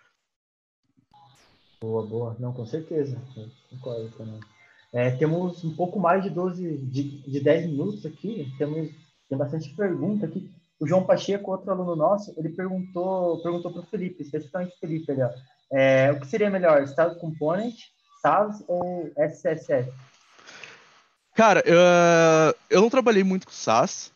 Boa, 1.82 2.05
boa. 2.05 2.38
Não, 2.39 2.53
com 2.53 2.66
certeza. 2.66 3.22
concordo 3.70 4.09
também. 4.18 4.39
É, 4.93 5.11
temos 5.11 5.64
um 5.66 5.76
pouco 5.76 5.99
mais 5.99 6.24
de 6.24 6.30
12, 6.30 6.78
de, 6.78 7.22
de 7.24 7.39
10 7.41 7.72
minutos 7.72 8.05
aqui. 8.05 8.53
Temos, 8.57 8.89
tem 9.34 9.38
bastante 9.38 9.69
pergunta 9.73 10.25
aqui. 10.27 10.49
O 10.79 10.88
João 10.88 11.05
Pacheco, 11.05 11.51
outro 11.51 11.71
aluno 11.71 11.95
nosso, 11.95 12.34
ele 12.38 12.49
perguntou 12.49 13.41
perguntou 13.41 13.71
para 13.71 13.81
o 13.81 13.86
Felipe, 13.86 14.21
especificamente 14.21 14.75
o 14.75 14.79
Felipe, 14.79 15.11
ali, 15.11 15.21
ó, 15.21 15.29
é, 15.71 16.11
o 16.11 16.19
que 16.19 16.27
seria 16.27 16.49
melhor, 16.49 16.86
Style 16.88 17.19
Component, 17.19 17.75
SAS 18.21 18.63
ou 18.67 19.11
SSS? 19.17 19.91
Cara, 21.36 21.63
eu, 21.65 21.77
eu 22.69 22.81
não 22.81 22.89
trabalhei 22.89 23.23
muito 23.23 23.47
com 23.47 23.53
SAS. 23.53 24.13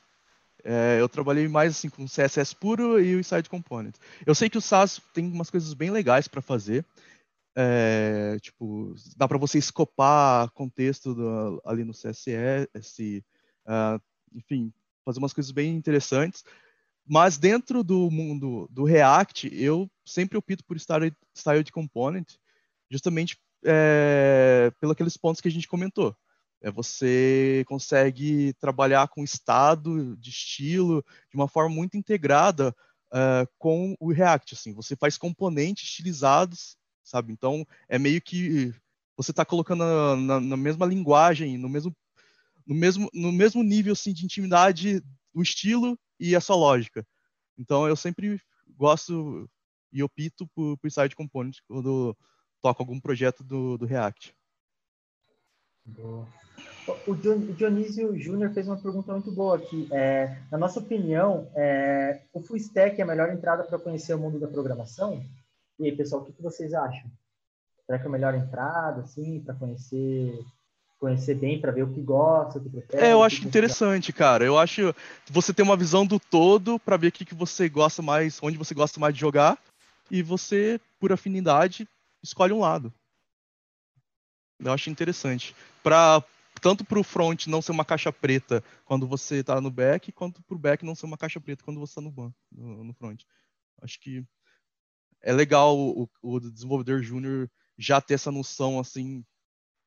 É, 0.63 0.97
eu 0.99 1.07
trabalhei 1.07 1.47
mais 1.47 1.71
assim 1.71 1.89
com 1.89 2.05
CSS 2.05 2.53
puro 2.53 2.99
e 2.99 3.15
o 3.15 3.19
Inside 3.19 3.49
Component. 3.49 3.95
Eu 4.25 4.35
sei 4.35 4.49
que 4.49 4.57
o 4.57 4.61
SAS 4.61 5.01
tem 5.13 5.25
umas 5.25 5.49
coisas 5.49 5.73
bem 5.73 5.89
legais 5.89 6.27
para 6.27 6.41
fazer. 6.41 6.85
É, 7.55 8.37
tipo, 8.39 8.93
dá 9.15 9.27
para 9.27 9.37
você 9.37 9.57
escopar 9.57 10.51
contexto 10.51 11.15
do, 11.15 11.61
ali 11.65 11.83
no 11.83 11.93
CSS, 11.93 13.23
uh, 13.65 13.99
enfim, 14.35 14.71
fazer 15.07 15.19
umas 15.19 15.33
coisas 15.33 15.51
bem 15.51 15.73
interessantes. 15.73 16.43
Mas 17.07 17.37
dentro 17.37 17.83
do 17.83 18.11
mundo 18.11 18.67
do 18.69 18.83
React, 18.83 19.49
eu 19.53 19.89
sempre 20.05 20.37
opto 20.37 20.63
por 20.65 20.77
style, 20.77 21.15
style 21.33 21.63
de 21.63 21.71
component, 21.71 22.33
justamente 22.91 23.37
é, 23.65 24.69
pelos 24.79 24.91
aqueles 24.91 25.15
pontos 25.15 25.39
que 25.39 25.47
a 25.47 25.51
gente 25.51 25.67
comentou. 25.67 26.13
É, 26.61 26.69
você 26.69 27.63
consegue 27.67 28.53
trabalhar 28.59 29.07
com 29.07 29.23
estado 29.23 30.17
de 30.17 30.29
estilo 30.29 31.03
de 31.29 31.35
uma 31.35 31.47
forma 31.47 31.73
muito 31.73 31.95
integrada 31.95 32.75
uh, 33.13 33.47
com 33.57 33.95
o 33.99 34.11
React. 34.11 34.55
Assim, 34.55 34.73
você 34.73 34.95
faz 34.95 35.17
componentes 35.17 35.87
estilizados, 35.87 36.75
sabe? 37.03 37.31
Então 37.31 37.65
é 37.87 37.97
meio 37.97 38.21
que 38.21 38.73
você 39.15 39.31
está 39.31 39.45
colocando 39.45 39.83
na, 39.83 40.15
na, 40.15 40.39
na, 40.39 40.57
mesma 40.57 40.85
linguagem, 40.85 41.57
no 41.57 41.69
mesmo, 41.69 41.95
no 42.67 42.75
mesmo, 42.75 43.09
no 43.13 43.31
mesmo 43.31 43.63
nível 43.63 43.93
assim, 43.93 44.13
de 44.13 44.25
intimidade 44.25 45.01
o 45.33 45.41
estilo 45.41 45.97
e 46.19 46.35
a 46.35 46.41
sua 46.41 46.55
lógica. 46.55 47.05
Então 47.57 47.87
eu 47.87 47.95
sempre 47.95 48.39
gosto 48.75 49.49
e 49.91 50.03
opto 50.03 50.47
por, 50.53 50.77
por 50.77 50.91
side 50.91 51.15
component 51.15 51.57
quando 51.67 52.15
toco 52.61 52.81
algum 52.81 52.99
projeto 52.99 53.43
do, 53.43 53.77
do 53.77 53.85
React. 53.85 54.35
Boa. 55.85 56.27
O 57.05 57.15
Dionísio 57.15 58.17
Júnior 58.17 58.51
fez 58.53 58.67
uma 58.67 58.81
pergunta 58.81 59.11
muito 59.11 59.31
boa 59.31 59.57
aqui. 59.57 59.87
É, 59.91 60.41
na 60.51 60.57
nossa 60.57 60.79
opinião, 60.79 61.49
é, 61.55 62.23
o 62.33 62.41
Full 62.41 62.57
Stack 62.57 62.99
é 62.99 63.03
a 63.03 63.07
melhor 63.07 63.29
entrada 63.29 63.63
para 63.63 63.79
conhecer 63.79 64.13
o 64.13 64.17
mundo 64.17 64.39
da 64.39 64.47
programação? 64.47 65.23
E 65.79 65.85
aí, 65.85 65.95
pessoal, 65.95 66.21
o 66.21 66.25
que, 66.25 66.33
que 66.33 66.41
vocês 66.41 66.73
acham? 66.73 67.09
Será 67.85 67.99
que 67.99 68.05
é 68.05 68.07
a 68.07 68.11
melhor 68.11 68.35
entrada, 68.35 69.01
assim, 69.01 69.41
para 69.41 69.53
conhecer 69.55 70.39
conhecer 70.99 71.35
bem 71.35 71.59
para 71.61 71.71
ver 71.71 71.83
o 71.83 71.93
que 71.93 72.01
gosta, 72.01 72.57
o 72.57 72.61
que 72.61 72.69
prefere. 72.69 73.05
É, 73.05 73.13
eu 73.13 73.23
acho 73.23 73.45
interessante, 73.45 74.11
cara. 74.11 74.43
Eu 74.43 74.57
acho 74.57 74.93
você 75.29 75.53
ter 75.53 75.61
uma 75.61 75.77
visão 75.77 76.05
do 76.05 76.19
todo 76.19 76.79
para 76.79 76.97
ver 76.97 77.07
o 77.07 77.11
que, 77.11 77.25
que 77.25 77.35
você 77.35 77.69
gosta 77.69 78.01
mais, 78.01 78.39
onde 78.41 78.57
você 78.57 78.73
gosta 78.73 78.99
mais 78.99 79.13
de 79.13 79.19
jogar, 79.19 79.57
e 80.09 80.21
você, 80.21 80.79
por 80.99 81.11
afinidade, 81.11 81.87
escolhe 82.23 82.53
um 82.53 82.59
lado. 82.59 82.93
Eu 84.59 84.73
acho 84.73 84.89
interessante. 84.89 85.55
Para 85.83 86.23
tanto 86.59 86.83
para 86.83 86.99
o 86.99 87.03
front 87.03 87.45
não 87.45 87.61
ser 87.61 87.71
uma 87.71 87.85
caixa 87.85 88.11
preta 88.11 88.63
quando 88.83 89.07
você 89.07 89.37
está 89.37 89.61
no 89.61 89.69
back, 89.69 90.11
quanto 90.11 90.41
para 90.41 90.55
o 90.55 90.59
back 90.59 90.83
não 90.83 90.95
ser 90.95 91.05
uma 91.05 91.17
caixa 91.17 91.39
preta 91.39 91.63
quando 91.63 91.79
você 91.79 91.91
está 91.91 92.01
no, 92.01 92.11
ban, 92.11 92.33
no, 92.51 92.83
no 92.83 92.93
front. 92.93 93.21
Acho 93.81 93.99
que 93.99 94.25
é 95.21 95.31
legal 95.31 95.77
o, 95.77 96.09
o 96.21 96.39
desenvolvedor 96.39 97.03
júnior 97.03 97.49
já 97.77 98.01
ter 98.01 98.15
essa 98.15 98.31
noção 98.31 98.79
assim 98.79 99.23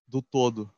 do 0.06 0.22
todo. 0.22 0.72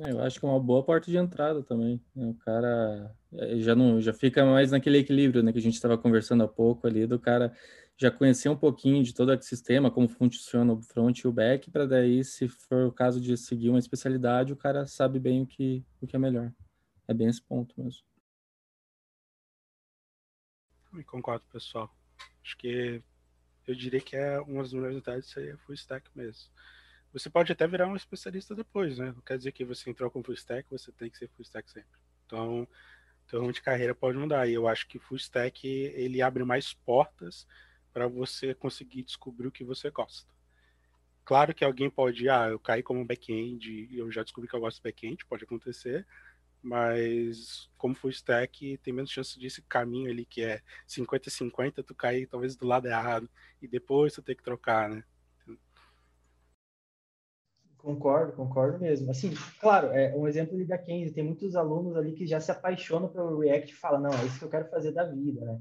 É, 0.00 0.12
eu 0.12 0.22
acho 0.22 0.38
que 0.38 0.46
é 0.46 0.48
uma 0.48 0.60
boa 0.60 0.82
porta 0.84 1.10
de 1.10 1.16
entrada 1.16 1.62
também. 1.62 2.00
Né? 2.14 2.26
O 2.26 2.34
cara 2.34 3.14
é, 3.32 3.58
já 3.58 3.74
não 3.74 4.00
já 4.00 4.12
fica 4.12 4.44
mais 4.44 4.70
naquele 4.70 4.98
equilíbrio 4.98 5.42
né, 5.42 5.52
que 5.52 5.58
a 5.58 5.62
gente 5.62 5.74
estava 5.74 5.98
conversando 5.98 6.44
há 6.44 6.48
pouco 6.48 6.86
ali, 6.86 7.06
do 7.06 7.18
cara 7.18 7.52
já 7.96 8.10
conhecer 8.10 8.48
um 8.48 8.56
pouquinho 8.56 9.02
de 9.02 9.12
todo 9.12 9.34
o 9.34 9.42
sistema, 9.42 9.90
como 9.90 10.08
funciona 10.08 10.72
o 10.72 10.80
front 10.80 11.18
e 11.18 11.26
o 11.26 11.32
back, 11.32 11.68
para 11.68 11.84
daí, 11.84 12.24
se 12.24 12.46
for 12.46 12.86
o 12.86 12.92
caso 12.92 13.20
de 13.20 13.36
seguir 13.36 13.70
uma 13.70 13.78
especialidade, 13.80 14.52
o 14.52 14.56
cara 14.56 14.86
sabe 14.86 15.18
bem 15.18 15.42
o 15.42 15.46
que, 15.46 15.84
o 16.00 16.06
que 16.06 16.14
é 16.14 16.18
melhor. 16.18 16.52
É 17.08 17.12
bem 17.12 17.26
esse 17.26 17.42
ponto 17.42 17.74
mesmo. 17.76 18.00
Eu 20.94 21.04
concordo, 21.04 21.44
pessoal. 21.52 21.92
Acho 22.44 22.56
que 22.56 23.02
eu 23.66 23.74
diria 23.74 24.00
que 24.00 24.14
é 24.16 24.38
uma 24.40 24.62
das 24.62 24.72
melhores 24.72 25.26
seria 25.26 25.58
full 25.58 25.74
stack 25.74 26.08
mesmo. 26.14 26.48
Você 27.18 27.28
pode 27.28 27.50
até 27.50 27.66
virar 27.66 27.88
um 27.88 27.96
especialista 27.96 28.54
depois, 28.54 28.96
né? 28.98 29.06
Não 29.06 29.20
quer 29.22 29.36
dizer 29.36 29.50
que 29.50 29.64
você 29.64 29.90
entrou 29.90 30.08
com 30.10 30.22
full 30.22 30.34
stack, 30.34 30.70
você 30.70 30.92
tem 30.92 31.10
que 31.10 31.18
ser 31.18 31.28
full 31.28 31.42
stack 31.42 31.68
sempre. 31.68 31.98
Então, 32.24 32.68
então 33.26 33.50
de 33.50 33.60
carreira 33.60 33.92
pode 33.94 34.16
mudar. 34.16 34.46
E 34.48 34.54
eu 34.54 34.68
acho 34.68 34.86
que 34.86 34.98
full 34.98 35.16
stack 35.16 35.66
ele 35.66 36.22
abre 36.22 36.44
mais 36.44 36.72
portas 36.72 37.46
para 37.92 38.06
você 38.06 38.54
conseguir 38.54 39.02
descobrir 39.02 39.48
o 39.48 39.52
que 39.52 39.64
você 39.64 39.90
gosta. 39.90 40.32
Claro 41.24 41.52
que 41.52 41.64
alguém 41.64 41.90
pode, 41.90 42.28
ah, 42.28 42.48
eu 42.50 42.58
caí 42.58 42.82
como 42.82 43.04
back-end 43.04 43.88
e 43.90 43.98
eu 43.98 44.10
já 44.10 44.22
descobri 44.22 44.48
que 44.48 44.54
eu 44.54 44.60
gosto 44.60 44.76
de 44.76 44.82
back-end, 44.82 45.26
pode 45.26 45.44
acontecer, 45.44 46.06
mas 46.62 47.68
como 47.76 47.94
full 47.94 48.10
stack, 48.10 48.78
tem 48.78 48.94
menos 48.94 49.10
chance 49.10 49.38
desse 49.38 49.60
caminho 49.62 50.10
ali 50.10 50.24
que 50.24 50.42
é 50.42 50.62
50-50, 50.86 51.82
tu 51.82 51.94
cair 51.94 52.26
talvez 52.26 52.56
do 52.56 52.66
lado 52.66 52.86
errado 52.86 53.28
e 53.60 53.66
depois 53.66 54.14
tu 54.14 54.22
ter 54.22 54.36
que 54.36 54.42
trocar, 54.42 54.88
né? 54.88 55.04
Concordo, 57.78 58.32
concordo 58.32 58.78
mesmo. 58.78 59.10
Assim, 59.10 59.32
claro, 59.60 59.88
é 59.88 60.14
um 60.14 60.26
exemplo 60.26 60.54
ali 60.54 60.64
da 60.64 60.76
Kenzie, 60.76 61.14
tem 61.14 61.24
muitos 61.24 61.54
alunos 61.54 61.96
ali 61.96 62.12
que 62.12 62.26
já 62.26 62.40
se 62.40 62.50
apaixonam 62.50 63.08
pelo 63.08 63.38
React 63.38 63.72
e 63.72 63.76
falam, 63.76 64.00
não, 64.00 64.10
é 64.10 64.24
isso 64.26 64.38
que 64.38 64.44
eu 64.44 64.50
quero 64.50 64.68
fazer 64.68 64.92
da 64.92 65.04
vida, 65.04 65.44
né? 65.44 65.60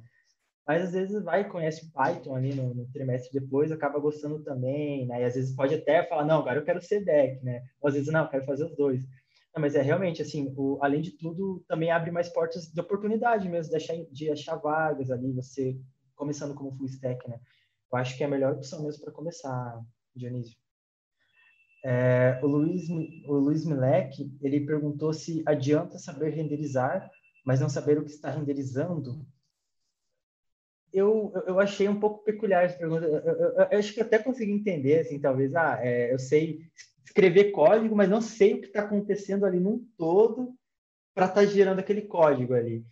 Mas 0.67 0.83
às 0.83 0.91
vezes 0.91 1.23
vai 1.23 1.47
conhece 1.47 1.89
Python 1.93 2.35
ali 2.35 2.53
no, 2.53 2.73
no, 2.73 2.85
trimestre 2.91 3.39
depois, 3.39 3.71
acaba 3.71 3.99
gostando 3.99 4.43
também, 4.43 5.07
né? 5.07 5.21
E 5.21 5.23
às 5.23 5.35
vezes 5.35 5.55
pode 5.55 5.75
até 5.75 6.03
falar, 6.03 6.25
não, 6.25 6.39
agora 6.39 6.59
eu 6.59 6.65
quero 6.65 6.81
ser 6.81 7.05
deck, 7.05 7.41
né? 7.45 7.63
Ou 7.79 7.87
às 7.87 7.93
vezes, 7.93 8.11
não, 8.11 8.23
eu 8.23 8.29
quero 8.29 8.45
fazer 8.45 8.65
os 8.65 8.75
dois. 8.75 9.03
Não, 9.55 9.61
mas 9.61 9.75
é 9.75 9.81
realmente, 9.81 10.21
assim, 10.21 10.53
o, 10.57 10.77
além 10.81 11.01
de 11.01 11.11
tudo, 11.11 11.63
também 11.67 11.89
abre 11.89 12.11
mais 12.11 12.27
portas 12.27 12.65
de 12.67 12.81
oportunidade 12.81 13.47
mesmo, 13.47 13.71
de 13.71 13.77
achar, 13.77 13.95
de 14.11 14.29
achar 14.29 14.55
vagas 14.57 15.09
ali, 15.09 15.31
você 15.31 15.79
começando 16.15 16.53
como 16.53 16.75
full 16.75 16.87
stack, 16.87 17.29
né? 17.29 17.39
Eu 17.89 17.97
acho 17.97 18.17
que 18.17 18.23
é 18.23 18.25
a 18.25 18.29
melhor 18.29 18.53
opção 18.53 18.83
mesmo 18.83 19.03
para 19.05 19.13
começar, 19.13 19.81
Dionísio. 20.13 20.57
É, 21.83 22.39
o, 22.43 22.47
Luiz, 22.47 22.89
o 22.89 23.33
Luiz 23.33 23.65
Milek, 23.65 24.31
ele 24.41 24.65
perguntou 24.65 25.13
se 25.13 25.43
adianta 25.45 25.97
saber 25.97 26.29
renderizar, 26.29 27.09
mas 27.45 27.59
não 27.59 27.69
saber 27.69 27.97
o 27.97 28.03
que 28.03 28.11
está 28.11 28.29
renderizando. 28.29 29.25
Eu, 30.91 31.31
eu 31.45 31.59
achei 31.59 31.87
um 31.87 31.99
pouco 31.99 32.23
peculiar 32.23 32.65
essa 32.65 32.77
pergunta. 32.77 33.05
Eu, 33.05 33.17
eu, 33.17 33.67
eu 33.71 33.79
acho 33.79 33.93
que 33.93 34.01
até 34.01 34.19
consegui 34.19 34.51
entender, 34.51 34.99
assim, 34.99 35.19
talvez, 35.19 35.53
ah, 35.55 35.79
é, 35.81 36.13
eu 36.13 36.19
sei 36.19 36.59
escrever 37.05 37.51
código, 37.51 37.95
mas 37.95 38.09
não 38.09 38.21
sei 38.21 38.53
o 38.53 38.61
que 38.61 38.67
está 38.67 38.81
acontecendo 38.81 39.45
ali 39.45 39.59
num 39.59 39.85
todo 39.97 40.53
para 41.15 41.25
estar 41.25 41.41
tá 41.41 41.45
gerando 41.45 41.79
aquele 41.79 42.01
código 42.01 42.53
ali. 42.53 42.85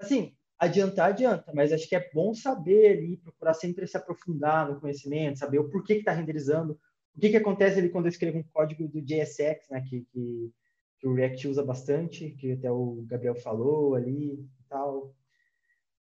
Assim, 0.00 0.34
adiantar, 0.58 1.10
adianta, 1.10 1.52
mas 1.54 1.72
acho 1.72 1.88
que 1.88 1.94
é 1.94 2.10
bom 2.12 2.34
saber 2.34 2.98
ali, 2.98 3.16
procurar 3.18 3.54
sempre 3.54 3.86
se 3.86 3.96
aprofundar 3.96 4.68
no 4.68 4.80
conhecimento, 4.80 5.38
saber 5.38 5.58
o 5.58 5.68
porquê 5.70 5.94
que 5.94 6.00
está 6.00 6.12
renderizando, 6.12 6.78
o 7.18 7.20
que, 7.20 7.30
que 7.30 7.36
acontece 7.36 7.80
ali 7.80 7.88
quando 7.88 8.04
eu 8.04 8.10
escrevo 8.10 8.38
um 8.38 8.44
código 8.44 8.86
do 8.86 9.02
JSX, 9.02 9.68
né, 9.70 9.80
que, 9.80 10.02
que, 10.12 10.52
que, 11.00 11.08
o 11.08 11.12
React 11.12 11.48
usa 11.48 11.64
bastante, 11.64 12.30
que 12.30 12.52
até 12.52 12.70
o 12.70 13.04
Gabriel 13.08 13.34
falou 13.34 13.96
ali 13.96 14.34
e 14.34 14.48
tal. 14.68 15.12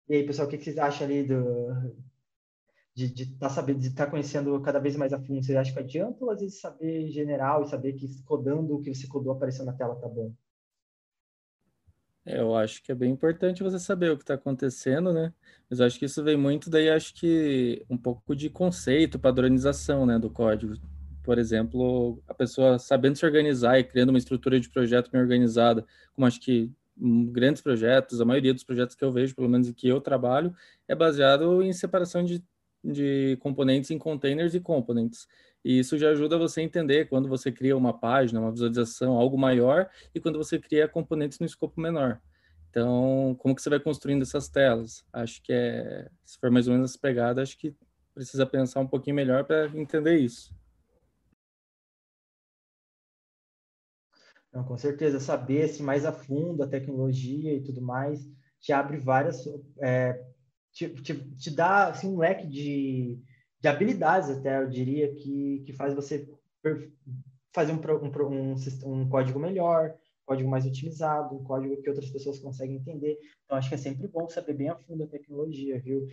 E 0.08 0.14
aí, 0.14 0.24
pessoal, 0.24 0.48
o 0.48 0.52
que, 0.52 0.60
que 0.60 0.64
vocês 0.64 0.78
acham 0.78 1.08
ali 1.08 1.24
do, 1.24 1.36
de 2.94 3.24
estar 3.24 3.50
tá 3.50 3.62
de 3.64 3.88
estar 3.88 4.06
tá 4.06 4.12
conhecendo 4.12 4.62
cada 4.62 4.78
vez 4.78 4.96
mais 4.96 5.12
a 5.12 5.20
fundo? 5.20 5.44
Vocês 5.44 5.58
acham 5.58 5.74
que 5.74 5.80
adianta 5.80 6.24
ou 6.24 6.30
às 6.30 6.40
vezes 6.40 6.62
saber 6.62 7.10
general 7.10 7.64
e 7.64 7.70
saber 7.70 7.94
que 7.94 8.08
codando 8.22 8.76
o 8.76 8.80
que 8.80 8.94
você 8.94 9.08
codou 9.08 9.34
apareceu 9.34 9.66
na 9.66 9.74
tela 9.74 9.96
tá 9.96 10.08
bom? 10.08 10.32
É, 12.24 12.40
eu 12.40 12.56
acho 12.56 12.84
que 12.84 12.92
é 12.92 12.96
bem 12.96 13.12
importante 13.12 13.64
você 13.64 13.80
saber 13.80 14.12
o 14.12 14.18
que 14.18 14.24
está 14.24 14.36
acontecendo, 14.36 15.12
né? 15.12 15.34
Mas 15.68 15.82
acho 15.82 15.98
que 15.98 16.06
isso 16.06 16.24
vem 16.24 16.38
muito 16.38 16.70
daí, 16.70 16.92
acho 16.92 17.16
que 17.16 17.84
um 17.90 17.98
pouco 17.98 18.36
de 18.36 18.52
conceito, 18.52 19.18
padronização, 19.18 20.06
né, 20.06 20.20
do 20.20 20.30
código. 20.30 20.76
Por 21.28 21.38
exemplo, 21.38 22.24
a 22.26 22.34
pessoa 22.34 22.80
sabendo 22.80 23.18
se 23.18 23.26
organizar 23.26 23.78
e 23.78 23.84
criando 23.84 24.12
uma 24.12 24.18
estrutura 24.18 24.58
de 24.62 24.70
projeto 24.70 25.12
bem 25.12 25.20
organizada, 25.20 25.86
como 26.14 26.26
acho 26.26 26.40
que 26.40 26.72
grandes 26.98 27.62
projetos, 27.62 28.22
a 28.22 28.26
maioria 28.26 28.54
dos 28.54 28.64
projetos 28.64 28.96
que 28.96 29.04
eu 29.04 29.12
vejo, 29.12 29.36
pelo 29.36 29.50
menos 29.50 29.70
que 29.74 29.90
eu 29.90 30.00
trabalho, 30.00 30.56
é 30.88 30.96
baseado 30.96 31.62
em 31.62 31.74
separação 31.74 32.24
de, 32.24 32.42
de 32.82 33.38
componentes 33.42 33.92
em 33.92 33.98
containers 33.98 34.56
e 34.56 34.62
components. 34.62 35.28
E 35.66 35.80
isso 35.80 35.98
já 35.98 36.12
ajuda 36.12 36.38
você 36.38 36.62
a 36.62 36.64
entender 36.64 37.10
quando 37.10 37.28
você 37.28 37.52
cria 37.52 37.76
uma 37.76 37.92
página, 37.92 38.40
uma 38.40 38.54
visualização, 38.54 39.18
algo 39.18 39.38
maior, 39.38 39.90
e 40.16 40.22
quando 40.22 40.38
você 40.38 40.58
cria 40.58 40.88
componentes 40.88 41.40
no 41.40 41.46
escopo 41.46 41.82
menor. 41.82 42.22
Então, 42.70 43.36
como 43.40 43.54
que 43.54 43.62
você 43.62 43.70
vai 43.70 43.82
construindo 43.82 44.22
essas 44.22 44.48
telas? 44.48 45.04
Acho 45.12 45.44
que 45.44 45.52
é, 45.52 46.08
se 46.24 46.40
for 46.40 46.50
mais 46.50 46.70
ou 46.70 46.74
menos 46.74 46.92
essa 46.92 47.00
pegada, 47.00 47.42
acho 47.42 47.58
que 47.58 47.76
precisa 48.16 48.46
pensar 48.46 48.80
um 48.80 48.88
pouquinho 48.88 49.18
melhor 49.18 49.44
para 49.44 49.66
entender 49.76 50.16
isso. 50.20 50.56
Com 54.66 54.78
certeza, 54.78 55.20
saber 55.20 55.64
assim, 55.64 55.84
mais 55.84 56.06
a 56.06 56.12
fundo 56.12 56.64
a 56.64 56.68
tecnologia 56.68 57.54
e 57.54 57.64
tudo 57.64 57.82
mais 57.82 58.28
te 58.60 58.72
abre 58.74 58.98
várias, 58.98 59.46
é, 59.82 60.26
te, 60.72 60.90
te, 61.02 61.14
te, 61.36 61.52
dá 61.52 61.88
assim, 61.90 62.08
um 62.08 62.18
leque 62.18 62.48
de, 62.48 63.22
de 63.62 63.68
habilidades 63.68 64.30
até, 64.30 64.62
eu 64.62 64.70
diria, 64.70 65.14
que, 65.14 65.64
que 65.66 65.74
faz 65.74 65.94
você 65.94 66.28
fazer 67.54 67.72
um, 67.72 67.78
um, 67.78 68.54
um, 68.54 69.02
um 69.02 69.10
código 69.10 69.40
melhor, 69.40 69.96
código 70.26 70.50
mais 70.50 70.66
otimizado, 70.66 71.36
um 71.36 71.44
código 71.44 71.82
que 71.82 71.90
outras 71.90 72.10
pessoas 72.10 72.40
conseguem 72.40 72.78
entender. 72.78 73.18
Então, 73.46 73.58
acho 73.58 73.70
que 73.70 73.76
é 73.76 73.78
sempre 73.78 74.08
bom 74.08 74.28
saber 74.28 74.54
bem 74.54 74.70
a 74.70 74.76
fundo 74.76 75.04
a 75.04 75.08
tecnologia, 75.08 75.80
viu? 75.80 76.06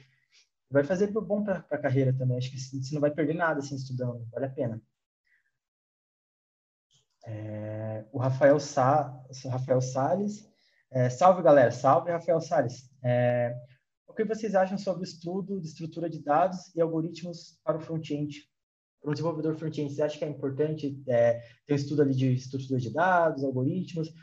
Vai 0.70 0.84
fazer 0.84 1.10
bom 1.10 1.44
para 1.44 1.64
a 1.70 1.78
carreira 1.78 2.12
também. 2.12 2.38
Acho 2.38 2.50
que 2.50 2.58
você 2.58 2.94
não 2.94 3.00
vai 3.00 3.10
perder 3.10 3.34
nada 3.34 3.60
assim 3.60 3.74
estudando, 3.76 4.26
vale 4.32 4.46
a 4.46 4.50
pena. 4.50 4.80
É, 7.26 8.04
o 8.12 8.18
Rafael, 8.18 8.58
Sa, 8.60 9.22
Rafael 9.50 9.80
Salles. 9.80 10.48
É, 10.90 11.08
salve, 11.10 11.42
galera. 11.42 11.70
Salve, 11.70 12.10
Rafael 12.10 12.40
Salles. 12.40 12.90
É, 13.02 13.54
o 14.06 14.12
que 14.12 14.24
vocês 14.24 14.54
acham 14.54 14.78
sobre 14.78 15.02
o 15.02 15.04
estudo 15.04 15.60
de 15.60 15.66
estrutura 15.66 16.08
de 16.08 16.22
dados 16.22 16.74
e 16.74 16.80
algoritmos 16.80 17.58
para 17.64 17.76
o 17.76 17.80
front-end? 17.80 18.48
Para 19.00 19.10
um 19.10 19.12
desenvolvedor 19.12 19.56
front-end, 19.56 19.92
você 19.92 20.02
acha 20.02 20.16
que 20.16 20.24
é 20.24 20.28
importante 20.28 21.02
é, 21.08 21.40
ter 21.66 21.72
um 21.72 21.76
estudo 21.76 22.02
ali 22.02 22.14
de 22.14 22.32
estrutura 22.32 22.78
de 22.78 22.90
dados, 22.90 23.42
algoritmos? 23.42 24.08
O 24.08 24.14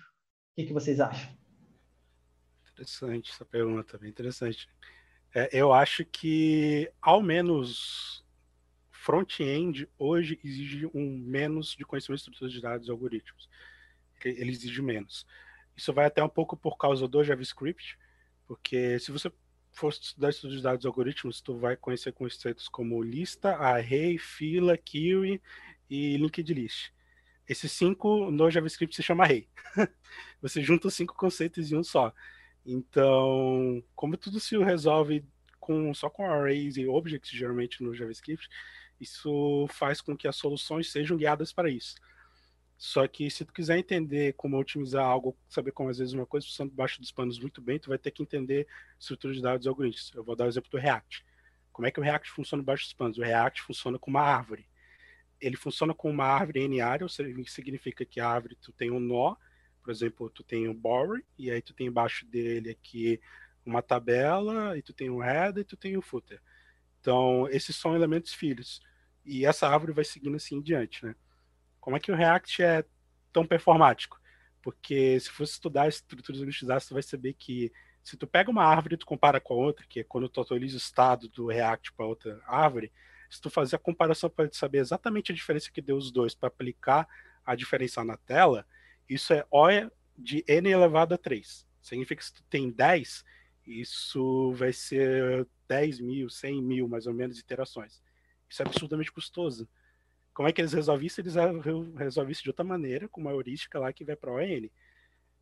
que, 0.56 0.66
que 0.66 0.74
vocês 0.74 0.99
acham? 0.99 1.30
Interessante 2.72 3.32
essa 3.32 3.43
pergunta, 3.43 3.97
bem 3.97 4.10
interessante. 4.10 4.70
É, 5.36 5.49
eu 5.52 5.74
acho 5.74 6.06
que, 6.06 6.91
ao 7.02 7.22
menos, 7.22 8.20
front-end 9.02 9.89
hoje 9.97 10.39
exige 10.43 10.86
um 10.93 11.18
menos 11.18 11.76
de 11.76 11.84
conhecimento 11.84 12.18
de 12.18 12.22
estruturas 12.22 12.54
de 12.54 12.62
dados 12.62 12.88
e 12.88 12.91
algoritmos. 12.91 13.49
Ele 14.24 14.52
exige 14.52 14.80
menos. 14.80 15.26
Isso 15.76 15.91
vai 15.91 16.06
até 16.06 16.24
um 16.24 16.30
pouco 16.30 16.56
por 16.56 16.78
causa 16.78 17.08
do 17.08 17.24
JavaScript, 17.24 17.97
porque 18.45 18.99
se 18.99 19.12
você 19.12 19.32
for 19.72 19.89
estudar 19.89 20.30
estudos 20.30 20.58
de 20.58 20.62
dados 20.62 20.86
e 20.86 20.88
algoritmos, 20.88 21.41
tu 21.41 21.58
vai 21.58 21.76
conhecer 21.76 22.12
conceitos 22.14 22.70
como 22.70 23.02
lista, 23.02 23.56
array, 23.56 24.20
fila, 24.20 24.78
query 24.78 25.41
e 25.89 26.18
linked 26.18 26.54
list. 26.54 26.91
Esses 27.49 27.72
cinco 27.72 28.30
no 28.30 28.52
JavaScript 28.52 28.95
se 28.95 29.02
chama 29.02 29.24
array. 29.24 29.49
você 30.39 30.62
junta 30.62 30.89
os 30.89 30.93
cinco 30.93 31.16
conceitos 31.16 31.72
em 31.72 31.76
um 31.76 31.84
só. 31.84 32.14
Então, 32.64 33.84
como 33.95 34.16
tudo 34.16 34.39
se 34.39 34.56
resolve 34.60 35.26
com, 35.60 35.91
só 35.91 36.08
com 36.08 36.24
arrays 36.24 36.78
e 36.78 36.86
objects, 36.86 37.32
geralmente 37.32 37.82
no 37.82 37.95
JavaScript, 37.95 38.47
isso 39.02 39.68
faz 39.70 39.99
com 39.99 40.16
que 40.16 40.28
as 40.28 40.36
soluções 40.36 40.91
sejam 40.91 41.18
guiadas 41.18 41.52
para 41.52 41.70
isso. 41.70 41.95
Só 42.78 43.08
que 43.08 43.30
se 43.30 43.43
tu 43.45 43.54
quiser 43.54 43.78
entender 43.78 44.34
como 44.34 44.58
otimizar 44.58 45.06
algo, 45.06 45.38
saber 45.47 45.72
como 45.72 45.89
às 45.89 45.97
vezes 45.97 46.14
uma 46.14 46.26
coisa 46.26 46.47
funciona 46.47 46.70
debaixo 46.70 46.99
dos 46.99 47.12
panos 47.12 47.39
muito 47.39 47.62
bem, 47.62 47.78
tu 47.78 47.89
vai 47.89 47.97
ter 47.97 48.12
que 48.12 48.24
entender 48.24 48.68
estrutura 48.99 49.34
de 49.34 49.41
dados 49.41 49.66
e 49.66 49.70
algoritmos. 49.70 50.12
Eu 50.16 50.24
vou 50.24 50.36
dar 50.36 50.45
o 50.45 50.47
exemplo 50.47 50.70
do 50.72 50.78
React. 50.78 51.26
Como 51.72 51.88
é 51.88 51.91
que 51.91 51.99
o 51.99 52.04
React 52.04 52.32
funciona 52.32 52.62
debaixo 52.62 52.86
dos 52.86 52.93
panos? 52.93 53.18
O 53.18 53.22
React 53.22 53.62
funciona 53.62 53.99
com 53.99 54.10
uma 54.10 54.22
árvore. 54.22 54.68
Ele 55.39 55.56
funciona 55.56 55.93
com 55.93 56.10
uma 56.10 56.26
árvore 56.26 56.62
n-área, 56.68 57.06
ou 57.06 57.10
seja, 57.10 57.32
significa 57.47 58.06
que 58.06 58.20
a 58.20 58.28
árvore 58.28 58.56
tu 58.56 58.72
tem 58.72 58.91
um 58.91 58.99
nó, 58.99 59.36
por 59.84 59.91
exemplo, 59.91 60.30
tu 60.30 60.43
tem 60.43 60.68
um 60.68 60.74
body, 60.74 61.24
e 61.38 61.49
aí 61.49 61.62
tu 61.62 61.74
tem 61.74 61.88
embaixo 61.88 62.26
dele 62.26 62.72
aqui 62.72 63.20
uma 63.66 63.82
tabela, 63.82 64.78
e 64.78 64.82
tu 64.82 64.93
tem 64.93 65.10
um 65.10 65.24
header, 65.24 65.62
e 65.62 65.66
tu 65.66 65.78
tem 65.78 65.97
um 65.97 66.02
footer. 66.02 66.41
Então, 66.99 67.47
esses 67.49 67.76
são 67.76 67.95
elementos 67.95 68.34
filhos. 68.34 68.82
E 69.26 69.45
essa 69.45 69.67
árvore 69.67 69.93
vai 69.93 70.03
seguindo 70.03 70.36
assim 70.36 70.55
em 70.57 70.61
diante, 70.61 71.05
né? 71.05 71.15
Como 71.80 71.95
é 71.95 71.99
que 71.99 72.11
o 72.11 72.15
React 72.15 72.63
é 72.63 72.86
tão 73.32 73.45
performático? 73.45 74.19
Porque 74.61 75.19
se 75.19 75.32
você 75.32 75.53
estudar 75.53 75.88
estruturas 75.88 76.39
organizadas, 76.39 76.84
você 76.84 76.93
vai 76.93 77.03
saber 77.03 77.34
que 77.34 77.72
se 78.03 78.17
tu 78.17 78.28
pega 78.28 78.49
uma 78.49 78.63
árvore 78.63 78.95
e 78.95 78.97
tu 78.97 79.05
compara 79.05 79.39
com 79.39 79.53
a 79.53 79.57
outra, 79.57 79.86
que 79.88 79.99
é 79.99 80.03
quando 80.03 80.30
tu 80.30 80.41
atualiza 80.41 80.76
o 80.76 80.78
estado 80.78 81.28
do 81.30 81.47
React 81.47 81.93
para 81.93 82.05
outra 82.05 82.41
árvore, 82.45 82.91
se 83.30 83.39
tu 83.39 83.49
fazer 83.49 83.76
a 83.76 83.80
comparação 83.80 84.30
para 84.30 84.51
saber 84.51 84.80
exatamente 84.80 85.32
a 85.32 85.36
diferença 85.36 85.72
que 85.72 85.82
deu 85.82 85.95
os 85.95 86.11
dois 86.11 86.36
para 86.36 86.47
aplicar 86.47 87.07
a 87.45 87.55
diferença 87.55 88.03
na 88.03 88.17
tela, 88.17 88.65
isso 89.07 89.34
é 89.34 89.45
O 89.49 89.67
de 90.17 90.43
n 90.47 90.69
elevado 90.69 91.13
a 91.13 91.17
3. 91.17 91.65
Significa 91.82 92.19
que 92.19 92.26
se 92.26 92.34
tu 92.34 92.43
tem 92.49 92.69
10, 92.69 93.24
isso 93.65 94.51
vai 94.53 94.74
ser 94.74 95.47
10 95.67 95.99
mil, 95.99 96.30
100 96.30 96.61
mil, 96.61 96.88
mais 96.88 97.07
ou 97.07 97.13
menos, 97.13 97.39
iterações. 97.39 98.01
Isso 98.52 98.62
é 98.62 98.66
absurdamente 98.66 99.12
custoso. 99.12 99.68
Como 100.34 100.47
é 100.47 100.52
que 100.52 100.60
eles 100.60 100.74
resolvem 100.74 101.08
isso? 101.08 101.22
Eles 101.22 101.36
resolvem 101.97 102.32
isso 102.32 102.43
de 102.43 102.49
outra 102.49 102.66
maneira, 102.66 103.08
com 103.08 103.22
uma 103.22 103.32
heurística 103.32 103.80
lá 103.80 103.93
que 103.93 104.04
vai 104.04 104.16
para 104.16 104.34
ON. 104.34 104.70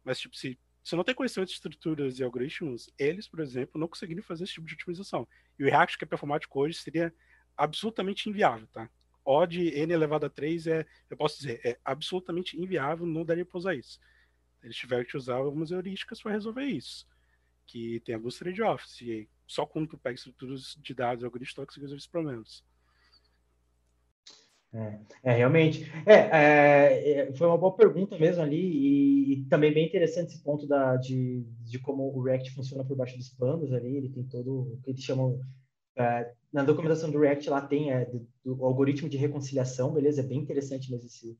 Mas, 0.03 0.19
tipo, 0.19 0.37
se 0.37 0.57
você 0.83 0.95
não 0.95 1.03
tem 1.03 1.15
conhecimento 1.15 1.49
de 1.49 1.55
estruturas 1.55 2.19
e 2.19 2.23
algoritmos, 2.23 2.89
eles, 2.97 3.27
por 3.27 3.39
exemplo, 3.39 3.79
não 3.79 3.87
conseguiriam 3.87 4.23
fazer 4.23 4.43
esse 4.43 4.53
tipo 4.53 4.67
de 4.67 4.75
otimização. 4.75 5.27
E 5.57 5.63
o 5.63 5.65
React, 5.65 5.97
que 5.97 6.03
é 6.03 6.07
performático 6.07 6.59
hoje, 6.59 6.77
seria 6.77 7.13
absolutamente 7.57 8.29
inviável, 8.29 8.67
tá? 8.67 8.89
O 9.25 9.45
de 9.45 9.69
n 9.69 9.93
elevado 9.93 10.25
a 10.25 10.29
3 10.29 10.67
é, 10.67 10.85
eu 11.09 11.17
posso 11.17 11.37
dizer, 11.37 11.59
é 11.63 11.79
absolutamente 11.83 12.59
inviável, 12.59 13.05
não 13.05 13.25
daria 13.25 13.45
para 13.45 13.57
usar 13.57 13.75
isso. 13.75 13.99
Eles 14.63 14.75
tiveram 14.75 15.03
que 15.03 15.17
usar 15.17 15.35
algumas 15.35 15.71
heurísticas 15.71 16.21
para 16.21 16.31
resolver 16.31 16.65
isso. 16.65 17.07
Que 17.65 17.99
tem 18.01 18.15
alguns 18.15 18.37
trade-offs. 18.37 19.01
E 19.01 19.29
só 19.45 19.65
quando 19.65 19.89
tu 19.89 19.97
pega 19.97 20.15
estruturas 20.15 20.75
de 20.79 20.93
dados 20.93 21.21
e 21.21 21.25
algoritmos, 21.25 21.53
tu 21.53 21.65
consegue 21.65 21.81
resolver 21.81 21.97
esses 21.97 22.07
problemas. 22.07 22.63
É, 24.71 24.99
é, 25.23 25.33
realmente. 25.33 25.91
É, 26.05 26.13
é, 26.13 27.11
é, 27.11 27.33
foi 27.33 27.47
uma 27.47 27.57
boa 27.57 27.75
pergunta 27.75 28.17
mesmo 28.19 28.43
ali, 28.43 28.61
e, 28.61 29.33
e, 29.33 29.45
também 29.45 29.73
bem 29.73 29.87
interessante 29.87 30.29
esse 30.29 30.43
ponto 30.43 30.67
da, 30.67 30.95
de, 30.95 31.43
de 31.63 31.79
como 31.79 32.03
o 32.03 32.21
React 32.21 32.51
funciona 32.51 32.85
por 32.85 32.95
baixo 32.95 33.17
dos 33.17 33.29
panos 33.29 33.73
ali. 33.73 33.97
Ele 33.97 34.09
tem 34.09 34.23
todo 34.23 34.73
o 34.73 34.79
que 34.83 34.91
eles 34.91 35.03
chamam. 35.03 35.39
É, 35.97 36.33
na 36.53 36.63
documentação 36.63 37.11
do 37.11 37.19
React 37.19 37.49
lá 37.49 37.61
tem 37.61 37.91
é, 37.91 38.05
do, 38.05 38.27
do, 38.43 38.63
algoritmo 38.63 39.09
de 39.09 39.17
reconciliação, 39.17 39.91
beleza? 39.91 40.21
É 40.21 40.23
bem 40.23 40.39
interessante 40.39 40.91
mesmo 40.91 41.07
esse, 41.07 41.37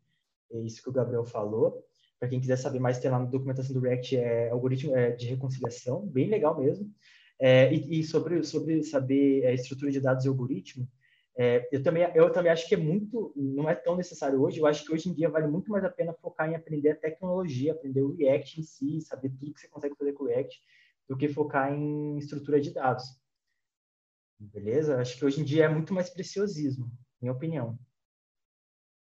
isso 0.66 0.82
que 0.82 0.90
o 0.90 0.94
Gabriel 0.94 1.26
falou. 1.26 1.84
Para 2.20 2.30
quem 2.30 2.42
quiser 2.42 2.58
saber 2.58 2.80
mais, 2.80 3.00
tem 3.00 3.12
lá 3.12 3.20
na 3.20 3.26
documentação 3.26 3.74
do 3.74 3.80
React 3.80 4.18
é 4.18 4.50
algoritmo 4.50 4.94
de 5.18 5.28
reconciliação, 5.28 6.06
bem 6.08 6.28
legal 6.28 6.60
mesmo. 6.60 6.92
e, 7.40 8.00
e 8.00 8.04
sobre, 8.04 8.44
sobre 8.44 8.84
saber 8.84 9.46
a 9.46 9.54
estrutura 9.54 9.92
de 9.92 10.02
dados 10.02 10.26
e 10.26 10.28
algoritmo, 10.28 10.86
é, 11.42 11.70
eu, 11.72 11.82
também, 11.82 12.04
eu 12.16 12.30
também 12.34 12.52
acho 12.52 12.68
que 12.68 12.76
é 12.76 12.78
muito, 12.78 13.32
não 13.34 13.70
é 13.70 13.74
tão 13.74 13.96
necessário 13.96 14.42
hoje, 14.42 14.60
eu 14.60 14.68
acho 14.68 14.84
que 14.84 14.92
hoje 14.92 15.08
em 15.08 15.14
dia 15.14 15.30
vale 15.30 15.48
muito 15.48 15.72
mais 15.72 15.86
a 15.86 15.90
pena 15.90 16.12
focar 16.12 16.50
em 16.50 16.56
aprender 16.56 16.90
a 16.90 16.96
tecnologia, 16.98 17.72
aprender 17.72 18.02
o 18.02 18.14
React 18.14 18.60
em 18.60 18.64
si, 18.64 19.00
saber 19.00 19.30
tudo 19.30 19.54
que 19.54 19.62
você 19.62 19.70
consegue 19.70 19.96
fazer 19.96 20.12
com 20.12 20.26
o 20.26 20.28
React, 20.28 20.62
do 21.08 21.16
que 21.16 21.30
focar 21.30 21.72
em 21.72 22.18
estrutura 22.18 22.60
de 22.60 22.74
dados. 22.74 23.06
Beleza? 24.38 25.00
Acho 25.00 25.18
que 25.18 25.24
hoje 25.24 25.40
em 25.40 25.46
dia 25.46 25.64
é 25.64 25.70
muito 25.70 25.94
mais 25.94 26.10
preciosismo, 26.10 26.92
minha 27.22 27.32
opinião. 27.32 27.80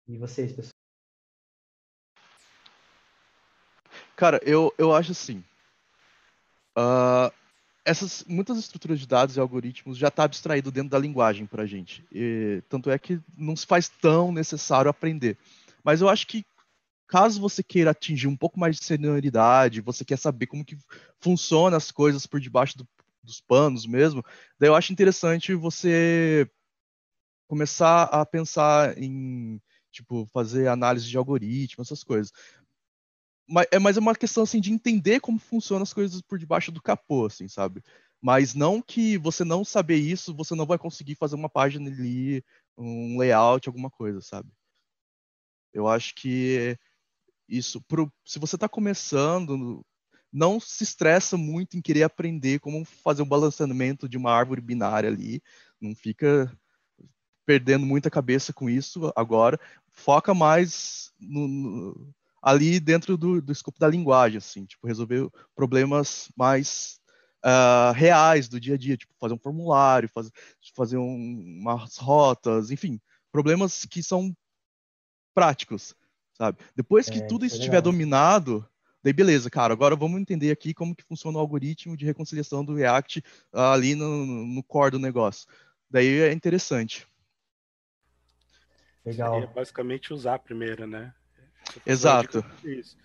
E 0.05 0.17
vocês, 0.17 0.51
pessoal? 0.51 0.73
Cara, 4.17 4.41
eu, 4.43 4.73
eu 4.77 4.93
acho 4.93 5.13
assim. 5.13 5.41
Uh, 6.77 7.31
essas 7.85 8.25
muitas 8.27 8.57
estruturas 8.57 8.99
de 8.99 9.07
dados 9.07 9.37
e 9.37 9.39
algoritmos 9.39 9.97
já 9.97 10.07
está 10.07 10.23
abstraído 10.23 10.71
dentro 10.71 10.89
da 10.89 10.97
linguagem 10.97 11.45
para 11.45 11.63
a 11.63 11.65
gente. 11.67 12.03
E, 12.11 12.63
tanto 12.67 12.89
é 12.89 12.97
que 12.97 13.21
não 13.37 13.55
se 13.55 13.65
faz 13.65 13.87
tão 13.87 14.31
necessário 14.31 14.89
aprender. 14.89 15.37
Mas 15.83 16.01
eu 16.01 16.09
acho 16.09 16.25
que 16.25 16.43
caso 17.07 17.39
você 17.39 17.61
queira 17.61 17.91
atingir 17.91 18.27
um 18.27 18.35
pouco 18.35 18.59
mais 18.59 18.77
de 18.77 18.83
senioridade, 18.83 19.81
você 19.81 20.03
quer 20.03 20.17
saber 20.17 20.47
como 20.47 20.65
que 20.65 20.75
funciona 21.19 21.77
as 21.77 21.91
coisas 21.91 22.25
por 22.25 22.39
debaixo 22.39 22.75
do, 22.79 22.87
dos 23.23 23.39
panos 23.39 23.85
mesmo, 23.85 24.25
daí 24.59 24.67
eu 24.67 24.75
acho 24.75 24.91
interessante 24.91 25.53
você 25.53 26.49
começar 27.47 28.03
a 28.05 28.25
pensar 28.25 28.97
em 28.97 29.61
tipo 29.91 30.27
fazer 30.33 30.67
análise 30.67 31.07
de 31.07 31.17
algoritmo, 31.17 31.83
essas 31.83 32.03
coisas. 32.03 32.33
É 33.71 33.79
mais 33.79 33.97
uma 33.97 34.15
questão 34.15 34.43
assim 34.43 34.59
de 34.59 34.71
entender 34.71 35.19
como 35.19 35.39
funcionam 35.39 35.83
as 35.83 35.93
coisas 35.93 36.21
por 36.21 36.39
debaixo 36.39 36.71
do 36.71 36.81
capô, 36.81 37.25
assim, 37.25 37.47
sabe? 37.47 37.83
Mas 38.21 38.55
não 38.55 38.81
que 38.81 39.17
você 39.17 39.43
não 39.43 39.63
saber 39.63 39.97
isso, 39.97 40.33
você 40.33 40.55
não 40.55 40.65
vai 40.65 40.77
conseguir 40.77 41.15
fazer 41.15 41.35
uma 41.35 41.49
página 41.49 41.89
ali, 41.89 42.43
um 42.77 43.17
layout, 43.19 43.67
alguma 43.67 43.89
coisa, 43.89 44.21
sabe? 44.21 44.49
Eu 45.73 45.87
acho 45.87 46.15
que 46.15 46.77
isso, 47.47 47.81
pro, 47.81 48.11
se 48.25 48.39
você 48.39 48.55
está 48.55 48.67
começando, 48.67 49.85
não 50.31 50.59
se 50.59 50.83
estressa 50.83 51.37
muito 51.37 51.77
em 51.77 51.81
querer 51.81 52.03
aprender 52.03 52.59
como 52.59 52.83
fazer 52.83 53.21
um 53.21 53.27
balanceamento 53.27 54.09
de 54.09 54.17
uma 54.17 54.31
árvore 54.31 54.61
binária 54.61 55.09
ali, 55.09 55.41
não 55.79 55.95
fica 55.95 56.51
perdendo 57.45 57.85
muita 57.85 58.09
cabeça 58.09 58.51
com 58.51 58.69
isso 58.69 59.13
agora, 59.15 59.59
foca 59.91 60.33
mais 60.33 61.13
no, 61.19 61.47
no, 61.47 62.13
ali 62.45 62.79
dentro 62.79 63.17
do, 63.17 63.41
do 63.41 63.51
escopo 63.51 63.79
da 63.79 63.87
linguagem, 63.87 64.37
assim, 64.37 64.65
tipo, 64.65 64.85
resolver 64.85 65.27
problemas 65.55 66.29
mais 66.37 66.99
uh, 67.43 67.91
reais 67.91 68.47
do 68.47 68.59
dia 68.59 68.75
a 68.75 68.77
dia, 68.77 68.95
tipo, 68.95 69.15
fazer 69.19 69.33
um 69.33 69.39
formulário, 69.39 70.07
faz, 70.07 70.29
fazer 70.75 70.97
um, 70.97 71.59
umas 71.59 71.97
rotas, 71.97 72.69
enfim, 72.69 73.01
problemas 73.31 73.83
que 73.85 74.03
são 74.03 74.31
práticos, 75.33 75.95
sabe? 76.37 76.59
Depois 76.75 77.09
que 77.09 77.17
é, 77.17 77.25
tudo 77.25 77.47
isso 77.47 77.55
estiver 77.55 77.81
dominado, 77.81 78.63
daí 79.01 79.11
beleza, 79.11 79.49
cara, 79.49 79.73
agora 79.73 79.95
vamos 79.95 80.21
entender 80.21 80.51
aqui 80.51 80.71
como 80.71 80.95
que 80.95 81.03
funciona 81.03 81.39
o 81.39 81.41
algoritmo 81.41 81.97
de 81.97 82.05
reconciliação 82.05 82.63
do 82.63 82.75
React 82.75 83.23
uh, 83.53 83.59
ali 83.59 83.95
no, 83.95 84.23
no 84.45 84.61
core 84.61 84.91
do 84.91 84.99
negócio. 84.99 85.47
Daí 85.89 86.21
é 86.21 86.31
interessante. 86.31 87.07
Legal. 89.03 89.33
Seria 89.33 89.47
basicamente 89.47 90.13
usar 90.13 90.37
primeiro, 90.37 90.85
né? 90.85 91.11
Exato. 91.85 92.43
Isso. 92.63 92.97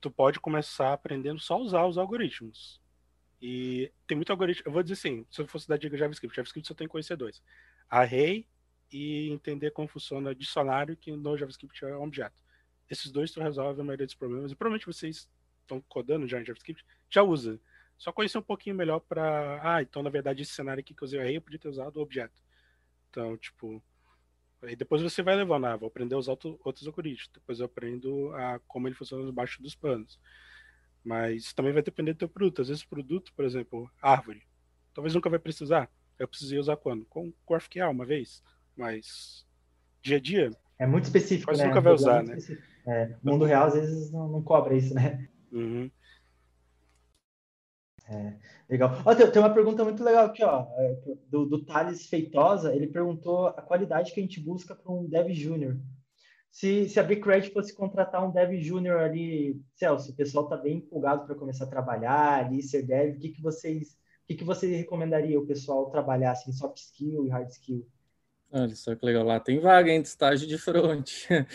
tu 0.00 0.10
pode 0.10 0.40
começar 0.40 0.92
aprendendo 0.92 1.38
só 1.40 1.58
usar 1.60 1.86
os 1.86 1.98
algoritmos. 1.98 2.80
E 3.40 3.90
tem 4.06 4.16
muito 4.16 4.30
algoritmo. 4.30 4.64
Eu 4.66 4.72
vou 4.72 4.82
dizer 4.82 4.94
assim, 4.94 5.26
se 5.30 5.40
eu 5.40 5.46
fosse 5.46 5.68
dar 5.68 5.78
dica 5.78 5.96
JavaScript, 5.96 6.34
JavaScript 6.34 6.68
só 6.68 6.74
tem 6.74 6.86
que 6.86 6.92
conhecer 6.92 7.16
dois. 7.16 7.42
Array 7.88 8.46
e 8.92 9.30
entender 9.30 9.70
como 9.70 9.88
funciona 9.88 10.34
dicionário, 10.34 10.96
que 10.96 11.12
no 11.12 11.36
JavaScript 11.36 11.84
é 11.84 11.96
um 11.96 12.02
objeto. 12.02 12.42
Esses 12.88 13.10
dois 13.10 13.30
tu 13.30 13.40
resolve 13.40 13.80
a 13.80 13.84
maioria 13.84 14.06
dos 14.06 14.14
problemas. 14.14 14.52
E 14.52 14.54
provavelmente 14.54 14.86
vocês 14.86 15.28
estão 15.62 15.80
codando 15.88 16.26
já 16.26 16.40
em 16.40 16.44
JavaScript, 16.44 16.84
já 17.08 17.22
usa. 17.22 17.60
Só 17.96 18.12
conhecer 18.12 18.38
um 18.38 18.42
pouquinho 18.42 18.74
melhor 18.74 19.00
para. 19.00 19.60
Ah, 19.62 19.82
então 19.82 20.02
na 20.02 20.10
verdade 20.10 20.42
esse 20.42 20.52
cenário 20.52 20.80
aqui 20.80 20.94
que 20.94 21.02
eu 21.02 21.06
usei 21.06 21.20
array, 21.20 21.36
eu 21.36 21.42
podia 21.42 21.58
ter 21.58 21.68
usado 21.68 21.96
o 21.96 22.02
objeto. 22.02 22.42
Então, 23.08 23.36
tipo. 23.36 23.82
Aí 24.62 24.76
depois 24.76 25.00
você 25.00 25.22
vai 25.22 25.36
levando, 25.36 25.66
ah, 25.66 25.76
vou 25.76 25.88
aprender 25.88 26.14
a 26.14 26.18
usar 26.18 26.32
outros 26.32 26.86
algoritmos. 26.86 27.30
Depois 27.32 27.60
eu 27.60 27.66
aprendo 27.66 28.32
a 28.34 28.60
como 28.66 28.86
ele 28.86 28.94
funciona 28.94 29.28
embaixo 29.28 29.62
dos 29.62 29.74
panos. 29.74 30.18
Mas 31.02 31.52
também 31.54 31.72
vai 31.72 31.82
depender 31.82 32.12
do 32.12 32.18
teu 32.18 32.28
produto. 32.28 32.60
Às 32.60 32.68
vezes 32.68 32.82
o 32.82 32.88
produto, 32.88 33.32
por 33.34 33.44
exemplo, 33.44 33.90
árvore, 34.02 34.42
talvez 34.92 35.14
nunca 35.14 35.30
vai 35.30 35.38
precisar. 35.38 35.90
Eu 36.18 36.28
precisei 36.28 36.58
usar 36.58 36.76
quando? 36.76 37.06
Com 37.06 37.32
GraphQL 37.48 37.90
uma 37.90 38.04
vez. 38.04 38.42
Mas 38.76 39.46
dia 40.02 40.18
a 40.18 40.20
dia. 40.20 40.50
É 40.78 40.86
muito 40.86 41.04
específico, 41.04 41.50
mas 41.50 41.58
né? 41.58 41.66
nunca 41.66 41.80
vai 41.80 41.92
usar, 41.94 42.22
né? 42.22 42.36
É, 42.86 43.16
mundo 43.22 43.44
real 43.44 43.66
às 43.66 43.74
vezes 43.74 44.10
não, 44.10 44.28
não 44.28 44.42
cobra 44.42 44.74
isso, 44.74 44.94
né? 44.94 45.28
Uhum. 45.52 45.90
É, 48.10 48.34
legal. 48.68 49.02
Ó, 49.04 49.14
tem, 49.14 49.30
tem, 49.30 49.40
uma 49.40 49.54
pergunta 49.54 49.84
muito 49.84 50.02
legal 50.02 50.26
aqui, 50.26 50.42
ó, 50.42 50.66
é, 50.76 50.98
do, 51.28 51.46
do 51.46 51.64
Thales 51.64 52.06
Feitosa. 52.06 52.74
Ele 52.74 52.88
perguntou 52.88 53.46
a 53.46 53.62
qualidade 53.62 54.12
que 54.12 54.20
a 54.20 54.22
gente 54.22 54.40
busca 54.40 54.74
para 54.74 54.92
um 54.92 55.08
Dev 55.08 55.30
Júnior 55.30 55.76
se, 56.50 56.88
se 56.88 56.98
a 56.98 57.02
Big 57.02 57.20
Credit 57.20 57.52
fosse 57.52 57.72
contratar 57.72 58.26
um 58.26 58.30
dev 58.30 58.60
júnior 58.60 59.00
ali, 59.00 59.60
Celso, 59.74 60.10
o 60.10 60.16
pessoal 60.16 60.44
está 60.44 60.56
bem 60.56 60.78
empolgado 60.78 61.24
para 61.24 61.34
começar 61.34 61.64
a 61.64 61.68
trabalhar 61.68 62.44
ali, 62.44 62.62
ser 62.62 62.82
dev, 62.82 63.16
o 63.16 63.18
que, 63.18 63.30
que 63.30 63.40
vocês 63.40 63.92
o 63.92 64.26
que, 64.30 64.36
que 64.36 64.44
você 64.44 64.76
recomendaria 64.76 65.38
o 65.38 65.46
pessoal 65.46 65.90
trabalhar 65.90 66.32
assim, 66.32 66.52
soft 66.52 66.78
skill 66.78 67.26
e 67.26 67.28
hard 67.28 67.48
skill? 67.48 67.86
Olha 68.52 68.74
só 68.76 68.94
que 68.94 69.04
legal, 69.04 69.24
lá 69.24 69.40
tem 69.40 69.58
vaga 69.58 69.90
em 69.90 70.00
estágio 70.00 70.46
de 70.46 70.58
front. 70.58 71.10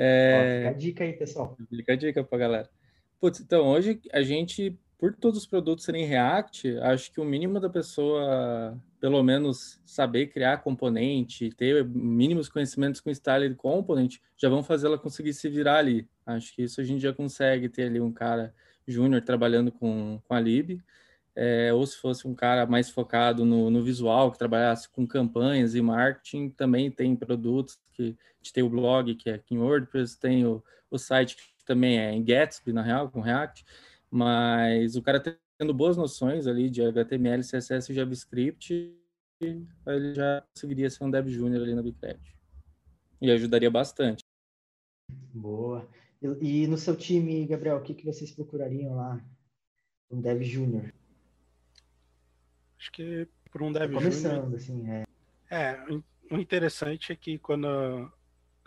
É... 0.00 0.30
Ó, 0.30 0.58
fica 0.58 0.68
a 0.68 0.72
dica 0.78 1.04
aí, 1.04 1.12
pessoal. 1.12 1.56
Fica 1.68 1.92
a 1.92 1.96
dica 1.96 2.22
para 2.22 2.38
galera. 2.38 2.70
Putz, 3.18 3.40
então, 3.40 3.66
hoje 3.66 4.00
a 4.12 4.22
gente 4.22 4.78
por 4.98 5.14
todos 5.14 5.38
os 5.38 5.46
produtos 5.46 5.84
serem 5.84 6.04
React, 6.04 6.76
acho 6.78 7.12
que 7.12 7.20
o 7.20 7.24
mínimo 7.24 7.60
da 7.60 7.70
pessoa, 7.70 8.76
pelo 9.00 9.22
menos, 9.22 9.80
saber 9.86 10.26
criar 10.26 10.58
componente, 10.58 11.50
ter 11.50 11.84
mínimos 11.84 12.48
conhecimentos 12.48 13.00
com 13.00 13.14
Style 13.14 13.54
Component, 13.54 14.16
já 14.36 14.48
vão 14.48 14.60
fazer 14.60 14.88
ela 14.88 14.98
conseguir 14.98 15.32
se 15.34 15.48
virar 15.48 15.76
ali. 15.76 16.08
Acho 16.26 16.52
que 16.52 16.62
isso 16.62 16.80
a 16.80 16.84
gente 16.84 17.00
já 17.00 17.12
consegue 17.12 17.68
ter 17.68 17.84
ali 17.84 18.00
um 18.00 18.12
cara 18.12 18.52
júnior 18.88 19.22
trabalhando 19.22 19.70
com, 19.70 20.20
com 20.26 20.34
a 20.34 20.40
lib, 20.40 20.82
é, 21.36 21.72
ou 21.72 21.86
se 21.86 21.96
fosse 21.96 22.26
um 22.26 22.34
cara 22.34 22.66
mais 22.66 22.90
focado 22.90 23.44
no, 23.44 23.70
no, 23.70 23.80
visual, 23.80 24.32
que 24.32 24.38
trabalhasse 24.38 24.88
com 24.88 25.06
campanhas 25.06 25.76
e 25.76 25.80
marketing, 25.80 26.50
também 26.50 26.90
tem 26.90 27.14
produtos 27.14 27.78
que 27.92 28.02
a 28.02 28.36
gente 28.38 28.52
tem 28.52 28.64
o 28.64 28.68
blog, 28.68 29.14
que 29.14 29.30
é 29.30 29.40
em 29.48 29.58
WordPress, 29.58 30.18
tem 30.18 30.44
o, 30.44 30.60
o 30.90 30.98
site 30.98 31.36
que 31.36 31.64
também 31.64 32.00
é 32.00 32.12
em 32.12 32.24
Gatsby, 32.24 32.72
na 32.72 32.82
real, 32.82 33.08
com 33.08 33.20
React, 33.20 33.64
mas 34.10 34.96
o 34.96 35.02
cara 35.02 35.20
tendo 35.58 35.74
boas 35.74 35.96
noções 35.96 36.46
ali 36.46 36.70
de 36.70 36.82
HTML, 36.82 37.42
CSS 37.42 37.90
e 37.90 37.94
JavaScript, 37.94 38.96
ele 39.40 40.14
já 40.14 40.44
conseguiria 40.54 40.88
ser 40.88 41.04
um 41.04 41.10
dev 41.10 41.28
júnior 41.28 41.62
ali 41.62 41.74
na 41.74 41.82
Bicred. 41.82 42.20
E 43.20 43.30
ajudaria 43.30 43.70
bastante. 43.70 44.24
Boa. 45.32 45.88
E, 46.22 46.62
e, 46.62 46.66
no 46.66 46.76
seu 46.76 46.96
time, 46.96 47.46
Gabriel, 47.46 47.78
o 47.78 47.82
que, 47.82 47.94
que 47.94 48.04
vocês 48.04 48.30
procurariam 48.30 48.96
lá? 48.96 49.24
Um 50.10 50.20
dev 50.20 50.42
júnior? 50.42 50.92
Acho 52.78 52.92
que 52.92 53.28
por 53.50 53.62
um 53.62 53.72
dev 53.72 53.92
Começando, 53.92 54.42
júnior... 54.42 54.56
assim, 54.56 54.90
é. 54.90 55.04
É, 55.50 55.84
o 56.30 56.36
interessante 56.36 57.12
é 57.12 57.16
que 57.16 57.38
quando 57.38 58.12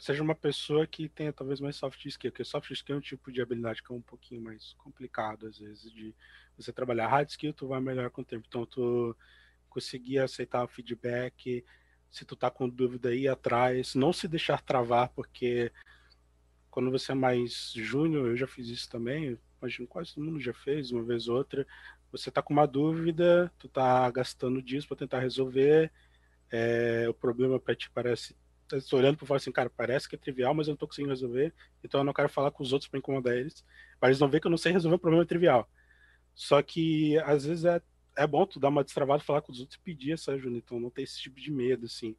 seja 0.02 0.24
uma 0.24 0.34
pessoa 0.34 0.88
que 0.88 1.08
tenha 1.08 1.32
talvez 1.32 1.60
mais 1.60 1.76
soft 1.76 2.04
skill, 2.08 2.32
porque 2.32 2.44
soft 2.44 2.72
skill 2.72 2.96
é 2.96 2.98
um 2.98 3.02
tipo 3.02 3.32
de 3.32 3.40
habilidade 3.40 3.84
que 3.84 3.94
é 3.94 3.96
um 3.96 4.02
pouquinho 4.02 4.42
mais 4.42 4.74
complicado 4.74 5.46
às 5.46 5.60
vezes 5.60 5.92
de 5.92 6.16
você 6.58 6.74
trabalhar. 6.74 7.08
Hard 7.08 7.30
skill 7.30 7.54
tu 7.54 7.68
vai 7.68 7.80
melhor 7.80 8.10
com 8.10 8.24
o 8.24 8.26
tempo, 8.26 8.44
então 8.48 8.66
tu 8.66 9.16
conseguir 9.70 10.18
aceitar 10.18 10.64
o 10.64 10.68
feedback, 10.68 11.64
se 12.10 12.26
tu 12.26 12.36
tá 12.36 12.50
com 12.50 12.68
dúvida 12.68 13.10
aí 13.10 13.28
atrás, 13.28 13.94
não 13.94 14.12
se 14.12 14.28
deixar 14.28 14.60
travar, 14.64 15.10
porque 15.10 15.72
quando 16.72 16.90
você 16.90 17.12
é 17.12 17.16
mais 17.16 17.72
júnior, 17.76 18.30
eu 18.30 18.38
já 18.38 18.48
fiz 18.48 18.70
isso 18.70 18.90
também, 18.90 19.38
imagino 19.62 19.88
quase 19.88 20.16
todo 20.16 20.26
mundo 20.26 20.40
já 20.40 20.54
fez 20.54 20.92
uma 20.92 21.04
vez 21.04 21.28
ou 21.28 21.38
outra, 21.38 21.68
você 22.12 22.32
tá 22.32 22.42
com 22.42 22.54
uma 22.54 22.66
dúvida, 22.66 23.54
tu 23.60 23.70
tá 23.70 24.10
gastando 24.10 24.64
disso 24.64 24.88
para 24.88 24.98
tentar 24.98 25.20
resolver, 25.20 25.92
é, 26.50 27.06
o 27.08 27.14
problema 27.14 27.60
para 27.60 27.76
ti 27.76 27.88
parece 27.92 28.36
estou 28.78 29.00
olhando 29.00 29.18
para 29.18 29.28
fora 29.28 29.38
assim, 29.38 29.52
cara, 29.52 29.70
parece 29.70 30.08
que 30.08 30.16
é 30.16 30.18
trivial, 30.18 30.54
mas 30.54 30.68
eu 30.68 30.72
não 30.72 30.76
estou 30.76 30.88
conseguindo 30.88 31.12
resolver, 31.12 31.54
então 31.84 32.02
eu 32.02 32.04
não 32.04 32.14
quero 32.14 32.30
falar 32.30 32.52
com 32.52 32.64
os 32.64 32.74
outros 32.74 32.90
para 32.90 33.00
incomodar 33.00 33.36
eles, 33.36 33.66
mas 34.00 34.10
eles 34.10 34.20
vão 34.20 34.30
ver 34.30 34.40
que 34.40 34.48
eu 34.48 34.52
não 34.52 34.58
sei 34.58 34.72
resolver 34.72 34.96
um 34.96 35.00
problema 35.00 35.26
trivial. 35.26 35.70
Só 36.34 36.62
que 36.62 37.18
às 37.20 37.46
vezes 37.46 37.66
é, 37.66 37.82
é 38.16 38.26
bom 38.28 38.46
tu 38.46 38.60
dar 38.60 38.70
uma 38.70 38.84
destravada, 38.84 39.24
falar 39.24 39.42
com 39.42 39.52
os 39.52 39.60
outros 39.60 39.78
e 39.78 39.84
pedir 39.84 40.14
essa 40.14 40.34
ajuda, 40.34 40.58
então 40.58 40.80
não 40.80 40.90
ter 40.90 41.04
esse 41.04 41.20
tipo 41.20 41.40
de 41.40 41.52
medo, 41.52 41.86
assim. 41.86 42.16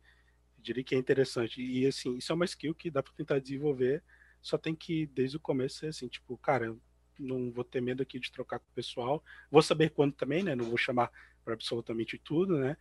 Eu 0.58 0.62
diria 0.62 0.84
que 0.84 0.94
é 0.94 0.98
interessante. 0.98 1.62
E 1.62 1.86
assim, 1.86 2.16
isso 2.16 2.32
é 2.32 2.34
uma 2.34 2.44
skill 2.44 2.74
que 2.74 2.90
dá 2.90 3.02
para 3.02 3.12
tentar 3.14 3.38
desenvolver, 3.38 4.02
só 4.40 4.58
tem 4.58 4.74
que 4.74 5.06
desde 5.06 5.36
o 5.36 5.40
começo 5.40 5.78
ser 5.78 5.88
assim, 5.88 6.08
tipo, 6.08 6.36
cara, 6.38 6.66
eu 6.66 6.80
não 7.18 7.50
vou 7.50 7.64
ter 7.64 7.80
medo 7.80 8.02
aqui 8.02 8.18
de 8.18 8.32
trocar 8.32 8.58
com 8.58 8.66
o 8.70 8.74
pessoal, 8.74 9.22
vou 9.50 9.62
saber 9.62 9.90
quando 9.90 10.12
também, 10.12 10.42
né? 10.42 10.54
Não 10.54 10.64
vou 10.64 10.76
chamar 10.76 11.10
para 11.44 11.54
absolutamente 11.54 12.18
tudo, 12.18 12.58
né? 12.58 12.76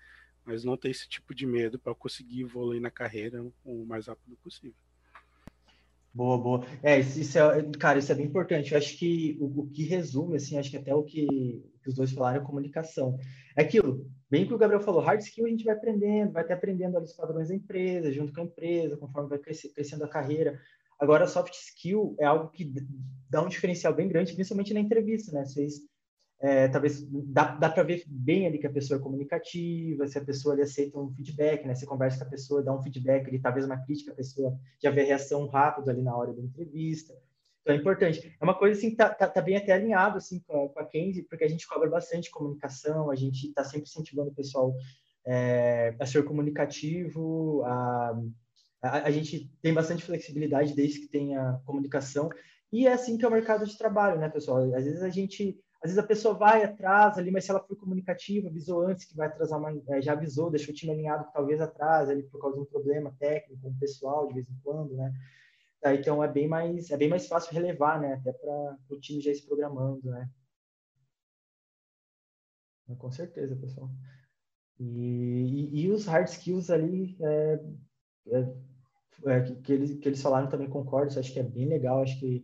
Mas 0.46 0.64
não 0.64 0.78
ter 0.78 0.90
esse 0.90 1.08
tipo 1.08 1.34
de 1.34 1.46
medo 1.46 1.80
para 1.80 1.96
conseguir 1.96 2.42
evoluir 2.42 2.82
na 2.82 2.92
carreira 2.92 3.46
o 3.64 3.86
mais 3.86 4.08
rápido 4.08 4.36
possível. 4.38 4.76
Boa, 6.14 6.38
boa. 6.38 6.66
É, 6.84 7.00
isso 7.00 7.40
é, 7.40 7.64
cara, 7.80 8.00
isso 8.00 8.12
é 8.12 8.16
bem 8.16 8.26
importante. 8.26 8.72
Eu 8.72 8.78
acho 8.78 8.98
que 8.98 9.38
o, 9.40 9.62
o 9.62 9.68
que 9.68 9.84
resume, 9.84 10.36
assim, 10.36 10.58
acho 10.58 10.70
que 10.70 10.78
até 10.78 10.94
o 10.94 11.04
que, 11.04 11.26
que, 11.82 11.90
os 11.90 11.96
dois 11.96 12.12
falaram 12.12 12.42
é 12.42 12.46
comunicação. 12.46 13.18
É 13.56 13.62
aquilo, 13.62 14.06
bem 14.30 14.46
que 14.46 14.54
o 14.54 14.58
Gabriel 14.58 14.82
falou, 14.82 15.02
hard 15.02 15.22
skill 15.22 15.46
a 15.46 15.50
gente 15.50 15.64
vai 15.64 15.74
aprendendo, 15.74 16.34
vai 16.34 16.44
até 16.44 16.54
aprendendo 16.54 17.00
os 17.00 17.14
padrões 17.14 17.48
da 17.48 17.56
empresa, 17.56 18.12
junto 18.12 18.34
com 18.34 18.42
a 18.42 18.44
empresa, 18.44 18.98
conforme 18.98 19.30
vai 19.30 19.40
crescendo 19.40 20.04
a 20.04 20.10
carreira. 20.10 20.60
Agora, 21.00 21.26
soft 21.26 21.54
skill 21.54 22.16
é 22.20 22.26
algo 22.26 22.50
que 22.50 22.74
dá 23.30 23.42
um 23.42 23.48
diferencial 23.48 23.94
bem 23.94 24.08
grande, 24.08 24.34
principalmente 24.34 24.74
na 24.74 24.82
entrevista, 24.82 25.32
né? 25.32 25.46
Vocês 25.46 25.80
é, 26.42 26.68
talvez 26.68 27.06
dá, 27.10 27.56
dá 27.56 27.70
para 27.70 27.84
ver 27.84 28.04
bem 28.08 28.48
ali 28.48 28.58
que 28.58 28.66
a 28.66 28.72
pessoa 28.72 29.00
é 29.00 29.04
comunicativa, 29.04 30.08
se 30.08 30.18
a 30.18 30.26
pessoa 30.26 30.56
ali 30.56 30.64
aceita 30.64 31.00
um 31.00 31.12
feedback, 31.12 31.66
né? 31.66 31.76
Você 31.76 31.86
conversa 31.86 32.20
com 32.20 32.26
a 32.26 32.30
pessoa, 32.30 32.64
dá 32.64 32.74
um 32.74 32.82
feedback 32.82 33.28
ali, 33.28 33.40
talvez 33.40 33.66
uma 33.66 33.78
crítica, 33.78 34.12
a 34.12 34.16
pessoa 34.16 34.58
já 34.82 34.90
vê 34.90 35.02
a 35.02 35.06
reação 35.06 35.48
rápida 35.48 35.92
ali 35.92 36.02
na 36.02 36.16
hora 36.16 36.34
da 36.34 36.42
entrevista. 36.42 37.14
Então 37.62 37.76
é 37.76 37.78
importante. 37.78 38.36
É 38.40 38.44
uma 38.44 38.58
coisa 38.58 38.78
assim 38.78 38.90
que 38.90 38.96
tá, 38.96 39.10
tá, 39.10 39.28
tá 39.28 39.42
bem 39.42 39.56
até 39.56 39.72
alinhado 39.72 40.18
assim 40.18 40.40
com 40.40 40.66
a, 40.66 40.70
com 40.70 40.80
a 40.80 40.86
Kenzie, 40.86 41.24
porque 41.24 41.44
a 41.44 41.48
gente 41.48 41.68
cobra 41.68 41.90
bastante 41.90 42.32
comunicação, 42.32 43.12
a 43.12 43.16
gente 43.16 43.48
está 43.48 43.64
sempre 43.64 43.88
incentivando 43.88 44.32
o 44.32 44.36
pessoal 44.36 44.74
é, 45.26 45.96
a 46.00 46.06
ser 46.06 46.24
comunicativo, 46.26 47.64
a, 47.66 48.20
a, 48.82 49.04
a 49.04 49.12
gente 49.12 49.52
tem 49.62 49.74
bastante 49.74 50.04
flexibilidade 50.04 50.76
desde 50.76 51.02
que 51.02 51.08
tenha 51.08 51.62
comunicação 51.66 52.30
E 52.72 52.88
é 52.88 52.94
assim 52.94 53.18
que 53.18 53.26
é 53.26 53.28
o 53.28 53.32
mercado 53.32 53.66
de 53.66 53.78
trabalho, 53.78 54.20
né, 54.20 54.28
pessoal? 54.28 54.58
Às 54.74 54.86
vezes 54.86 55.04
a 55.04 55.10
gente, 55.10 55.60
às 55.84 55.90
vezes 55.90 55.98
a 55.98 56.08
pessoa 56.08 56.36
vai 56.36 56.64
atrás 56.64 57.18
ali, 57.18 57.32
mas 57.32 57.44
se 57.44 57.50
ela 57.50 57.60
for 57.60 57.76
comunicativa, 57.76 58.48
avisou 58.48 58.82
antes 58.82 59.06
que 59.06 59.16
vai 59.16 59.28
atrasar, 59.28 59.58
uma, 59.58 59.72
é, 59.90 60.02
já 60.02 60.14
avisou, 60.14 60.52
deixou 60.52 60.72
o 60.72 60.76
time 60.76 60.92
alinhado 60.92 61.26
que 61.26 61.34
talvez 61.34 61.60
atrase 61.60 62.12
ali 62.12 62.24
por 62.24 62.40
causa 62.40 62.56
de 62.56 62.62
um 62.62 62.66
problema 62.66 63.16
técnico, 63.20 63.68
um 63.68 63.80
pessoal 63.80 64.28
de 64.28 64.36
vez 64.36 64.48
em 64.48 64.60
quando, 64.64 64.96
né? 64.96 65.12
Então 65.84 66.24
é 66.24 66.28
bem 66.28 66.48
mais 66.48 66.92
é 66.92 66.98
bem 66.98 67.10
mais 67.10 67.28
fácil 67.28 67.54
relevar, 67.54 68.00
né? 68.00 68.14
Até 68.14 68.32
para 68.32 68.78
o 68.90 69.00
time 69.00 69.20
já 69.20 69.32
ir 69.32 69.36
se 69.36 69.48
programando, 69.48 70.12
né? 70.12 70.30
Com 72.98 73.12
certeza, 73.12 73.56
pessoal. 73.56 73.90
E, 74.80 75.70
e, 75.74 75.82
e 75.82 75.92
os 75.92 76.06
hard 76.06 76.28
skills 76.28 76.70
ali 76.70 77.18
é, 77.22 77.60
é, 78.28 78.54
é, 79.26 79.42
que, 79.64 79.74
eles, 79.74 80.00
que 80.00 80.10
eles 80.10 80.22
falaram 80.22 80.50
também 80.50 80.70
concordo, 80.70 81.18
acho 81.18 81.34
que 81.34 81.40
é 81.40 81.44
bem 81.44 81.68
legal, 81.68 82.02
acho 82.02 82.20
que 82.20 82.44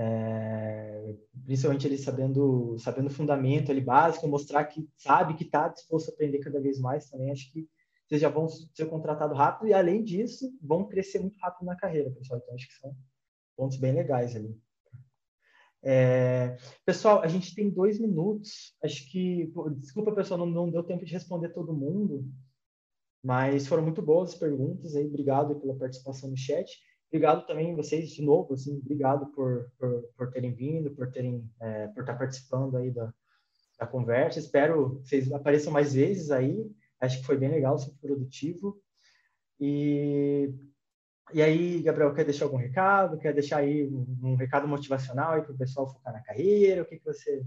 é, 0.00 1.16
principalmente 1.44 1.84
ele 1.84 1.98
sabendo 1.98 2.78
sabendo 2.78 3.10
fundamento 3.10 3.74
básico, 3.80 4.28
mostrar 4.28 4.64
que 4.66 4.88
sabe 4.96 5.34
que 5.34 5.42
está 5.42 5.66
disposto 5.66 6.10
a 6.10 6.14
aprender 6.14 6.38
cada 6.38 6.60
vez 6.60 6.78
mais 6.78 7.10
também, 7.10 7.32
acho 7.32 7.50
que 7.52 7.68
vocês 8.06 8.20
já 8.20 8.28
vão 8.28 8.48
ser 8.48 8.86
contratados 8.86 9.36
rápido 9.36 9.68
e 9.68 9.74
além 9.74 10.04
disso 10.04 10.56
vão 10.62 10.86
crescer 10.86 11.18
muito 11.18 11.36
rápido 11.40 11.66
na 11.66 11.74
carreira, 11.76 12.12
pessoal. 12.12 12.40
Então 12.40 12.54
acho 12.54 12.68
que 12.68 12.74
são 12.74 12.96
pontos 13.56 13.76
bem 13.76 13.92
legais 13.92 14.36
ali. 14.36 14.56
É, 15.82 16.56
pessoal, 16.86 17.20
a 17.20 17.26
gente 17.26 17.52
tem 17.52 17.68
dois 17.68 17.98
minutos. 17.98 18.76
Acho 18.82 19.10
que, 19.10 19.52
desculpa, 19.78 20.14
pessoal, 20.14 20.38
não, 20.38 20.46
não, 20.46 20.70
deu 20.70 20.84
tempo 20.84 21.04
de 21.04 21.12
responder 21.12 21.48
todo 21.50 21.74
mundo, 21.74 22.24
mas 23.22 23.66
foram 23.66 23.82
muito 23.82 24.00
boas 24.00 24.30
as 24.30 24.38
perguntas. 24.38 24.94
Aí, 24.94 25.04
obrigado 25.04 25.58
pela 25.60 25.76
participação 25.76 26.30
no 26.30 26.36
chat. 26.36 26.70
Obrigado 27.08 27.46
também 27.46 27.74
vocês 27.74 28.10
de 28.10 28.22
novo, 28.22 28.54
assim, 28.54 28.78
obrigado 28.78 29.26
por, 29.32 29.70
por, 29.78 30.02
por 30.16 30.30
terem 30.30 30.52
vindo, 30.52 30.90
por 30.90 31.10
terem, 31.10 31.50
é, 31.60 31.88
por 31.88 32.00
estar 32.00 32.16
participando 32.16 32.76
aí 32.76 32.90
da, 32.90 33.12
da 33.78 33.86
conversa. 33.86 34.38
Espero 34.38 35.00
que 35.00 35.08
vocês 35.08 35.32
apareçam 35.32 35.72
mais 35.72 35.94
vezes 35.94 36.30
aí. 36.30 36.70
Acho 37.00 37.18
que 37.18 37.26
foi 37.26 37.38
bem 37.38 37.50
legal, 37.50 37.78
super 37.78 38.08
produtivo. 38.08 38.78
E 39.58 40.52
e 41.32 41.42
aí, 41.42 41.82
Gabriel, 41.82 42.14
quer 42.14 42.24
deixar 42.24 42.46
algum 42.46 42.56
recado? 42.56 43.18
Quer 43.18 43.34
deixar 43.34 43.58
aí 43.58 43.86
um, 43.86 44.18
um 44.22 44.34
recado 44.34 44.66
motivacional 44.66 45.34
aí 45.34 45.42
para 45.42 45.52
o 45.52 45.58
pessoal 45.58 45.86
focar 45.86 46.12
na 46.12 46.22
carreira? 46.22 46.82
O 46.82 46.86
que, 46.86 46.98
que 46.98 47.04
você. 47.04 47.44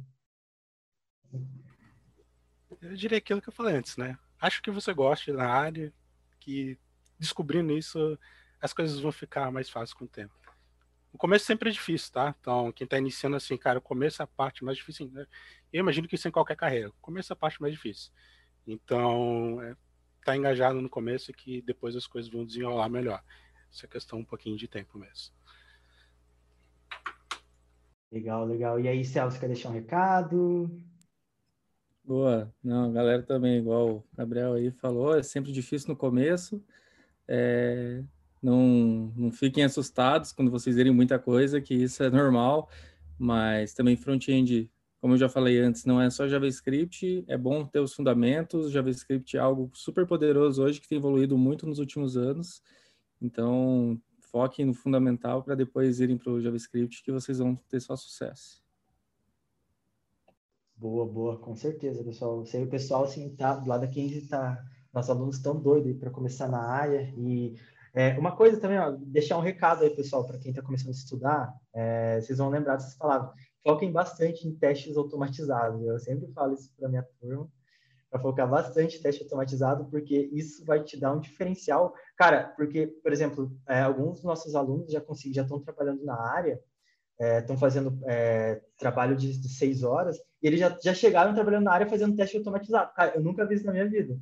Eu 2.82 2.96
diria 2.96 3.18
aquilo 3.18 3.42
que 3.42 3.50
eu 3.50 3.54
falei 3.54 3.76
antes, 3.76 3.98
né? 3.98 4.18
Acho 4.40 4.62
que 4.62 4.70
você 4.70 4.94
gosta 4.94 5.34
da 5.34 5.48
área, 5.48 5.92
que 6.40 6.78
descobrindo 7.18 7.76
isso, 7.76 8.18
as 8.62 8.74
coisas 8.74 9.00
vão 9.00 9.12
ficar 9.12 9.52
mais 9.52 9.70
fáceis 9.70 9.94
com 9.94 10.06
o 10.06 10.08
tempo. 10.08 10.34
O 11.14 11.18
começo 11.18 11.46
sempre 11.46 11.70
é 11.70 11.74
difícil, 11.74 12.14
tá? 12.14 12.34
Então, 12.40 12.72
quem 12.72 12.86
está 12.86 12.98
iniciando 12.98 13.36
assim, 13.36 13.58
cara, 13.58 13.80
o 13.80 13.82
começo 13.82 14.22
é 14.22 14.24
a 14.24 14.28
parte 14.28 14.64
mais 14.64 14.78
difícil. 14.78 15.10
Né? 15.12 15.26
Eu 15.74 15.82
imagino 15.82 16.08
que 16.08 16.16
isso 16.16 16.28
em 16.28 16.32
qualquer 16.32 16.56
carreira. 16.56 16.90
O 16.90 16.94
começo 17.02 17.34
é 17.34 17.36
a 17.36 17.38
parte 17.38 17.62
mais 17.62 17.74
difícil. 17.74 18.12
Então, 18.66 19.62
é, 19.62 19.76
tá 20.24 20.38
engajado 20.38 20.80
no 20.80 20.90
começo 20.90 21.34
que 21.34 21.62
depois 21.64 21.96
as 21.96 22.08
coisas 22.08 22.32
vão 22.32 22.46
desenrolar 22.46 22.88
melhor. 22.88 23.22
Isso 23.70 23.86
é 23.86 23.90
questão 23.90 24.20
um 24.20 24.26
pouquinho 24.26 24.56
de 24.56 24.68
tempo 24.68 24.98
mesmo. 24.98 25.34
Legal, 28.12 28.46
legal. 28.46 28.80
E 28.80 28.88
aí, 28.88 29.04
Celso, 29.04 29.40
quer 29.40 29.48
deixar 29.48 29.70
um 29.70 29.74
recado? 29.74 30.70
Boa. 32.04 32.54
Não, 32.64 32.90
a 32.90 32.92
galera 32.92 33.24
também, 33.24 33.58
igual 33.58 33.90
o 33.90 34.04
Gabriel 34.14 34.54
aí 34.54 34.72
falou, 34.72 35.18
é 35.18 35.24
sempre 35.24 35.52
difícil 35.52 35.90
no 35.90 35.96
começo. 35.96 36.64
É, 37.28 38.04
não, 38.42 39.14
não 39.16 39.32
fiquem 39.32 39.64
assustados 39.64 40.32
quando 40.32 40.50
vocês 40.50 40.76
verem 40.76 40.94
muita 40.94 41.20
coisa, 41.20 41.62
que 41.62 41.74
isso 41.74 42.02
é 42.04 42.10
normal, 42.10 42.70
mas 43.18 43.74
também 43.74 43.96
front-end, 43.96 44.70
como 45.00 45.14
eu 45.14 45.18
já 45.18 45.30
falei 45.30 45.60
antes, 45.60 45.86
não 45.86 46.02
é 46.02 46.10
só 46.10 46.28
JavaScript, 46.28 47.24
é 47.28 47.38
bom 47.38 47.66
ter 47.66 47.80
os 47.80 47.94
fundamentos. 47.94 48.72
JavaScript 48.72 49.38
é 49.38 49.40
algo 49.40 49.70
super 49.74 50.08
poderoso 50.08 50.64
hoje 50.64 50.82
que 50.82 50.88
tem 50.88 50.98
evoluído 50.98 51.38
muito 51.38 51.68
nos 51.68 51.80
últimos 51.80 52.18
anos. 52.18 52.62
Então, 53.22 54.00
foquem 54.32 54.66
no 54.66 54.74
fundamental 54.74 55.44
para 55.44 55.56
depois 55.56 56.00
irem 56.00 56.18
para 56.18 56.32
o 56.32 56.42
JavaScript 56.42 57.04
que 57.04 57.12
vocês 57.12 57.38
vão 57.38 57.56
ter 57.70 57.80
só 57.80 57.96
sucesso. 57.96 58.62
Boa, 60.76 61.06
boa, 61.06 61.38
com 61.38 61.56
certeza, 61.56 62.04
pessoal. 62.04 62.44
Sei 62.46 62.64
o 62.64 62.70
pessoal 62.70 63.04
assim 63.04 63.36
tá 63.36 63.56
do 63.56 63.70
lado 63.70 63.82
da 63.82 63.88
15 63.88 64.28
tá, 64.28 64.64
nossos 64.92 65.12
alunos 65.12 65.36
estão 65.36 65.60
doidos 65.60 65.96
para 65.98 66.10
começar 66.10 66.48
na 66.48 66.64
área 66.64 67.14
e 67.16 67.56
é, 67.94 68.18
uma 68.18 68.36
coisa 68.36 68.60
também, 68.60 68.80
ó, 68.80 68.92
deixar 68.92 69.38
um 69.38 69.42
recado 69.42 69.84
aí, 69.84 69.90
pessoal, 69.90 70.26
para 70.26 70.38
quem 70.38 70.52
está 70.52 70.62
começando 70.62 70.90
a 70.90 70.92
estudar, 70.92 71.54
é, 71.74 72.22
vocês 72.22 72.38
vão 72.38 72.50
lembrar 72.50 72.76
dessas 72.76 72.96
palavras. 72.96 73.32
Foquem 73.64 73.92
bastante 73.92 74.48
em 74.48 74.56
testes 74.56 74.98
automatizados. 74.98 75.86
Eu 75.86 76.00
sempre 76.00 76.32
falo 76.34 76.54
isso 76.54 76.72
para 76.78 76.90
minha 76.90 77.06
turma 77.20 77.50
para 78.12 78.20
focar 78.20 78.48
bastante 78.48 78.98
em 78.98 79.02
teste 79.02 79.24
automatizado, 79.24 79.86
porque 79.86 80.30
isso 80.34 80.66
vai 80.66 80.84
te 80.84 81.00
dar 81.00 81.14
um 81.14 81.22
diferencial. 81.22 81.94
Cara, 82.18 82.54
porque, 82.58 82.88
por 82.88 83.14
exemplo, 83.14 83.50
é, 83.66 83.80
alguns 83.80 84.16
dos 84.16 84.26
nossos 84.26 84.54
alunos 84.54 84.92
já 84.92 85.00
conseguem, 85.00 85.34
já 85.34 85.44
estão 85.44 85.62
trabalhando 85.62 86.04
na 86.04 86.20
área, 86.20 86.60
estão 87.18 87.56
é, 87.56 87.60
fazendo 87.60 87.98
é, 88.06 88.62
trabalho 88.78 89.16
de, 89.16 89.40
de, 89.40 89.48
seis 89.48 89.82
horas, 89.82 90.18
e 90.44 90.48
eles 90.48 90.60
já, 90.60 90.78
já 90.84 90.94
chegaram 90.94 91.34
trabalhando 91.34 91.64
na 91.64 91.72
área 91.72 91.88
fazendo 91.88 92.16
teste 92.16 92.36
automatizado. 92.36 92.94
Cara, 92.94 93.14
eu 93.16 93.22
nunca 93.22 93.46
vi 93.46 93.56
isso 93.56 93.66
na 93.66 93.72
minha 93.72 93.88
vida. 93.88 94.20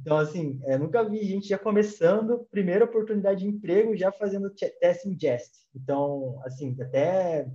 Então, 0.00 0.16
assim, 0.16 0.60
é, 0.64 0.78
nunca 0.78 1.02
vi 1.08 1.24
gente 1.24 1.48
já 1.48 1.58
começando, 1.58 2.46
primeira 2.50 2.84
oportunidade 2.84 3.40
de 3.40 3.48
emprego, 3.48 3.96
já 3.96 4.12
fazendo 4.12 4.50
teste 4.50 5.08
em 5.08 5.18
Jest. 5.18 5.66
Então, 5.74 6.40
assim, 6.44 6.76
até... 6.80 7.48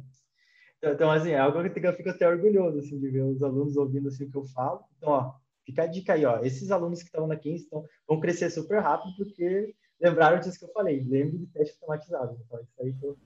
Então, 0.81 1.09
assim, 1.09 1.31
é 1.31 1.39
algo 1.39 1.57
que 1.69 1.87
eu 1.87 1.93
fico 1.93 2.09
até 2.09 2.27
orgulhoso, 2.27 2.79
assim, 2.79 2.99
de 2.99 3.09
ver 3.09 3.23
os 3.23 3.41
alunos 3.41 3.77
ouvindo, 3.77 4.09
assim, 4.09 4.25
o 4.25 4.29
que 4.29 4.37
eu 4.37 4.45
falo. 4.45 4.83
Então, 4.97 5.11
ó, 5.11 5.33
Fica 5.65 5.83
a 5.83 5.87
dica 5.87 6.13
aí, 6.13 6.25
ó. 6.25 6.41
Esses 6.43 6.71
alunos 6.71 6.99
que 6.99 7.05
estão 7.05 7.25
na 7.25 7.35
15 7.35 7.63
estão, 7.63 7.85
vão 8.07 8.19
crescer 8.19 8.49
super 8.49 8.81
rápido 8.81 9.15
porque 9.15 9.73
lembraram 9.99 10.39
disso 10.39 10.59
que 10.59 10.65
eu 10.65 10.73
falei. 10.73 11.01
Lembre 11.07 11.37
de 11.37 11.47
teste 11.47 11.75
automatizado. 11.75 12.37
Então, 12.45 12.59
isso 12.61 12.81
aí 12.81 12.93
foi 12.99 13.09
o 13.11 13.17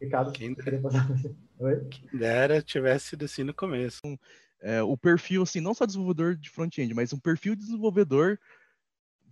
recado 0.00 0.32
que 0.32 0.44
eu 0.44 0.56
queria 0.56 0.80
passar 0.80 1.08
Oi? 1.58 1.84
Quem 1.90 2.18
dera 2.18 2.62
tivesse 2.62 3.08
sido 3.08 3.24
assim 3.24 3.42
no 3.42 3.52
começo. 3.52 4.00
É, 4.62 4.82
o 4.82 4.96
perfil, 4.96 5.42
assim, 5.42 5.60
não 5.60 5.74
só 5.74 5.86
desenvolvedor 5.86 6.36
de 6.36 6.50
front-end, 6.50 6.92
mas 6.94 7.12
um 7.12 7.18
perfil 7.18 7.54
de 7.54 7.62
desenvolvedor, 7.62 8.38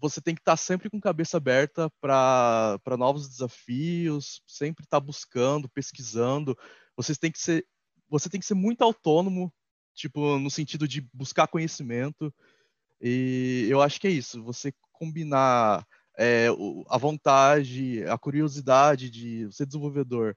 você 0.01 0.21
tem 0.21 0.35
que 0.35 0.41
estar 0.41 0.57
sempre 0.57 0.89
com 0.91 1.01
cabeça 1.01 1.37
aberta 1.37 1.91
para 2.01 2.97
novos 2.97 3.29
desafios, 3.29 4.43
sempre 4.47 4.85
estar 4.85 5.01
buscando, 5.01 5.69
pesquisando. 5.69 6.57
Vocês 6.97 7.19
têm 7.19 7.33
que 7.33 7.39
ser, 7.39 7.67
você 8.09 8.29
tem 8.29 8.41
que 8.41 8.47
ser 8.47 8.55
muito 8.55 8.83
autônomo 8.83 9.53
tipo, 9.99 10.39
no 10.39 10.51
sentido 10.51 10.87
de 10.87 11.01
buscar 11.13 11.49
conhecimento. 11.49 12.33
E 13.01 13.67
eu 13.69 13.83
acho 13.83 14.01
que 14.01 14.07
é 14.07 14.11
isso, 14.11 14.43
você 14.43 14.73
combinar 14.93 15.87
é, 16.17 16.49
a 16.89 16.99
vontade, 16.99 18.05
a 18.05 18.17
curiosidade 18.17 19.11
de 19.11 19.49
ser 19.53 19.67
desenvolvedor 19.67 20.37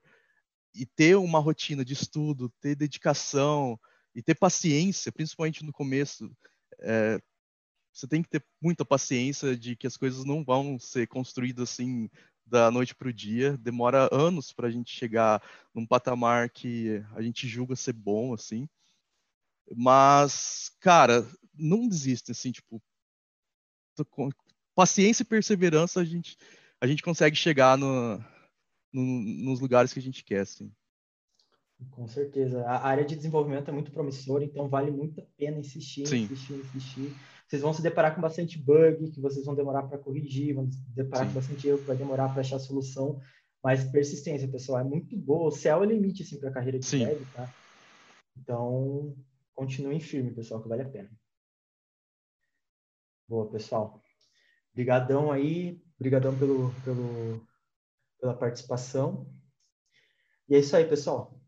e 0.74 0.86
ter 0.86 1.16
uma 1.16 1.38
rotina 1.38 1.84
de 1.84 1.92
estudo, 1.92 2.52
ter 2.60 2.74
dedicação 2.74 3.78
e 4.14 4.22
ter 4.22 4.34
paciência, 4.34 5.12
principalmente 5.12 5.64
no 5.64 5.72
começo. 5.72 6.30
É, 6.80 7.20
você 7.92 8.08
tem 8.08 8.22
que 8.22 8.28
ter 8.28 8.44
muita 8.60 8.84
paciência 8.84 9.56
de 9.56 9.76
que 9.76 9.86
as 9.86 9.96
coisas 9.96 10.24
não 10.24 10.42
vão 10.42 10.78
ser 10.78 11.06
construídas 11.06 11.70
assim 11.70 12.08
da 12.46 12.70
noite 12.70 12.94
para 12.94 13.08
o 13.08 13.12
dia. 13.12 13.56
Demora 13.58 14.08
anos 14.12 14.52
para 14.52 14.68
a 14.68 14.70
gente 14.70 14.94
chegar 14.94 15.42
num 15.74 15.86
patamar 15.86 16.50
que 16.50 17.02
a 17.14 17.22
gente 17.22 17.46
julga 17.46 17.76
ser 17.76 17.92
bom, 17.92 18.32
assim. 18.32 18.68
Mas, 19.74 20.70
cara, 20.80 21.26
não 21.54 21.88
desista, 21.88 22.32
assim, 22.32 22.50
tipo, 22.50 22.82
com 24.10 24.30
paciência 24.74 25.22
e 25.22 25.26
perseverança 25.26 26.00
a 26.00 26.04
gente, 26.04 26.36
a 26.80 26.86
gente 26.86 27.02
consegue 27.02 27.36
chegar 27.36 27.76
no, 27.78 28.18
no, 28.92 29.02
nos 29.02 29.60
lugares 29.60 29.92
que 29.92 29.98
a 29.98 30.02
gente 30.02 30.24
quer, 30.24 30.40
assim. 30.40 30.70
Com 31.90 32.06
certeza. 32.06 32.64
A 32.64 32.86
área 32.86 33.04
de 33.04 33.16
desenvolvimento 33.16 33.68
é 33.68 33.72
muito 33.72 33.90
promissora, 33.90 34.44
então 34.44 34.68
vale 34.68 34.90
muito 34.90 35.20
a 35.20 35.24
pena 35.36 35.58
insistir, 35.58 36.06
Sim. 36.06 36.22
insistir, 36.22 36.54
insistir. 36.54 37.14
Vocês 37.52 37.60
vão 37.60 37.74
se 37.74 37.82
deparar 37.82 38.14
com 38.14 38.20
bastante 38.22 38.58
bug, 38.58 39.10
que 39.10 39.20
vocês 39.20 39.44
vão 39.44 39.54
demorar 39.54 39.82
para 39.82 39.98
corrigir, 39.98 40.54
vão 40.54 40.72
se 40.72 40.78
deparar 40.88 41.26
Sim. 41.26 41.34
com 41.34 41.38
bastante 41.38 41.68
erro, 41.68 41.80
que 41.80 41.84
vai 41.84 41.96
demorar 41.98 42.30
para 42.30 42.40
achar 42.40 42.56
a 42.56 42.58
solução. 42.58 43.20
Mas 43.62 43.84
persistência, 43.84 44.48
pessoal, 44.48 44.80
é 44.80 44.84
muito 44.84 45.14
boa. 45.18 45.48
O 45.48 45.52
céu 45.52 45.76
é 45.76 45.80
o 45.80 45.84
limite, 45.84 46.22
assim, 46.22 46.40
para 46.40 46.48
a 46.48 46.52
carreira 46.54 46.78
de 46.78 46.86
Sim. 46.86 47.04
dev, 47.04 47.22
tá? 47.34 47.52
Então, 48.38 49.14
continuem 49.54 50.00
firme, 50.00 50.30
pessoal, 50.30 50.62
que 50.62 50.68
vale 50.70 50.80
a 50.80 50.88
pena. 50.88 51.10
Boa, 53.28 53.50
pessoal. 53.50 54.02
Obrigadão 54.72 55.30
aí, 55.30 55.78
obrigadão 55.96 56.34
pelo, 56.38 56.72
pelo, 56.86 57.46
pela 58.18 58.32
participação. 58.32 59.30
E 60.48 60.54
é 60.54 60.58
isso 60.58 60.74
aí, 60.74 60.88
pessoal. 60.88 61.38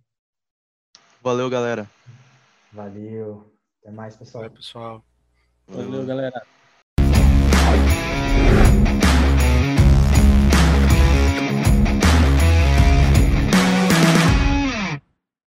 Valeu, 1.22 1.48
galera. 1.48 1.90
Valeu. 2.74 3.50
Até 3.80 3.90
mais, 3.90 4.14
pessoal. 4.14 4.42
Valeu, 4.42 4.54
pessoal. 4.54 5.13
Valeu, 5.68 6.06
galera. 6.06 6.53